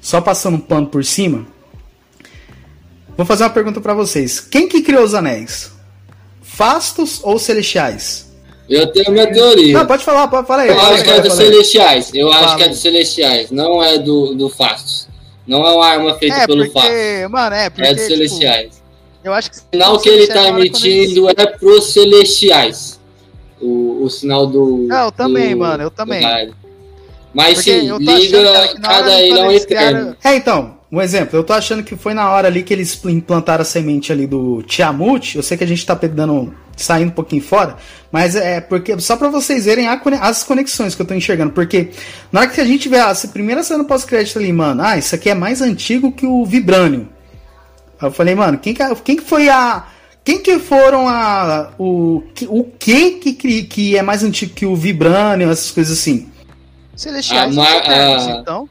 só 0.00 0.20
passando 0.20 0.54
um 0.54 0.60
pano 0.60 0.86
por 0.86 1.04
cima. 1.04 1.44
Vou 3.16 3.26
fazer 3.26 3.42
uma 3.42 3.50
pergunta 3.50 3.80
para 3.80 3.92
vocês. 3.92 4.38
Quem 4.38 4.68
que 4.68 4.82
criou 4.82 5.02
os 5.02 5.14
anéis? 5.14 5.72
Fastos 6.42 7.20
ou 7.24 7.40
celestiais? 7.40 8.31
Eu 8.68 8.86
tenho 8.86 9.08
a 9.08 9.10
minha 9.10 9.32
teoria. 9.32 9.78
Não, 9.78 9.86
pode 9.86 10.04
falar, 10.04 10.28
pode 10.28 10.46
falar 10.46 10.62
aí. 10.62 10.68
Eu 10.68 10.80
acho 10.80 11.04
que 11.04 11.10
é 11.10 11.20
dos 11.20 11.34
celestiais. 11.34 12.10
Eu 12.14 12.30
Fala. 12.32 12.46
acho 12.46 12.56
que 12.56 12.62
é 12.62 12.68
dos 12.68 12.78
celestiais. 12.78 13.50
Não 13.50 13.82
é 13.82 13.98
do, 13.98 14.34
do 14.34 14.48
Fastos. 14.48 15.08
Não 15.46 15.66
é 15.66 15.72
uma 15.72 15.86
arma 15.86 16.14
feita 16.14 16.36
É, 16.36 16.46
pelo 16.46 16.64
porque, 16.64 16.78
Fastos. 16.80 17.30
mano, 17.30 17.54
é, 17.56 17.68
porque, 17.70 17.86
É 17.88 17.92
dos 17.94 18.02
tipo, 18.04 18.14
celestiais. 18.14 18.82
eu 19.24 19.32
acho 19.34 19.50
que... 19.50 19.56
O 19.58 19.60
sinal 19.72 19.98
que 19.98 20.08
ele 20.08 20.26
tá 20.28 20.48
emitindo 20.48 21.28
é 21.28 21.46
pros 21.46 21.92
celestiais. 21.92 23.00
O, 23.60 24.04
o 24.04 24.10
sinal 24.10 24.46
do. 24.46 24.86
Não, 24.88 25.04
eu 25.06 25.12
também, 25.12 25.50
do- 25.50 25.58
mano, 25.58 25.82
eu 25.84 25.90
também. 25.90 26.22
Mas 27.34 27.54
Porque 27.54 27.80
sim, 27.80 27.96
liga 27.98 28.74
cada 28.82 29.04
quando 29.04 29.38
é 29.38 29.42
um 29.44 29.50
eterno. 29.52 30.16
É, 30.24 30.34
então, 30.34 30.76
um 30.92 31.00
exemplo. 31.00 31.38
Eu 31.38 31.42
tô 31.42 31.54
achando 31.54 31.82
que 31.82 31.96
foi 31.96 32.12
na 32.12 32.30
hora 32.30 32.48
ali 32.48 32.62
que 32.62 32.72
eles 32.72 33.02
implantaram 33.06 33.62
a 33.62 33.64
semente 33.64 34.12
ali 34.12 34.26
do 34.26 34.62
Tiamut. 34.62 35.36
Eu 35.36 35.42
sei 35.42 35.56
que 35.56 35.64
a 35.64 35.66
gente 35.66 35.84
tá 35.86 35.94
dando, 35.94 36.52
saindo 36.76 37.08
um 37.08 37.12
pouquinho 37.14 37.42
fora, 37.42 37.76
mas 38.12 38.36
é 38.36 38.60
porque 38.60 38.98
só 39.00 39.16
pra 39.16 39.28
vocês 39.30 39.64
verem 39.64 39.88
a 39.88 40.00
as 40.20 40.44
conexões 40.44 40.94
que 40.94 41.00
eu 41.00 41.06
tô 41.06 41.14
enxergando. 41.14 41.52
Porque 41.52 41.90
na 42.30 42.40
hora 42.40 42.50
que 42.50 42.60
a 42.60 42.64
gente 42.64 42.88
vê 42.90 42.98
a 42.98 43.14
primeira 43.32 43.62
cena 43.62 43.82
pós-crédito 43.84 44.38
ali, 44.38 44.52
mano, 44.52 44.82
ah, 44.84 44.98
isso 44.98 45.14
aqui 45.14 45.30
é 45.30 45.34
mais 45.34 45.62
antigo 45.62 46.12
que 46.12 46.26
o 46.26 46.44
Vibranium. 46.44 47.06
Aí 48.00 48.08
eu 48.08 48.12
falei, 48.12 48.34
mano, 48.34 48.58
quem 48.58 48.74
que, 48.74 48.82
quem 49.04 49.16
que 49.16 49.22
foi 49.24 49.48
a. 49.48 49.84
Quem 50.24 50.40
que 50.40 50.58
foram 50.58 51.08
a. 51.08 51.70
O, 51.78 52.22
que- 52.34 52.46
o 52.48 52.64
que 52.78 53.12
que, 53.12 53.32
cri- 53.32 53.62
que 53.64 53.96
é 53.96 54.02
mais 54.02 54.22
antigo 54.22 54.52
que 54.54 54.66
o 54.66 54.76
Vibranium, 54.76 55.50
essas 55.50 55.70
coisas 55.72 55.98
assim? 55.98 56.28
Celestiais 56.94 57.50
A 57.50 57.54
são 57.54 57.64
Mar- 57.64 57.76
eternos, 57.76 58.26
a- 58.28 58.30
então. 58.40 58.68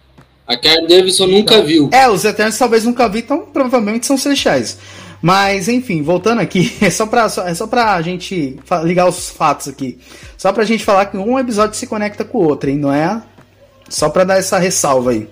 A 0.51 0.57
Karen 0.57 0.85
Davidson 0.85 1.27
nunca 1.27 1.61
viu. 1.61 1.89
É, 1.93 2.09
os 2.09 2.25
Eternos 2.25 2.57
talvez 2.57 2.83
nunca 2.83 3.07
vi, 3.07 3.19
então 3.19 3.45
provavelmente 3.53 4.05
são 4.05 4.17
celestiais. 4.17 4.77
Mas, 5.21 5.69
enfim, 5.69 6.01
voltando 6.01 6.41
aqui, 6.41 6.75
é 6.81 6.89
só 6.89 7.05
pra, 7.05 7.29
só, 7.29 7.47
é 7.47 7.53
só 7.53 7.67
pra 7.67 8.01
gente 8.01 8.59
ligar 8.83 9.07
os 9.07 9.29
fatos 9.29 9.69
aqui. 9.69 9.97
Só 10.37 10.51
pra 10.51 10.65
gente 10.65 10.83
falar 10.83 11.05
que 11.05 11.17
um 11.17 11.39
episódio 11.39 11.77
se 11.77 11.87
conecta 11.87 12.25
com 12.25 12.39
o 12.39 12.43
outro, 12.43 12.69
hein? 12.69 12.77
Não 12.77 12.91
é? 12.91 13.21
Só 13.87 14.09
pra 14.09 14.25
dar 14.25 14.37
essa 14.37 14.59
ressalva 14.59 15.11
aí. 15.11 15.29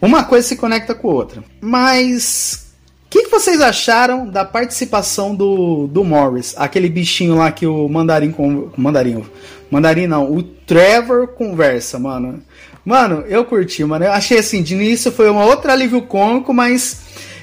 Uma 0.00 0.24
coisa 0.24 0.48
se 0.48 0.56
conecta 0.56 0.92
com 0.92 1.08
a 1.08 1.14
outra. 1.14 1.44
Mas. 1.60 2.66
O 3.06 3.08
que, 3.08 3.22
que 3.22 3.30
vocês 3.30 3.60
acharam 3.60 4.26
da 4.26 4.44
participação 4.44 5.34
do, 5.34 5.86
do 5.86 6.02
Morris? 6.02 6.54
Aquele 6.56 6.88
bichinho 6.88 7.36
lá 7.36 7.52
que 7.52 7.66
o 7.66 7.88
Mandarim. 7.88 8.32
Com, 8.32 8.70
mandarim. 8.76 9.24
Mandarim 9.70 10.06
não, 10.06 10.32
o 10.32 10.42
Trevor 10.42 11.28
conversa, 11.28 11.98
mano. 11.98 12.42
Mano, 12.86 13.24
eu 13.26 13.44
curti, 13.44 13.84
mano. 13.84 14.04
Eu 14.04 14.12
achei 14.12 14.38
assim, 14.38 14.62
de 14.62 14.74
início 14.74 15.10
foi 15.10 15.28
um 15.28 15.42
outro 15.42 15.72
alívio 15.72 16.00
cômico, 16.02 16.54
mas 16.54 17.00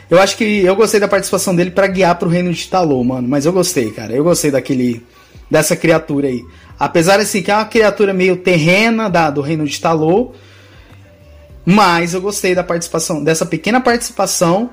eu 0.09 0.17
acho 0.17 0.37
que 0.37 0.63
eu 0.63 0.73
gostei 0.73 1.01
da 1.01 1.07
participação 1.07 1.53
dele 1.53 1.69
pra 1.69 1.85
guiar 1.85 2.15
pro 2.17 2.29
reino 2.29 2.53
de 2.53 2.65
Talô, 2.65 3.03
mano. 3.03 3.27
Mas 3.27 3.45
eu 3.45 3.51
gostei, 3.51 3.91
cara. 3.91 4.13
Eu 4.13 4.23
gostei 4.23 4.49
daquele 4.49 5.05
dessa 5.51 5.75
criatura 5.75 6.29
aí. 6.29 6.45
Apesar 6.79 7.19
assim 7.19 7.43
que 7.43 7.51
é 7.51 7.55
uma 7.55 7.65
criatura 7.65 8.13
meio 8.13 8.37
terrena 8.37 9.09
da, 9.09 9.29
do 9.29 9.41
reino 9.41 9.65
de 9.65 9.81
Talô, 9.81 10.31
mas 11.65 12.13
eu 12.13 12.21
gostei 12.21 12.55
da 12.55 12.63
participação, 12.63 13.21
dessa 13.21 13.45
pequena 13.45 13.81
participação 13.81 14.69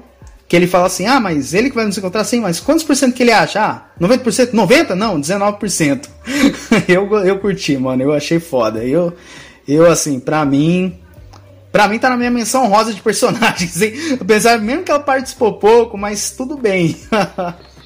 que 0.47 0.55
ele 0.55 0.68
fala 0.68 0.87
assim: 0.87 1.07
"Ah, 1.07 1.18
mas 1.18 1.53
ele 1.53 1.68
que 1.71 1.75
vai 1.75 1.85
nos 1.85 1.99
encontrar 1.99 2.21
assim, 2.21 2.41
mas 2.41 2.61
quantos 2.61 2.85
por 2.85 2.95
cento 2.95 3.14
que 3.14 3.25
ele 3.25 3.33
acha? 3.33 3.61
Ah, 3.61 3.91
90%? 4.01 4.53
90? 4.53 4.95
Não, 4.95 5.21
19%". 5.21 6.09
eu 6.87 7.12
eu 7.27 7.39
curti, 7.41 7.77
mano. 7.77 8.05
Eu 8.05 8.12
achei 8.12 8.39
foda. 8.39 8.85
Eu 8.85 9.12
eu 9.75 9.91
assim, 9.91 10.21
pra 10.21 10.45
mim, 10.45 11.01
Pra 11.73 11.87
mim 11.87 11.99
tá 11.99 12.11
na 12.11 12.16
minha 12.16 12.31
menção 12.31 12.68
rosa 12.68 12.93
de 12.93 13.01
personagens, 13.01 13.81
hein? 13.81 13.93
Apesar 14.21 14.59
mesmo 14.61 14.83
que 14.83 14.91
ela 14.91 15.01
participou 15.01 15.53
pouco, 15.55 15.97
mas 15.97 16.33
tudo 16.33 16.57
bem. 16.57 16.97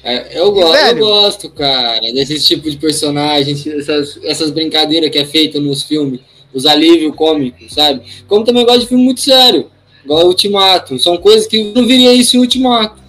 É, 0.07 0.39
eu, 0.39 0.51
go 0.51 0.61
eu 0.61 0.97
gosto, 0.97 1.49
cara, 1.49 1.99
desse 2.13 2.39
tipo 2.39 2.69
de 2.69 2.77
personagem, 2.77 3.55
essas, 3.75 4.19
essas 4.23 4.51
brincadeiras 4.51 5.09
que 5.09 5.17
é 5.17 5.25
feita 5.25 5.59
nos 5.59 5.81
filmes, 5.81 6.19
os 6.53 6.67
alívios 6.67 7.15
cômicos, 7.15 7.73
sabe? 7.73 8.01
Como 8.27 8.45
também 8.45 8.63
gosto 8.63 8.81
de 8.81 8.87
filme 8.87 9.03
muito 9.03 9.21
sério, 9.21 9.67
igual 10.03 10.27
Ultimato. 10.27 10.99
São 10.99 11.17
coisas 11.17 11.47
que 11.47 11.73
não 11.73 11.87
viria 11.87 12.13
isso 12.13 12.37
em 12.37 12.39
Ultimato. 12.39 13.01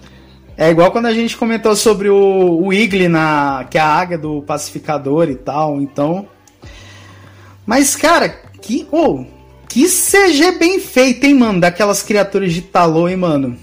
É 0.57 0.71
igual 0.71 0.91
quando 0.91 1.05
a 1.05 1.13
gente 1.13 1.37
comentou 1.37 1.75
sobre 1.75 2.09
o, 2.09 2.65
o 2.65 2.73
Igli 2.73 3.07
na 3.07 3.67
que 3.69 3.77
é 3.77 3.81
a 3.81 3.85
águia 3.85 4.17
do 4.17 4.41
pacificador 4.41 5.29
e 5.29 5.35
tal, 5.35 5.79
então. 5.79 6.27
Mas 7.63 7.95
cara, 7.95 8.41
que 8.67 8.85
oh, 8.91 9.23
que 9.69 9.87
CG 9.87 10.51
bem 10.59 10.79
feito, 10.79 11.23
hein, 11.25 11.33
mano, 11.35 11.59
daquelas 11.61 12.01
criaturas 12.03 12.51
de 12.53 12.61
Talô, 12.61 13.07
hein, 13.07 13.15
mano. 13.17 13.57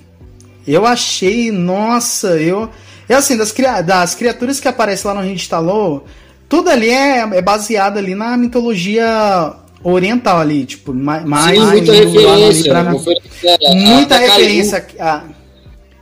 Eu 0.66 0.86
achei, 0.86 1.50
nossa, 1.50 2.28
eu 2.40 2.70
eu 3.08 3.18
assim, 3.18 3.36
das, 3.36 3.52
cria- 3.52 3.82
das 3.82 4.14
criaturas 4.14 4.58
que 4.60 4.66
aparecem 4.68 5.06
lá 5.08 5.14
no 5.14 5.20
Reino 5.20 5.36
de 5.36 5.48
Talô, 5.48 6.02
tudo 6.48 6.70
ali 6.70 6.88
é, 6.88 7.18
é 7.20 7.42
baseado 7.42 7.98
ali 7.98 8.14
na 8.14 8.34
mitologia 8.36 9.52
oriental 9.82 10.40
ali, 10.40 10.64
tipo, 10.64 10.94
mais, 10.94 11.22
mais 11.24 11.58
muita 11.72 11.92
referência. 11.92 12.70
pra- 12.70 12.80
é, 12.80 13.70
a- 13.70 13.74
muita 13.74 14.14
a 14.14 14.18
referência. 14.18 14.86
a- 14.98 15.22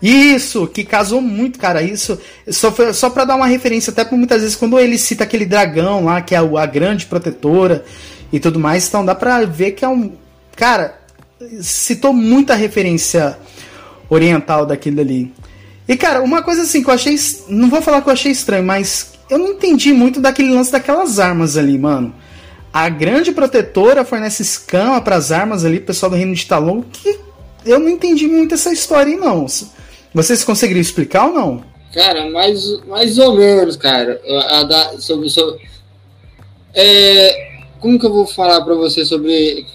Isso, 0.01 0.67
que 0.67 0.83
casou 0.85 1.21
muito, 1.21 1.59
cara. 1.61 1.81
Isso 1.83 2.19
só, 2.49 2.71
foi, 2.73 2.93
só 2.93 3.09
pra 3.11 3.25
dar 3.25 3.37
uma 3.37 3.47
referência, 3.47 3.91
até 3.93 4.05
por 4.05 4.17
muitas 4.19 4.41
vezes, 4.43 4.57
quando 4.57 4.79
ele 4.79 4.99
cita 4.99 5.23
aquele 5.25 5.45
dragão 5.47 6.05
lá, 6.05 6.21
que 6.21 6.35
é 6.35 6.39
a 6.39 6.67
grande 6.67 7.07
protetora 7.07 7.85
e 8.33 8.41
tudo 8.41 8.59
mais, 8.59 8.89
então 8.89 9.05
dá 9.05 9.14
pra 9.14 9.45
ver 9.45 9.72
que 9.72 9.85
é 9.85 9.89
um. 9.89 10.12
Cara, 10.57 10.99
citou 11.61 12.12
muita 12.12 12.55
referência 12.55 13.39
oriental 14.09 14.64
daquilo 14.64 15.01
ali. 15.01 15.33
E, 15.87 15.97
cara, 15.97 16.22
uma 16.22 16.43
coisa 16.43 16.62
assim 16.62 16.83
que 16.83 16.89
eu 16.89 16.95
achei. 16.95 17.16
Não 17.49 17.68
vou 17.68 17.83
falar 17.83 18.01
que 18.01 18.09
eu 18.09 18.12
achei 18.12 18.33
estranho, 18.33 18.64
mas 18.64 19.12
eu 19.28 19.39
não 19.39 19.49
entendi 19.49 19.93
muito 19.93 20.20
daquele 20.20 20.53
lance 20.53 20.72
daquelas 20.72 21.18
armas 21.18 21.57
ali, 21.57 21.78
mano. 21.78 22.14
A 22.72 22.89
grande 22.89 23.33
protetora 23.33 24.05
fornece 24.05 24.43
escama 24.43 25.01
pras 25.01 25.30
armas 25.30 25.64
ali, 25.64 25.78
pessoal 25.78 26.09
do 26.09 26.16
Reino 26.16 26.35
de 26.35 26.47
Talon, 26.47 26.83
que 26.83 27.18
eu 27.66 27.78
não 27.78 27.89
entendi 27.89 28.26
muito 28.26 28.55
essa 28.55 28.72
história 28.72 29.12
aí, 29.12 29.20
não. 29.20 29.47
Vocês 30.14 30.43
conseguiriam 30.43 30.80
explicar 30.80 31.26
ou 31.26 31.35
não? 31.35 31.64
Cara, 31.93 32.30
mais, 32.30 32.62
mais 32.87 33.18
ou 33.18 33.37
menos, 33.37 33.76
cara. 33.76 34.20
A, 34.26 34.61
a 34.61 34.64
da, 34.64 34.99
sobre, 34.99 35.28
sobre, 35.28 35.61
é, 36.74 37.52
como 37.83 37.99
que 37.99 38.07
eu 38.07 38.12
vou 38.12 38.26
falar 38.26 38.62
pra 38.62 38.74
você 38.74 39.05
sobre 39.05 39.66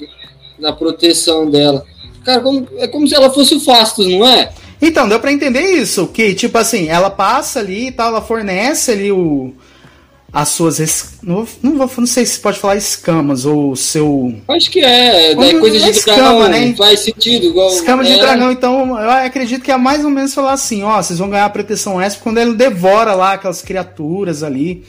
a 0.64 0.72
proteção 0.74 1.50
dela? 1.50 1.86
Cara, 2.26 2.42
como- 2.42 2.68
é 2.78 2.88
como 2.88 3.08
se 3.08 3.14
ela 3.16 3.30
fosse 3.30 3.54
o 3.56 3.60
Fastos, 3.60 4.08
não 4.08 4.26
é? 4.28 4.52
Então, 4.82 5.08
deu 5.08 5.20
pra 5.20 5.32
entender 5.32 5.62
isso, 5.62 6.08
que 6.08 6.34
tipo 6.34 6.58
assim, 6.58 6.88
ela 6.88 7.10
passa 7.10 7.60
ali 7.60 7.88
e 7.88 7.92
tal, 7.92 8.08
ela 8.10 8.22
fornece 8.22 8.92
ali 8.92 9.12
o 9.12 9.54
as 10.32 10.50
suas 10.50 10.78
es- 10.80 11.20
não, 11.24 11.46
vou, 11.46 11.48
não, 11.64 11.78
vou, 11.78 11.90
não 11.98 12.06
sei 12.06 12.26
se 12.26 12.40
pode 12.40 12.60
falar 12.60 12.76
escamas 12.76 13.46
ou 13.46 13.76
seu 13.78 14.36
Acho 14.50 14.70
que 14.70 14.82
é. 14.82 15.30
Como 15.34 15.42
Daí 15.42 15.60
coisa 15.60 15.78
é 15.78 15.80
de 15.80 15.90
escama, 15.90 16.18
dragão 16.50 16.50
né? 16.50 16.76
faz 16.78 17.00
sentido. 17.00 17.46
Igual, 17.48 17.70
escamas 17.70 18.08
é, 18.08 18.14
de 18.14 18.20
dragão, 18.20 18.52
então 18.52 19.02
eu 19.02 19.10
acredito 19.10 19.64
que 19.64 19.72
é 19.72 19.78
mais 19.78 20.04
ou 20.04 20.12
menos 20.12 20.34
falar 20.34 20.52
assim, 20.52 20.84
ó, 20.84 21.02
vocês 21.02 21.18
vão 21.18 21.30
ganhar 21.30 21.46
a 21.46 21.50
proteção 21.50 22.00
extra 22.00 22.22
quando 22.22 22.38
ele 22.40 22.54
devora 22.56 23.16
lá 23.16 23.34
aquelas 23.34 23.62
criaturas 23.62 24.44
ali. 24.44 24.84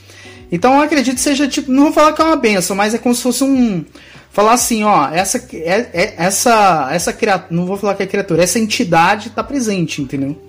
Então 0.51 0.75
eu 0.77 0.81
acredito 0.83 1.17
que 1.17 1.21
seja 1.21 1.47
tipo, 1.47 1.71
não 1.71 1.85
vou 1.85 1.93
falar 1.93 2.13
que 2.13 2.23
é 2.23 2.25
uma 2.25 2.37
benção, 2.37 2.75
mas 2.77 2.95
é 2.95 2.99
como 2.99 3.15
se 3.15 3.23
fosse 3.23 3.45
um 3.45 3.85
falar 4.31 4.53
assim, 4.53 4.85
ó, 4.85 5.09
essa 5.11 5.39
é, 5.53 5.89
é- 5.93 6.15
essa 6.17 6.89
essa 6.93 7.13
criatura, 7.13 7.49
não 7.51 7.67
vou 7.67 7.77
falar 7.77 7.95
que 7.95 8.03
é 8.03 8.07
criatura, 8.07 8.43
essa 8.43 8.59
entidade 8.59 9.31
tá 9.31 9.43
presente, 9.43 10.01
entendeu? 10.01 10.41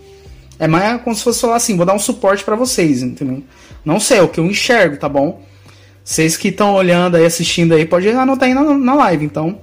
É 0.57 0.67
mais 0.67 1.01
como 1.01 1.15
se 1.15 1.23
fosse 1.23 1.41
falar 1.41 1.55
assim, 1.55 1.77
vou 1.77 1.85
dar 1.85 1.93
um 1.93 1.99
suporte 1.99 2.43
pra 2.43 2.55
vocês, 2.55 3.01
entendeu? 3.01 3.43
Não 3.83 3.99
sei, 3.99 4.17
é 4.17 4.21
o 4.21 4.27
que 4.27 4.39
eu 4.39 4.45
enxergo, 4.45 4.97
tá 4.97 5.07
bom? 5.07 5.41
Vocês 6.03 6.35
que 6.35 6.49
estão 6.49 6.73
olhando 6.73 7.15
aí, 7.15 7.25
assistindo 7.25 7.73
aí, 7.73 7.85
pode 7.85 8.09
anotar 8.09 8.47
aí 8.47 8.53
na, 8.53 8.63
na 8.77 8.93
live, 8.95 9.25
então. 9.25 9.61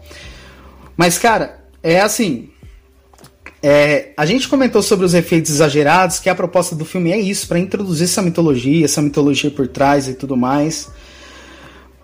Mas, 0.97 1.19
cara, 1.19 1.59
é 1.83 2.01
assim. 2.01 2.49
É, 3.69 4.13
a 4.17 4.25
gente 4.25 4.49
comentou 4.49 4.81
sobre 4.81 5.05
os 5.05 5.13
efeitos 5.13 5.51
exagerados, 5.51 6.21
que 6.21 6.29
a 6.29 6.37
proposta 6.37 6.77
do 6.77 6.85
filme 6.85 7.11
é 7.11 7.19
isso, 7.19 7.49
pra 7.49 7.59
introduzir 7.59 8.05
essa 8.05 8.23
mitologia, 8.23 8.85
essa 8.85 9.03
mitologia 9.03 9.51
por 9.51 9.67
trás 9.67 10.07
e 10.07 10.15
tudo 10.15 10.37
mais. 10.37 10.89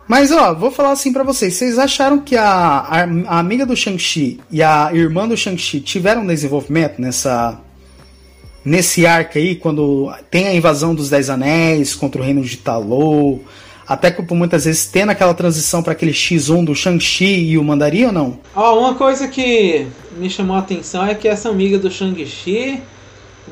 Mas, 0.08 0.32
ó, 0.32 0.52
vou 0.54 0.72
falar 0.72 0.90
assim 0.90 1.12
pra 1.12 1.22
vocês. 1.22 1.54
Vocês 1.54 1.78
acharam 1.78 2.18
que 2.18 2.36
a, 2.36 2.48
a, 2.48 3.02
a 3.28 3.38
amiga 3.38 3.64
do 3.64 3.76
Shang-Chi 3.76 4.40
e 4.50 4.60
a 4.60 4.90
irmã 4.92 5.28
do 5.28 5.36
Shang-Chi 5.36 5.80
tiveram 5.80 6.26
desenvolvimento 6.26 7.00
nessa 7.00 7.60
nesse 8.64 9.06
arco 9.06 9.38
aí, 9.38 9.54
quando 9.54 10.12
tem 10.32 10.48
a 10.48 10.54
invasão 10.54 10.96
dos 10.96 11.10
Dez 11.10 11.30
Anéis 11.30 11.94
contra 11.94 12.20
o 12.20 12.24
reino 12.24 12.42
de 12.42 12.56
Talô, 12.56 13.38
até 13.86 14.10
que 14.10 14.22
por 14.22 14.34
muitas 14.34 14.64
vezes 14.64 14.86
tendo 14.86 15.10
aquela 15.10 15.34
transição 15.34 15.82
para 15.82 15.92
aquele 15.92 16.12
X1 16.12 16.64
do 16.64 16.74
Shang-Chi 16.74 17.50
e 17.50 17.58
o 17.58 17.64
Mandarim 17.64 18.06
ou 18.06 18.12
não? 18.12 18.38
Ó, 18.54 18.78
uma 18.78 18.94
coisa 18.94 19.28
que 19.28 19.86
me 20.16 20.30
chamou 20.30 20.56
a 20.56 20.60
atenção 20.60 21.04
é 21.04 21.14
que 21.14 21.26
essa 21.28 21.48
amiga 21.48 21.78
do 21.78 21.90
Shang-Chi 21.90 22.80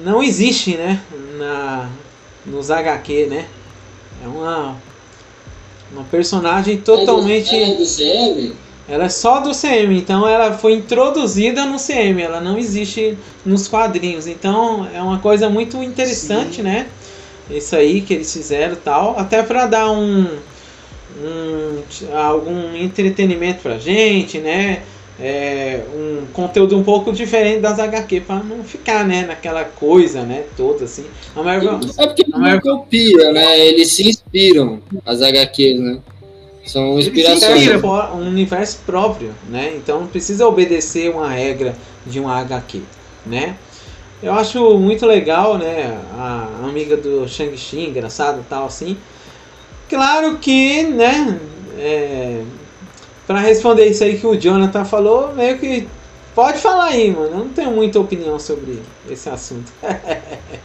não 0.05 0.22
existe, 0.22 0.76
né? 0.76 1.01
Na, 1.37 1.89
nos 2.47 2.70
HQ, 2.70 3.26
né? 3.26 3.47
É 4.24 4.28
uma, 4.28 4.76
uma 5.93 6.05
personagem 6.05 6.78
totalmente. 6.78 7.55
É 7.55 7.74
do 7.74 7.85
CM? 7.85 8.53
Ela 8.89 9.05
é 9.05 9.09
só 9.09 9.39
do 9.39 9.53
CM, 9.53 9.97
então 9.97 10.26
ela 10.26 10.59
foi 10.59 10.72
introduzida 10.74 11.64
no 11.64 11.78
CM, 11.78 12.20
ela 12.20 12.41
não 12.41 12.59
existe 12.59 13.16
nos 13.47 13.68
quadrinhos. 13.68 14.26
Então 14.26 14.89
é 14.93 15.01
uma 15.01 15.20
coisa 15.20 15.49
muito 15.49 15.81
interessante, 15.81 16.57
Sim. 16.57 16.62
né? 16.62 16.89
Isso 17.51 17.74
aí 17.76 18.01
que 18.01 18.14
eles 18.14 18.32
fizeram 18.32 18.76
tal, 18.76 19.18
até 19.18 19.42
para 19.42 19.66
dar 19.66 19.90
um, 19.90 20.26
um 21.22 21.82
algum 22.16 22.74
entretenimento 22.76 23.61
pra 23.62 23.78
gente, 23.78 24.38
né? 24.38 24.82
É, 25.22 25.82
um 25.94 26.24
conteúdo 26.32 26.78
um 26.78 26.82
pouco 26.82 27.12
diferente 27.12 27.61
das 27.61 27.78
HQ 27.78 28.22
para 28.22 28.42
não 28.42 28.64
ficar, 28.64 29.05
né, 29.07 29.26
naquela 29.26 29.64
coisa, 29.64 30.22
né, 30.22 30.44
toda 30.57 30.84
assim. 30.84 31.05
A 31.36 31.42
Marvel, 31.42 31.78
É 31.98 32.07
porque 32.07 32.24
A 32.32 32.38
Marvel- 32.38 32.61
copia, 32.78 33.30
né? 33.30 33.59
Eles 33.61 33.88
se 33.92 34.09
inspiram, 34.09 34.80
as 35.05 35.20
HQs, 35.20 35.78
né? 35.78 35.98
São 36.64 36.94
Eles 36.94 37.09
inspirações. 37.09 37.68
têm 37.68 37.76
um 37.90 38.28
universo 38.28 38.78
próprio, 38.86 39.32
né? 39.51 39.74
Então 39.76 40.01
não 40.01 40.07
precisa 40.07 40.46
obedecer 40.46 41.11
uma 41.11 41.28
regra 41.28 41.74
de 42.07 42.18
um 42.18 42.26
HQ, 42.26 42.80
né? 43.26 43.57
Eu 44.23 44.35
acho 44.35 44.79
muito 44.79 45.07
legal, 45.07 45.57
né? 45.57 45.99
A 46.18 46.66
amiga 46.68 46.97
do 46.97 47.27
Shang-Chi, 47.27 47.81
engraçado 47.87 48.45
tal 48.49 48.66
assim. 48.66 48.97
Claro 49.89 50.39
que, 50.39 50.83
né? 50.85 51.41
É, 51.79 52.43
para 53.27 53.41
responder 53.41 53.87
isso 53.87 54.05
aí 54.05 54.18
que 54.18 54.27
o 54.27 54.37
Jonathan 54.39 54.85
falou, 54.85 55.35
meio 55.35 55.59
que 55.59 55.89
pode 56.35 56.59
falar 56.59 56.87
aí, 56.87 57.11
mano. 57.11 57.27
Eu 57.27 57.39
não 57.39 57.49
tenho 57.49 57.71
muita 57.71 57.99
opinião 57.99 58.39
sobre 58.39 58.83
esse 59.09 59.29
assunto. 59.31 59.73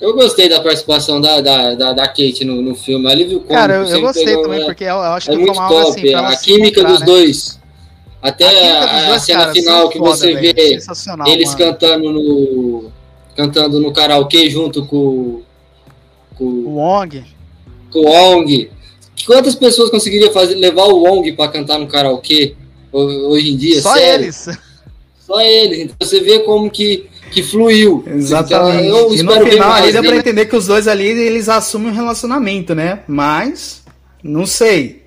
Eu 0.00 0.14
gostei 0.14 0.48
da 0.48 0.62
participação 0.62 1.20
da, 1.20 1.42
da, 1.42 1.74
da, 1.74 1.92
da 1.92 2.08
Kate 2.08 2.42
no, 2.42 2.62
no 2.62 2.74
filme. 2.74 3.06
Alívio 3.06 3.40
cômico. 3.40 3.54
Cara, 3.54 3.74
eu, 3.74 3.84
eu 3.84 4.00
gostei 4.00 4.24
pegou 4.24 4.44
também, 4.44 4.64
porque 4.64 4.84
eu, 4.84 4.94
eu 4.94 5.00
acho 5.00 5.30
É 5.30 5.36
que 5.36 5.44
foi 5.44 5.54
uma 5.54 5.68
top. 5.68 5.90
assim. 5.90 6.00
pra 6.00 6.10
ela 6.10 6.28
a 6.30 6.36
química 6.36 6.82
dos 6.82 7.00
né? 7.00 7.06
dois. 7.06 7.59
Até 8.22 8.70
A 8.72 8.80
dos 8.86 9.12
a, 9.12 9.14
a 9.14 9.18
cena 9.18 9.38
cara, 9.40 9.52
final 9.52 9.88
que 9.88 9.98
foda, 9.98 10.10
você 10.16 10.34
velho. 10.34 10.54
vê 10.54 10.62
eles 11.26 11.54
mano. 11.54 11.58
cantando 11.58 12.12
no. 12.12 12.90
cantando 13.36 13.80
no 13.80 13.92
karaokê 13.92 14.50
junto 14.50 14.84
com, 14.84 15.40
com, 16.36 16.44
O 16.44 16.76
Wong. 16.76 17.24
com 17.90 18.00
o 18.00 18.04
Wong. 18.04 18.70
Quantas 19.26 19.54
pessoas 19.54 19.90
conseguiriam 19.90 20.32
fazer, 20.32 20.54
levar 20.56 20.84
o 20.84 21.02
Wong 21.02 21.32
pra 21.32 21.48
cantar 21.48 21.78
no 21.78 21.86
karaokê 21.86 22.54
ho- 22.92 23.28
hoje 23.30 23.52
em 23.52 23.56
dia? 23.56 23.80
Só 23.80 23.94
Sério? 23.94 24.24
eles. 24.24 24.48
Só 25.26 25.40
eles. 25.40 25.78
Então 25.80 25.96
você 26.00 26.20
vê 26.20 26.40
como 26.40 26.70
que, 26.70 27.06
que 27.30 27.42
fluiu. 27.42 28.02
Exatamente. 28.06 28.86
Então, 28.88 29.14
e 29.14 29.22
no 29.22 29.46
final 29.46 29.68
mais, 29.70 29.82
ali 29.84 29.92
deu 29.92 30.02
pra 30.02 30.10
né? 30.12 30.18
entender 30.18 30.46
que 30.46 30.56
os 30.56 30.66
dois 30.66 30.88
ali 30.88 31.06
eles 31.06 31.48
assumem 31.48 31.90
um 31.92 31.94
relacionamento, 31.94 32.74
né? 32.74 33.00
Mas 33.06 33.82
não 34.24 34.44
sei. 34.44 34.99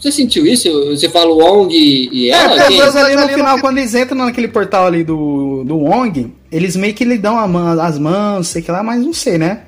Você 0.00 0.10
sentiu 0.10 0.46
isso? 0.46 0.68
Você 0.96 1.08
fala 1.10 1.30
o 1.30 1.38
Wong 1.38 1.74
e, 1.76 2.08
e 2.10 2.30
É, 2.30 2.34
ela? 2.34 2.66
Quem? 2.66 2.78
dois 2.78 2.96
ali 2.96 3.14
no 3.16 3.28
final, 3.28 3.56
fi- 3.56 3.60
quando 3.60 3.78
eles 3.78 3.94
entram 3.94 4.16
naquele 4.16 4.48
portal 4.48 4.86
ali 4.86 5.04
do, 5.04 5.62
do 5.64 5.76
Wong, 5.76 6.32
eles 6.50 6.74
meio 6.74 6.94
que 6.94 7.04
lhe 7.04 7.18
dão 7.18 7.38
a 7.38 7.46
mão, 7.46 7.78
as 7.80 7.98
mãos, 7.98 8.48
sei 8.48 8.62
que 8.62 8.70
lá, 8.72 8.82
mas 8.82 9.04
não 9.04 9.12
sei, 9.12 9.36
né? 9.36 9.60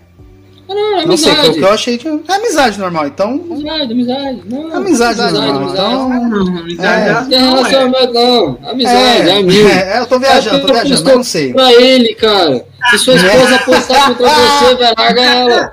Ah, 0.70 0.74
não, 0.74 0.98
é 1.00 1.04
Não 1.06 1.16
sei, 1.18 1.32
amizade. 1.32 1.50
o 1.50 1.52
que 1.54 1.64
eu 1.64 1.72
achei 1.72 1.98
de. 1.98 2.08
É 2.08 2.34
amizade 2.34 2.78
normal, 2.80 3.06
então. 3.08 3.28
Amizade, 3.50 3.92
amizade. 3.92 4.42
Não, 4.48 4.74
Amizade 4.76 5.20
normal, 5.20 5.50
amizade. 5.50 5.72
então. 5.72 6.08
Não, 6.08 6.58
amizade 6.60 7.08
É. 7.08 7.12
Não 7.12 7.28
tem 7.28 7.38
relacionamento, 7.40 8.12
não. 8.14 8.58
Amizade, 8.70 9.28
é, 9.28 9.36
amigo. 9.38 9.68
é, 9.68 9.98
eu 10.00 10.06
tô 10.06 10.18
viajando, 10.18 10.66
tô 10.66 10.72
viajando, 10.72 11.04
mas 11.04 11.14
não 11.14 11.24
sei. 11.24 11.52
Pra 11.52 11.72
ele, 11.74 12.14
cara. 12.14 12.64
Se 12.90 12.98
sua 13.00 13.14
esposa 13.16 13.54
apostar 13.56 14.06
contra 14.08 14.28
você, 14.30 14.74
velho, 14.76 14.94
larga 14.96 15.20
ela. 15.20 15.72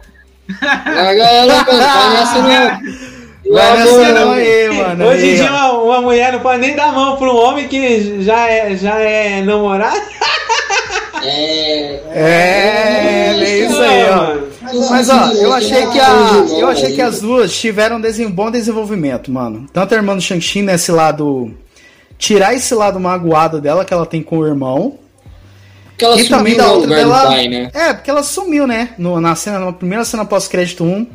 Larga 0.86 1.24
ela, 1.24 1.64
cara. 1.64 1.78
Vai 1.78 2.14
nessa 2.20 2.42
não. 2.42 3.19
Pelo 3.56 3.78
nessa 3.78 4.14
não 4.14 4.26
não. 4.26 4.32
aí, 4.34 4.70
mano. 4.70 5.06
Hoje 5.08 5.30
em 5.30 5.36
dia 5.36 5.50
uma, 5.50 5.72
uma 5.74 6.02
mulher 6.02 6.34
não 6.34 6.40
pode 6.40 6.60
nem 6.62 6.76
dar 6.76 6.94
mão 6.94 7.18
para 7.18 7.32
um 7.32 7.36
homem 7.36 7.68
que 7.68 8.22
já 8.24 8.48
é, 8.50 8.76
já 8.76 9.00
é 9.00 9.42
namorado. 9.42 10.00
É. 11.24 12.00
É, 12.14 13.36
é 13.40 13.60
isso 13.66 13.82
aí, 13.82 14.06
ó. 14.10 14.16
mano. 14.16 14.50
Mas 14.92 15.10
ó, 15.10 15.32
eu 15.34 15.52
achei 15.54 15.86
que 15.88 16.00
a, 16.00 16.46
eu 16.60 16.68
achei 16.68 16.94
que 16.94 17.02
as 17.02 17.20
duas 17.22 17.52
tiveram 17.52 17.98
um 17.98 18.32
bom 18.32 18.52
desenvolvimento, 18.52 19.32
mano. 19.32 19.68
Tanto 19.74 19.94
a 19.94 19.98
irmã 19.98 20.16
do 20.16 20.22
Shang-Chi 20.22 20.62
nesse 20.62 20.92
lado 20.92 21.52
tirar 22.18 22.54
esse 22.54 22.74
lado 22.76 23.00
magoado 23.00 23.60
dela 23.60 23.84
que 23.84 23.94
ela 23.94 24.06
tem 24.06 24.22
com 24.22 24.38
o 24.40 24.46
irmão. 24.48 24.96
Que 25.98 26.06
ela 26.06 26.22
E 26.22 26.30
também 26.30 26.54
sumiu 26.54 26.58
da 26.58 26.68
no 26.68 26.74
outra 26.82 26.96
dela. 26.96 27.26
pai, 27.26 27.48
né? 27.48 27.72
É, 27.74 27.94
porque 27.94 28.10
ela 28.10 28.24
sumiu, 28.24 28.66
né? 28.68 28.90
No- 28.98 29.20
na 29.20 29.36
cena, 29.36 29.60
na 29.60 29.74
primeira 29.74 30.06
cena 30.06 30.24
pós-crédito 30.24 30.84
1. 30.84 31.06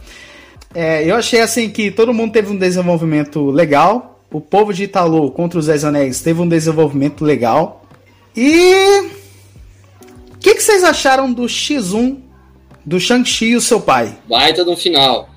É, 0.74 1.08
eu 1.08 1.14
achei 1.14 1.40
assim 1.40 1.70
que 1.70 1.90
todo 1.90 2.12
mundo 2.12 2.32
teve 2.32 2.50
um 2.50 2.56
desenvolvimento 2.56 3.50
legal. 3.50 4.20
O 4.32 4.40
povo 4.40 4.72
de 4.74 4.84
Italo 4.84 5.30
contra 5.30 5.58
os 5.58 5.66
Dez 5.66 5.84
Anéis 5.84 6.20
teve 6.20 6.40
um 6.40 6.48
desenvolvimento 6.48 7.24
legal. 7.24 7.86
E. 8.36 9.10
O 10.34 10.38
que, 10.40 10.54
que 10.54 10.62
vocês 10.62 10.82
acharam 10.82 11.32
do 11.32 11.42
X1 11.44 12.18
do 12.84 12.98
Shang-Chi 13.00 13.46
e 13.50 13.56
o 13.56 13.60
seu 13.60 13.80
pai? 13.80 14.16
Baita 14.28 14.64
de 14.64 14.70
um 14.70 14.76
final. 14.76 15.28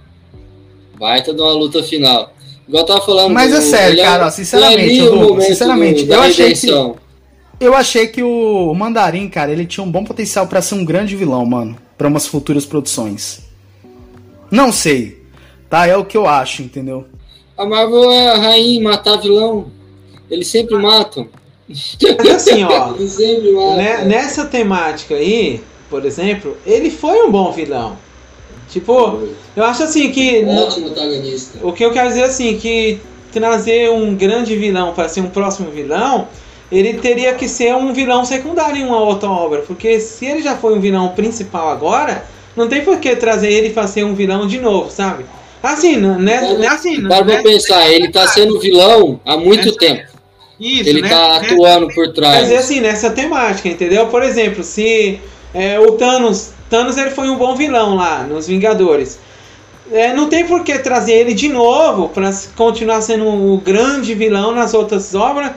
Baita 1.00 1.34
de 1.34 1.40
uma 1.40 1.52
luta 1.54 1.84
final. 1.84 2.34
Igual 2.68 2.84
eu 2.84 2.88
tava 2.88 3.02
falando. 3.06 3.34
Mas 3.34 3.54
é 3.54 3.60
o- 3.60 3.62
sério, 3.62 3.94
ele 3.94 4.02
cara, 4.02 4.26
ó, 4.26 4.30
sinceramente, 4.30 5.00
Douglas, 5.00 5.28
momento 5.30 5.48
sinceramente, 5.48 6.04
da 6.06 6.16
eu 6.16 6.22
achei 6.22 6.54
que-. 6.54 6.94
Eu 7.60 7.74
achei 7.76 8.08
que 8.08 8.22
o 8.22 8.74
Mandarim, 8.76 9.30
cara, 9.30 9.52
ele 9.52 9.66
tinha 9.66 9.84
um 9.84 9.90
bom 9.92 10.04
potencial 10.04 10.46
pra 10.48 10.62
ser 10.62 10.76
um 10.76 10.84
grande 10.86 11.16
vilão, 11.16 11.46
mano, 11.46 11.78
Pra 11.98 12.08
umas 12.08 12.28
futuras 12.28 12.66
produções. 12.66 13.40
Não 14.52 14.72
sei, 14.72 15.24
tá? 15.70 15.88
É 15.88 15.96
o 15.96 16.06
que 16.06 16.18
eu 16.18 16.28
acho, 16.28 16.62
entendeu? 16.62 17.06
A 17.58 17.66
Marvel 17.66 18.12
é 18.12 18.30
a 18.30 18.38
rainha 18.38 18.82
matar 18.84 19.18
vilão. 19.18 19.68
Eles 20.30 20.48
sempre 20.48 20.76
matam. 20.78 21.28
Mas 21.68 22.30
assim, 22.30 22.64
ó, 22.64 22.92
matam. 22.94 23.78
né, 23.78 24.06
nessa 24.06 24.46
temática 24.46 25.16
aí, 25.16 25.62
por 25.90 26.06
exemplo, 26.06 26.58
ele 26.66 26.90
foi 26.90 27.22
um 27.24 27.32
bom 27.32 27.52
vilão. 27.52 27.98
Tipo, 28.70 29.28
eu 29.56 29.64
acho 29.64 29.84
assim 29.84 30.12
que. 30.12 30.46
Ótimo 30.46 30.88
antagonista. 30.88 31.60
O 31.66 31.72
que 31.72 31.84
eu 31.84 31.92
quero 31.92 32.10
dizer 32.10 32.24
assim, 32.24 32.58
que 32.58 33.00
trazer 33.32 33.90
um 33.90 34.16
grande 34.16 34.56
vilão 34.56 34.94
para 34.94 35.08
ser 35.08 35.22
um 35.22 35.30
próximo 35.30 35.72
vilão, 35.72 36.28
ele 36.72 36.96
teria 36.96 37.34
que 37.34 37.48
ser 37.48 37.74
um 37.76 37.94
vilão 37.94 38.26
secundário 38.26 38.78
em 38.78 38.86
uma 38.86 39.00
outra 39.00 39.30
obra. 39.30 39.62
Porque 39.62 40.00
se 40.00 40.26
ele 40.26 40.42
já 40.42 40.56
foi 40.58 40.78
um 40.78 40.82
vilão 40.82 41.10
principal 41.10 41.70
agora, 41.70 42.26
não 42.56 42.68
tem 42.68 42.84
por 42.84 43.00
que 43.00 43.16
trazer 43.16 43.52
ele 43.52 43.70
para 43.70 43.88
ser 43.88 44.04
um 44.04 44.14
vilão 44.14 44.48
de 44.48 44.60
novo, 44.60 44.92
sabe? 44.92 45.26
Assim, 45.74 45.98
né? 45.98 46.18
né 46.58 46.68
assim, 46.68 47.02
Para 47.08 47.24
pra 47.26 47.36
né? 47.38 47.42
pensar, 47.44 47.90
ele 47.90 48.10
tá 48.12 48.28
sendo 48.28 48.60
vilão 48.60 49.20
há 49.26 49.38
muito 49.38 49.70
Essa- 49.70 49.78
tempo. 49.78 50.18
Isso, 50.60 50.90
Ele 50.90 51.02
né? 51.04 51.10
tá 51.10 51.40
Né? 51.40 51.48
atuando 51.52 51.88
por 51.94 52.06
Quer 52.08 52.14
trás. 52.14 52.42
dizer 52.44 52.58
assim, 52.58 52.80
nessa 52.80 53.12
temática, 53.12 53.70
entendeu? 53.70 54.08
Por 54.08 54.24
exemplo, 54.24 54.64
se 54.64 55.20
é, 55.54 55.80
o 55.80 55.92
Thanos. 55.94 56.50
Thanos 56.70 56.98
ele 56.98 57.12
foi 57.12 57.30
um 57.30 57.36
bom 57.38 57.56
vilão 57.56 57.96
lá 57.96 58.24
nos 58.24 58.48
Vingadores. 58.48 59.20
É, 59.92 60.14
não 60.14 60.28
tem 60.28 60.46
por 60.46 60.64
que 60.64 60.78
trazer 60.80 61.14
ele 61.14 61.34
de 61.34 61.48
novo 61.48 62.10
para 62.10 62.30
continuar 62.56 63.02
sendo 63.02 63.26
o 63.28 63.58
grande 63.60 64.14
vilão 64.16 64.52
nas 64.52 64.74
outras 64.74 65.14
obras. 65.16 65.52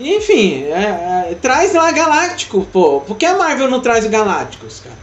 Enfim, 0.00 0.64
é, 0.64 1.30
é, 1.30 1.36
traz 1.40 1.72
lá 1.72 1.90
Galáctico, 1.92 2.66
pô. 2.72 3.00
Por 3.00 3.16
que 3.16 3.24
a 3.24 3.36
Marvel 3.36 3.70
não 3.70 3.80
traz 3.80 4.04
o 4.04 4.08
Galácticos, 4.08 4.80
cara? 4.80 4.96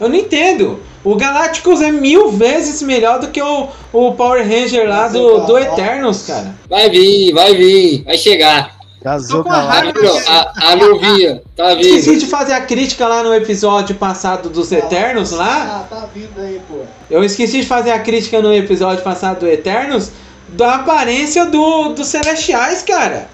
Eu 0.00 0.08
não 0.08 0.16
entendo. 0.16 0.80
O 1.04 1.16
Galácticos 1.16 1.82
é 1.82 1.92
mil 1.92 2.30
vezes 2.30 2.80
melhor 2.82 3.20
do 3.20 3.28
que 3.28 3.40
o, 3.42 3.68
o 3.92 4.12
Power 4.12 4.42
Ranger 4.42 4.88
lá 4.88 5.08
do, 5.08 5.40
do 5.40 5.58
Eternos, 5.58 6.26
cara. 6.26 6.54
Vai 6.68 6.88
vir, 6.88 7.32
vai 7.32 7.54
vir, 7.54 8.02
vai 8.04 8.16
chegar. 8.16 8.74
Casou 9.02 9.44
Tô 9.44 9.50
com 9.50 9.54
a 9.54 9.60
raiva. 9.60 9.92
A, 10.26 10.70
a 10.70 10.74
Luvinha, 10.74 11.42
tá 11.54 11.74
Esqueci 11.74 12.10
vindo. 12.12 12.20
de 12.20 12.26
fazer 12.26 12.54
a 12.54 12.62
crítica 12.62 13.06
lá 13.06 13.22
no 13.22 13.34
episódio 13.34 13.94
passado 13.96 14.48
dos 14.48 14.72
Eternos 14.72 15.30
lá. 15.30 15.84
Ah, 15.90 15.94
tá 15.94 16.08
vindo 16.14 16.40
aí, 16.40 16.58
pô. 16.66 16.78
Eu 17.10 17.22
esqueci 17.22 17.60
de 17.60 17.66
fazer 17.66 17.90
a 17.90 17.98
crítica 17.98 18.40
no 18.40 18.54
episódio 18.54 19.04
passado 19.04 19.40
do 19.40 19.46
Eternos 19.46 20.10
da 20.48 20.76
aparência 20.76 21.44
do, 21.44 21.90
dos 21.90 22.06
Celestiais, 22.06 22.82
cara. 22.82 23.28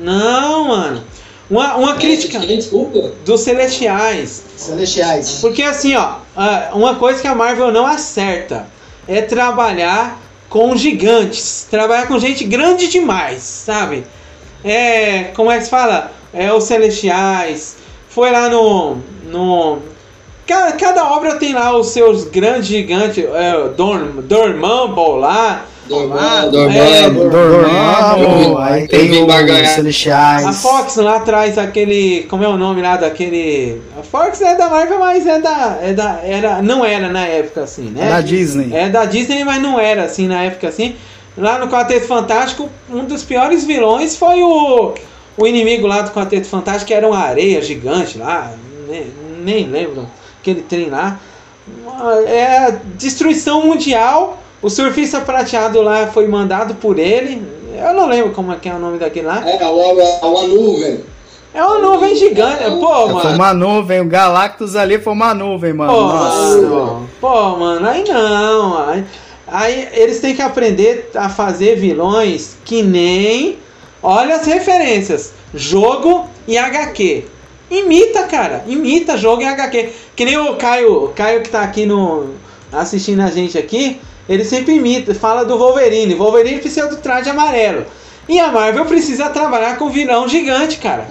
Não, 0.00 0.68
mano. 0.68 1.04
Uma, 1.48 1.76
uma 1.76 1.94
crítica 1.94 2.40
Desculpa. 2.40 3.12
dos 3.24 3.40
Celestiais. 3.40 4.44
Celestiais. 4.56 5.38
Porque 5.40 5.62
assim, 5.62 5.94
ó, 5.94 6.16
uma 6.72 6.96
coisa 6.96 7.20
que 7.20 7.28
a 7.28 7.34
Marvel 7.34 7.70
não 7.70 7.86
acerta 7.86 8.66
é 9.06 9.22
trabalhar 9.22 10.20
com 10.48 10.76
gigantes, 10.76 11.66
trabalhar 11.70 12.06
com 12.08 12.18
gente 12.18 12.44
grande 12.44 12.88
demais, 12.88 13.42
sabe? 13.42 14.04
É, 14.64 15.24
como 15.34 15.50
é 15.50 15.58
que 15.58 15.64
se 15.64 15.70
fala? 15.70 16.10
É 16.32 16.52
os 16.52 16.64
Celestiais. 16.64 17.76
Foi 18.08 18.30
lá 18.30 18.48
no 18.48 18.96
no 19.24 19.78
Cada, 20.46 20.72
cada 20.72 21.12
obra 21.12 21.34
tem 21.36 21.52
lá 21.52 21.76
os 21.76 21.88
seus 21.88 22.24
grandes 22.24 22.66
gigantes, 22.66 23.24
é, 23.24 23.68
Dorm, 23.76 24.20
Dormammu 24.22 25.16
lá, 25.16 25.66
Dormammu, 25.88 26.70
É, 26.70 27.10
Dormammu. 27.10 27.30
Dormammu, 27.30 28.58
aí 28.58 28.88
tem 28.88 29.26
barganhar. 29.26 29.74
Celestiais. 29.74 30.46
A 30.46 30.52
Fox 30.52 30.96
lá 30.96 31.16
atrás 31.16 31.56
aquele. 31.58 32.24
Como 32.28 32.42
é 32.42 32.48
o 32.48 32.56
nome 32.56 32.82
lá 32.82 32.96
daquele. 32.96 33.80
A 33.98 34.02
Fox 34.02 34.40
é 34.40 34.56
da 34.56 34.68
Marvel, 34.68 34.98
mas 34.98 35.26
é 35.26 35.38
da. 35.40 35.78
É 35.82 35.92
da 35.92 36.20
era, 36.22 36.62
não 36.62 36.84
era 36.84 37.08
na 37.08 37.26
época 37.26 37.62
assim, 37.62 37.90
né? 37.90 38.06
É 38.06 38.08
da 38.10 38.20
Disney. 38.20 38.74
É 38.74 38.88
da 38.88 39.04
Disney, 39.04 39.44
mas 39.44 39.62
não 39.62 39.78
era 39.78 40.04
assim 40.04 40.26
na 40.26 40.42
época 40.42 40.68
assim. 40.68 40.96
Lá 41.36 41.58
no 41.58 41.68
Quarteto 41.68 42.06
Fantástico, 42.06 42.68
um 42.88 43.04
dos 43.04 43.22
piores 43.22 43.64
vilões 43.64 44.16
foi 44.16 44.42
o. 44.42 44.94
O 45.38 45.46
inimigo 45.46 45.86
lá 45.86 46.00
do 46.00 46.12
Quarteto 46.12 46.46
Fantástico, 46.46 46.86
que 46.86 46.94
era 46.94 47.06
uma 47.06 47.18
areia 47.18 47.60
gigante 47.60 48.16
lá. 48.16 48.52
Nem, 48.88 49.12
nem 49.42 49.66
lembro. 49.68 50.08
Aquele 50.40 50.62
trem 50.62 50.88
lá. 50.88 51.20
É 52.26 52.74
destruição 52.94 53.66
mundial. 53.66 54.42
O 54.62 54.70
surfista 54.70 55.20
prateado 55.20 55.82
lá 55.82 56.06
foi 56.06 56.26
mandado 56.26 56.74
por 56.76 56.98
ele. 56.98 57.42
Eu 57.78 57.92
não 57.92 58.06
lembro 58.08 58.32
como 58.32 58.52
é 58.52 58.56
que 58.56 58.68
é 58.68 58.74
o 58.74 58.78
nome 58.78 58.98
daquele 58.98 59.26
lá. 59.26 59.42
É 59.48 59.56
uma, 59.64 60.26
uma 60.26 60.42
nuvem. 60.44 61.04
É 61.56 61.64
uma 61.64 61.78
nuvem 61.78 62.14
gigante. 62.14 62.64
Pô, 62.64 63.08
Foi 63.08 63.14
mano. 63.14 63.34
uma 63.34 63.54
nuvem, 63.54 64.00
o 64.00 64.04
Galactus 64.04 64.76
ali 64.76 64.98
foi 64.98 65.12
uma 65.14 65.32
nuvem, 65.32 65.72
mano. 65.72 65.92
Pô, 65.92 66.00
Nossa. 66.02 66.60
mano. 66.60 67.10
Pô, 67.20 67.56
mano, 67.56 67.88
aí 67.88 68.04
não. 68.06 68.88
Aí, 68.88 69.04
aí 69.46 69.88
eles 69.92 70.20
têm 70.20 70.34
que 70.34 70.42
aprender 70.42 71.10
a 71.14 71.28
fazer 71.28 71.76
vilões 71.76 72.56
que 72.64 72.82
nem. 72.82 73.58
Olha 74.02 74.36
as 74.36 74.46
referências: 74.46 75.32
jogo 75.54 76.28
e 76.46 76.58
HQ. 76.58 77.24
Imita, 77.70 78.24
cara. 78.24 78.62
Imita 78.66 79.16
jogo 79.16 79.42
e 79.42 79.46
HQ. 79.46 79.92
Que 80.14 80.24
nem 80.24 80.38
o 80.38 80.56
Caio, 80.56 81.04
o 81.04 81.08
Caio 81.08 81.42
que 81.42 81.48
tá 81.48 81.62
aqui 81.62 81.86
no 81.86 82.34
assistindo 82.70 83.20
a 83.20 83.30
gente 83.30 83.56
aqui, 83.56 83.98
ele 84.28 84.44
sempre 84.44 84.74
imita, 84.74 85.14
fala 85.14 85.44
do 85.44 85.56
Wolverine. 85.56 86.14
Wolverine 86.14 86.58
precisa 86.60 86.88
do 86.88 86.96
traje 86.96 87.30
amarelo. 87.30 87.86
E 88.28 88.40
a 88.40 88.50
Marvel 88.50 88.84
precisa 88.86 89.28
trabalhar 89.30 89.78
com 89.78 89.88
vilão 89.88 90.28
gigante, 90.28 90.78
cara. 90.78 91.06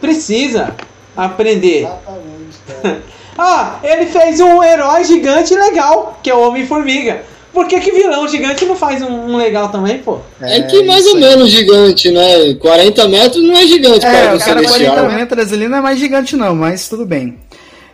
Precisa 0.00 0.74
aprender. 1.16 1.80
Exatamente, 1.80 2.58
cara. 2.82 3.02
Ah, 3.36 3.80
ele 3.82 4.06
fez 4.06 4.38
um 4.38 4.62
herói 4.62 5.02
gigante 5.02 5.52
legal, 5.56 6.20
que 6.22 6.30
é 6.30 6.34
o 6.36 6.38
Homem-Formiga. 6.46 7.24
Por 7.52 7.66
que, 7.66 7.80
que 7.80 7.90
vilão 7.90 8.28
gigante 8.28 8.64
não 8.64 8.76
faz 8.76 9.02
um, 9.02 9.12
um 9.12 9.36
legal 9.36 9.70
também, 9.70 9.98
pô? 9.98 10.18
É, 10.40 10.62
que 10.62 10.84
mais 10.84 11.06
ou 11.06 11.16
menos 11.16 11.50
gigante, 11.50 12.10
né? 12.10 12.54
40 12.54 13.08
metros 13.08 13.42
não 13.42 13.56
é 13.56 13.66
gigante 13.66 14.06
É, 14.06 14.10
para 14.10 14.34
o 14.34 14.38
do 14.38 14.44
cara 14.44 14.58
Celestial. 14.64 14.94
40 14.94 15.14
metros 15.16 15.52
ali 15.52 15.68
não 15.68 15.78
é 15.78 15.80
mais 15.80 15.98
gigante 15.98 16.36
não, 16.36 16.54
mas 16.54 16.88
tudo 16.88 17.04
bem. 17.04 17.36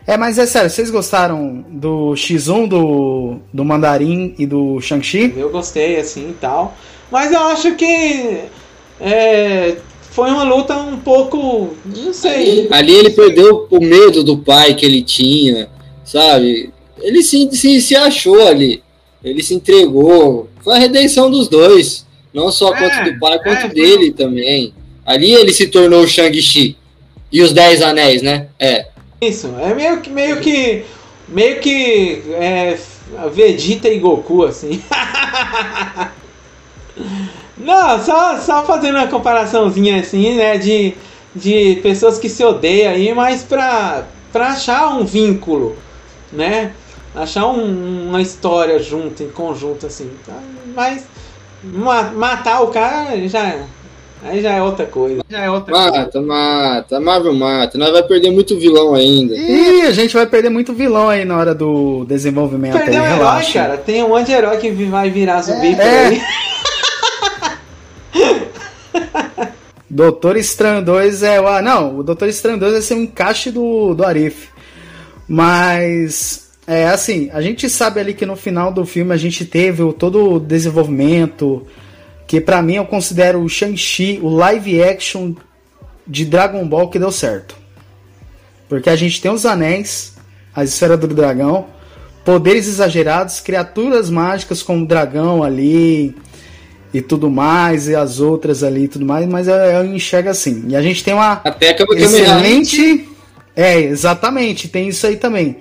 É, 0.07 0.17
mas 0.17 0.39
é 0.39 0.47
sério, 0.47 0.71
vocês 0.71 0.91
gostaram 0.91 1.65
do 1.69 2.13
X1, 2.15 2.69
do, 2.69 3.37
do 3.53 3.65
Mandarim 3.65 4.35
e 4.39 4.47
do 4.47 4.81
Shang-Chi? 4.81 5.35
Eu 5.37 5.51
gostei 5.51 5.99
assim 6.01 6.31
e 6.31 6.35
tal. 6.35 6.75
Mas 7.11 7.33
eu 7.33 7.41
acho 7.41 7.75
que 7.75 8.41
é, 9.01 9.77
foi 10.11 10.31
uma 10.31 10.43
luta 10.43 10.77
um 10.77 10.99
pouco. 10.99 11.77
Não 11.85 12.13
sei. 12.13 12.69
Ali 12.71 12.93
ele 12.93 13.11
perdeu 13.11 13.67
o 13.71 13.81
medo 13.81 14.23
do 14.23 14.39
pai 14.39 14.75
que 14.75 14.85
ele 14.85 15.03
tinha, 15.03 15.69
sabe? 16.05 16.71
Ele 17.01 17.23
se, 17.23 17.49
se, 17.53 17.81
se 17.81 17.97
achou 17.97 18.47
ali. 18.47 18.83
Ele 19.23 19.43
se 19.43 19.55
entregou. 19.55 20.49
Foi 20.63 20.77
a 20.77 20.79
redenção 20.79 21.31
dos 21.31 21.49
dois. 21.49 22.07
Não 22.33 22.51
só 22.53 22.75
É, 22.75 22.79
quanto 22.79 23.13
do 23.13 23.19
pai, 23.19 23.39
quanto 23.43 23.67
é, 23.67 23.69
dele 23.69 24.13
também. 24.13 24.73
Ali 25.05 25.33
ele 25.33 25.53
se 25.53 25.69
tornou 25.69 26.03
o 26.03 26.09
Shang-Chi. 26.09 26.77
E 27.33 27.43
os 27.43 27.53
Dez 27.53 27.81
Anéis, 27.81 28.23
né? 28.23 28.49
É. 28.59 28.87
Isso, 29.23 29.55
é 29.61 29.75
meio 29.75 30.01
que. 30.01 30.11
Meio 30.11 30.41
que. 30.41 30.85
Meio 31.29 31.61
que. 31.61 32.23
É, 32.35 32.79
Vegeta 33.33 33.89
e 33.89 33.99
Goku, 33.99 34.45
assim. 34.45 34.83
Não, 37.57 38.03
só, 38.03 38.39
só 38.39 38.65
fazendo 38.65 38.97
uma 38.97 39.09
comparaçãozinha 39.09 40.01
assim, 40.01 40.35
né? 40.37 40.57
De, 40.57 40.95
de 41.35 41.79
pessoas 41.83 42.19
que 42.19 42.29
se 42.29 42.43
odeiam 42.45 42.93
aí, 42.93 43.13
mas 43.15 43.43
pra, 43.43 44.07
pra 44.33 44.49
achar 44.49 44.89
um 44.97 45.05
vínculo, 45.05 45.77
né? 46.33 46.73
Achar 47.15 47.47
um- 47.49 48.09
uma 48.09 48.23
história 48.23 48.79
junto, 48.79 49.23
em 49.23 49.29
conjunto, 49.31 49.87
assim. 49.87 50.11
Tá? 50.27 50.39
Mas 50.75 51.05
ma- 51.63 52.11
matar 52.11 52.63
o 52.63 52.69
cara 52.69 53.29
já. 53.29 53.65
Aí 54.23 54.43
já 54.43 54.53
é 54.53 54.63
outra 54.63 54.85
coisa. 54.87 55.23
Já 55.31 55.41
é 55.41 55.51
outra 55.51 55.73
coisa. 55.73 55.91
Mata, 55.91 56.21
mata. 56.21 56.97
A 56.97 57.01
Marvel 57.01 57.35
mata. 57.35 57.79
Nós 57.79 57.91
vai 57.91 58.03
perder 58.03 58.31
muito 58.31 58.59
vilão 58.59 58.95
ainda. 58.95 59.35
Ih, 59.35 59.83
a 59.83 59.93
gente 59.93 60.13
vai 60.15 60.27
perder 60.27 60.51
muito 60.51 60.73
vilão 60.75 61.09
aí 61.09 61.25
na 61.25 61.37
hora 61.39 61.55
do 61.55 62.05
desenvolvimento 62.05 62.77
aí, 62.77 62.83
Perdeu 62.83 63.03
um 63.03 63.07
herói, 63.07 63.17
relaxa. 63.19 63.53
cara. 63.61 63.77
Tem 63.79 64.05
um 64.05 64.09
monte 64.09 64.27
de 64.27 64.33
herói 64.33 64.57
que 64.59 64.71
vai 64.71 65.11
virar 65.11 65.41
zumbi 65.43 65.75
por 65.75 65.81
É. 65.83 66.07
aí. 66.09 66.21
Doutor 69.89 70.37
Estranho 70.37 70.85
2 70.85 71.23
é. 71.23 71.39
Ah, 71.39 71.63
não, 71.63 71.99
o 71.99 72.03
Doutor 72.03 72.29
Estranho 72.29 72.59
2 72.59 72.73
vai 72.73 72.83
ser 72.83 72.95
um 72.95 73.03
encaixe 73.03 73.51
do, 73.51 73.95
do 73.95 74.05
Arif. 74.05 74.49
Mas. 75.27 76.49
É 76.67 76.87
assim, 76.87 77.29
a 77.33 77.41
gente 77.41 77.69
sabe 77.69 77.99
ali 77.99 78.15
que 78.15 78.25
no 78.25 78.37
final 78.37 78.71
do 78.71 78.87
filme 78.87 79.13
a 79.13 79.17
gente 79.17 79.45
teve 79.45 79.83
o, 79.83 79.93
todo 79.93 80.35
o 80.35 80.39
desenvolvimento. 80.39 81.67
Que 82.31 82.41
pra 82.41 82.63
mim 82.63 82.77
eu 82.77 82.85
considero 82.85 83.43
o 83.43 83.49
Shang-Chi, 83.49 84.21
o 84.23 84.29
live 84.29 84.81
action 84.81 85.35
de 86.07 86.25
Dragon 86.25 86.65
Ball 86.65 86.89
que 86.89 86.97
deu 86.97 87.11
certo. 87.11 87.57
Porque 88.69 88.89
a 88.89 88.95
gente 88.95 89.21
tem 89.21 89.33
os 89.33 89.45
anéis, 89.45 90.15
a 90.55 90.63
esfera 90.63 90.97
do 90.97 91.09
dragão, 91.09 91.67
poderes 92.25 92.69
exagerados, 92.69 93.41
criaturas 93.41 94.09
mágicas 94.09 94.63
como 94.63 94.85
o 94.85 94.87
dragão 94.87 95.43
ali 95.43 96.15
e 96.95 97.03
tudo 97.03 97.29
mais, 97.29 97.89
e 97.89 97.97
as 97.97 98.21
outras 98.21 98.63
ali 98.63 98.85
e 98.85 98.89
tudo 98.89 99.05
mais, 99.05 99.27
mas 99.27 99.49
eu, 99.49 99.57
eu 99.57 99.85
enxergo 99.85 100.29
assim. 100.29 100.67
E 100.69 100.77
a 100.77 100.83
gente 100.83 101.03
tem 101.03 101.13
uma 101.13 101.33
Até 101.33 101.75
que 101.75 101.83
eu 101.83 101.93
excelente. 101.97 103.09
É, 103.57 103.77
exatamente, 103.81 104.69
tem 104.69 104.87
isso 104.87 105.05
aí 105.05 105.17
também. 105.17 105.57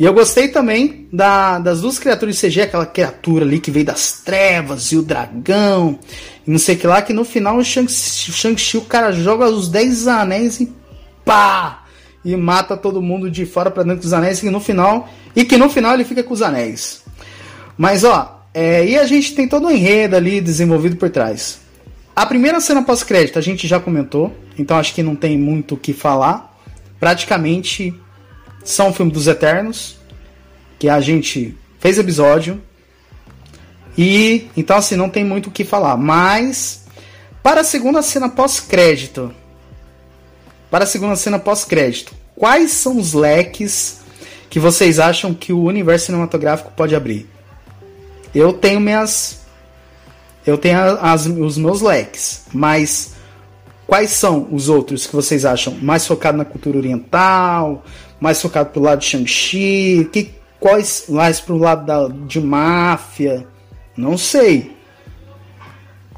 E 0.00 0.04
eu 0.06 0.14
gostei 0.14 0.48
também 0.48 1.06
da- 1.12 1.58
das 1.58 1.82
duas 1.82 1.98
criaturas 1.98 2.34
de 2.34 2.40
CG, 2.40 2.62
aquela 2.62 2.86
criatura 2.86 3.44
ali 3.44 3.60
que 3.60 3.70
veio 3.70 3.84
das 3.84 4.12
trevas 4.24 4.90
e 4.92 4.96
o 4.96 5.02
dragão, 5.02 5.98
e 6.46 6.50
não 6.50 6.58
sei 6.58 6.74
o 6.74 6.78
que 6.78 6.86
lá, 6.86 7.02
que 7.02 7.12
no 7.12 7.22
final 7.22 7.58
o 7.58 7.62
Shang-Chi, 7.62 8.78
o 8.78 8.82
cara 8.86 9.12
joga 9.12 9.46
os 9.46 9.68
10 9.68 10.08
anéis 10.08 10.58
e 10.58 10.72
pá! 11.22 11.84
E 12.24 12.34
mata 12.34 12.78
todo 12.78 13.02
mundo 13.02 13.30
de 13.30 13.44
fora 13.44 13.70
pra 13.70 13.82
dentro 13.82 14.00
dos 14.00 14.12
anéis, 14.14 14.42
e 14.42 14.48
no 14.50 14.58
final. 14.60 15.08
E 15.36 15.44
que 15.44 15.56
no 15.58 15.68
final 15.70 15.94
ele 15.94 16.04
fica 16.04 16.22
com 16.22 16.32
os 16.34 16.42
anéis. 16.42 17.02
Mas 17.78 18.02
ó, 18.04 18.42
é, 18.52 18.84
e 18.86 18.98
a 18.98 19.06
gente 19.06 19.34
tem 19.34 19.46
todo 19.48 19.66
um 19.66 19.70
enredo 19.70 20.16
ali 20.16 20.40
desenvolvido 20.40 20.96
por 20.96 21.08
trás. 21.10 21.60
A 22.16 22.26
primeira 22.26 22.60
cena 22.60 22.82
pós-crédito 22.82 23.38
a 23.38 23.42
gente 23.42 23.66
já 23.68 23.78
comentou, 23.80 24.34
então 24.58 24.76
acho 24.78 24.94
que 24.94 25.02
não 25.02 25.14
tem 25.16 25.38
muito 25.38 25.74
o 25.74 25.78
que 25.78 25.92
falar. 25.94 26.58
Praticamente 26.98 27.94
são 28.64 28.90
o 28.90 28.92
filme 28.92 29.10
dos 29.12 29.26
Eternos, 29.26 29.96
que 30.78 30.88
a 30.88 31.00
gente 31.00 31.56
fez 31.78 31.98
episódio. 31.98 32.60
E 33.96 34.48
então 34.56 34.76
assim, 34.76 34.96
não 34.96 35.08
tem 35.08 35.24
muito 35.24 35.48
o 35.48 35.50
que 35.50 35.64
falar. 35.64 35.96
Mas 35.96 36.84
para 37.42 37.62
a 37.62 37.64
segunda 37.64 38.02
cena 38.02 38.28
pós-crédito, 38.28 39.32
para 40.70 40.84
a 40.84 40.86
segunda 40.86 41.16
cena 41.16 41.38
pós-crédito, 41.38 42.14
quais 42.36 42.70
são 42.72 42.96
os 42.98 43.12
leques 43.12 44.00
que 44.48 44.58
vocês 44.60 44.98
acham 44.98 45.34
que 45.34 45.52
o 45.52 45.62
universo 45.62 46.06
cinematográfico 46.06 46.72
pode 46.76 46.94
abrir? 46.94 47.28
Eu 48.34 48.52
tenho 48.52 48.80
minhas 48.80 49.40
eu 50.46 50.56
tenho 50.56 50.78
as- 51.02 51.26
os 51.26 51.58
meus 51.58 51.82
leques, 51.82 52.44
mas 52.52 53.12
quais 53.86 54.10
são 54.10 54.48
os 54.50 54.68
outros 54.70 55.06
que 55.06 55.14
vocês 55.14 55.44
acham 55.44 55.74
mais 55.82 56.06
focado 56.06 56.38
na 56.38 56.44
cultura 56.46 56.78
oriental, 56.78 57.84
mais 58.20 58.40
focado 58.40 58.70
pro 58.70 58.82
lado 58.82 58.98
de 59.00 59.06
Shang-Chi, 59.06 60.08
que 60.12 60.30
quais 60.58 61.04
mais 61.08 61.40
pro 61.40 61.56
lado 61.56 61.86
da, 61.86 62.08
de 62.26 62.40
máfia? 62.40 63.46
Não 63.96 64.16
sei. 64.18 64.72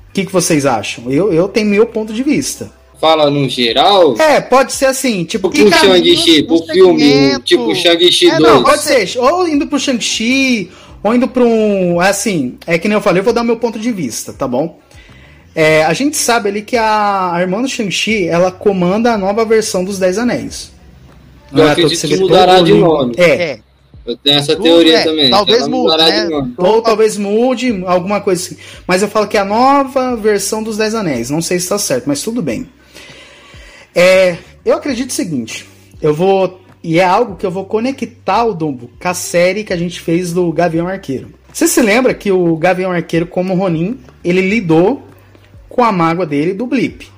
O 0.08 0.12
que, 0.12 0.26
que 0.26 0.32
vocês 0.32 0.66
acham? 0.66 1.10
Eu, 1.10 1.32
eu 1.32 1.48
tenho 1.48 1.68
meu 1.68 1.86
ponto 1.86 2.12
de 2.12 2.22
vista. 2.22 2.70
Fala 3.00 3.30
no 3.30 3.48
geral. 3.48 4.16
É, 4.20 4.40
pode 4.40 4.72
ser 4.72 4.86
assim, 4.86 5.24
tipo, 5.24 5.50
Tipo 5.50 5.68
o 5.68 5.72
Shang-Chi, 5.72 6.42
pro 6.44 6.58
filme, 6.66 7.00
segmento. 7.00 7.40
tipo 7.44 7.62
o 7.64 7.74
Shang-Chi 7.74 8.28
É, 8.30 8.38
2. 8.38 8.42
Não, 8.42 8.62
pode 8.62 8.82
ser. 8.82 9.18
Ou 9.18 9.48
indo 9.48 9.66
pro 9.66 9.78
Shang-Chi, 9.78 10.70
ou 11.02 11.14
indo 11.14 11.26
pra 11.26 11.42
um. 11.42 11.98
Assim, 11.98 12.58
é 12.66 12.78
que 12.78 12.86
nem 12.88 12.94
eu 12.96 13.00
falei, 13.02 13.20
eu 13.20 13.24
vou 13.24 13.32
dar 13.32 13.40
o 13.42 13.44
meu 13.44 13.56
ponto 13.56 13.78
de 13.78 13.90
vista, 13.90 14.32
tá 14.32 14.46
bom? 14.46 14.78
É, 15.54 15.82
a 15.84 15.92
gente 15.92 16.16
sabe 16.16 16.48
ali 16.48 16.62
que 16.62 16.76
a, 16.76 17.32
a 17.34 17.40
irmã 17.40 17.60
do 17.60 17.68
Shang-Chi, 17.68 18.28
ela 18.28 18.52
comanda 18.52 19.12
a 19.12 19.18
nova 19.18 19.44
versão 19.44 19.84
dos 19.84 19.98
Dez 19.98 20.16
Anéis. 20.16 20.70
Eu 21.52 21.58
Não 21.58 21.64
é 21.64 21.68
à 21.68 21.72
acredito 21.72 22.08
que 22.08 22.16
mudará 22.16 22.60
de 22.60 22.74
nome. 22.74 23.14
É, 23.16 23.42
É, 23.42 23.60
Eu 24.04 24.16
tenho 24.16 24.38
essa 24.38 24.56
teoria 24.56 24.98
é, 24.98 25.04
também. 25.04 25.30
talvez 25.30 25.68
mude, 25.68 25.96
né? 25.96 26.48
ou 26.56 26.82
talvez 26.82 27.16
mude, 27.16 27.82
alguma 27.86 28.20
coisa 28.20 28.42
assim. 28.42 28.56
Mas 28.86 29.02
eu 29.02 29.08
falo 29.08 29.28
que 29.28 29.36
é 29.36 29.40
a 29.40 29.44
nova 29.44 30.16
versão 30.16 30.62
dos 30.62 30.76
Dez 30.76 30.94
Anéis. 30.94 31.30
Não 31.30 31.40
sei 31.40 31.60
se 31.60 31.68
tá 31.68 31.78
certo, 31.78 32.04
mas 32.06 32.22
tudo 32.22 32.42
bem. 32.42 32.68
É, 33.94 34.38
eu 34.64 34.74
acredito 34.74 35.10
o 35.10 35.12
seguinte: 35.12 35.68
eu 36.00 36.14
vou 36.14 36.60
E 36.82 36.98
é 36.98 37.04
algo 37.04 37.36
que 37.36 37.46
eu 37.46 37.50
vou 37.50 37.64
conectar 37.64 38.44
o 38.44 38.54
Dumbo 38.54 38.90
com 39.00 39.08
a 39.08 39.14
série 39.14 39.62
que 39.62 39.72
a 39.72 39.76
gente 39.76 40.00
fez 40.00 40.32
do 40.32 40.50
Gavião 40.50 40.88
Arqueiro. 40.88 41.28
Você 41.52 41.68
se 41.68 41.82
lembra 41.82 42.14
que 42.14 42.32
o 42.32 42.56
Gavião 42.56 42.90
Arqueiro, 42.90 43.26
como 43.26 43.54
Ronin, 43.54 44.00
ele 44.24 44.40
lidou 44.40 45.02
com 45.68 45.84
a 45.84 45.92
mágoa 45.92 46.26
dele 46.26 46.54
do 46.54 46.66
Blip, 46.66 47.08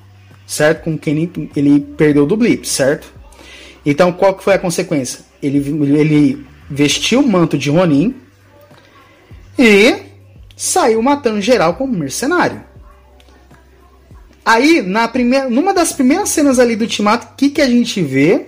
certo? 0.46 0.84
Com 0.84 0.98
quem 0.98 1.16
ele, 1.16 1.50
ele 1.54 1.80
perdeu 1.80 2.26
do 2.26 2.36
Blip, 2.36 2.68
certo? 2.68 3.13
Então, 3.84 4.12
qual 4.12 4.34
que 4.34 4.44
foi 4.44 4.54
a 4.54 4.58
consequência? 4.58 5.20
Ele, 5.42 5.58
ele 5.98 6.46
vestiu 6.70 7.20
o 7.20 7.28
manto 7.28 7.58
de 7.58 7.70
Ronin 7.70 8.14
e 9.58 9.96
saiu 10.56 11.02
matando 11.02 11.40
geral 11.40 11.74
como 11.74 11.96
mercenário. 11.96 12.62
Aí, 14.44 14.82
na 14.82 15.08
primeira, 15.08 15.48
numa 15.48 15.72
das 15.72 15.92
primeiras 15.92 16.28
cenas 16.28 16.58
ali 16.58 16.76
do 16.76 16.82
Ultimato, 16.82 17.28
o 17.28 17.36
que, 17.36 17.48
que 17.48 17.62
a 17.62 17.68
gente 17.68 18.02
vê? 18.02 18.46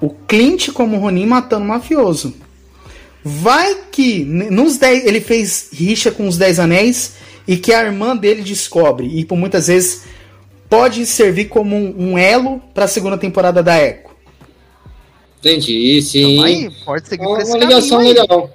O 0.00 0.10
Clint 0.10 0.70
como 0.70 0.98
Ronin 0.98 1.26
matando 1.26 1.64
o 1.64 1.68
mafioso. 1.68 2.34
Vai 3.24 3.76
que 3.90 4.22
nos 4.24 4.76
dez, 4.76 5.04
ele 5.06 5.20
fez 5.20 5.70
rixa 5.72 6.10
com 6.10 6.28
os 6.28 6.36
Dez 6.36 6.60
Anéis 6.60 7.14
e 7.48 7.56
que 7.56 7.72
a 7.72 7.82
irmã 7.82 8.14
dele 8.14 8.42
descobre. 8.42 9.06
E 9.18 9.24
por 9.24 9.36
muitas 9.36 9.66
vezes 9.66 10.02
pode 10.68 11.06
servir 11.06 11.46
como 11.46 11.74
um, 11.74 12.12
um 12.12 12.18
elo 12.18 12.60
para 12.72 12.84
a 12.84 12.88
segunda 12.88 13.16
temporada 13.16 13.62
da 13.62 13.82
Echo. 13.82 14.13
Entendi, 15.44 16.00
sim. 16.02 16.34
Então, 16.34 16.44
aí, 16.44 16.70
pode 16.84 17.08
seguir 17.08 17.24
É 17.26 17.42
esse 17.42 17.50
uma 17.50 17.58
ligação 17.58 17.98
aí. 17.98 18.08
legal. 18.08 18.50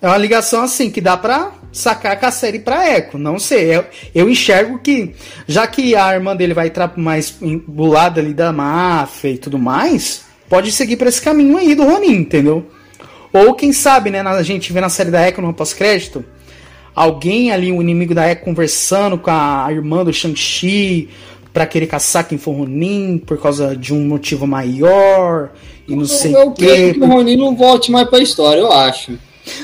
É 0.00 0.06
uma 0.06 0.18
ligação 0.18 0.62
assim 0.62 0.90
que 0.90 1.00
dá 1.00 1.16
pra 1.16 1.52
sacar 1.72 2.18
com 2.20 2.26
a 2.26 2.30
série 2.30 2.58
pra 2.60 2.96
Echo. 2.96 3.18
Não 3.18 3.38
sei. 3.38 3.76
Eu, 3.76 3.84
eu 4.14 4.30
enxergo 4.30 4.78
que, 4.78 5.14
já 5.48 5.66
que 5.66 5.96
a 5.96 6.14
irmã 6.14 6.36
dele 6.36 6.54
vai 6.54 6.68
entrar 6.68 6.92
mais 6.96 7.34
embulada 7.42 8.20
ali 8.20 8.32
da 8.32 8.52
máfia 8.52 9.30
e 9.30 9.38
tudo 9.38 9.58
mais, 9.58 10.24
pode 10.48 10.70
seguir 10.70 10.96
pra 10.96 11.08
esse 11.08 11.20
caminho 11.20 11.56
aí 11.56 11.74
do 11.74 11.84
Ronin, 11.84 12.12
entendeu? 12.12 12.66
Ou 13.32 13.54
quem 13.54 13.72
sabe, 13.72 14.10
né? 14.10 14.20
A 14.20 14.42
gente 14.42 14.72
vê 14.72 14.80
na 14.80 14.88
série 14.88 15.10
da 15.10 15.26
Echo 15.26 15.42
no 15.42 15.52
pós-crédito. 15.52 16.24
Alguém 16.94 17.50
ali, 17.52 17.70
um 17.72 17.82
inimigo 17.82 18.14
da 18.14 18.30
Echo, 18.30 18.42
conversando 18.42 19.18
com 19.18 19.30
a 19.30 19.66
irmã 19.70 20.04
do 20.04 20.12
Shang-Chi 20.12 21.10
pra 21.56 21.64
querer 21.64 21.86
caçar 21.86 22.28
quem 22.28 22.36
for 22.36 22.52
Ronin 22.52 23.16
por 23.16 23.40
causa 23.40 23.74
de 23.74 23.94
um 23.94 24.06
motivo 24.06 24.46
maior 24.46 25.48
e 25.88 25.96
não 25.96 26.04
sei 26.04 26.36
eu 26.36 26.48
o 26.48 26.50
creio 26.52 26.92
quê. 26.92 27.00
que 27.00 27.00
o 27.00 27.06
Ronin 27.06 27.34
não 27.34 27.56
volte 27.56 27.90
mais 27.90 28.06
pra 28.10 28.18
história, 28.18 28.60
eu 28.60 28.70
acho. 28.70 29.18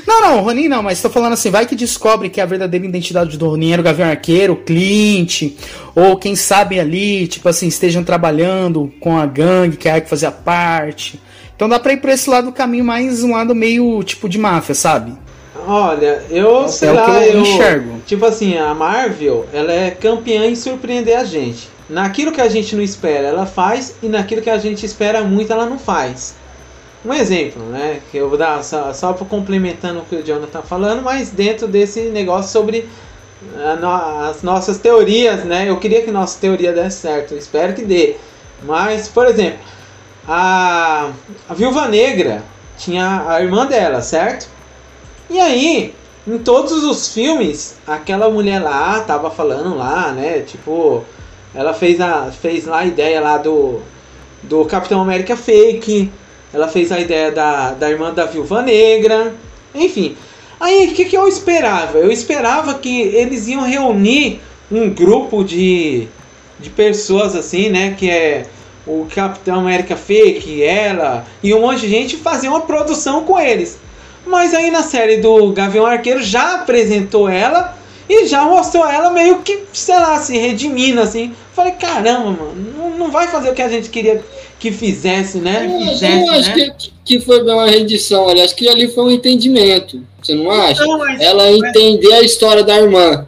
Não, 0.07 0.23
não, 0.23 0.41
Ronin 0.41 0.69
não, 0.69 0.83
mas 0.83 1.03
tô 1.03 1.11
falando 1.11 1.35
assim, 1.35 1.51
vai 1.51 1.67
que 1.67 1.75
descobre 1.75 2.31
que 2.31 2.41
a 2.41 2.47
verdadeira 2.47 2.87
identidade 2.87 3.37
do 3.37 3.47
Ronin 3.47 3.73
era 3.73 3.83
o 3.83 3.85
Gavião 3.85 4.09
Arqueiro, 4.09 4.55
o 4.55 4.57
Clint, 4.57 5.53
ou 5.95 6.17
quem 6.17 6.35
sabe 6.35 6.81
ali, 6.81 7.29
tipo 7.29 7.47
assim, 7.47 7.67
estejam 7.67 8.03
trabalhando 8.03 8.91
com 8.99 9.19
a 9.19 9.27
gangue 9.27 9.77
que 9.77 9.87
a 9.87 9.99
Echo 9.99 10.09
fazia 10.09 10.31
parte. 10.31 11.21
Então 11.55 11.69
dá 11.69 11.79
pra 11.79 11.93
ir 11.93 11.99
por 11.99 12.09
esse 12.09 12.31
lado 12.31 12.47
do 12.47 12.53
caminho 12.53 12.87
mais 12.87 13.23
um 13.23 13.33
lado 13.33 13.55
meio 13.55 14.03
tipo 14.03 14.31
de 14.31 14.39
máfia, 14.39 14.75
sabe? 14.75 15.13
Olha, 15.67 16.23
eu 16.31 16.67
sei 16.69 16.89
é 16.89 16.93
o 16.93 16.95
lá, 16.95 17.05
que 17.05 17.11
eu 17.11 17.23
eu 17.35 17.41
enxergo. 17.43 18.01
Tipo 18.07 18.25
assim, 18.25 18.57
a 18.57 18.73
Marvel, 18.73 19.45
ela 19.53 19.71
é 19.71 19.91
campeã 19.91 20.47
em 20.47 20.57
surpreender 20.57 21.19
a 21.19 21.25
gente. 21.25 21.71
Naquilo 21.93 22.33
que 22.33 22.41
a 22.41 22.49
gente 22.49 22.75
não 22.75 22.83
espera, 22.83 23.29
ela 23.29 23.45
faz, 23.45 23.97
e 24.03 24.09
naquilo 24.09 24.41
que 24.41 24.49
a 24.49 24.57
gente 24.57 24.87
espera 24.87 25.23
muito, 25.23 25.53
ela 25.53 25.67
não 25.67 25.79
faz. 25.79 26.35
Um 27.05 27.13
exemplo, 27.13 27.63
né? 27.65 28.01
Que 28.11 28.17
eu 28.17 28.31
vou 28.31 28.39
dar 28.39 28.65
só, 28.65 28.95
só 28.95 29.13
complementando 29.13 30.01
o 30.01 30.05
que 30.07 30.17
o 30.17 30.23
Jonathan 30.23 30.47
tá 30.61 30.63
falando, 30.63 31.03
mas 31.03 31.29
dentro 31.31 31.69
desse 31.69 32.01
negócio 32.09 32.51
sobre 32.51 32.89
no- 33.79 34.27
as 34.31 34.43
nossas 34.43 34.79
teorias, 34.79 35.45
né? 35.45 35.69
Eu 35.69 35.77
queria 35.79 36.01
que 36.01 36.11
nossa 36.11 36.39
teoria 36.41 36.73
desse 36.73 37.01
certo, 37.01 37.35
espero 37.35 37.75
que 37.75 37.85
dê. 37.85 38.17
Mas, 38.63 39.09
por 39.09 39.27
exemplo, 39.27 39.59
a, 40.27 41.11
a 41.47 41.53
Viúva 41.55 41.89
Negra 41.89 42.43
tinha 42.79 43.25
a 43.29 43.43
irmã 43.43 43.67
dela, 43.67 44.01
certo? 44.01 44.49
E 45.29 45.39
aí, 45.39 45.95
em 46.27 46.39
todos 46.39 46.73
os 46.85 47.13
filmes, 47.13 47.77
aquela 47.87 48.31
mulher 48.31 48.61
lá 48.63 49.01
tava 49.01 49.31
falando 49.31 49.77
lá, 49.77 50.11
né? 50.13 50.41
Tipo, 50.41 51.05
ela 51.55 51.75
fez, 51.75 52.01
a, 52.01 52.31
fez 52.31 52.67
lá 52.67 52.81
a 52.81 52.87
ideia 52.87 53.21
lá 53.21 53.39
do, 53.39 53.81
do 54.43 54.65
Capitão 54.65 55.01
América 55.01 55.37
Fake. 55.37 56.11
Ela 56.53 56.69
fez 56.69 56.91
a 56.93 57.01
ideia 57.01 57.31
da, 57.31 57.73
da 57.73 57.91
irmã 57.91 58.13
da 58.13 58.25
Viúva 58.25 58.63
Negra. 58.63 59.35
Enfim. 59.75 60.17
Aí, 60.61 60.89
o 60.89 60.95
que, 60.95 61.07
que 61.07 61.17
eu 61.17 61.27
esperava? 61.27 61.99
Eu 61.99 62.11
esperava 62.11 62.75
que 62.75 63.01
eles 63.01 63.49
iam 63.49 63.63
reunir 63.63 64.41
um 64.71 64.91
grupo 64.91 65.43
de, 65.43 66.07
de 66.61 66.71
pessoas 66.71 67.35
assim, 67.35 67.69
né? 67.69 67.95
Que 67.99 68.11
é 68.11 68.47
o 68.87 69.07
Capitão 69.15 69.61
América 69.61 69.97
Fake, 69.97 70.63
ela 70.63 71.25
e 71.43 71.55
um 71.55 71.61
monte 71.61 71.83
de 71.83 71.89
gente 71.89 72.17
fazer 72.17 72.49
uma 72.49 72.63
produção 72.63 73.25
com 73.25 73.39
eles. 73.39 73.79
Mas 74.27 74.55
aí 74.55 74.71
na 74.71 74.83
série 74.83 75.19
do 75.19 75.53
Gavião 75.53 75.87
Arqueiro 75.87 76.23
já 76.23 76.57
apresentou 76.57 77.29
ela 77.29 77.77
e 78.13 78.27
já 78.27 78.45
mostrou 78.45 78.87
ela 78.87 79.11
meio 79.11 79.39
que, 79.43 79.61
sei 79.73 79.95
lá, 79.97 80.19
se 80.19 80.37
redimindo 80.37 81.01
assim. 81.01 81.33
Falei, 81.55 81.73
caramba, 81.73 82.31
mano, 82.31 82.55
não, 82.77 82.91
não 82.99 83.11
vai 83.11 83.29
fazer 83.29 83.51
o 83.51 83.55
que 83.55 83.63
a 83.63 83.69
gente 83.69 83.89
queria 83.89 84.23
que 84.59 84.71
fizesse, 84.71 85.39
né? 85.39 85.67
Eu, 85.71 85.89
Fizesse, 85.89 86.21
eu 86.27 86.31
acho 86.33 86.49
né? 86.57 86.75
que, 86.79 86.93
que 87.05 87.21
foi 87.21 87.43
uma 87.43 87.67
rendição 87.67 88.29
ali. 88.29 88.41
Acho 88.41 88.55
que 88.55 88.69
ali 88.69 88.89
foi 88.89 89.05
um 89.05 89.11
entendimento. 89.11 90.01
Você 90.23 90.35
não 90.35 90.51
acha? 90.51 90.85
Não, 90.85 90.99
mas- 90.99 91.21
Ela 91.21 91.51
entender 91.51 92.13
a 92.13 92.23
história 92.23 92.63
da 92.63 92.79
irmã. 92.79 93.27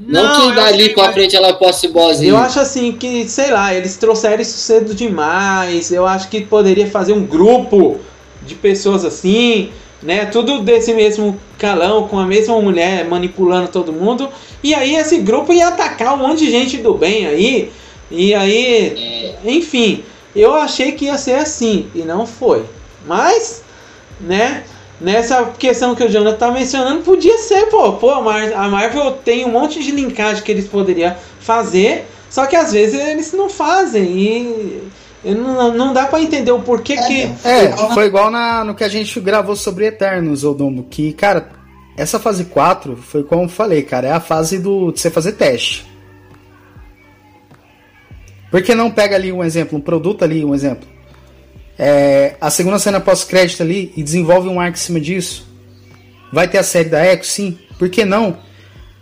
Não, 0.00 0.22
Não, 0.24 0.50
que 0.50 0.56
dali 0.56 0.88
pra 0.88 1.08
que- 1.08 1.14
frente 1.14 1.36
ela 1.36 1.52
possa 1.54 1.80
ser 1.82 1.88
boazinha. 1.88 2.30
Eu 2.32 2.36
acho 2.36 2.58
assim 2.58 2.92
que, 2.92 3.28
sei 3.28 3.50
lá, 3.52 3.72
eles 3.74 3.96
trouxeram 3.96 4.42
isso 4.42 4.58
cedo 4.58 4.92
demais. 4.92 5.92
Eu 5.92 6.04
acho 6.04 6.28
que 6.28 6.40
poderia 6.40 6.88
fazer 6.88 7.12
um 7.12 7.24
grupo 7.24 8.00
de 8.44 8.56
pessoas 8.56 9.04
assim, 9.04 9.70
né? 10.04 10.26
Tudo 10.26 10.60
desse 10.60 10.92
mesmo 10.92 11.40
calão, 11.58 12.06
com 12.06 12.18
a 12.18 12.26
mesma 12.26 12.60
mulher 12.60 13.06
manipulando 13.06 13.68
todo 13.68 13.92
mundo. 13.92 14.28
E 14.62 14.74
aí 14.74 14.94
esse 14.94 15.18
grupo 15.18 15.52
ia 15.52 15.68
atacar 15.68 16.14
um 16.14 16.18
monte 16.18 16.44
de 16.44 16.50
gente 16.50 16.76
do 16.76 16.94
bem 16.94 17.26
aí. 17.26 17.72
E 18.10 18.34
aí, 18.34 19.34
enfim, 19.44 20.04
eu 20.36 20.54
achei 20.54 20.92
que 20.92 21.06
ia 21.06 21.16
ser 21.16 21.36
assim 21.36 21.88
e 21.94 22.02
não 22.02 22.26
foi. 22.26 22.64
Mas, 23.06 23.64
né? 24.20 24.64
Nessa 25.00 25.44
questão 25.58 25.94
que 25.94 26.04
o 26.04 26.08
Jonathan 26.08 26.36
tá 26.36 26.50
mencionando, 26.52 27.02
podia 27.02 27.36
ser, 27.38 27.66
pô. 27.66 27.94
Pô, 27.94 28.10
a, 28.10 28.20
Mar 28.20 28.52
a 28.52 28.68
Marvel 28.68 29.12
tem 29.12 29.44
um 29.44 29.50
monte 29.50 29.82
de 29.82 29.90
linkagem 29.90 30.42
que 30.42 30.52
eles 30.52 30.68
poderiam 30.68 31.16
fazer, 31.40 32.06
só 32.30 32.46
que 32.46 32.54
às 32.54 32.72
vezes 32.72 33.00
eles 33.00 33.32
não 33.32 33.48
fazem 33.48 34.04
e 34.04 34.82
e 35.02 35.03
não, 35.24 35.74
não 35.74 35.92
dá 35.92 36.06
pra 36.06 36.20
entender 36.20 36.50
o 36.50 36.60
porquê 36.60 36.96
que. 36.96 37.22
É, 37.46 37.74
foi 37.94 38.06
igual 38.06 38.30
na, 38.30 38.64
no 38.64 38.74
que 38.74 38.84
a 38.84 38.88
gente 38.88 39.18
gravou 39.20 39.56
sobre 39.56 39.86
Eternos, 39.86 40.44
Odomo, 40.44 40.84
que, 40.84 41.12
cara, 41.12 41.48
essa 41.96 42.18
fase 42.18 42.44
4 42.44 42.96
foi 42.96 43.22
como 43.22 43.44
eu 43.44 43.48
falei, 43.48 43.82
cara, 43.82 44.08
é 44.08 44.12
a 44.12 44.20
fase 44.20 44.58
do, 44.58 44.92
de 44.92 45.00
você 45.00 45.10
fazer 45.10 45.32
teste. 45.32 45.86
Por 48.50 48.62
que 48.62 48.74
não 48.74 48.90
pega 48.90 49.16
ali 49.16 49.32
um 49.32 49.42
exemplo, 49.42 49.78
um 49.78 49.80
produto 49.80 50.22
ali, 50.22 50.44
um 50.44 50.54
exemplo? 50.54 50.88
É, 51.78 52.36
a 52.40 52.50
segunda 52.50 52.78
cena 52.78 53.00
pós-crédito 53.00 53.62
ali 53.62 53.92
e 53.96 54.02
desenvolve 54.02 54.48
um 54.48 54.60
arco 54.60 54.76
em 54.76 54.80
cima 54.80 55.00
disso. 55.00 55.48
Vai 56.32 56.46
ter 56.46 56.58
a 56.58 56.62
série 56.62 56.88
da 56.88 57.04
Echo, 57.04 57.24
sim. 57.24 57.58
Por 57.78 57.88
que 57.88 58.04
não? 58.04 58.38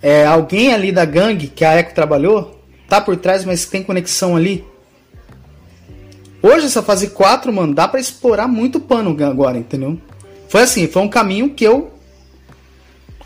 É, 0.00 0.24
alguém 0.24 0.72
ali 0.72 0.90
da 0.90 1.04
gangue 1.04 1.48
que 1.48 1.64
a 1.64 1.78
Echo 1.78 1.94
trabalhou, 1.94 2.60
tá 2.88 3.00
por 3.00 3.16
trás, 3.16 3.44
mas 3.44 3.66
tem 3.66 3.82
conexão 3.82 4.36
ali. 4.36 4.64
Hoje, 6.42 6.66
essa 6.66 6.82
fase 6.82 7.10
4, 7.10 7.52
mano, 7.52 7.72
dá 7.72 7.86
pra 7.86 8.00
explorar 8.00 8.48
muito 8.48 8.80
pano 8.80 9.16
agora, 9.24 9.56
entendeu? 9.56 9.98
Foi 10.48 10.62
assim, 10.62 10.88
foi 10.88 11.02
um 11.02 11.08
caminho 11.08 11.50
que 11.50 11.64
eu 11.64 11.92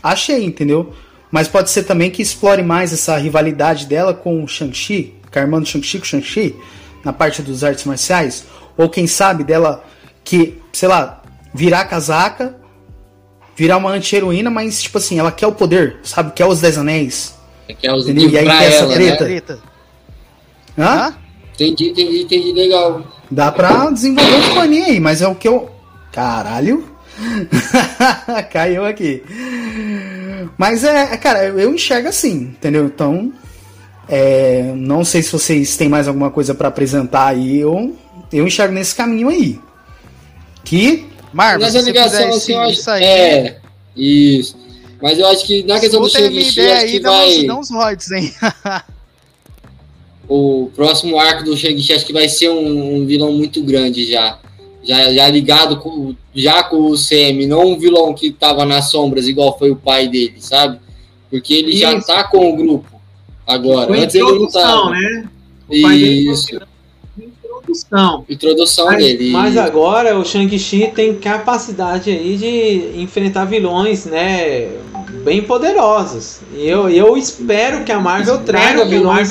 achei, 0.01 0.45
entendeu? 0.45 0.93
Mas 1.31 1.47
pode 1.47 1.69
ser 1.69 1.83
também 1.83 2.11
que 2.11 2.21
explore 2.21 2.61
mais 2.63 2.93
essa 2.93 3.17
rivalidade 3.17 3.85
dela 3.85 4.13
com 4.13 4.43
o 4.43 4.47
Shang-Chi, 4.47 5.15
com 5.31 5.39
a 5.39 5.41
irmã 5.41 5.59
do 5.59 5.65
Shang-Chi 5.65 5.97
com 5.97 6.03
o 6.05 6.07
Shang-Chi, 6.07 6.55
na 7.03 7.11
parte 7.11 7.41
dos 7.41 7.63
artes 7.63 7.83
marciais. 7.85 8.45
Ou 8.77 8.87
quem 8.87 9.07
sabe 9.07 9.43
dela 9.43 9.83
que, 10.23 10.61
sei 10.71 10.87
lá, 10.87 11.21
virar 11.53 11.85
casaca, 11.85 12.55
virar 13.55 13.77
uma 13.77 13.89
anti-heroína, 13.89 14.49
mas 14.49 14.81
tipo 14.81 14.99
assim, 14.99 15.17
ela 15.19 15.31
quer 15.31 15.47
o 15.47 15.51
poder, 15.51 15.97
sabe? 16.03 16.31
Quer 16.33 16.45
os 16.45 16.61
Dez 16.61 16.77
Anéis. 16.77 17.35
Que 17.79 17.87
é 17.87 17.93
os 17.93 18.07
Entendeu? 18.07 18.29
E 18.29 18.37
aí 18.37 18.45
tem 18.45 18.67
essa 18.67 18.83
ela, 18.83 18.93
treta. 18.93 19.23
né? 19.23 19.41
Treta. 19.41 19.59
Hã? 20.77 21.15
Entendi, 21.59 21.89
entendi, 21.89 22.21
entendi. 22.21 22.51
Legal. 22.53 23.03
Dá 23.31 23.51
pra 23.51 23.89
desenvolver 23.89 24.35
um 24.35 24.55
paninho 24.55 24.85
aí, 24.85 24.99
mas 24.99 25.21
é 25.23 25.27
o 25.27 25.33
que 25.33 25.47
eu. 25.47 25.69
Caralho! 26.11 26.87
Caiu 28.53 28.85
aqui. 28.85 29.23
Mas 30.55 30.83
é, 30.83 31.13
é, 31.13 31.17
cara, 31.17 31.45
eu 31.45 31.73
enxergo 31.73 32.07
assim, 32.07 32.55
entendeu? 32.55 32.85
Então, 32.85 33.33
é, 34.07 34.71
não 34.75 35.03
sei 35.03 35.23
se 35.23 35.31
vocês 35.31 35.75
têm 35.75 35.89
mais 35.89 36.07
alguma 36.07 36.29
coisa 36.29 36.53
pra 36.53 36.67
apresentar 36.67 37.27
aí, 37.27 37.59
eu, 37.59 37.95
eu 38.31 38.45
enxergo 38.45 38.73
nesse 38.73 38.95
caminho 38.95 39.29
aí. 39.29 39.59
Que. 40.63 41.07
Nessa 41.33 41.71
se 41.71 41.79
você 41.79 41.85
ligação, 41.85 42.19
fizer 42.19 42.29
assim, 42.29 42.53
eu 42.53 42.65
isso 42.65 42.89
aí, 42.91 43.03
É, 43.03 43.57
isso. 43.95 44.57
Mas 45.01 45.19
eu 45.19 45.27
acho 45.27 45.45
que 45.45 45.63
na 45.63 45.79
questão 45.79 46.01
do 46.01 46.09
se 46.09 46.17
você 46.17 46.29
tem 46.29 46.43
Shang-Chi, 46.43 46.59
ideia 46.59 46.75
acho 46.75 46.85
aí, 46.85 46.91
que 46.91 46.99
vai. 46.99 47.37
uns, 47.37 47.47
dá 47.47 47.55
uns 47.59 47.69
royalties, 47.69 48.11
hein? 48.11 48.33
O 50.27 50.69
próximo 50.75 51.17
arco 51.19 51.43
do 51.43 51.55
Shang-Chi 51.55 51.93
acho 51.93 52.05
que 52.05 52.11
vai 52.13 52.27
ser 52.27 52.49
um, 52.49 52.95
um 52.97 53.05
vilão 53.05 53.31
muito 53.31 53.63
grande 53.63 54.05
já. 54.11 54.39
já, 54.83 55.13
já 55.13 55.27
ligado 55.29 55.77
com, 55.77 56.13
já 56.35 56.63
com 56.63 56.77
o 56.91 56.95
CM, 56.95 57.45
não 57.45 57.71
um 57.73 57.79
vilão 57.79 58.13
que 58.13 58.31
tava 58.31 58.65
nas 58.65 58.89
sombras, 58.91 59.27
igual 59.27 59.57
foi 59.57 59.71
o 59.71 59.75
pai 59.75 60.07
dele, 60.07 60.35
sabe? 60.39 60.79
Porque 61.29 61.53
ele 61.53 61.75
já 61.75 61.93
Isso. 61.93 62.07
tá 62.07 62.23
com 62.25 62.51
o 62.51 62.55
grupo 62.55 62.99
agora. 63.45 63.87
Foi 63.87 63.99
Antes 63.99 64.15
ele 64.15 64.31
não 64.39 64.49
tava. 64.49 64.91
né? 64.91 65.29
O 65.69 65.73
Isso, 65.75 66.57
introdução. 67.17 68.25
introdução 68.29 68.85
Mas, 68.85 68.97
dele. 69.03 69.29
mas 69.31 69.57
agora 69.57 70.17
o 70.17 70.23
Shang-Chi 70.23 70.91
tem 70.95 71.15
capacidade 71.15 72.09
aí 72.09 72.37
de 72.37 73.01
enfrentar 73.01 73.45
vilões, 73.45 74.05
né? 74.05 74.69
Bem 75.27 75.41
poderosos. 75.41 76.39
E 76.55 76.65
eu, 76.65 76.89
eu 76.89 77.17
espero 77.17 77.83
que 77.83 77.91
a 77.91 77.99
Marvel 77.99 78.45
traga 78.45 78.75
que 78.77 78.81
a 78.81 78.85
vilões. 78.85 79.29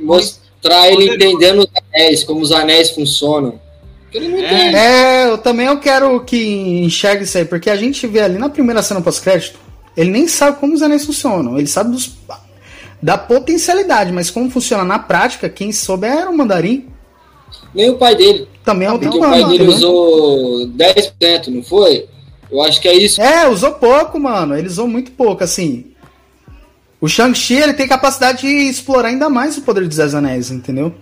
Mostrar 0.00 0.88
ele 0.88 1.14
entendendo 1.16 1.58
os 1.62 1.68
anéis, 1.92 2.22
como 2.22 2.40
os 2.40 2.52
anéis 2.52 2.90
funcionam. 2.90 3.58
Porque 4.02 4.18
ele 4.18 4.28
não 4.28 4.38
É. 4.38 4.44
entende. 4.46 4.76
É, 4.76 5.28
eu 5.28 5.38
também 5.38 5.66
eu 5.66 5.80
quero 5.80 6.20
que 6.20 6.38
enxergue 6.84 7.24
isso 7.24 7.36
aí, 7.38 7.44
porque 7.44 7.68
a 7.68 7.74
gente 7.74 8.06
vê 8.06 8.20
ali 8.20 8.38
na 8.38 8.48
primeira 8.48 8.80
cena 8.82 9.00
pós-crédito, 9.00 9.58
ele 9.96 10.10
nem 10.12 10.28
sabe 10.28 10.60
como 10.60 10.74
os 10.74 10.80
anéis 10.80 11.04
funcionam, 11.04 11.58
ele 11.58 11.66
sabe 11.66 11.90
dos, 11.90 12.12
da 13.02 13.18
potencialidade, 13.18 14.12
mas 14.12 14.30
como 14.30 14.48
funciona 14.48 14.84
na 14.84 15.00
prática, 15.00 15.48
quem 15.48 15.72
souber 15.72 16.12
era 16.18 16.30
o 16.30 16.36
mandarim. 16.36 16.86
Nem 17.74 17.90
o 17.90 17.98
pai 17.98 18.14
dele. 18.14 18.46
Também 18.64 18.86
é 18.86 18.92
o 18.92 18.98
Porque 18.98 19.16
o 19.18 19.20
pai 19.20 19.44
dele 19.44 19.64
não. 19.64 19.74
usou 19.74 20.68
10%, 20.68 21.48
não 21.48 21.64
foi? 21.64 22.06
Eu 22.50 22.62
acho 22.62 22.80
que 22.80 22.88
é 22.88 22.94
isso. 22.94 23.20
É, 23.20 23.48
usou 23.48 23.72
pouco, 23.72 24.18
mano. 24.18 24.56
Ele 24.56 24.68
usou 24.68 24.86
muito 24.86 25.10
pouco, 25.12 25.42
assim. 25.42 25.86
O 27.00 27.08
Shang-Chi, 27.08 27.54
ele 27.54 27.74
tem 27.74 27.86
capacidade 27.86 28.42
de 28.42 28.48
explorar 28.48 29.08
ainda 29.08 29.28
mais 29.28 29.56
o 29.58 29.62
poder 29.62 29.86
dos 29.86 29.96
Dez 29.96 30.14
Anéis, 30.14 30.50
entendeu? 30.50 30.94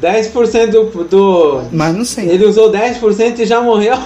10% 0.00 0.70
do, 0.70 1.04
do. 1.04 1.62
Mas 1.70 1.94
não 1.94 2.04
sei. 2.04 2.28
Ele 2.28 2.46
usou 2.46 2.72
10% 2.72 3.38
e 3.40 3.46
já 3.46 3.60
morreu. 3.60 3.96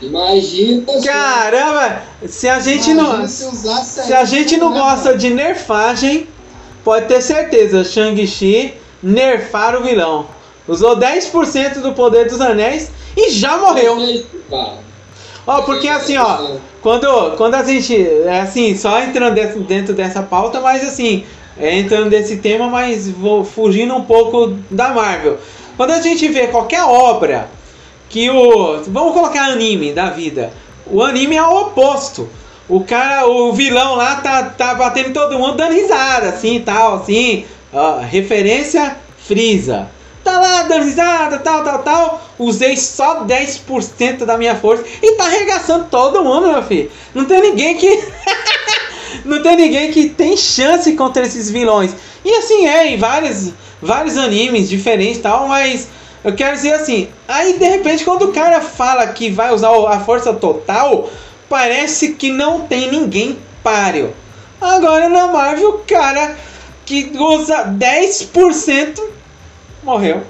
Imagina. 0.00 0.84
só. 0.86 1.02
Caramba! 1.02 2.02
Se 2.26 2.48
a 2.48 2.58
gente 2.58 2.92
não. 2.94 3.28
Se 3.28 3.44
Se 3.84 4.12
a 4.12 4.24
gente 4.24 4.56
não 4.56 4.70
né, 4.70 4.78
gosta 4.80 5.16
de 5.16 5.30
nerfagem, 5.30 6.26
pode 6.82 7.06
ter 7.06 7.20
certeza, 7.20 7.84
Shang-Chi 7.84 8.74
nerfar 9.02 9.76
o 9.76 9.84
vilão. 9.84 10.26
Usou 10.66 10.96
10% 10.96 11.80
do 11.80 11.92
poder 11.92 12.26
dos 12.26 12.40
anéis 12.40 12.90
e 13.16 13.30
já 13.30 13.56
morreu. 13.56 13.96
Ó, 15.46 15.62
porque 15.62 15.88
assim, 15.88 16.16
ó, 16.16 16.56
quando, 16.80 17.36
quando 17.36 17.54
a 17.54 17.64
gente. 17.64 17.96
É 18.24 18.40
assim, 18.40 18.76
só 18.76 19.02
entrando 19.02 19.34
dentro, 19.66 19.92
dessa 19.92 20.22
pauta, 20.22 20.60
mas 20.60 20.86
assim, 20.86 21.24
é, 21.58 21.78
entrando 21.78 22.10
nesse 22.10 22.36
tema, 22.36 22.68
mas 22.68 23.10
vou 23.10 23.44
fugindo 23.44 23.94
um 23.94 24.04
pouco 24.04 24.56
da 24.70 24.90
Marvel. 24.90 25.38
Quando 25.76 25.90
a 25.90 26.00
gente 26.00 26.28
vê 26.28 26.46
qualquer 26.46 26.84
obra 26.84 27.48
que 28.08 28.30
o. 28.30 28.82
Vamos 28.86 29.14
colocar 29.14 29.50
anime 29.50 29.92
da 29.92 30.10
vida. 30.10 30.52
O 30.86 31.02
anime 31.02 31.36
é 31.36 31.42
o 31.42 31.62
oposto. 31.62 32.28
O 32.68 32.84
cara, 32.84 33.26
o 33.26 33.52
vilão 33.52 33.96
lá 33.96 34.16
tá, 34.16 34.44
tá 34.44 34.74
batendo 34.74 35.12
todo 35.12 35.38
mundo 35.38 35.56
dando 35.56 35.74
risada, 35.74 36.28
assim 36.28 36.60
tal, 36.60 36.96
assim. 36.96 37.44
Ó, 37.72 37.98
referência 37.98 38.96
Freeza. 39.18 39.88
Risada, 40.68 41.38
tal, 41.38 41.64
tal, 41.64 41.78
tal. 41.82 42.22
Usei 42.38 42.76
só 42.76 43.24
10% 43.24 44.24
da 44.24 44.38
minha 44.38 44.56
força 44.56 44.84
e 45.02 45.12
tá 45.12 45.24
arregaçando 45.24 45.86
todo 45.90 46.24
mundo, 46.24 46.48
meu 46.48 46.62
filho. 46.62 46.90
Não 47.14 47.24
tem 47.24 47.40
ninguém 47.40 47.76
que. 47.76 48.02
Não 49.24 49.42
tem 49.42 49.56
ninguém 49.56 49.92
que 49.92 50.08
tem 50.08 50.36
chance 50.36 50.92
contra 50.94 51.22
esses 51.24 51.50
vilões. 51.50 51.94
E 52.24 52.34
assim 52.34 52.66
é, 52.66 52.88
em 52.88 52.96
vários, 52.96 53.52
vários 53.80 54.16
animes 54.16 54.68
diferentes 54.68 55.20
tal, 55.20 55.48
mas 55.48 55.88
eu 56.24 56.34
quero 56.34 56.54
dizer 56.54 56.74
assim, 56.74 57.08
aí 57.28 57.58
de 57.58 57.64
repente 57.64 58.04
quando 58.04 58.22
o 58.22 58.32
cara 58.32 58.60
fala 58.60 59.06
que 59.08 59.30
vai 59.30 59.52
usar 59.52 59.70
a 59.88 60.00
força 60.00 60.32
total, 60.32 61.10
parece 61.48 62.14
que 62.14 62.30
não 62.30 62.60
tem 62.60 62.90
ninguém 62.90 63.38
páreo. 63.62 64.14
Agora 64.60 65.08
na 65.08 65.26
Marvel, 65.26 65.70
o 65.70 65.78
cara 65.80 66.36
que 66.86 67.12
usa 67.14 67.64
10% 67.66 69.02
morreu. 69.82 70.22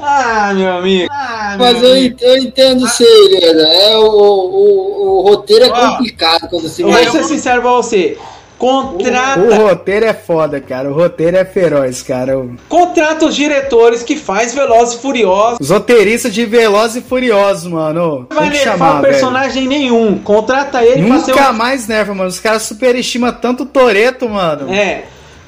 Ah, 0.00 0.52
meu 0.54 0.72
amigo. 0.78 1.08
Ah, 1.10 1.54
meu 1.56 1.66
Mas 1.66 1.82
eu, 1.82 1.90
amigo. 1.92 2.16
eu 2.20 2.36
entendo 2.38 2.80
você, 2.80 3.04
Helena. 3.04 3.68
É, 3.68 3.96
o, 3.96 4.02
o, 4.06 5.18
o 5.18 5.22
roteiro 5.28 5.64
é 5.64 5.70
Ó, 5.70 5.90
complicado 5.96 6.48
quando 6.48 6.68
se 6.68 6.82
Eu 6.82 6.90
vou 6.90 7.10
ser 7.10 7.24
sincero 7.24 7.62
pra 7.62 7.70
você. 7.72 8.16
Contrata, 8.58 9.38
O 9.40 9.66
roteiro 9.68 10.06
é 10.06 10.14
foda, 10.14 10.58
cara. 10.62 10.90
O 10.90 10.94
roteiro 10.94 11.36
é 11.36 11.44
feroz, 11.44 12.02
cara. 12.02 12.42
Contrata 12.70 13.26
os 13.26 13.36
diretores 13.36 14.02
que 14.02 14.16
faz 14.16 14.54
Velozes 14.54 14.94
e 14.94 14.98
Furiosos. 15.02 15.58
Os 15.60 15.68
roteiristas 15.68 16.32
de 16.32 16.46
Velozes 16.46 16.96
e 16.96 17.00
Furiosos, 17.02 17.70
mano. 17.70 18.26
Não 18.30 18.36
vai 18.36 18.48
nerfar 18.48 18.72
chamar, 18.72 19.00
velho. 19.02 19.12
personagem 19.12 19.68
nenhum. 19.68 20.18
Contrata 20.18 20.82
ele 20.82 21.06
pra 21.06 21.18
ser 21.18 21.32
Nunca 21.32 21.52
mais 21.52 21.86
nerfa, 21.86 22.14
mano. 22.14 22.30
Os 22.30 22.40
caras 22.40 22.62
superestimam 22.62 23.30
tanto 23.30 23.64
o 23.64 23.66
Toreto, 23.66 24.26
mano. 24.26 24.72
É. 24.72 25.04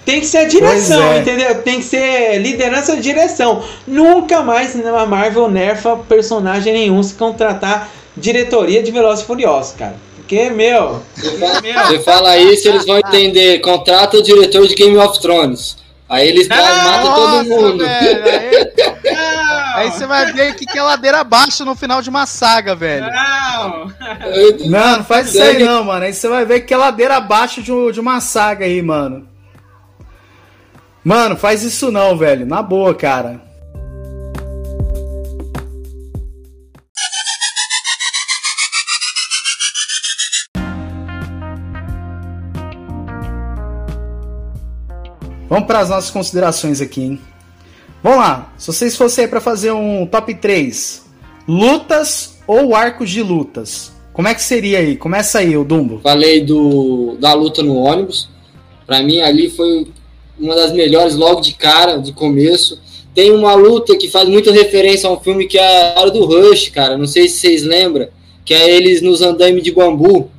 Tem 0.08 0.20
que 0.20 0.26
ser 0.26 0.46
direção, 0.48 1.02
Pois 1.02 1.16
é. 1.16 1.18
entendeu? 1.18 1.62
Tem 1.62 1.80
que 1.80 1.84
ser 1.84 2.38
liderança 2.38 2.96
de 2.96 3.02
direção. 3.02 3.62
Nunca 3.86 4.40
mais 4.40 4.74
a 4.74 5.04
Marvel 5.04 5.50
nerfa 5.50 5.96
personagem 5.96 6.72
nenhum 6.72 7.02
se 7.02 7.12
contratar 7.12 7.90
diretoria 8.16 8.82
de 8.82 8.90
Velozes 8.90 9.22
e 9.22 9.26
Furiosos, 9.26 9.74
cara. 9.74 9.96
Porque, 10.16 10.48
meu... 10.48 11.02
Você 11.14 12.00
fala, 12.00 12.38
isso, 12.38 12.68
eles 12.68 12.86
vão 12.86 12.96
entender. 12.96 13.58
Contrata 13.58 14.16
o 14.16 14.22
diretor 14.22 14.66
de 14.66 14.74
Game 14.74 14.96
of 14.96 15.20
Thrones. 15.20 15.76
Aí 16.08 16.26
eles 16.26 16.48
trazem, 16.48 16.84
matam 16.84 17.14
todo 17.14 17.44
mundo. 17.44 17.84
velho, 17.84 18.24
aí, 18.24 18.72
aí 19.76 19.90
você 19.90 20.06
vai 20.06 20.32
ver 20.32 20.54
que 20.54 20.64
que 20.64 20.78
é 20.78 20.82
ladeira 20.82 21.20
abaixo 21.20 21.66
no 21.66 21.76
final 21.76 22.00
de 22.00 22.08
uma 22.08 22.24
saga, 22.24 22.74
velho. 22.74 23.04
não. 23.04 23.92
Não, 24.70 24.96
não 24.96 25.04
faz 25.04 25.28
isso 25.28 25.42
aí 25.42 25.62
não, 25.62 25.84
mano. 25.84 26.06
Aí 26.06 26.14
você 26.14 26.28
vai 26.28 26.46
ver 26.46 26.60
que 26.60 26.72
é 26.72 26.78
ladeira 26.78 27.16
abaixo 27.16 27.60
de, 27.60 27.92
de 27.92 28.00
uma 28.00 28.22
saga 28.22 28.64
aí, 28.64 28.80
mano. 28.80 29.28
Mano, 31.08 31.38
faz 31.38 31.62
isso 31.62 31.90
não, 31.90 32.18
velho. 32.18 32.44
Na 32.44 32.62
boa, 32.62 32.94
cara. 32.94 33.40
Vamos 45.48 45.66
para 45.66 45.78
as 45.78 45.88
nossas 45.88 46.10
considerações 46.10 46.82
aqui, 46.82 47.00
hein? 47.00 47.20
Vamos 48.02 48.18
lá. 48.18 48.52
Se 48.58 48.66
vocês 48.66 48.94
fossem 48.94 49.26
para 49.26 49.40
fazer 49.40 49.72
um 49.72 50.04
top 50.04 50.34
3, 50.34 51.06
lutas 51.48 52.36
ou 52.46 52.76
arcos 52.76 53.08
de 53.08 53.22
lutas, 53.22 53.92
como 54.12 54.28
é 54.28 54.34
que 54.34 54.42
seria 54.42 54.80
aí? 54.80 54.94
Começa 54.94 55.38
aí, 55.38 55.56
o 55.56 55.64
Dumbo. 55.64 56.00
Falei 56.02 56.44
do, 56.44 57.16
da 57.18 57.32
luta 57.32 57.62
no 57.62 57.76
ônibus. 57.76 58.28
Pra 58.86 59.02
mim, 59.02 59.20
ali 59.20 59.48
foi 59.48 59.86
uma 60.38 60.54
das 60.54 60.72
melhores 60.72 61.14
logo 61.16 61.40
de 61.40 61.54
cara, 61.54 61.98
de 61.98 62.12
começo. 62.12 62.80
Tem 63.14 63.32
uma 63.32 63.54
luta 63.54 63.96
que 63.96 64.08
faz 64.08 64.28
muita 64.28 64.52
referência 64.52 65.08
a 65.08 65.12
um 65.12 65.18
filme 65.18 65.46
que 65.46 65.58
é 65.58 65.94
a 65.94 66.00
hora 66.00 66.10
do 66.10 66.24
Rush, 66.24 66.68
cara. 66.68 66.96
Não 66.96 67.06
sei 67.06 67.28
se 67.28 67.40
vocês 67.40 67.62
lembram. 67.62 68.08
Que 68.44 68.54
é 68.54 68.70
eles 68.70 69.02
nos 69.02 69.20
andames 69.20 69.62
de 69.62 69.72
bambu. 69.72 70.30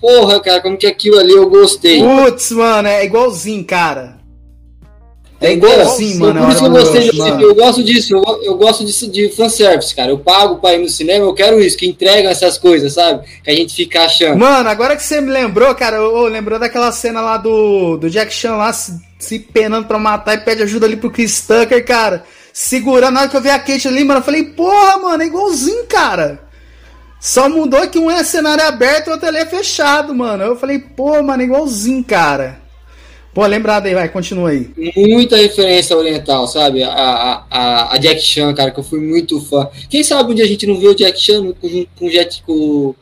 Porra, 0.00 0.40
cara, 0.40 0.60
como 0.60 0.76
que 0.76 0.86
aquilo 0.86 1.18
ali 1.18 1.32
eu 1.32 1.48
gostei. 1.48 2.00
Putz, 2.02 2.50
mano, 2.50 2.88
é 2.88 3.04
igualzinho, 3.04 3.64
cara. 3.64 4.22
É 5.42 5.52
igualzinho, 5.52 6.20
mano. 6.20 6.40
Por 6.40 6.46
a 6.46 6.50
isso 6.50 6.58
que 6.60 6.66
eu 6.66 6.70
gostei 6.70 7.12
mano. 7.12 7.42
Eu 7.42 7.54
gosto 7.54 7.82
disso. 7.82 8.14
Eu, 8.14 8.42
eu 8.44 8.54
gosto 8.56 8.84
disso 8.84 9.10
de 9.10 9.28
fanservice, 9.30 9.94
cara. 9.94 10.12
Eu 10.12 10.18
pago 10.18 10.56
pra 10.56 10.74
ir 10.74 10.78
no 10.78 10.88
cinema, 10.88 11.24
eu 11.24 11.34
quero 11.34 11.60
isso, 11.60 11.76
que 11.76 11.84
entregam 11.84 12.30
essas 12.30 12.56
coisas, 12.56 12.92
sabe? 12.92 13.26
Que 13.42 13.50
a 13.50 13.54
gente 13.54 13.74
fica 13.74 14.04
achando. 14.04 14.38
Mano, 14.38 14.68
agora 14.68 14.94
que 14.94 15.02
você 15.02 15.20
me 15.20 15.32
lembrou, 15.32 15.74
cara, 15.74 16.00
ô, 16.00 16.28
lembrou 16.28 16.60
daquela 16.60 16.92
cena 16.92 17.20
lá 17.20 17.36
do, 17.36 17.96
do 17.96 18.08
Jack 18.08 18.32
Chan 18.32 18.54
lá 18.54 18.72
se, 19.22 19.38
penando 19.38 19.86
pra 19.86 19.98
matar 19.98 20.34
e 20.34 20.38
pede 20.38 20.62
ajuda 20.62 20.84
ali 20.84 20.96
pro 20.96 21.10
Chris 21.10 21.46
Tucker, 21.46 21.84
cara. 21.84 22.24
Segurando, 22.52 23.14
na 23.14 23.20
hora 23.20 23.28
que 23.28 23.36
eu 23.36 23.40
vi 23.40 23.50
a 23.50 23.58
Kate 23.58 23.86
ali, 23.86 24.04
mano, 24.04 24.20
eu 24.20 24.24
falei, 24.24 24.42
porra, 24.42 24.98
mano, 24.98 25.22
é 25.22 25.26
igualzinho, 25.26 25.86
cara. 25.86 26.42
Só 27.20 27.48
mudou 27.48 27.88
que 27.88 27.98
um 28.00 28.10
é 28.10 28.24
cenário 28.24 28.64
aberto 28.64 29.06
e 29.06 29.10
o 29.10 29.12
outro 29.12 29.28
ali 29.28 29.38
é 29.38 29.46
fechado, 29.46 30.12
mano. 30.12 30.42
Eu 30.42 30.56
falei, 30.56 30.80
pô, 30.80 31.22
mano, 31.22 31.40
é 31.40 31.46
igualzinho, 31.46 32.02
cara. 32.02 32.60
Pô, 33.32 33.46
lembrado 33.46 33.86
aí, 33.86 33.94
vai, 33.94 34.08
continua 34.08 34.50
aí. 34.50 34.68
muita 34.96 35.36
referência 35.36 35.96
oriental, 35.96 36.46
sabe? 36.48 36.82
A, 36.82 36.90
a, 36.90 37.44
a, 37.48 37.94
a 37.94 37.98
Jack 37.98 38.20
Chan, 38.20 38.52
cara, 38.52 38.72
que 38.72 38.80
eu 38.80 38.84
fui 38.84 39.00
muito 39.00 39.40
fã. 39.40 39.68
Quem 39.88 40.02
sabe 40.02 40.32
um 40.32 40.34
dia 40.34 40.44
a 40.44 40.48
gente 40.48 40.66
não 40.66 40.78
vê 40.78 40.88
o 40.88 40.94
Jack 40.94 41.18
Chan 41.18 41.52
com, 41.52 41.86
com, 41.96 42.08
Jet, 42.10 42.42
com, 42.44 42.94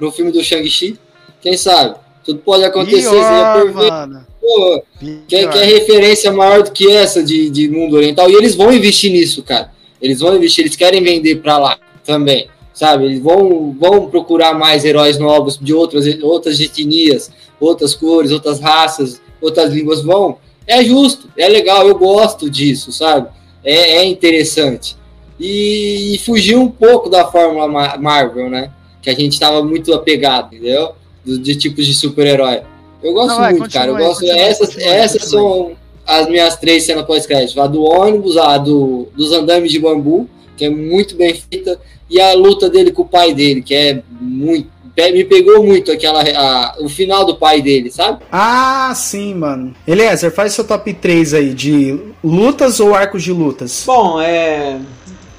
no 0.00 0.10
filme 0.10 0.32
do 0.32 0.42
Shang-Chi? 0.42 0.98
Quem 1.42 1.56
sabe? 1.56 1.94
Tudo 2.24 2.40
pode 2.40 2.64
acontecer, 2.64 3.02
seria 3.02 3.52
Pior, 3.52 3.64
perfeito. 3.64 3.92
mano. 3.92 4.26
Pô, 4.48 4.82
quer, 5.28 5.46
referência 5.66 6.32
maior 6.32 6.62
do 6.62 6.70
que 6.72 6.90
essa 6.90 7.22
de, 7.22 7.50
de 7.50 7.68
mundo 7.68 7.96
oriental? 7.96 8.30
E 8.30 8.34
eles 8.34 8.54
vão 8.54 8.72
investir 8.72 9.12
nisso, 9.12 9.42
cara. 9.42 9.70
Eles 10.00 10.20
vão 10.20 10.34
investir, 10.34 10.64
eles 10.64 10.74
querem 10.76 11.02
vender 11.02 11.36
pra 11.42 11.58
lá 11.58 11.78
também, 12.04 12.48
sabe? 12.72 13.04
Eles 13.04 13.20
vão, 13.20 13.76
vão 13.78 14.08
procurar 14.08 14.54
mais 14.54 14.84
heróis 14.86 15.18
novos 15.18 15.58
de 15.60 15.74
outras, 15.74 16.06
outras 16.22 16.58
etnias, 16.60 17.30
outras 17.60 17.94
cores, 17.94 18.30
outras 18.32 18.58
raças, 18.58 19.20
outras 19.40 19.70
línguas. 19.72 20.02
Vão. 20.02 20.38
é 20.66 20.82
justo, 20.82 21.28
é 21.36 21.46
legal, 21.48 21.86
eu 21.86 21.94
gosto 21.98 22.48
disso, 22.48 22.90
sabe? 22.90 23.28
É, 23.62 23.98
é 23.98 24.04
interessante. 24.06 24.96
E, 25.38 26.14
e 26.14 26.18
fugiu 26.18 26.60
um 26.60 26.70
pouco 26.70 27.10
da 27.10 27.26
fórmula 27.30 27.68
Ma- 27.68 27.96
Marvel, 27.98 28.48
né? 28.48 28.70
Que 29.02 29.10
a 29.10 29.14
gente 29.14 29.34
estava 29.34 29.62
muito 29.62 29.92
apegado, 29.92 30.54
entendeu? 30.54 30.92
Do- 31.24 31.38
De 31.38 31.54
tipos 31.54 31.84
de 31.86 31.92
super-herói. 31.94 32.62
Eu 33.02 33.12
gosto 33.12 33.28
Não, 33.28 33.36
vai, 33.38 33.54
muito, 33.54 33.72
cara. 33.72 33.90
Eu 33.90 33.96
gosto. 33.96 34.20
continua 34.20 34.36
essas 34.40 34.68
continua 34.74 34.94
essas 34.94 35.22
continua 35.22 35.42
são 35.42 35.72
as 36.06 36.28
minhas 36.28 36.56
três 36.56 36.84
cenas 36.84 37.04
pós-crédito. 37.06 37.60
A 37.60 37.66
do 37.66 37.82
ônibus, 37.82 38.36
a 38.36 38.56
do, 38.58 39.08
dos 39.14 39.30
andames 39.32 39.70
de 39.70 39.78
bambu, 39.78 40.28
que 40.56 40.64
é 40.64 40.70
muito 40.70 41.14
bem 41.16 41.34
feita, 41.34 41.78
e 42.10 42.20
a 42.20 42.32
luta 42.34 42.68
dele 42.70 42.90
com 42.90 43.02
o 43.02 43.08
pai 43.08 43.34
dele, 43.34 43.62
que 43.62 43.74
é 43.74 44.02
muito. 44.20 44.68
Me 44.96 45.22
pegou 45.24 45.62
muito 45.62 45.92
aquela, 45.92 46.22
a- 46.22 46.74
o 46.80 46.88
final 46.88 47.24
do 47.24 47.36
pai 47.36 47.62
dele, 47.62 47.88
sabe? 47.88 48.20
Ah, 48.32 48.92
sim, 48.96 49.32
mano. 49.32 49.72
Eliezer, 49.86 50.32
faz 50.32 50.54
seu 50.54 50.64
top 50.64 50.92
3 50.92 51.34
aí 51.34 51.54
de 51.54 51.96
lutas 52.24 52.80
ou 52.80 52.96
arcos 52.96 53.22
de 53.22 53.32
lutas? 53.32 53.84
Bom, 53.86 54.20
é. 54.20 54.80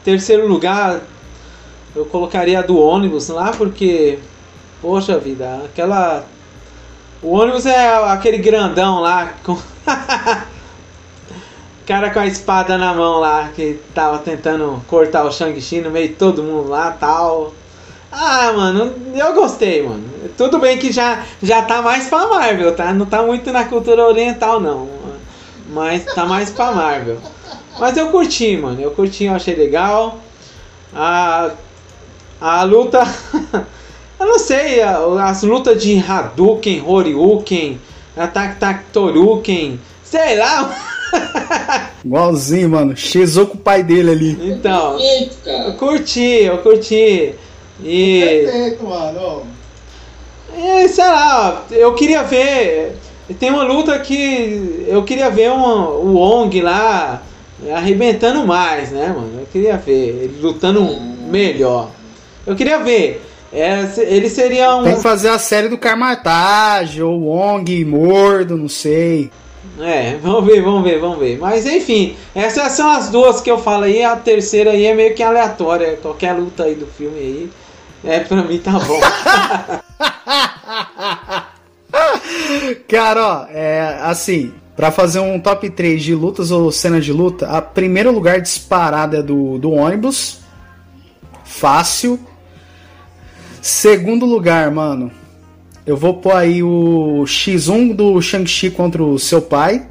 Terceiro 0.06 0.48
lugar, 0.48 1.02
eu 1.94 2.06
colocaria 2.06 2.60
a 2.60 2.61
do 2.61 2.77
ônibus 2.80 3.27
lá, 3.27 3.52
porque. 3.52 4.19
Poxa 4.81 5.18
vida, 5.19 5.64
aquela. 5.65 6.26
O 7.22 7.34
ônibus 7.34 7.66
é 7.66 7.96
aquele 8.12 8.38
grandão 8.38 9.00
lá, 9.00 9.34
com. 9.44 9.58
cara 11.86 12.12
com 12.12 12.20
a 12.20 12.28
espada 12.28 12.78
na 12.78 12.94
mão 12.94 13.20
lá, 13.20 13.50
que 13.56 13.80
tava 13.96 14.20
tentando 14.20 14.80
cortar 14.88 15.26
o 15.26 15.32
Shang-Chi 15.32 15.82
no 15.82 15.90
meio 15.90 16.10
de 16.10 16.14
todo 16.14 16.44
mundo 16.44 16.70
lá 16.70 16.91
tal. 16.91 17.54
Ah, 18.12 18.54
mano, 18.54 18.94
eu 19.16 19.34
gostei, 19.34 19.82
mano. 19.82 20.04
Tudo 20.38 20.60
bem 20.60 20.78
que 20.78 20.91
já, 20.91 21.24
já 21.41 21.64
tá 21.64 21.82
mais 21.82 22.08
pra 22.08 22.28
Marvel, 22.28 22.76
tá? 22.76 22.94
Não 22.94 23.06
tá 23.06 23.24
muito 23.24 23.52
na 23.52 23.66
cultura 23.66 24.06
oriental, 24.06 24.60
não. 24.60 24.88
Mas 25.70 26.06
tá 26.06 26.26
mais 26.26 26.50
pra 26.50 26.72
Marvel. 26.72 27.18
Mas 27.80 27.98
eu 27.98 28.10
curti, 28.10 28.56
mano. 28.58 28.80
Eu 28.80 28.91
curti, 28.91 29.26
eu 29.26 29.34
achei 29.34 29.56
legal. 29.56 30.20
A, 30.94 31.52
a 32.40 32.64
luta. 32.64 33.04
eu 34.20 34.26
não 34.26 34.40
sei, 34.40 34.82
as 34.82 35.44
lutas 35.44 35.82
de 35.82 35.98
Hadouken, 35.98 36.84
Horyuken, 36.86 37.80
Attack 38.18 38.60
Tak 38.60 38.84
Toruken, 38.91 39.80
sei 40.04 40.38
lá. 40.38 40.76
Igualzinho, 42.04 42.70
mano. 42.70 42.96
Xizou 42.96 43.48
com 43.48 43.56
o 43.56 43.62
pai 43.62 43.82
dele 43.84 44.12
ali. 44.12 44.52
Então, 44.52 44.98
Perfeito, 44.98 45.50
eu 45.50 45.74
curti, 45.74 46.44
eu 46.44 46.58
curti. 46.60 47.36
E. 47.84 48.46
Perfeito, 48.46 48.86
mano. 48.86 49.44
É, 50.58 50.88
sei 50.88 51.06
lá, 51.06 51.66
eu 51.72 51.94
queria 51.94 52.24
ver. 52.24 52.98
Tem 53.40 53.52
uma 53.52 53.64
luta 53.64 53.98
que 54.00 54.86
eu 54.88 55.04
queria 55.04 55.30
ver 55.30 55.52
um, 55.52 55.62
o 55.62 56.18
Ong 56.18 56.62
lá 56.62 57.22
arrebentando 57.74 58.46
mais, 58.46 58.91
né, 58.91 59.14
mano? 59.16 59.40
Eu 59.40 59.48
queria 59.52 59.78
ver 59.78 59.91
ele 60.24 60.40
lutando 60.41 61.00
melhor. 61.30 61.91
Eu 62.46 62.56
queria 62.56 62.80
ver. 62.80 63.28
É, 63.51 63.89
ele 63.97 64.30
seria 64.30 64.76
um. 64.76 64.84
Tem 64.84 64.95
que 64.95 65.01
fazer 65.01 65.30
a 65.30 65.39
série 65.39 65.67
do 65.67 65.77
Carmartage, 65.77 67.01
ou 67.01 67.19
Wong, 67.21 67.85
Mordo, 67.85 68.55
não 68.55 68.69
sei. 68.69 69.31
É, 69.80 70.17
vamos 70.21 70.45
ver, 70.45 70.61
vamos 70.61 70.84
ver, 70.84 70.99
vamos 70.99 71.19
ver. 71.19 71.39
Mas 71.39 71.65
enfim, 71.65 72.15
essas 72.35 72.73
são 72.73 72.91
as 72.91 73.09
duas 73.09 73.41
que 73.41 73.49
eu 73.49 73.57
falo 73.57 73.85
aí. 73.85 74.03
A 74.03 74.15
terceira 74.15 74.71
aí 74.71 74.85
é 74.85 74.93
meio 74.93 75.15
que 75.15 75.23
aleatória. 75.23 75.97
Qualquer 76.01 76.34
luta 76.34 76.65
aí 76.65 76.76
do 76.76 76.85
filme 76.85 77.17
aí. 77.17 77.49
É, 78.03 78.19
pra 78.19 78.43
mim 78.43 78.59
tá 78.59 78.73
bom. 78.73 78.99
Cara, 82.88 83.26
ó, 83.26 83.45
é 83.49 83.99
assim, 84.01 84.53
pra 84.76 84.91
fazer 84.91 85.19
um 85.19 85.39
top 85.39 85.69
3 85.69 86.01
de 86.01 86.13
lutas 86.13 86.51
ou 86.51 86.71
cena 86.71 87.01
de 87.01 87.11
luta, 87.11 87.49
a 87.49 87.61
primeiro 87.61 88.11
lugar 88.11 88.41
disparado 88.41 89.17
é 89.17 89.23
do, 89.23 89.57
do 89.57 89.71
ônibus. 89.71 90.39
Fácil. 91.43 92.19
Segundo 93.61 94.26
lugar, 94.26 94.72
mano, 94.72 95.11
eu 95.86 95.98
vou 95.98 96.15
pôr 96.15 96.34
aí 96.34 96.64
o 96.64 97.23
X1 97.26 97.95
do 97.95 98.22
Shang-Chi 98.22 98.72
contra 98.72 99.03
o 99.03 99.19
seu 99.19 99.41
pai. 99.41 99.88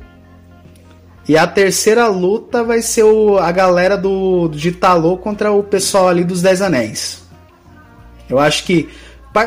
E 1.29 1.37
a 1.37 1.47
terceira 1.47 2.07
luta 2.09 2.65
vai 2.65 2.81
ser 2.81 3.03
o, 3.03 3.37
a 3.37 3.53
galera 3.53 3.99
do, 3.99 4.49
de 4.49 4.73
Talô 4.73 5.19
contra 5.19 5.53
o 5.53 5.63
pessoal 5.63 6.09
ali 6.09 6.25
dos 6.25 6.41
Dez 6.41 6.63
Anéis. 6.63 7.23
Eu 8.31 8.39
acho 8.39 8.65
que 8.65 8.89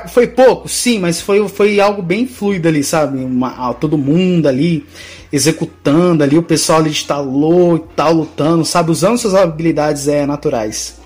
foi 0.10 0.28
pouco, 0.28 0.70
sim, 0.70 1.00
mas 1.00 1.20
foi, 1.20 1.46
foi 1.50 1.80
algo 1.80 2.04
bem 2.04 2.28
fluido 2.28 2.68
ali, 2.68 2.84
sabe? 2.84 3.24
Uma- 3.24 3.74
todo 3.74 3.98
mundo 3.98 4.48
ali 4.48 4.86
executando 5.34 6.24
ali, 6.24 6.38
o 6.38 6.44
pessoal 6.44 6.80
ali 6.80 6.92
de 6.92 7.04
Talô 7.06 7.78
e 7.78 7.84
tal, 7.96 8.14
lutando, 8.14 8.64
sabe? 8.64 8.92
Usando 8.92 9.18
suas 9.18 9.34
habilidades 9.34 10.08
é, 10.08 10.26
naturais. 10.26 11.01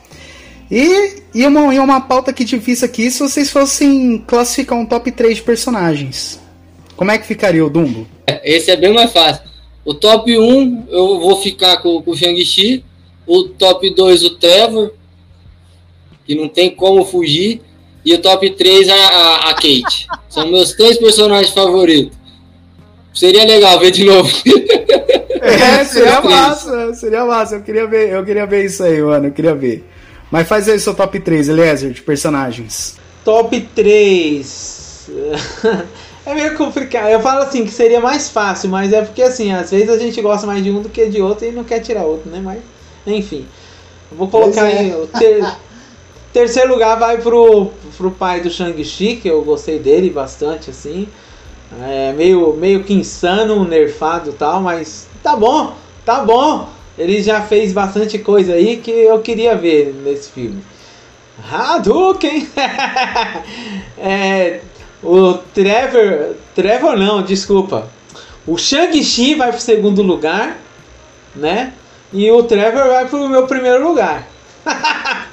E, 0.76 1.24
e, 1.34 1.48
uma, 1.48 1.74
e 1.74 1.80
uma 1.80 2.02
pauta 2.02 2.34
que 2.34 2.44
difícil 2.44 2.86
aqui 2.86 3.10
se 3.10 3.20
vocês 3.20 3.50
fossem 3.50 4.22
classificar 4.28 4.78
um 4.78 4.86
top 4.86 5.10
3 5.10 5.38
de 5.38 5.42
personagens. 5.42 6.38
Como 6.98 7.10
é 7.12 7.18
que 7.18 7.26
ficaria 7.26 7.66
o 7.66 7.70
Dumbo? 7.70 8.06
Esse 8.44 8.72
é 8.72 8.76
bem 8.76 8.94
mais 8.94 9.10
fácil. 9.14 9.42
O 9.86 9.94
top 9.94 10.38
1 10.38 10.88
eu 10.90 11.22
vou 11.22 11.42
ficar 11.42 11.78
com, 11.78 12.02
com 12.02 12.12
o 12.12 12.18
Shang-Chi. 12.18 12.84
O 13.26 13.46
top 13.46 13.90
2 13.96 14.24
o 14.24 14.32
Trevor, 14.32 14.92
que 16.26 16.36
não 16.36 16.50
tem 16.50 16.70
como 16.70 17.06
fugir. 17.06 17.62
E 18.04 18.14
o 18.14 18.22
top 18.22 18.50
3 18.50 18.90
a, 18.90 18.96
a, 18.96 19.50
a 19.52 19.54
Kate. 19.54 20.08
São 20.28 20.46
meus 20.52 20.74
três 20.74 20.98
personagens 20.98 21.54
favoritos. 21.54 22.18
Seria 23.14 23.46
legal 23.46 23.80
ver 23.80 23.92
de 23.92 24.04
novo. 24.04 24.30
É, 25.40 25.86
seria 25.88 26.22
três. 26.22 26.36
massa, 26.36 26.94
seria 26.96 27.24
massa. 27.24 27.56
Eu 27.56 27.62
queria 27.62 27.88
ver, 27.88 28.10
eu 28.10 28.26
queria 28.26 28.46
ver 28.46 28.66
isso 28.66 28.84
aí, 28.84 29.02
mano. 29.02 29.28
Eu 29.28 29.32
queria 29.32 29.56
ver. 29.56 29.86
Mas 30.32 30.48
faz 30.48 30.68
aí 30.68 30.80
seu 30.80 30.94
top 30.94 31.20
3, 31.20 31.50
Eliezer, 31.50 31.92
de 31.92 32.02
personagens. 32.02 32.98
Top 33.24 33.60
3. 33.76 35.10
É 36.26 36.34
meio 36.34 36.58
complicado. 36.58 37.10
Eu 37.10 37.20
falo 37.20 37.44
assim 37.44 37.64
que 37.64 37.72
seria 37.72 38.00
mais 38.00 38.30
fácil, 38.30 38.68
mas 38.68 38.92
é 38.92 39.02
porque 39.04 39.22
assim, 39.22 39.54
às 39.54 39.70
vezes 39.70 39.90
a 39.90 40.00
gente 40.00 40.20
gosta 40.24 40.48
mais 40.48 40.64
de 40.64 40.72
um 40.72 40.82
do 40.82 40.90
que 40.90 41.06
de 41.06 41.22
outro 41.22 41.46
e 41.46 41.52
não 41.52 41.64
quer 41.64 41.80
tirar 41.82 42.04
outro, 42.04 42.32
né? 42.32 42.42
Mas, 42.44 42.62
enfim. 43.06 43.46
Vou 44.12 44.28
colocar 44.28 44.68
é. 44.68 44.80
aí. 44.80 44.96
O 44.96 45.06
ter- 45.06 45.46
terceiro 46.34 46.74
lugar 46.74 46.98
vai 46.98 47.20
pro, 47.20 47.70
pro 47.96 48.10
pai 48.10 48.42
do 48.42 48.50
Shang-Chi, 48.50 49.18
que 49.18 49.28
eu 49.28 49.44
gostei 49.44 49.78
dele 49.78 50.10
bastante, 50.10 50.72
assim. 50.72 51.08
É 51.80 52.12
meio, 52.14 52.54
meio 52.54 52.84
que 52.84 52.94
insano, 52.94 53.64
nerfado 53.64 54.32
e 54.32 54.34
tal, 54.34 54.62
mas 54.62 55.08
tá 55.22 55.36
bom, 55.36 55.76
tá 56.04 56.22
bom. 56.22 56.70
Ele 56.98 57.22
já 57.22 57.42
fez 57.42 57.74
bastante 57.74 58.18
coisa 58.20 58.54
aí 58.54 58.78
que 58.78 58.92
eu 58.92 59.20
queria 59.20 59.56
ver 59.56 59.94
nesse 60.04 60.32
filme. 60.32 60.64
Hadouken! 61.52 62.48
é, 63.98 64.62
o 65.04 65.34
Trevor. 65.34 66.36
Trevor 66.56 66.98
não, 66.98 67.22
desculpa. 67.22 67.90
O 68.48 68.58
Shang-Chi 68.58 69.36
vai 69.36 69.52
pro 69.52 69.60
segundo 69.60 70.02
lugar, 70.02 70.58
né? 71.36 71.74
E 72.14 72.32
o 72.32 72.44
Trevor 72.44 72.88
vai 72.88 73.06
pro 73.08 73.28
meu 73.28 73.46
primeiro 73.46 73.86
lugar. 73.86 74.28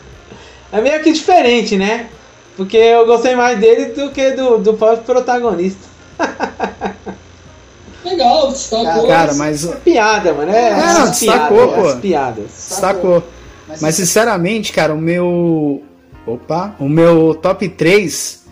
é 0.72 0.80
meio 0.80 1.02
que 1.02 1.12
diferente, 1.12 1.76
né? 1.76 2.08
Porque 2.56 2.76
eu 2.76 3.06
gostei 3.06 3.36
mais 3.36 3.58
dele 3.58 3.86
do 3.86 4.10
que 4.10 4.32
do, 4.32 4.58
do 4.58 4.74
próprio 4.74 5.04
protagonista. 5.04 5.88
Legal, 8.04 8.50
destacou. 8.50 9.06
Cara, 9.06 9.34
mas 9.34 9.64
É 9.64 9.76
piada, 9.76 10.34
mano. 10.34 10.50
É, 10.50 10.70
É, 10.70 10.92
não, 10.94 11.10
destacou, 11.10 11.68
piadas, 11.68 11.74
pô. 11.74 11.88
as 11.88 12.00
piadas. 12.00 12.50
sacou. 12.50 13.22
Mas 13.80 13.94
sinceramente, 13.94 14.72
cara, 14.72 14.92
o 14.92 14.98
meu. 14.98 15.82
Opa! 16.26 16.74
O 16.78 16.88
meu 16.88 17.34
top 17.34 17.68
3 17.68 18.42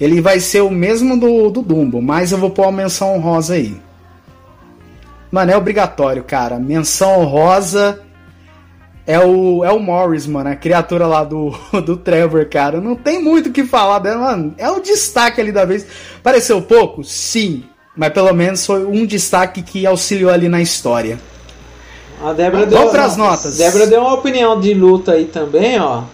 ele 0.00 0.20
vai 0.20 0.40
ser 0.40 0.60
o 0.62 0.70
mesmo 0.70 1.18
do, 1.18 1.50
do 1.50 1.62
Dumbo, 1.62 2.02
mas 2.02 2.32
eu 2.32 2.38
vou 2.38 2.50
pôr 2.50 2.62
uma 2.62 2.72
menção 2.72 3.14
honrosa 3.14 3.54
aí. 3.54 3.76
Mano, 5.30 5.52
é 5.52 5.56
obrigatório, 5.56 6.22
cara. 6.22 6.58
Menção 6.58 7.20
honrosa 7.20 8.00
é 9.06 9.18
o, 9.18 9.64
é 9.64 9.70
o 9.70 9.78
Morris, 9.78 10.26
mano, 10.26 10.50
a 10.50 10.56
criatura 10.56 11.06
lá 11.06 11.24
do, 11.24 11.50
do 11.84 11.96
Trevor, 11.96 12.48
cara. 12.48 12.80
Não 12.80 12.94
tem 12.96 13.22
muito 13.22 13.48
o 13.48 13.52
que 13.52 13.64
falar 13.64 13.98
dela, 13.98 14.20
mano. 14.20 14.54
É 14.56 14.70
o 14.70 14.80
destaque 14.80 15.40
ali 15.40 15.52
da 15.52 15.64
vez. 15.64 15.86
Pareceu 16.22 16.62
pouco? 16.62 17.02
Sim. 17.04 17.64
Mas 17.96 18.12
pelo 18.12 18.32
menos 18.32 18.66
foi 18.66 18.84
um 18.84 19.06
destaque 19.06 19.62
que 19.62 19.86
auxiliou 19.86 20.30
ali 20.30 20.48
na 20.48 20.60
história. 20.60 21.18
A 22.22 22.32
Débora 22.32 22.66
deu, 22.66 22.90
pras 22.90 23.16
notas. 23.16 23.56
Débora 23.56 23.86
deu 23.86 24.00
uma 24.00 24.14
opinião 24.14 24.60
de 24.60 24.72
luta 24.74 25.12
aí 25.12 25.26
também, 25.26 25.78
ó. 25.78 26.04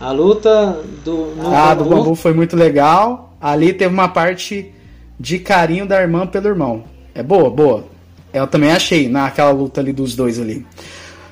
A 0.00 0.12
luta 0.12 0.80
do. 1.04 1.32
Ah, 1.52 1.74
do 1.74 1.84
bambu. 1.84 1.96
bambu 1.96 2.14
foi 2.14 2.32
muito 2.32 2.56
legal. 2.56 3.34
Ali 3.40 3.72
teve 3.72 3.92
uma 3.92 4.08
parte 4.08 4.72
de 5.18 5.38
carinho 5.38 5.86
da 5.86 6.00
irmã 6.00 6.26
pelo 6.26 6.48
irmão. 6.48 6.84
É 7.14 7.22
boa, 7.22 7.50
boa. 7.50 7.84
Eu 8.32 8.46
também 8.46 8.70
achei 8.70 9.08
naquela 9.08 9.50
luta 9.50 9.80
ali 9.80 9.92
dos 9.92 10.14
dois 10.14 10.38
ali. 10.38 10.64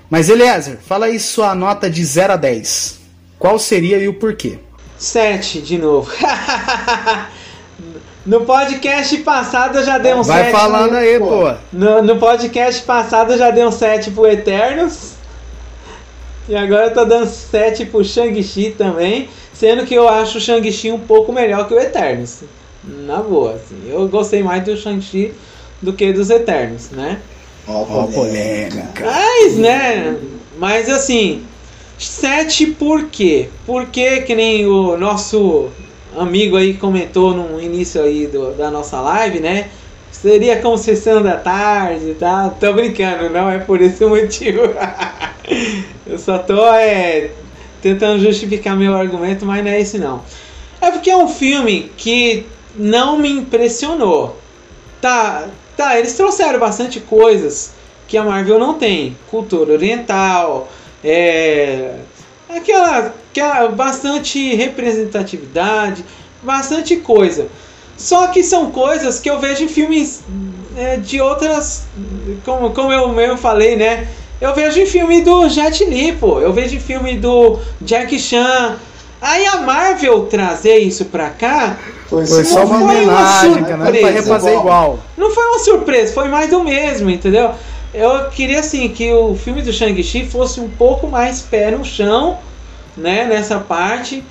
Mas 0.08 0.28
Eliezer, 0.28 0.78
fala 0.78 1.06
aí 1.06 1.18
sua 1.20 1.54
nota 1.54 1.90
de 1.90 2.04
0 2.04 2.32
a 2.32 2.36
10. 2.36 3.00
Qual 3.38 3.58
seria 3.58 3.98
e 3.98 4.08
o 4.08 4.14
porquê? 4.14 4.58
7 4.98 5.60
de 5.60 5.78
novo. 5.78 6.10
No 8.26 8.40
podcast 8.40 9.16
passado 9.18 9.78
eu 9.78 9.84
já 9.84 9.98
dei 9.98 10.12
um 10.12 10.22
Vai 10.22 10.44
7. 10.46 10.52
falando 10.52 10.96
aí, 10.96 11.16
pô. 11.18 11.54
No, 11.72 12.02
no 12.02 12.16
podcast 12.18 12.82
passado 12.82 13.32
eu 13.32 13.38
já 13.38 13.52
dei 13.52 13.64
um 13.64 13.70
7 13.70 14.10
pro 14.10 14.26
Eternos. 14.26 15.12
E 16.48 16.56
agora 16.56 16.86
eu 16.86 16.94
tô 16.94 17.04
dando 17.04 17.28
7 17.28 17.86
pro 17.86 18.04
Shang-Chi 18.04 18.74
também. 18.76 19.28
Sendo 19.52 19.86
que 19.86 19.94
eu 19.94 20.08
acho 20.08 20.38
o 20.38 20.40
Shang-Chi 20.40 20.90
um 20.90 20.98
pouco 20.98 21.32
melhor 21.32 21.68
que 21.68 21.74
o 21.74 21.78
Eternos. 21.78 22.40
Na 22.82 23.22
boa, 23.22 23.54
assim. 23.54 23.80
Eu 23.88 24.08
gostei 24.08 24.42
mais 24.42 24.64
do 24.64 24.76
Shang-Chi 24.76 25.32
do 25.80 25.92
que 25.92 26.12
dos 26.12 26.28
Eternos, 26.28 26.90
né? 26.90 27.20
Ó, 27.68 27.86
Ó, 27.88 28.06
polêmica. 28.08 29.04
Mas, 29.04 29.56
né? 29.56 30.16
Mas 30.58 30.88
assim, 30.90 31.44
7 31.96 32.66
por 32.72 33.04
quê? 33.04 33.50
Porque 33.64 34.22
que 34.22 34.34
nem 34.34 34.66
o 34.66 34.96
nosso 34.96 35.68
amigo 36.20 36.56
aí 36.56 36.74
comentou 36.74 37.34
no 37.34 37.60
início 37.60 38.02
aí 38.02 38.26
do- 38.26 38.52
da 38.52 38.70
nossa 38.70 39.00
live, 39.00 39.40
né? 39.40 39.68
Seria 40.10 40.60
como 40.60 40.78
sessão 40.78 41.22
da 41.22 41.36
tarde 41.36 42.10
e 42.10 42.14
tal. 42.14 42.50
Tô 42.58 42.72
brincando, 42.72 43.28
não 43.30 43.50
é 43.50 43.58
por 43.58 43.80
esse 43.82 44.04
motivo. 44.06 44.62
Eu 46.06 46.18
só 46.18 46.38
tô 46.38 46.66
é, 46.74 47.30
tentando 47.82 48.20
justificar 48.22 48.76
meu 48.76 48.94
argumento, 48.94 49.44
mas 49.44 49.64
não 49.64 49.70
é 49.70 49.80
esse 49.80 49.98
não. 49.98 50.22
É 50.80 50.90
porque 50.90 51.10
é 51.10 51.16
um 51.16 51.28
filme 51.28 51.90
que 51.96 52.46
não 52.74 53.18
me 53.18 53.30
impressionou. 53.30 54.38
Tá, 55.00 55.48
tá, 55.76 55.98
eles 55.98 56.14
trouxeram 56.14 56.58
bastante 56.58 57.00
coisas 57.00 57.72
que 58.08 58.16
a 58.16 58.24
Marvel 58.24 58.58
não 58.58 58.74
tem. 58.74 59.16
Cultura 59.30 59.72
oriental, 59.72 60.68
é, 61.04 61.96
aquela, 62.48 63.14
aquela 63.40 63.68
bastante 63.68 64.54
representatividade, 64.54 66.04
bastante 66.42 66.96
coisa. 66.96 67.48
Só 67.96 68.26
que 68.28 68.42
são 68.42 68.70
coisas 68.70 69.20
que 69.20 69.28
eu 69.28 69.38
vejo 69.38 69.64
em 69.64 69.68
filmes 69.68 70.22
é, 70.76 70.96
de 70.96 71.20
outras, 71.20 71.84
como, 72.44 72.70
como 72.70 72.92
eu 72.92 73.08
mesmo 73.08 73.38
falei, 73.38 73.76
né? 73.76 74.08
Eu 74.38 74.54
vejo 74.54 74.80
em 74.80 74.86
filme 74.86 75.22
do 75.22 75.48
Jet 75.48 75.82
Li, 75.84 76.12
pô. 76.12 76.40
Eu 76.40 76.52
vejo 76.52 76.76
em 76.76 76.80
filme 76.80 77.16
do 77.16 77.58
Jack 77.80 78.18
Chan. 78.18 78.76
Aí 79.20 79.46
a 79.46 79.56
Marvel 79.62 80.26
trazer 80.26 80.76
isso 80.76 81.06
pra 81.06 81.30
cá 81.30 81.78
Foi, 82.06 82.26
Foi 82.26 82.44
só 82.44 82.60
Não 82.60 82.66
uma 82.66 82.76
foi 82.76 82.84
uma 82.84 82.92
homenagem, 82.92 83.64
cara. 83.64 83.76
Não 83.78 83.86
é 83.86 83.90
pra 83.90 84.00
surpresa. 84.00 84.10
refazer 84.10 84.58
igual. 84.58 84.98
não 85.16 85.30
foi 85.30 85.44
uma 85.44 85.58
surpresa, 85.58 86.12
foi 86.12 86.28
mais 86.28 86.50
do 86.50 86.62
mesmo, 86.62 87.08
entendeu? 87.08 87.52
Eu 87.94 88.28
queria 88.28 88.60
assim 88.60 88.90
que 88.90 89.10
o 89.14 89.34
filme 89.34 89.62
do 89.62 89.72
Shang-Chi 89.72 90.26
fosse 90.26 90.60
um 90.60 90.68
pouco 90.68 91.06
mais 91.06 91.40
pé 91.40 91.70
no 91.70 91.82
chão, 91.82 92.38
né, 92.96 93.26
nessa 93.26 93.58
parte. 93.58 94.22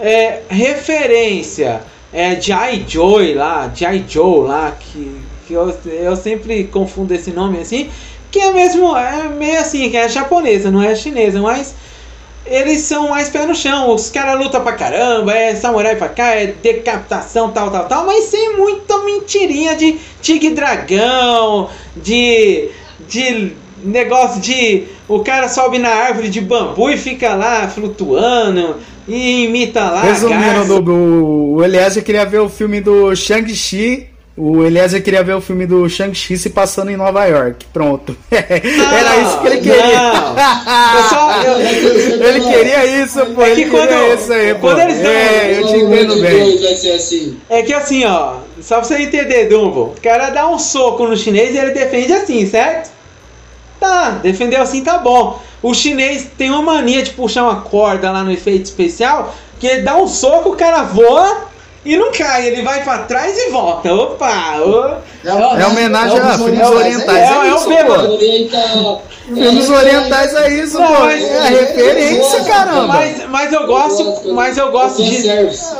É, 0.00 0.42
referência 0.48 1.82
é 2.12 2.40
Jai 2.40 2.84
Joy 2.86 3.34
lá, 3.34 3.70
Jai 3.74 4.04
Joe 4.08 4.46
lá, 4.46 4.72
que, 4.78 5.20
que 5.46 5.54
eu, 5.54 5.76
eu 5.86 6.16
sempre 6.16 6.64
confundo 6.64 7.14
esse 7.14 7.30
nome 7.30 7.58
assim, 7.58 7.88
que 8.30 8.40
é 8.40 8.52
mesmo, 8.52 8.96
é 8.96 9.28
meio 9.28 9.60
assim, 9.60 9.88
que 9.90 9.96
é 9.96 10.08
japonesa, 10.08 10.70
não 10.70 10.82
é 10.82 10.94
chinesa, 10.94 11.40
mas 11.40 11.74
eles 12.46 12.82
são 12.82 13.08
mais 13.08 13.28
pé 13.28 13.44
no 13.44 13.54
chão. 13.54 13.92
Os 13.92 14.08
caras 14.10 14.38
lutam 14.38 14.62
pra 14.62 14.72
caramba, 14.72 15.32
é 15.32 15.54
samurai 15.54 15.96
pra 15.96 16.08
cá, 16.08 16.34
é 16.34 16.46
decapitação, 16.46 17.50
tal, 17.50 17.70
tal, 17.70 17.86
tal, 17.86 18.06
mas 18.06 18.24
sem 18.24 18.56
muita 18.56 18.98
mentirinha 18.98 19.74
de 19.74 19.98
tigre 20.22 20.50
dragão, 20.50 21.68
de. 21.96 22.70
de 23.08 23.52
negócio 23.84 24.40
de. 24.40 24.84
O 25.08 25.20
cara 25.20 25.48
sobe 25.48 25.78
na 25.78 25.88
árvore 25.90 26.28
de 26.28 26.40
bambu 26.40 26.90
e 26.90 26.96
fica 26.96 27.34
lá 27.34 27.68
flutuando 27.68 28.76
e 29.06 29.44
imita 29.44 29.80
lá. 29.90 30.02
Resumindo, 30.02 30.80
do, 30.82 30.94
o 31.54 31.64
Eliezer 31.64 32.02
queria 32.04 32.24
ver 32.26 32.40
o 32.40 32.48
filme 32.48 32.80
do 32.80 33.14
Shang-Chi. 33.14 34.08
O 34.38 34.62
Eliezer 34.64 35.02
queria 35.02 35.22
ver 35.22 35.34
o 35.34 35.40
filme 35.40 35.64
do 35.64 35.88
Shang-Chi 35.88 36.36
se 36.36 36.50
passando 36.50 36.90
em 36.90 36.96
Nova 36.96 37.24
York. 37.24 37.64
Pronto. 37.72 38.14
Era 38.30 39.16
isso 39.22 39.40
que 39.40 39.46
ele 39.46 39.56
queria. 39.62 39.86
Não. 39.86 40.36
Eu 40.96 41.02
só- 41.08 41.42
eu- 41.42 41.60
ele 42.28 42.40
queria 42.40 43.02
isso, 43.02 43.24
pô. 43.34 43.40
É 43.42 43.54
que 43.54 43.62
ele 43.62 43.70
quando- 43.70 43.88
queria 43.88 44.14
isso 44.14 44.32
aí, 44.32 44.54
pô. 44.54 44.60
quando 44.60 44.80
eles 44.80 44.98
dão- 44.98 45.10
É, 45.10 45.58
eu 45.58 45.66
te 45.68 45.76
entendo 45.76 46.20
bem. 46.20 46.56
Assim. 46.94 47.38
É 47.48 47.62
que 47.62 47.72
assim, 47.72 48.04
ó, 48.04 48.34
só 48.60 48.76
pra 48.76 48.84
você 48.84 48.96
entender, 48.98 49.46
Dumbo, 49.48 49.94
o 49.96 50.00
cara 50.02 50.28
dá 50.28 50.46
um 50.50 50.58
soco 50.58 51.06
no 51.06 51.16
chinês 51.16 51.54
e 51.54 51.58
ele 51.58 51.70
defende 51.70 52.12
assim, 52.12 52.46
certo? 52.46 52.90
Tá, 53.86 54.10
defendeu 54.22 54.60
assim, 54.62 54.82
tá 54.82 54.98
bom. 54.98 55.40
O 55.62 55.72
chinês 55.72 56.26
tem 56.36 56.50
uma 56.50 56.60
mania 56.62 57.02
de 57.02 57.10
puxar 57.10 57.44
uma 57.44 57.60
corda 57.62 58.10
lá 58.10 58.22
no 58.24 58.32
efeito 58.32 58.64
especial, 58.64 59.34
que 59.60 59.66
ele 59.66 59.82
dá 59.82 59.96
um 59.96 60.06
soco, 60.08 60.50
o 60.50 60.56
cara 60.56 60.82
voa 60.82 61.46
e 61.84 61.96
não 61.96 62.10
cai, 62.10 62.46
ele 62.48 62.62
vai 62.62 62.82
pra 62.82 62.98
trás 62.98 63.36
e 63.38 63.50
volta. 63.50 63.92
Opa! 63.94 64.58
ô. 64.58 65.06
É 65.24 65.66
homenagem 65.66 66.18
a 66.20 66.34
filmes 66.36 66.60
é 66.60 66.66
orientais. 66.68 67.16
é 67.18 67.32
É, 67.32 67.38
o- 67.38 67.42
é 67.44 67.54
o 67.54 67.68
bêbado. 67.68 68.18
Filmes 69.26 69.68
orientais 69.70 70.34
é 70.34 70.52
isso, 70.52 70.78
Não, 70.78 70.86
pô. 70.86 71.00
mas- 71.04 71.22
É 71.24 71.48
referência, 71.48 72.44
caramba. 72.44 72.86
Mas, 72.88 73.28
mas 73.28 73.52
eu 73.52 73.66
gosto, 73.66 74.34
mas 74.34 74.56
eu 74.58 74.70
gosto 74.70 75.02
disso. 75.02 75.28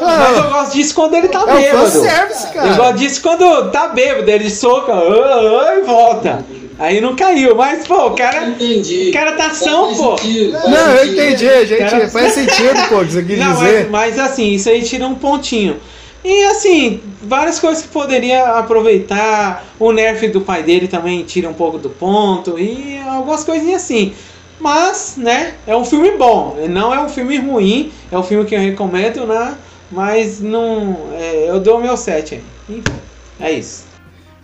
Mas 0.00 0.36
eu 0.38 0.50
gosto 0.50 0.72
disso 0.72 0.94
quando 0.94 1.14
ele 1.14 1.28
tá 1.28 1.42
É 1.46 1.54
bêbado. 1.54 1.86
fanservice, 1.90 2.46
Eu 2.46 2.52
cara. 2.54 2.74
gosto 2.74 2.94
disso 2.98 3.22
quando 3.22 3.70
tá 3.70 3.88
bêbado, 3.88 4.28
ele 4.30 4.50
soca 4.50 4.92
e 4.92 5.82
volta. 5.82 6.44
Aí 6.78 7.00
não 7.00 7.16
caiu, 7.16 7.54
mas 7.54 7.86
pô, 7.86 8.08
o 8.08 8.10
cara. 8.14 8.48
Entendi. 8.48 9.08
O 9.08 9.12
cara 9.12 9.32
tá 9.32 9.46
ação, 9.46 9.86
Faz 9.86 9.98
pô. 9.98 10.18
sentido, 10.18 10.52
Não, 10.52 10.90
eu 10.94 11.06
entendi, 11.12 11.66
gente. 11.66 11.78
Cara- 11.90 12.08
Faz 12.08 12.32
sentido, 12.34 12.88
pô, 12.88 12.96
o 13.00 13.04
que 13.06 13.12
você 13.12 13.22
quis 13.22 13.38
Não, 13.40 13.54
dizer. 13.54 13.88
mas, 13.90 14.14
mas 14.16 14.18
assim, 14.30 14.52
isso 14.52 14.68
aí 14.68 14.82
tira 14.82 15.06
um 15.06 15.14
pontinho. 15.14 15.78
E 16.24 16.44
assim, 16.44 17.00
várias 17.22 17.58
coisas 17.58 17.82
que 17.82 17.88
poderia 17.88 18.44
aproveitar. 18.58 19.64
O 19.78 19.92
nerf 19.92 20.28
do 20.28 20.40
pai 20.40 20.62
dele 20.62 20.88
também 20.88 21.22
tira 21.22 21.48
um 21.48 21.54
pouco 21.54 21.78
do 21.78 21.88
ponto. 21.88 22.58
E 22.58 22.98
algumas 23.08 23.42
coisinhas 23.44 23.82
assim. 23.82 24.12
Mas, 24.58 25.14
né, 25.16 25.54
é 25.66 25.76
um 25.76 25.84
filme 25.84 26.10
bom. 26.12 26.56
Não 26.68 26.92
é 26.92 27.00
um 27.00 27.08
filme 27.08 27.38
ruim. 27.38 27.92
É 28.10 28.18
um 28.18 28.22
filme 28.22 28.44
que 28.44 28.54
eu 28.54 28.60
recomendo, 28.60 29.26
né? 29.26 29.54
Mas 29.90 30.40
não. 30.40 30.96
é, 31.14 31.46
eu 31.48 31.60
dou 31.60 31.78
o 31.78 31.80
meu 31.82 31.96
7 31.96 32.34
aí. 32.36 32.42
Enfim, 32.68 32.98
é 33.40 33.52
isso. 33.52 33.84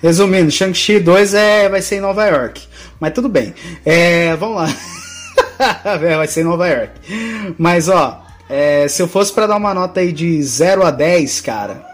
Resumindo, 0.02 0.50
Shang-Chi 0.50 0.98
2 0.98 1.34
é, 1.34 1.68
vai 1.68 1.80
ser 1.80 1.96
em 1.96 2.00
Nova 2.00 2.26
York. 2.26 2.60
Mas 2.98 3.12
tudo 3.12 3.28
bem. 3.28 3.54
É, 3.84 4.34
vamos 4.36 4.56
lá. 4.56 4.74
É, 5.84 6.16
vai 6.16 6.26
ser 6.26 6.40
em 6.40 6.44
Nova 6.44 6.66
York. 6.66 6.90
Mas 7.56 7.88
ó, 7.88 8.24
é, 8.50 8.88
se 8.88 9.00
eu 9.00 9.06
fosse 9.06 9.32
pra 9.32 9.46
dar 9.46 9.56
uma 9.56 9.72
nota 9.72 10.00
aí 10.00 10.10
de 10.10 10.42
0 10.42 10.82
a 10.82 10.90
10, 10.90 11.40
cara, 11.40 11.86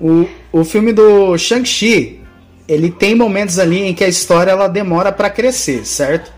o, 0.00 0.26
o 0.50 0.64
filme 0.64 0.90
do 0.90 1.36
Shang-Chi, 1.36 2.22
ele 2.66 2.90
tem 2.90 3.14
momentos 3.14 3.58
ali 3.58 3.82
em 3.82 3.92
que 3.92 4.02
a 4.02 4.08
história 4.08 4.52
ela 4.52 4.68
demora 4.68 5.12
pra 5.12 5.28
crescer, 5.28 5.84
certo? 5.84 6.32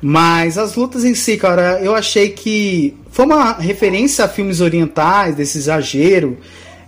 Mas 0.00 0.56
as 0.56 0.74
lutas 0.74 1.04
em 1.04 1.14
si, 1.14 1.36
cara, 1.36 1.80
eu 1.82 1.94
achei 1.94 2.30
que 2.30 2.96
foi 3.10 3.26
uma 3.26 3.52
referência 3.52 4.24
a 4.24 4.28
filmes 4.28 4.62
orientais, 4.62 5.34
desse 5.34 5.58
exagero 5.58 6.38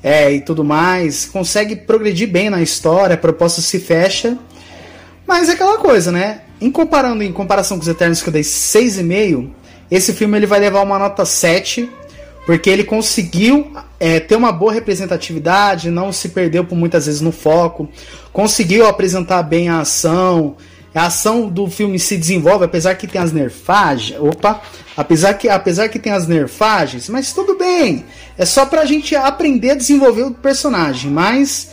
é, 0.03 0.33
e 0.33 0.41
tudo 0.41 0.65
mais. 0.65 1.27
Consegue 1.27 1.77
progredir 1.77 2.29
bem 2.29 2.51
na 2.51 2.63
história, 2.63 3.15
a 3.15 3.19
proposta 3.19 3.61
se 3.61 3.79
fecha. 3.79 4.39
Mas 5.27 5.49
é 5.49 5.53
aquela 5.53 5.79
coisa, 5.79 6.11
né? 6.11 6.43
Em, 6.61 6.71
comparando, 6.71 7.23
em 7.23 7.33
comparação 7.33 7.77
com 7.77 7.83
os 7.83 7.89
Eternos 7.89 8.23
que 8.23 8.29
eu 8.29 8.33
dei 8.33 8.43
6,5, 8.43 9.51
esse 9.91 10.13
filme 10.13 10.37
ele 10.37 10.47
vai 10.47 10.61
levar 10.61 10.83
uma 10.83 10.99
nota 10.99 11.25
7, 11.25 11.89
porque 12.45 12.69
ele 12.69 12.85
conseguiu 12.85 13.73
é, 13.99 14.21
ter 14.21 14.37
uma 14.37 14.53
boa 14.53 14.73
representatividade, 14.73 15.91
não 15.91 16.13
se 16.13 16.31
perdeu 16.31 16.65
por 16.65 16.77
muitas 16.77 17.07
vezes 17.07 17.21
no 17.21 17.33
foco, 17.33 17.89
conseguiu 18.33 18.87
apresentar 18.87 19.43
bem 19.43 19.69
a 19.69 19.81
ação, 19.81 20.57
a 20.95 21.07
ação 21.07 21.49
do 21.49 21.69
filme 21.69 21.99
se 21.99 22.17
desenvolve, 22.17 22.65
apesar 22.65 22.95
que 22.97 23.07
tem 23.07 23.21
as 23.21 23.33
nerfagens. 23.33 24.19
Opa! 24.21 24.61
Apesar 24.97 25.35
que, 25.35 25.49
apesar 25.49 25.89
que 25.89 25.99
tem 25.99 26.13
as 26.13 26.27
nerfagens, 26.27 27.09
mas 27.09 27.33
tudo 27.33 27.57
bem. 27.57 28.05
É 28.37 28.45
só 28.45 28.67
pra 28.67 28.85
gente 28.85 29.15
aprender 29.15 29.71
a 29.71 29.77
desenvolver 29.77 30.23
o 30.23 30.35
personagem. 30.35 31.11
Mas 31.11 31.71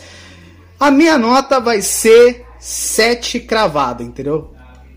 a 0.78 0.90
minha 0.90 1.18
nota 1.18 1.58
vai 1.58 1.82
ser 1.82 2.44
7 2.60 3.40
cravado, 3.40 4.02
entendeu? 4.02 4.52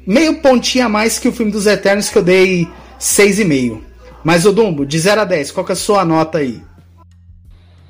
Meio 0.06 0.40
pontinho 0.42 0.86
a 0.86 0.90
mais 0.90 1.18
que 1.18 1.28
o 1.28 1.32
filme 1.32 1.52
dos 1.52 1.66
Eternos 1.66 2.10
que 2.10 2.18
eu 2.18 2.24
dei 2.24 2.68
6,5. 3.00 3.82
Mas 4.24 4.46
o 4.46 4.52
Dumbo, 4.52 4.86
de 4.86 5.00
0 5.00 5.22
a 5.22 5.26
10, 5.26 5.52
qual 5.52 5.66
que 5.66 5.72
é 5.72 5.74
a 5.74 5.76
sua 5.76 6.06
nota 6.06 6.38
aí? 6.38 6.62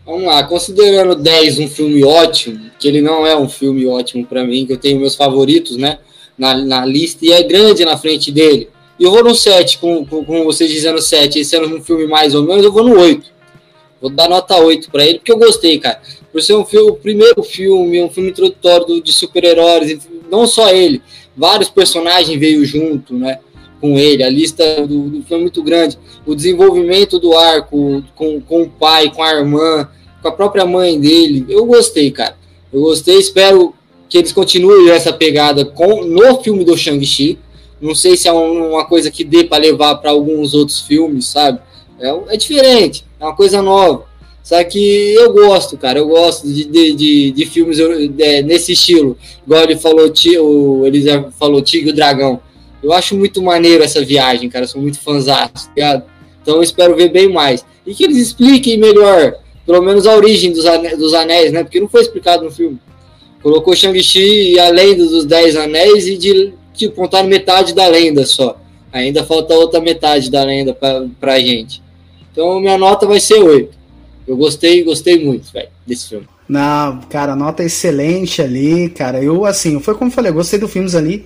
Vamos 0.05 0.23
lá, 0.23 0.43
considerando 0.43 1.15
10 1.15 1.59
um 1.59 1.67
filme 1.67 2.03
ótimo, 2.03 2.71
que 2.79 2.87
ele 2.87 3.01
não 3.01 3.25
é 3.25 3.35
um 3.37 3.47
filme 3.47 3.85
ótimo 3.85 4.25
pra 4.25 4.43
mim, 4.43 4.65
que 4.65 4.73
eu 4.73 4.77
tenho 4.77 4.99
meus 4.99 5.15
favoritos, 5.15 5.77
né, 5.77 5.99
na, 6.41 6.57
na 6.57 6.83
lista, 6.85 7.23
e 7.23 7.31
é 7.31 7.43
grande 7.43 7.85
na 7.85 7.95
frente 7.95 8.31
dele. 8.31 8.67
E 8.99 9.03
eu 9.03 9.11
vou 9.11 9.23
no 9.23 9.35
7, 9.35 9.77
com, 9.77 10.03
com, 10.03 10.25
com 10.25 10.43
vocês 10.43 10.71
dizendo 10.71 10.99
7, 10.99 11.37
esse 11.39 11.55
ano 11.55 11.77
um 11.77 11.81
filme 11.83 12.07
mais 12.07 12.33
ou 12.33 12.41
menos, 12.41 12.65
eu 12.65 12.71
vou 12.71 12.83
no 12.83 12.99
8. 12.99 13.29
Vou 14.01 14.09
dar 14.09 14.27
nota 14.27 14.57
8 14.57 14.89
pra 14.89 15.05
ele, 15.05 15.19
porque 15.19 15.31
eu 15.31 15.37
gostei, 15.37 15.77
cara. 15.77 16.01
Por 16.31 16.41
ser 16.41 16.55
um 16.55 16.65
filme, 16.65 16.89
o 16.89 16.95
primeiro 16.95 17.43
filme, 17.43 18.01
um 18.01 18.09
filme 18.09 18.31
introdutório 18.31 18.87
do- 18.87 19.01
de 19.01 19.13
super-heróis, 19.13 19.99
não 20.31 20.47
só 20.47 20.69
ele, 20.71 20.99
vários 21.37 21.69
personagens 21.69 22.39
veio 22.39 22.65
junto, 22.65 23.13
né, 23.13 23.37
com 23.79 23.99
ele, 23.99 24.23
a 24.23 24.29
lista 24.29 24.87
do, 24.87 25.09
do 25.09 25.21
filme 25.23 25.35
é 25.35 25.37
muito 25.41 25.61
grande 25.61 25.99
o 26.25 26.33
desenvolvimento 26.33 27.19
do 27.19 27.37
arco 27.37 28.03
com, 28.15 28.41
com 28.41 28.63
o 28.63 28.69
pai, 28.69 29.11
com 29.13 29.21
a 29.21 29.31
irmã, 29.31 29.87
com 30.21 30.27
a 30.27 30.31
própria 30.31 30.65
mãe 30.65 30.99
dele. 30.99 31.45
Eu 31.49 31.65
gostei, 31.65 32.09
cara. 32.09 32.35
Eu 32.73 32.81
gostei, 32.81 33.17
espero 33.17 33.73
que 34.11 34.17
eles 34.17 34.33
continuem 34.33 34.89
essa 34.89 35.13
pegada 35.13 35.63
com 35.63 36.03
no 36.03 36.43
filme 36.43 36.65
do 36.65 36.77
Shang-Chi. 36.77 37.39
Não 37.79 37.95
sei 37.95 38.17
se 38.17 38.27
é 38.27 38.33
um, 38.33 38.73
uma 38.73 38.83
coisa 38.83 39.09
que 39.09 39.23
dê 39.23 39.45
para 39.45 39.63
levar 39.63 39.95
para 39.95 40.11
alguns 40.11 40.53
outros 40.53 40.81
filmes, 40.81 41.27
sabe? 41.27 41.61
É, 41.97 42.09
é, 42.27 42.35
diferente, 42.35 43.05
é 43.17 43.23
uma 43.23 43.33
coisa 43.33 43.61
nova. 43.61 44.03
Só 44.43 44.61
que 44.65 45.13
eu 45.13 45.31
gosto, 45.31 45.77
cara, 45.77 45.99
eu 45.99 46.09
gosto 46.09 46.45
de, 46.45 46.65
de, 46.65 46.93
de, 46.93 47.31
de 47.31 47.45
filmes 47.45 47.77
de, 47.77 48.41
nesse 48.41 48.73
estilo. 48.73 49.17
Igual 49.45 49.63
ele 49.63 49.77
falou, 49.77 50.11
o, 50.41 50.85
ele 50.85 51.31
falou 51.39 51.61
Tigre 51.61 51.91
e 51.91 51.93
o 51.93 51.95
Dragão. 51.95 52.41
Eu 52.83 52.91
acho 52.91 53.15
muito 53.15 53.41
maneiro 53.41 53.81
essa 53.81 54.03
viagem, 54.03 54.49
cara. 54.49 54.67
Sou 54.67 54.81
muito 54.81 54.99
fãzão, 54.99 55.47
tá 55.47 55.71
ligado? 55.73 56.03
Então 56.41 56.57
eu 56.57 56.63
espero 56.63 56.97
ver 56.97 57.09
bem 57.09 57.29
mais. 57.29 57.65
E 57.87 57.93
que 57.93 58.03
eles 58.03 58.17
expliquem 58.17 58.77
melhor, 58.77 59.35
pelo 59.65 59.81
menos 59.81 60.05
a 60.05 60.13
origem 60.13 60.51
dos 60.51 60.65
dos 60.97 61.13
anéis 61.13 61.53
né? 61.53 61.63
Porque 61.63 61.79
não 61.79 61.87
foi 61.87 62.01
explicado 62.01 62.43
no 62.43 62.51
filme. 62.51 62.77
Colocou 63.41 63.75
Shang-Chi 63.75 64.59
além 64.59 64.95
dos 64.95 65.25
Dez 65.25 65.55
Anéis 65.55 66.07
e 66.07 66.17
de 66.17 66.53
tipo, 66.73 66.95
contaram 66.95 67.27
metade 67.27 67.73
da 67.73 67.87
lenda 67.87 68.25
só. 68.25 68.57
Ainda 68.91 69.23
falta 69.23 69.53
outra 69.53 69.79
metade 69.79 70.29
da 70.29 70.43
lenda 70.43 70.73
pra, 70.73 71.05
pra 71.19 71.39
gente. 71.39 71.81
Então 72.31 72.59
minha 72.59 72.77
nota 72.77 73.05
vai 73.05 73.19
ser 73.19 73.41
8. 73.41 73.81
Eu 74.27 74.37
gostei, 74.37 74.83
gostei 74.83 75.23
muito, 75.23 75.51
desse 75.85 76.09
filme. 76.09 76.27
Não, 76.47 76.99
cara, 77.09 77.35
nota 77.35 77.63
excelente 77.63 78.41
ali, 78.41 78.89
cara. 78.89 79.23
Eu, 79.23 79.45
assim, 79.45 79.79
foi 79.79 79.95
como 79.95 80.09
eu 80.11 80.13
falei, 80.13 80.31
eu 80.31 80.35
gostei 80.35 80.59
dos 80.59 80.71
filmes 80.71 80.95
ali. 80.95 81.25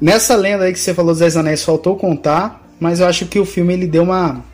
Nessa 0.00 0.36
lenda 0.36 0.64
aí 0.64 0.72
que 0.72 0.78
você 0.78 0.94
falou 0.94 1.12
dos 1.12 1.20
Dez 1.20 1.36
Anéis, 1.36 1.64
faltou 1.64 1.96
contar, 1.96 2.66
mas 2.78 3.00
eu 3.00 3.06
acho 3.06 3.26
que 3.26 3.38
o 3.38 3.44
filme 3.44 3.74
ele 3.74 3.86
deu 3.86 4.02
uma. 4.02 4.44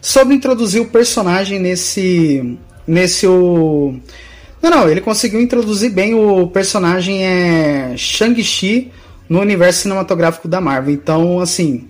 Sobre 0.00 0.34
introduzir 0.34 0.80
o 0.80 0.86
personagem 0.86 1.58
nesse. 1.58 2.56
Nesse. 2.86 3.26
O... 3.26 3.96
Não, 4.66 4.80
não, 4.80 4.90
ele 4.90 5.00
conseguiu 5.00 5.40
introduzir 5.40 5.90
bem 5.90 6.12
o 6.12 6.48
personagem 6.48 7.24
é 7.24 7.94
Shang-Chi 7.96 8.90
no 9.28 9.40
universo 9.40 9.82
cinematográfico 9.82 10.48
da 10.48 10.60
Marvel. 10.60 10.92
Então, 10.92 11.38
assim, 11.38 11.86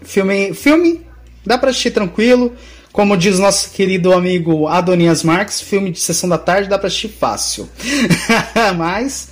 filme, 0.00 0.54
filme 0.54 1.02
dá 1.44 1.58
para 1.58 1.68
assistir 1.68 1.90
tranquilo. 1.90 2.54
Como 2.90 3.18
diz 3.18 3.38
nosso 3.38 3.70
querido 3.70 4.14
amigo 4.14 4.66
Adonias 4.66 5.22
Marques, 5.22 5.60
filme 5.60 5.90
de 5.90 6.00
sessão 6.00 6.26
da 6.26 6.38
tarde 6.38 6.70
dá 6.70 6.78
para 6.78 6.86
assistir 6.86 7.08
fácil. 7.08 7.68
Mas 8.78 9.28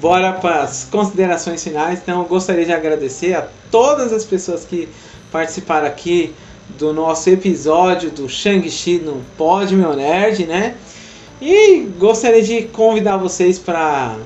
bora 0.00 0.32
para 0.32 0.62
as 0.62 0.84
considerações 0.84 1.62
finais. 1.62 2.00
Então, 2.02 2.24
gostaria 2.24 2.64
de 2.64 2.72
agradecer 2.72 3.34
a 3.34 3.46
todas 3.70 4.12
as 4.12 4.24
pessoas 4.24 4.64
que 4.64 4.88
participaram 5.30 5.86
aqui 5.86 6.34
do 6.78 6.92
nosso 6.92 7.28
episódio 7.30 8.10
do 8.10 8.28
Shang-Chi 8.28 8.98
no 8.98 9.22
Pod 9.36 9.74
Meu 9.74 9.94
Nerd, 9.94 10.46
né? 10.46 10.74
E 11.40 11.80
gostaria 11.98 12.42
de 12.42 12.62
convidar 12.62 13.16
vocês 13.16 13.58
para 13.58 14.16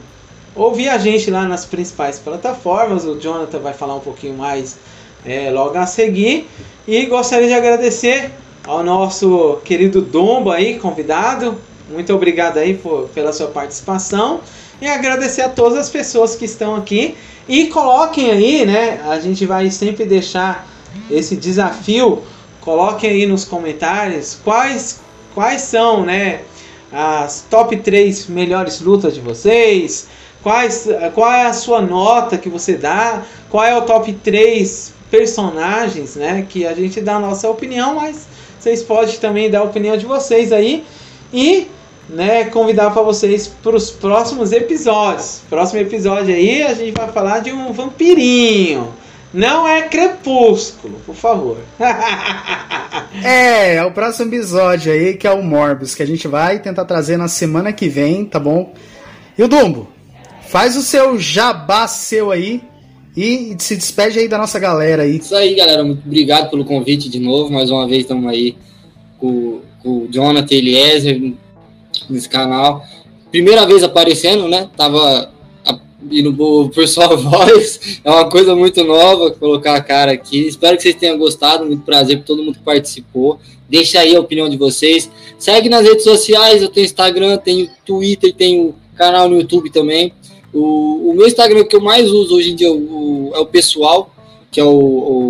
ouvir 0.55 0.89
a 0.89 0.99
gente 0.99 1.31
lá 1.31 1.45
nas 1.45 1.65
principais 1.65 2.19
plataformas. 2.19 3.05
O 3.05 3.19
Jonathan 3.19 3.59
vai 3.59 3.75
falar 3.75 3.97
um 3.97 4.01
pouquinho 4.01 4.35
mais 4.35 4.79
é, 5.25 5.51
logo 5.51 5.77
a 5.79 5.87
seguir. 5.87 6.49
E 6.87 7.07
gostaria 7.07 7.49
de 7.49 7.55
agradecer 7.55 8.31
ao 8.67 8.83
nosso 8.83 9.59
querido 9.65 10.01
Dombo 10.01 10.51
aí, 10.51 10.79
convidado. 10.79 11.57
Muito 11.91 12.13
obrigado 12.15 12.59
aí 12.59 12.75
por, 12.75 13.09
pela 13.11 13.33
sua 13.33 13.49
participação 13.49 14.41
e 14.83 14.89
agradecer 14.89 15.43
a 15.43 15.49
todas 15.49 15.79
as 15.79 15.89
pessoas 15.89 16.35
que 16.35 16.45
estão 16.45 16.75
aqui. 16.75 17.17
E 17.49 17.67
coloquem 17.67 18.33
aí, 18.33 18.67
né? 18.67 19.01
A 19.07 19.21
gente 19.21 19.47
vai 19.47 19.71
sempre 19.71 20.05
deixar 20.05 20.67
esse 21.09 21.37
desafio. 21.37 22.25
Coloquem 22.61 23.11
aí 23.11 23.25
nos 23.25 23.45
comentários 23.45 24.39
quais, 24.43 25.01
quais 25.35 25.63
são, 25.63 26.05
né? 26.05 26.41
As 26.93 27.45
top 27.49 27.77
3 27.77 28.27
melhores 28.27 28.81
lutas 28.81 29.15
de 29.15 29.21
vocês. 29.21 30.09
Quais, 30.43 30.89
qual 31.15 31.33
é 31.33 31.47
a 31.47 31.53
sua 31.53 31.81
nota 31.81 32.37
que 32.37 32.49
você 32.49 32.75
dá? 32.75 33.23
Qual 33.49 33.65
é 33.65 33.77
o 33.77 33.83
top 33.83 34.13
3 34.13 34.95
personagens, 35.09 36.17
né? 36.17 36.45
Que 36.49 36.67
a 36.67 36.75
gente 36.75 37.01
dá 37.01 37.15
a 37.15 37.21
nossa 37.21 37.49
opinião, 37.49 37.95
mas 37.95 38.27
vocês 38.59 38.83
podem 38.83 39.17
também 39.19 39.49
dar 39.49 39.61
a 39.61 39.63
opinião 39.63 39.97
de 39.97 40.07
vocês 40.07 40.51
aí. 40.51 40.85
E 41.33 41.69
né, 42.13 42.45
convidar 42.45 42.91
para 42.91 43.03
vocês 43.03 43.49
para 43.49 43.75
os 43.75 43.91
próximos 43.91 44.53
episódios. 44.53 45.41
Próximo 45.49 45.81
episódio 45.81 46.35
aí 46.35 46.63
a 46.63 46.75
gente 46.75 46.93
vai 46.93 47.11
falar 47.11 47.41
de 47.41 47.51
um 47.51 47.73
vampirinho. 47.73 48.93
Não 49.33 49.67
é 49.67 49.89
crepúsculo, 49.89 51.01
por 51.07 51.15
favor. 51.15 51.57
é, 53.25 53.77
é 53.77 53.85
o 53.85 53.91
próximo 53.91 54.29
episódio 54.29 54.93
aí 54.93 55.15
que 55.17 55.27
é 55.27 55.31
o 55.33 55.43
Morbius, 55.43 55.95
que 55.95 56.03
a 56.03 56.07
gente 56.07 56.29
vai 56.29 56.59
tentar 56.59 56.85
trazer 56.85 57.17
na 57.17 57.29
semana 57.29 57.73
que 57.73 57.89
vem, 57.89 58.27
tá 58.27 58.39
bom? 58.39 58.75
E 59.37 59.43
o 59.43 59.49
Dumbo, 59.49 59.89
faz 60.49 60.77
o 60.77 60.83
seu 60.83 61.19
jabá 61.19 61.89
seu 61.89 62.31
aí 62.31 62.63
e 63.17 63.57
se 63.59 63.75
despede 63.75 64.19
aí 64.19 64.29
da 64.29 64.37
nossa 64.37 64.59
galera 64.59 65.05
aí. 65.05 65.17
Isso 65.17 65.35
aí, 65.35 65.55
galera. 65.55 65.83
Muito 65.83 66.03
obrigado 66.05 66.51
pelo 66.51 66.65
convite 66.67 67.09
de 67.09 67.19
novo. 67.19 67.51
Mais 67.51 67.71
uma 67.71 67.89
vez 67.89 68.03
estamos 68.03 68.31
aí 68.31 68.55
com, 69.19 69.61
com 69.83 70.05
o 70.05 70.09
Jonathan 70.11 70.55
Eliezer, 70.55 71.33
nesse 72.09 72.29
canal. 72.29 72.85
Primeira 73.31 73.67
vez 73.67 73.83
aparecendo, 73.83 74.49
né? 74.49 74.69
Tava 74.77 75.31
indo 76.11 76.33
por 76.69 76.89
sua 76.89 77.15
voz. 77.17 78.01
É 78.05 78.11
uma 78.11 78.29
coisa 78.29 78.55
muito 78.55 78.83
nova 78.85 79.31
colocar 79.31 79.75
a 79.75 79.81
cara 79.81 80.13
aqui. 80.13 80.47
Espero 80.47 80.77
que 80.77 80.83
vocês 80.83 80.95
tenham 80.95 81.19
gostado. 81.19 81.65
Muito 81.65 81.85
prazer 81.85 82.19
por 82.19 82.25
todo 82.25 82.43
mundo 82.43 82.55
que 82.55 82.65
participou. 82.65 83.39
Deixa 83.69 84.01
aí 84.01 84.15
a 84.15 84.21
opinião 84.21 84.49
de 84.49 84.57
vocês. 84.57 85.11
Segue 85.39 85.69
nas 85.69 85.85
redes 85.85 86.05
sociais. 86.05 86.63
Eu 86.63 86.69
tenho 86.69 86.85
Instagram, 86.85 87.39
tenho 87.39 87.69
Twitter, 87.85 88.35
tenho 88.35 88.75
canal 88.97 89.29
no 89.29 89.37
YouTube 89.41 89.71
também. 89.71 90.13
O, 90.53 91.11
o 91.11 91.15
meu 91.15 91.27
Instagram 91.27 91.65
que 91.65 91.75
eu 91.75 91.81
mais 91.81 92.11
uso 92.11 92.37
hoje 92.37 92.53
em 92.53 92.55
dia 92.55 92.69
é 92.69 92.71
o, 92.71 93.33
é 93.35 93.39
o 93.39 93.47
pessoal, 93.47 94.15
que 94.51 94.61
é 94.61 94.65
o, 94.65 94.69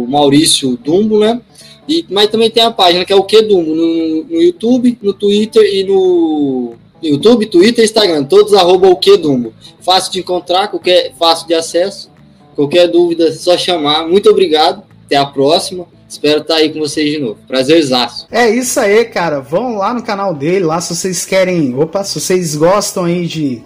o 0.02 0.06
Maurício 0.08 0.76
Dumbo, 0.82 1.20
né? 1.20 1.40
E, 1.88 2.04
mas 2.08 2.28
também 2.28 2.50
tem 2.50 2.62
a 2.62 2.70
página 2.70 3.04
que 3.04 3.12
é 3.12 3.16
o 3.16 3.24
Que 3.24 3.42
Dumbo 3.42 3.74
no, 3.74 4.24
no 4.24 4.42
YouTube, 4.42 4.98
no 5.02 5.12
Twitter 5.12 5.62
e 5.62 5.84
no 5.84 6.74
YouTube, 7.02 7.46
Twitter 7.46 7.84
Instagram, 7.84 8.24
todos 8.24 8.54
arroba 8.54 8.88
o 8.88 8.96
Que 8.96 9.16
Dumbo. 9.16 9.52
Fácil 9.80 10.12
de 10.12 10.20
encontrar, 10.20 10.68
qualquer, 10.68 11.12
fácil 11.18 11.46
de 11.46 11.54
acesso. 11.54 12.10
Qualquer 12.54 12.86
dúvida, 12.86 13.28
é 13.28 13.32
só 13.32 13.56
chamar. 13.56 14.06
Muito 14.06 14.30
obrigado. 14.30 14.82
Até 15.06 15.16
a 15.16 15.26
próxima. 15.26 15.86
Espero 16.08 16.42
estar 16.42 16.56
aí 16.56 16.70
com 16.70 16.78
vocês 16.78 17.10
de 17.10 17.18
novo. 17.18 17.38
Prazerzaço. 17.48 18.26
É 18.30 18.48
isso 18.50 18.78
aí, 18.78 19.04
cara. 19.06 19.40
Vão 19.40 19.76
lá 19.76 19.94
no 19.94 20.02
canal 20.02 20.34
dele, 20.34 20.66
lá 20.66 20.80
se 20.80 20.94
vocês 20.94 21.24
querem. 21.24 21.74
Opa, 21.74 22.04
se 22.04 22.20
vocês 22.20 22.54
gostam 22.54 23.04
aí 23.04 23.26
de 23.26 23.62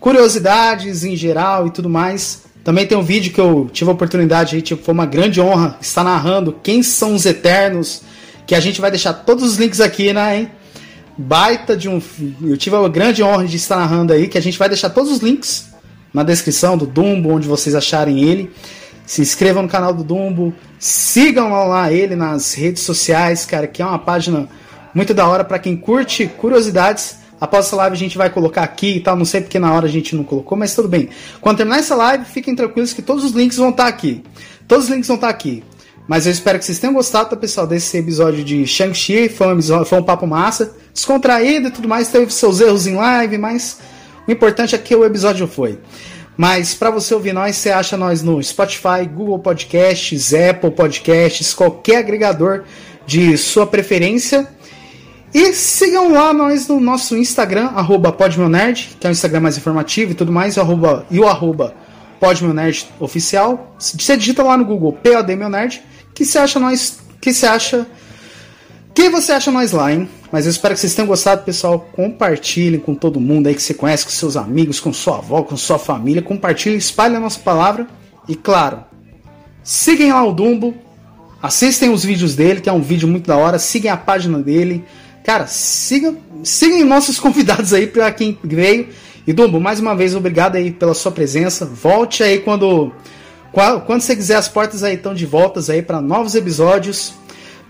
curiosidades 0.00 1.04
em 1.04 1.14
geral 1.14 1.66
e 1.66 1.70
tudo 1.70 1.90
mais. 1.90 2.44
Também 2.64 2.86
tem 2.86 2.96
um 2.96 3.02
vídeo 3.02 3.30
que 3.30 3.40
eu 3.40 3.68
tive 3.70 3.90
a 3.90 3.92
oportunidade 3.92 4.56
aí, 4.56 4.62
tipo, 4.62 4.82
foi 4.82 4.94
uma 4.94 5.04
grande 5.04 5.38
honra 5.38 5.76
estar 5.82 6.02
narrando 6.02 6.58
quem 6.62 6.82
são 6.82 7.14
os 7.14 7.26
Eternos, 7.26 8.00
que 8.46 8.54
a 8.54 8.60
gente 8.60 8.80
vai 8.80 8.90
deixar 8.90 9.12
todos 9.12 9.44
os 9.44 9.56
links 9.56 9.82
aqui, 9.82 10.14
né, 10.14 10.38
hein? 10.38 10.50
Baita 11.16 11.76
de 11.76 11.90
um. 11.90 12.00
Eu 12.42 12.56
tive 12.56 12.74
a 12.74 12.88
grande 12.88 13.22
honra 13.22 13.46
de 13.46 13.56
estar 13.56 13.76
narrando 13.76 14.14
aí, 14.14 14.28
que 14.28 14.38
a 14.38 14.40
gente 14.40 14.58
vai 14.58 14.68
deixar 14.68 14.88
todos 14.88 15.12
os 15.12 15.18
links 15.18 15.68
na 16.12 16.22
descrição 16.22 16.78
do 16.78 16.86
Dumbo, 16.86 17.30
onde 17.30 17.46
vocês 17.46 17.74
acharem 17.74 18.24
ele. 18.24 18.50
Se 19.04 19.20
inscrevam 19.20 19.62
no 19.62 19.68
canal 19.68 19.92
do 19.92 20.02
Dumbo, 20.02 20.54
sigam 20.78 21.50
lá 21.68 21.92
ele 21.92 22.16
nas 22.16 22.54
redes 22.54 22.82
sociais, 22.82 23.44
cara, 23.44 23.66
que 23.66 23.82
é 23.82 23.84
uma 23.84 23.98
página 23.98 24.48
muito 24.94 25.12
da 25.12 25.28
hora 25.28 25.44
para 25.44 25.58
quem 25.58 25.76
curte 25.76 26.26
curiosidades 26.26 27.18
Após 27.44 27.66
essa 27.66 27.76
live 27.76 27.94
a 27.94 27.98
gente 27.98 28.16
vai 28.16 28.30
colocar 28.30 28.62
aqui 28.62 28.96
e 28.96 29.00
tal. 29.00 29.14
Não 29.14 29.26
sei 29.26 29.42
porque 29.42 29.58
na 29.58 29.70
hora 29.70 29.84
a 29.84 29.90
gente 29.90 30.16
não 30.16 30.24
colocou, 30.24 30.56
mas 30.56 30.74
tudo 30.74 30.88
bem. 30.88 31.10
Quando 31.42 31.58
terminar 31.58 31.78
essa 31.78 31.94
live, 31.94 32.24
fiquem 32.24 32.56
tranquilos 32.56 32.94
que 32.94 33.02
todos 33.02 33.22
os 33.22 33.32
links 33.32 33.58
vão 33.58 33.68
estar 33.68 33.86
aqui. 33.86 34.24
Todos 34.66 34.86
os 34.86 34.90
links 34.90 35.08
vão 35.08 35.16
estar 35.16 35.28
aqui. 35.28 35.62
Mas 36.08 36.24
eu 36.24 36.32
espero 36.32 36.58
que 36.58 36.64
vocês 36.64 36.78
tenham 36.78 36.94
gostado, 36.94 37.28
tá, 37.28 37.36
pessoal, 37.36 37.66
desse 37.66 37.98
episódio 37.98 38.42
de 38.42 38.66
Shang-Chi. 38.66 39.28
Foi, 39.28 39.54
um 39.54 39.84
foi 39.84 39.98
um 39.98 40.02
papo 40.02 40.26
massa, 40.26 40.74
descontraído 40.92 41.68
e 41.68 41.70
tudo 41.70 41.86
mais. 41.86 42.08
Teve 42.08 42.32
seus 42.32 42.60
erros 42.60 42.86
em 42.86 42.94
live, 42.94 43.36
mas 43.36 43.78
o 44.26 44.32
importante 44.32 44.74
é 44.74 44.78
que 44.78 44.96
o 44.96 45.04
episódio 45.04 45.46
foi. 45.46 45.78
Mas 46.38 46.74
para 46.74 46.90
você 46.90 47.14
ouvir 47.14 47.34
nós, 47.34 47.56
você 47.56 47.70
acha 47.70 47.94
nós 47.94 48.22
no 48.22 48.42
Spotify, 48.42 49.06
Google 49.06 49.38
Podcasts, 49.38 50.32
Apple 50.32 50.70
Podcasts, 50.70 51.52
qualquer 51.52 51.98
agregador 51.98 52.64
de 53.06 53.36
sua 53.36 53.66
preferência. 53.66 54.48
E 55.34 55.52
sigam 55.52 56.12
lá 56.12 56.32
nós 56.32 56.68
no 56.68 56.78
nosso 56.78 57.16
Instagram, 57.16 57.66
arroba 57.74 58.12
podmeonerd, 58.12 58.96
que 59.00 59.04
é 59.04 59.10
o 59.10 59.12
Instagram 59.12 59.40
mais 59.40 59.58
informativo 59.58 60.12
e 60.12 60.14
tudo 60.14 60.30
mais, 60.30 60.56
e, 60.56 60.60
arroba, 60.60 61.04
e 61.10 61.18
o 61.18 61.26
arroba 61.26 61.74
podmeonerd 62.20 62.86
oficial. 63.00 63.74
Você 63.76 64.16
digita 64.16 64.44
lá 64.44 64.56
no 64.56 64.64
Google 64.64 64.92
POD 64.92 65.34
Meu 65.34 65.48
Nerd, 65.48 65.82
que 66.14 66.24
você 66.24 66.38
acha 66.38 66.60
nós. 66.60 67.00
Que 67.20 67.34
você 67.34 67.46
acha. 67.46 67.84
Que 68.94 69.10
você 69.10 69.32
acha 69.32 69.50
nós 69.50 69.72
lá, 69.72 69.92
hein? 69.92 70.08
Mas 70.30 70.46
eu 70.46 70.50
espero 70.50 70.72
que 70.72 70.78
vocês 70.78 70.94
tenham 70.94 71.08
gostado, 71.08 71.42
pessoal. 71.42 71.80
Compartilhem 71.92 72.78
com 72.78 72.94
todo 72.94 73.18
mundo 73.18 73.48
aí 73.48 73.56
que 73.56 73.62
você 73.62 73.74
conhece, 73.74 74.04
com 74.04 74.12
seus 74.12 74.36
amigos, 74.36 74.78
com 74.78 74.92
sua 74.92 75.16
avó, 75.16 75.42
com 75.42 75.56
sua 75.56 75.80
família. 75.80 76.22
Compartilhem, 76.22 76.78
espalhem 76.78 77.16
a 77.16 77.20
nossa 77.20 77.40
palavra. 77.40 77.88
E 78.28 78.36
claro, 78.36 78.84
sigam 79.64 80.10
lá 80.10 80.24
o 80.24 80.32
Dumbo. 80.32 80.74
Assistem 81.42 81.90
os 81.90 82.04
vídeos 82.04 82.36
dele, 82.36 82.60
que 82.60 82.68
é 82.68 82.72
um 82.72 82.80
vídeo 82.80 83.08
muito 83.08 83.26
da 83.26 83.36
hora. 83.36 83.58
Sigam 83.58 83.92
a 83.92 83.96
página 83.96 84.38
dele. 84.38 84.84
Cara, 85.24 85.46
sigam, 85.46 86.18
sigam 86.44 86.84
nossos 86.84 87.18
convidados 87.20 87.72
aí 87.72 87.86
para 87.86 88.12
quem 88.12 88.38
veio. 88.44 88.90
E 89.26 89.32
Dumbo, 89.32 89.58
mais 89.58 89.80
uma 89.80 89.96
vez, 89.96 90.14
obrigado 90.14 90.56
aí 90.56 90.70
pela 90.70 90.92
sua 90.92 91.10
presença. 91.10 91.64
Volte 91.64 92.22
aí 92.22 92.40
quando 92.40 92.92
quando 93.86 94.00
você 94.00 94.16
quiser, 94.16 94.34
as 94.34 94.48
portas 94.48 94.82
aí 94.82 94.96
estão 94.96 95.14
de 95.14 95.24
voltas 95.24 95.70
aí 95.70 95.80
para 95.80 96.00
novos 96.00 96.34
episódios. 96.34 97.14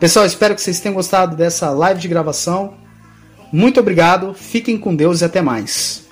Pessoal, 0.01 0.25
espero 0.25 0.55
que 0.55 0.63
vocês 0.63 0.81
tenham 0.81 0.95
gostado 0.95 1.37
dessa 1.37 1.71
live 1.71 2.01
de 2.01 2.09
gravação. 2.09 2.75
Muito 3.53 3.79
obrigado, 3.79 4.35
fiquem 4.35 4.79
com 4.79 4.97
Deus 4.97 5.21
e 5.21 5.27
até 5.27 5.43
mais. 5.43 6.05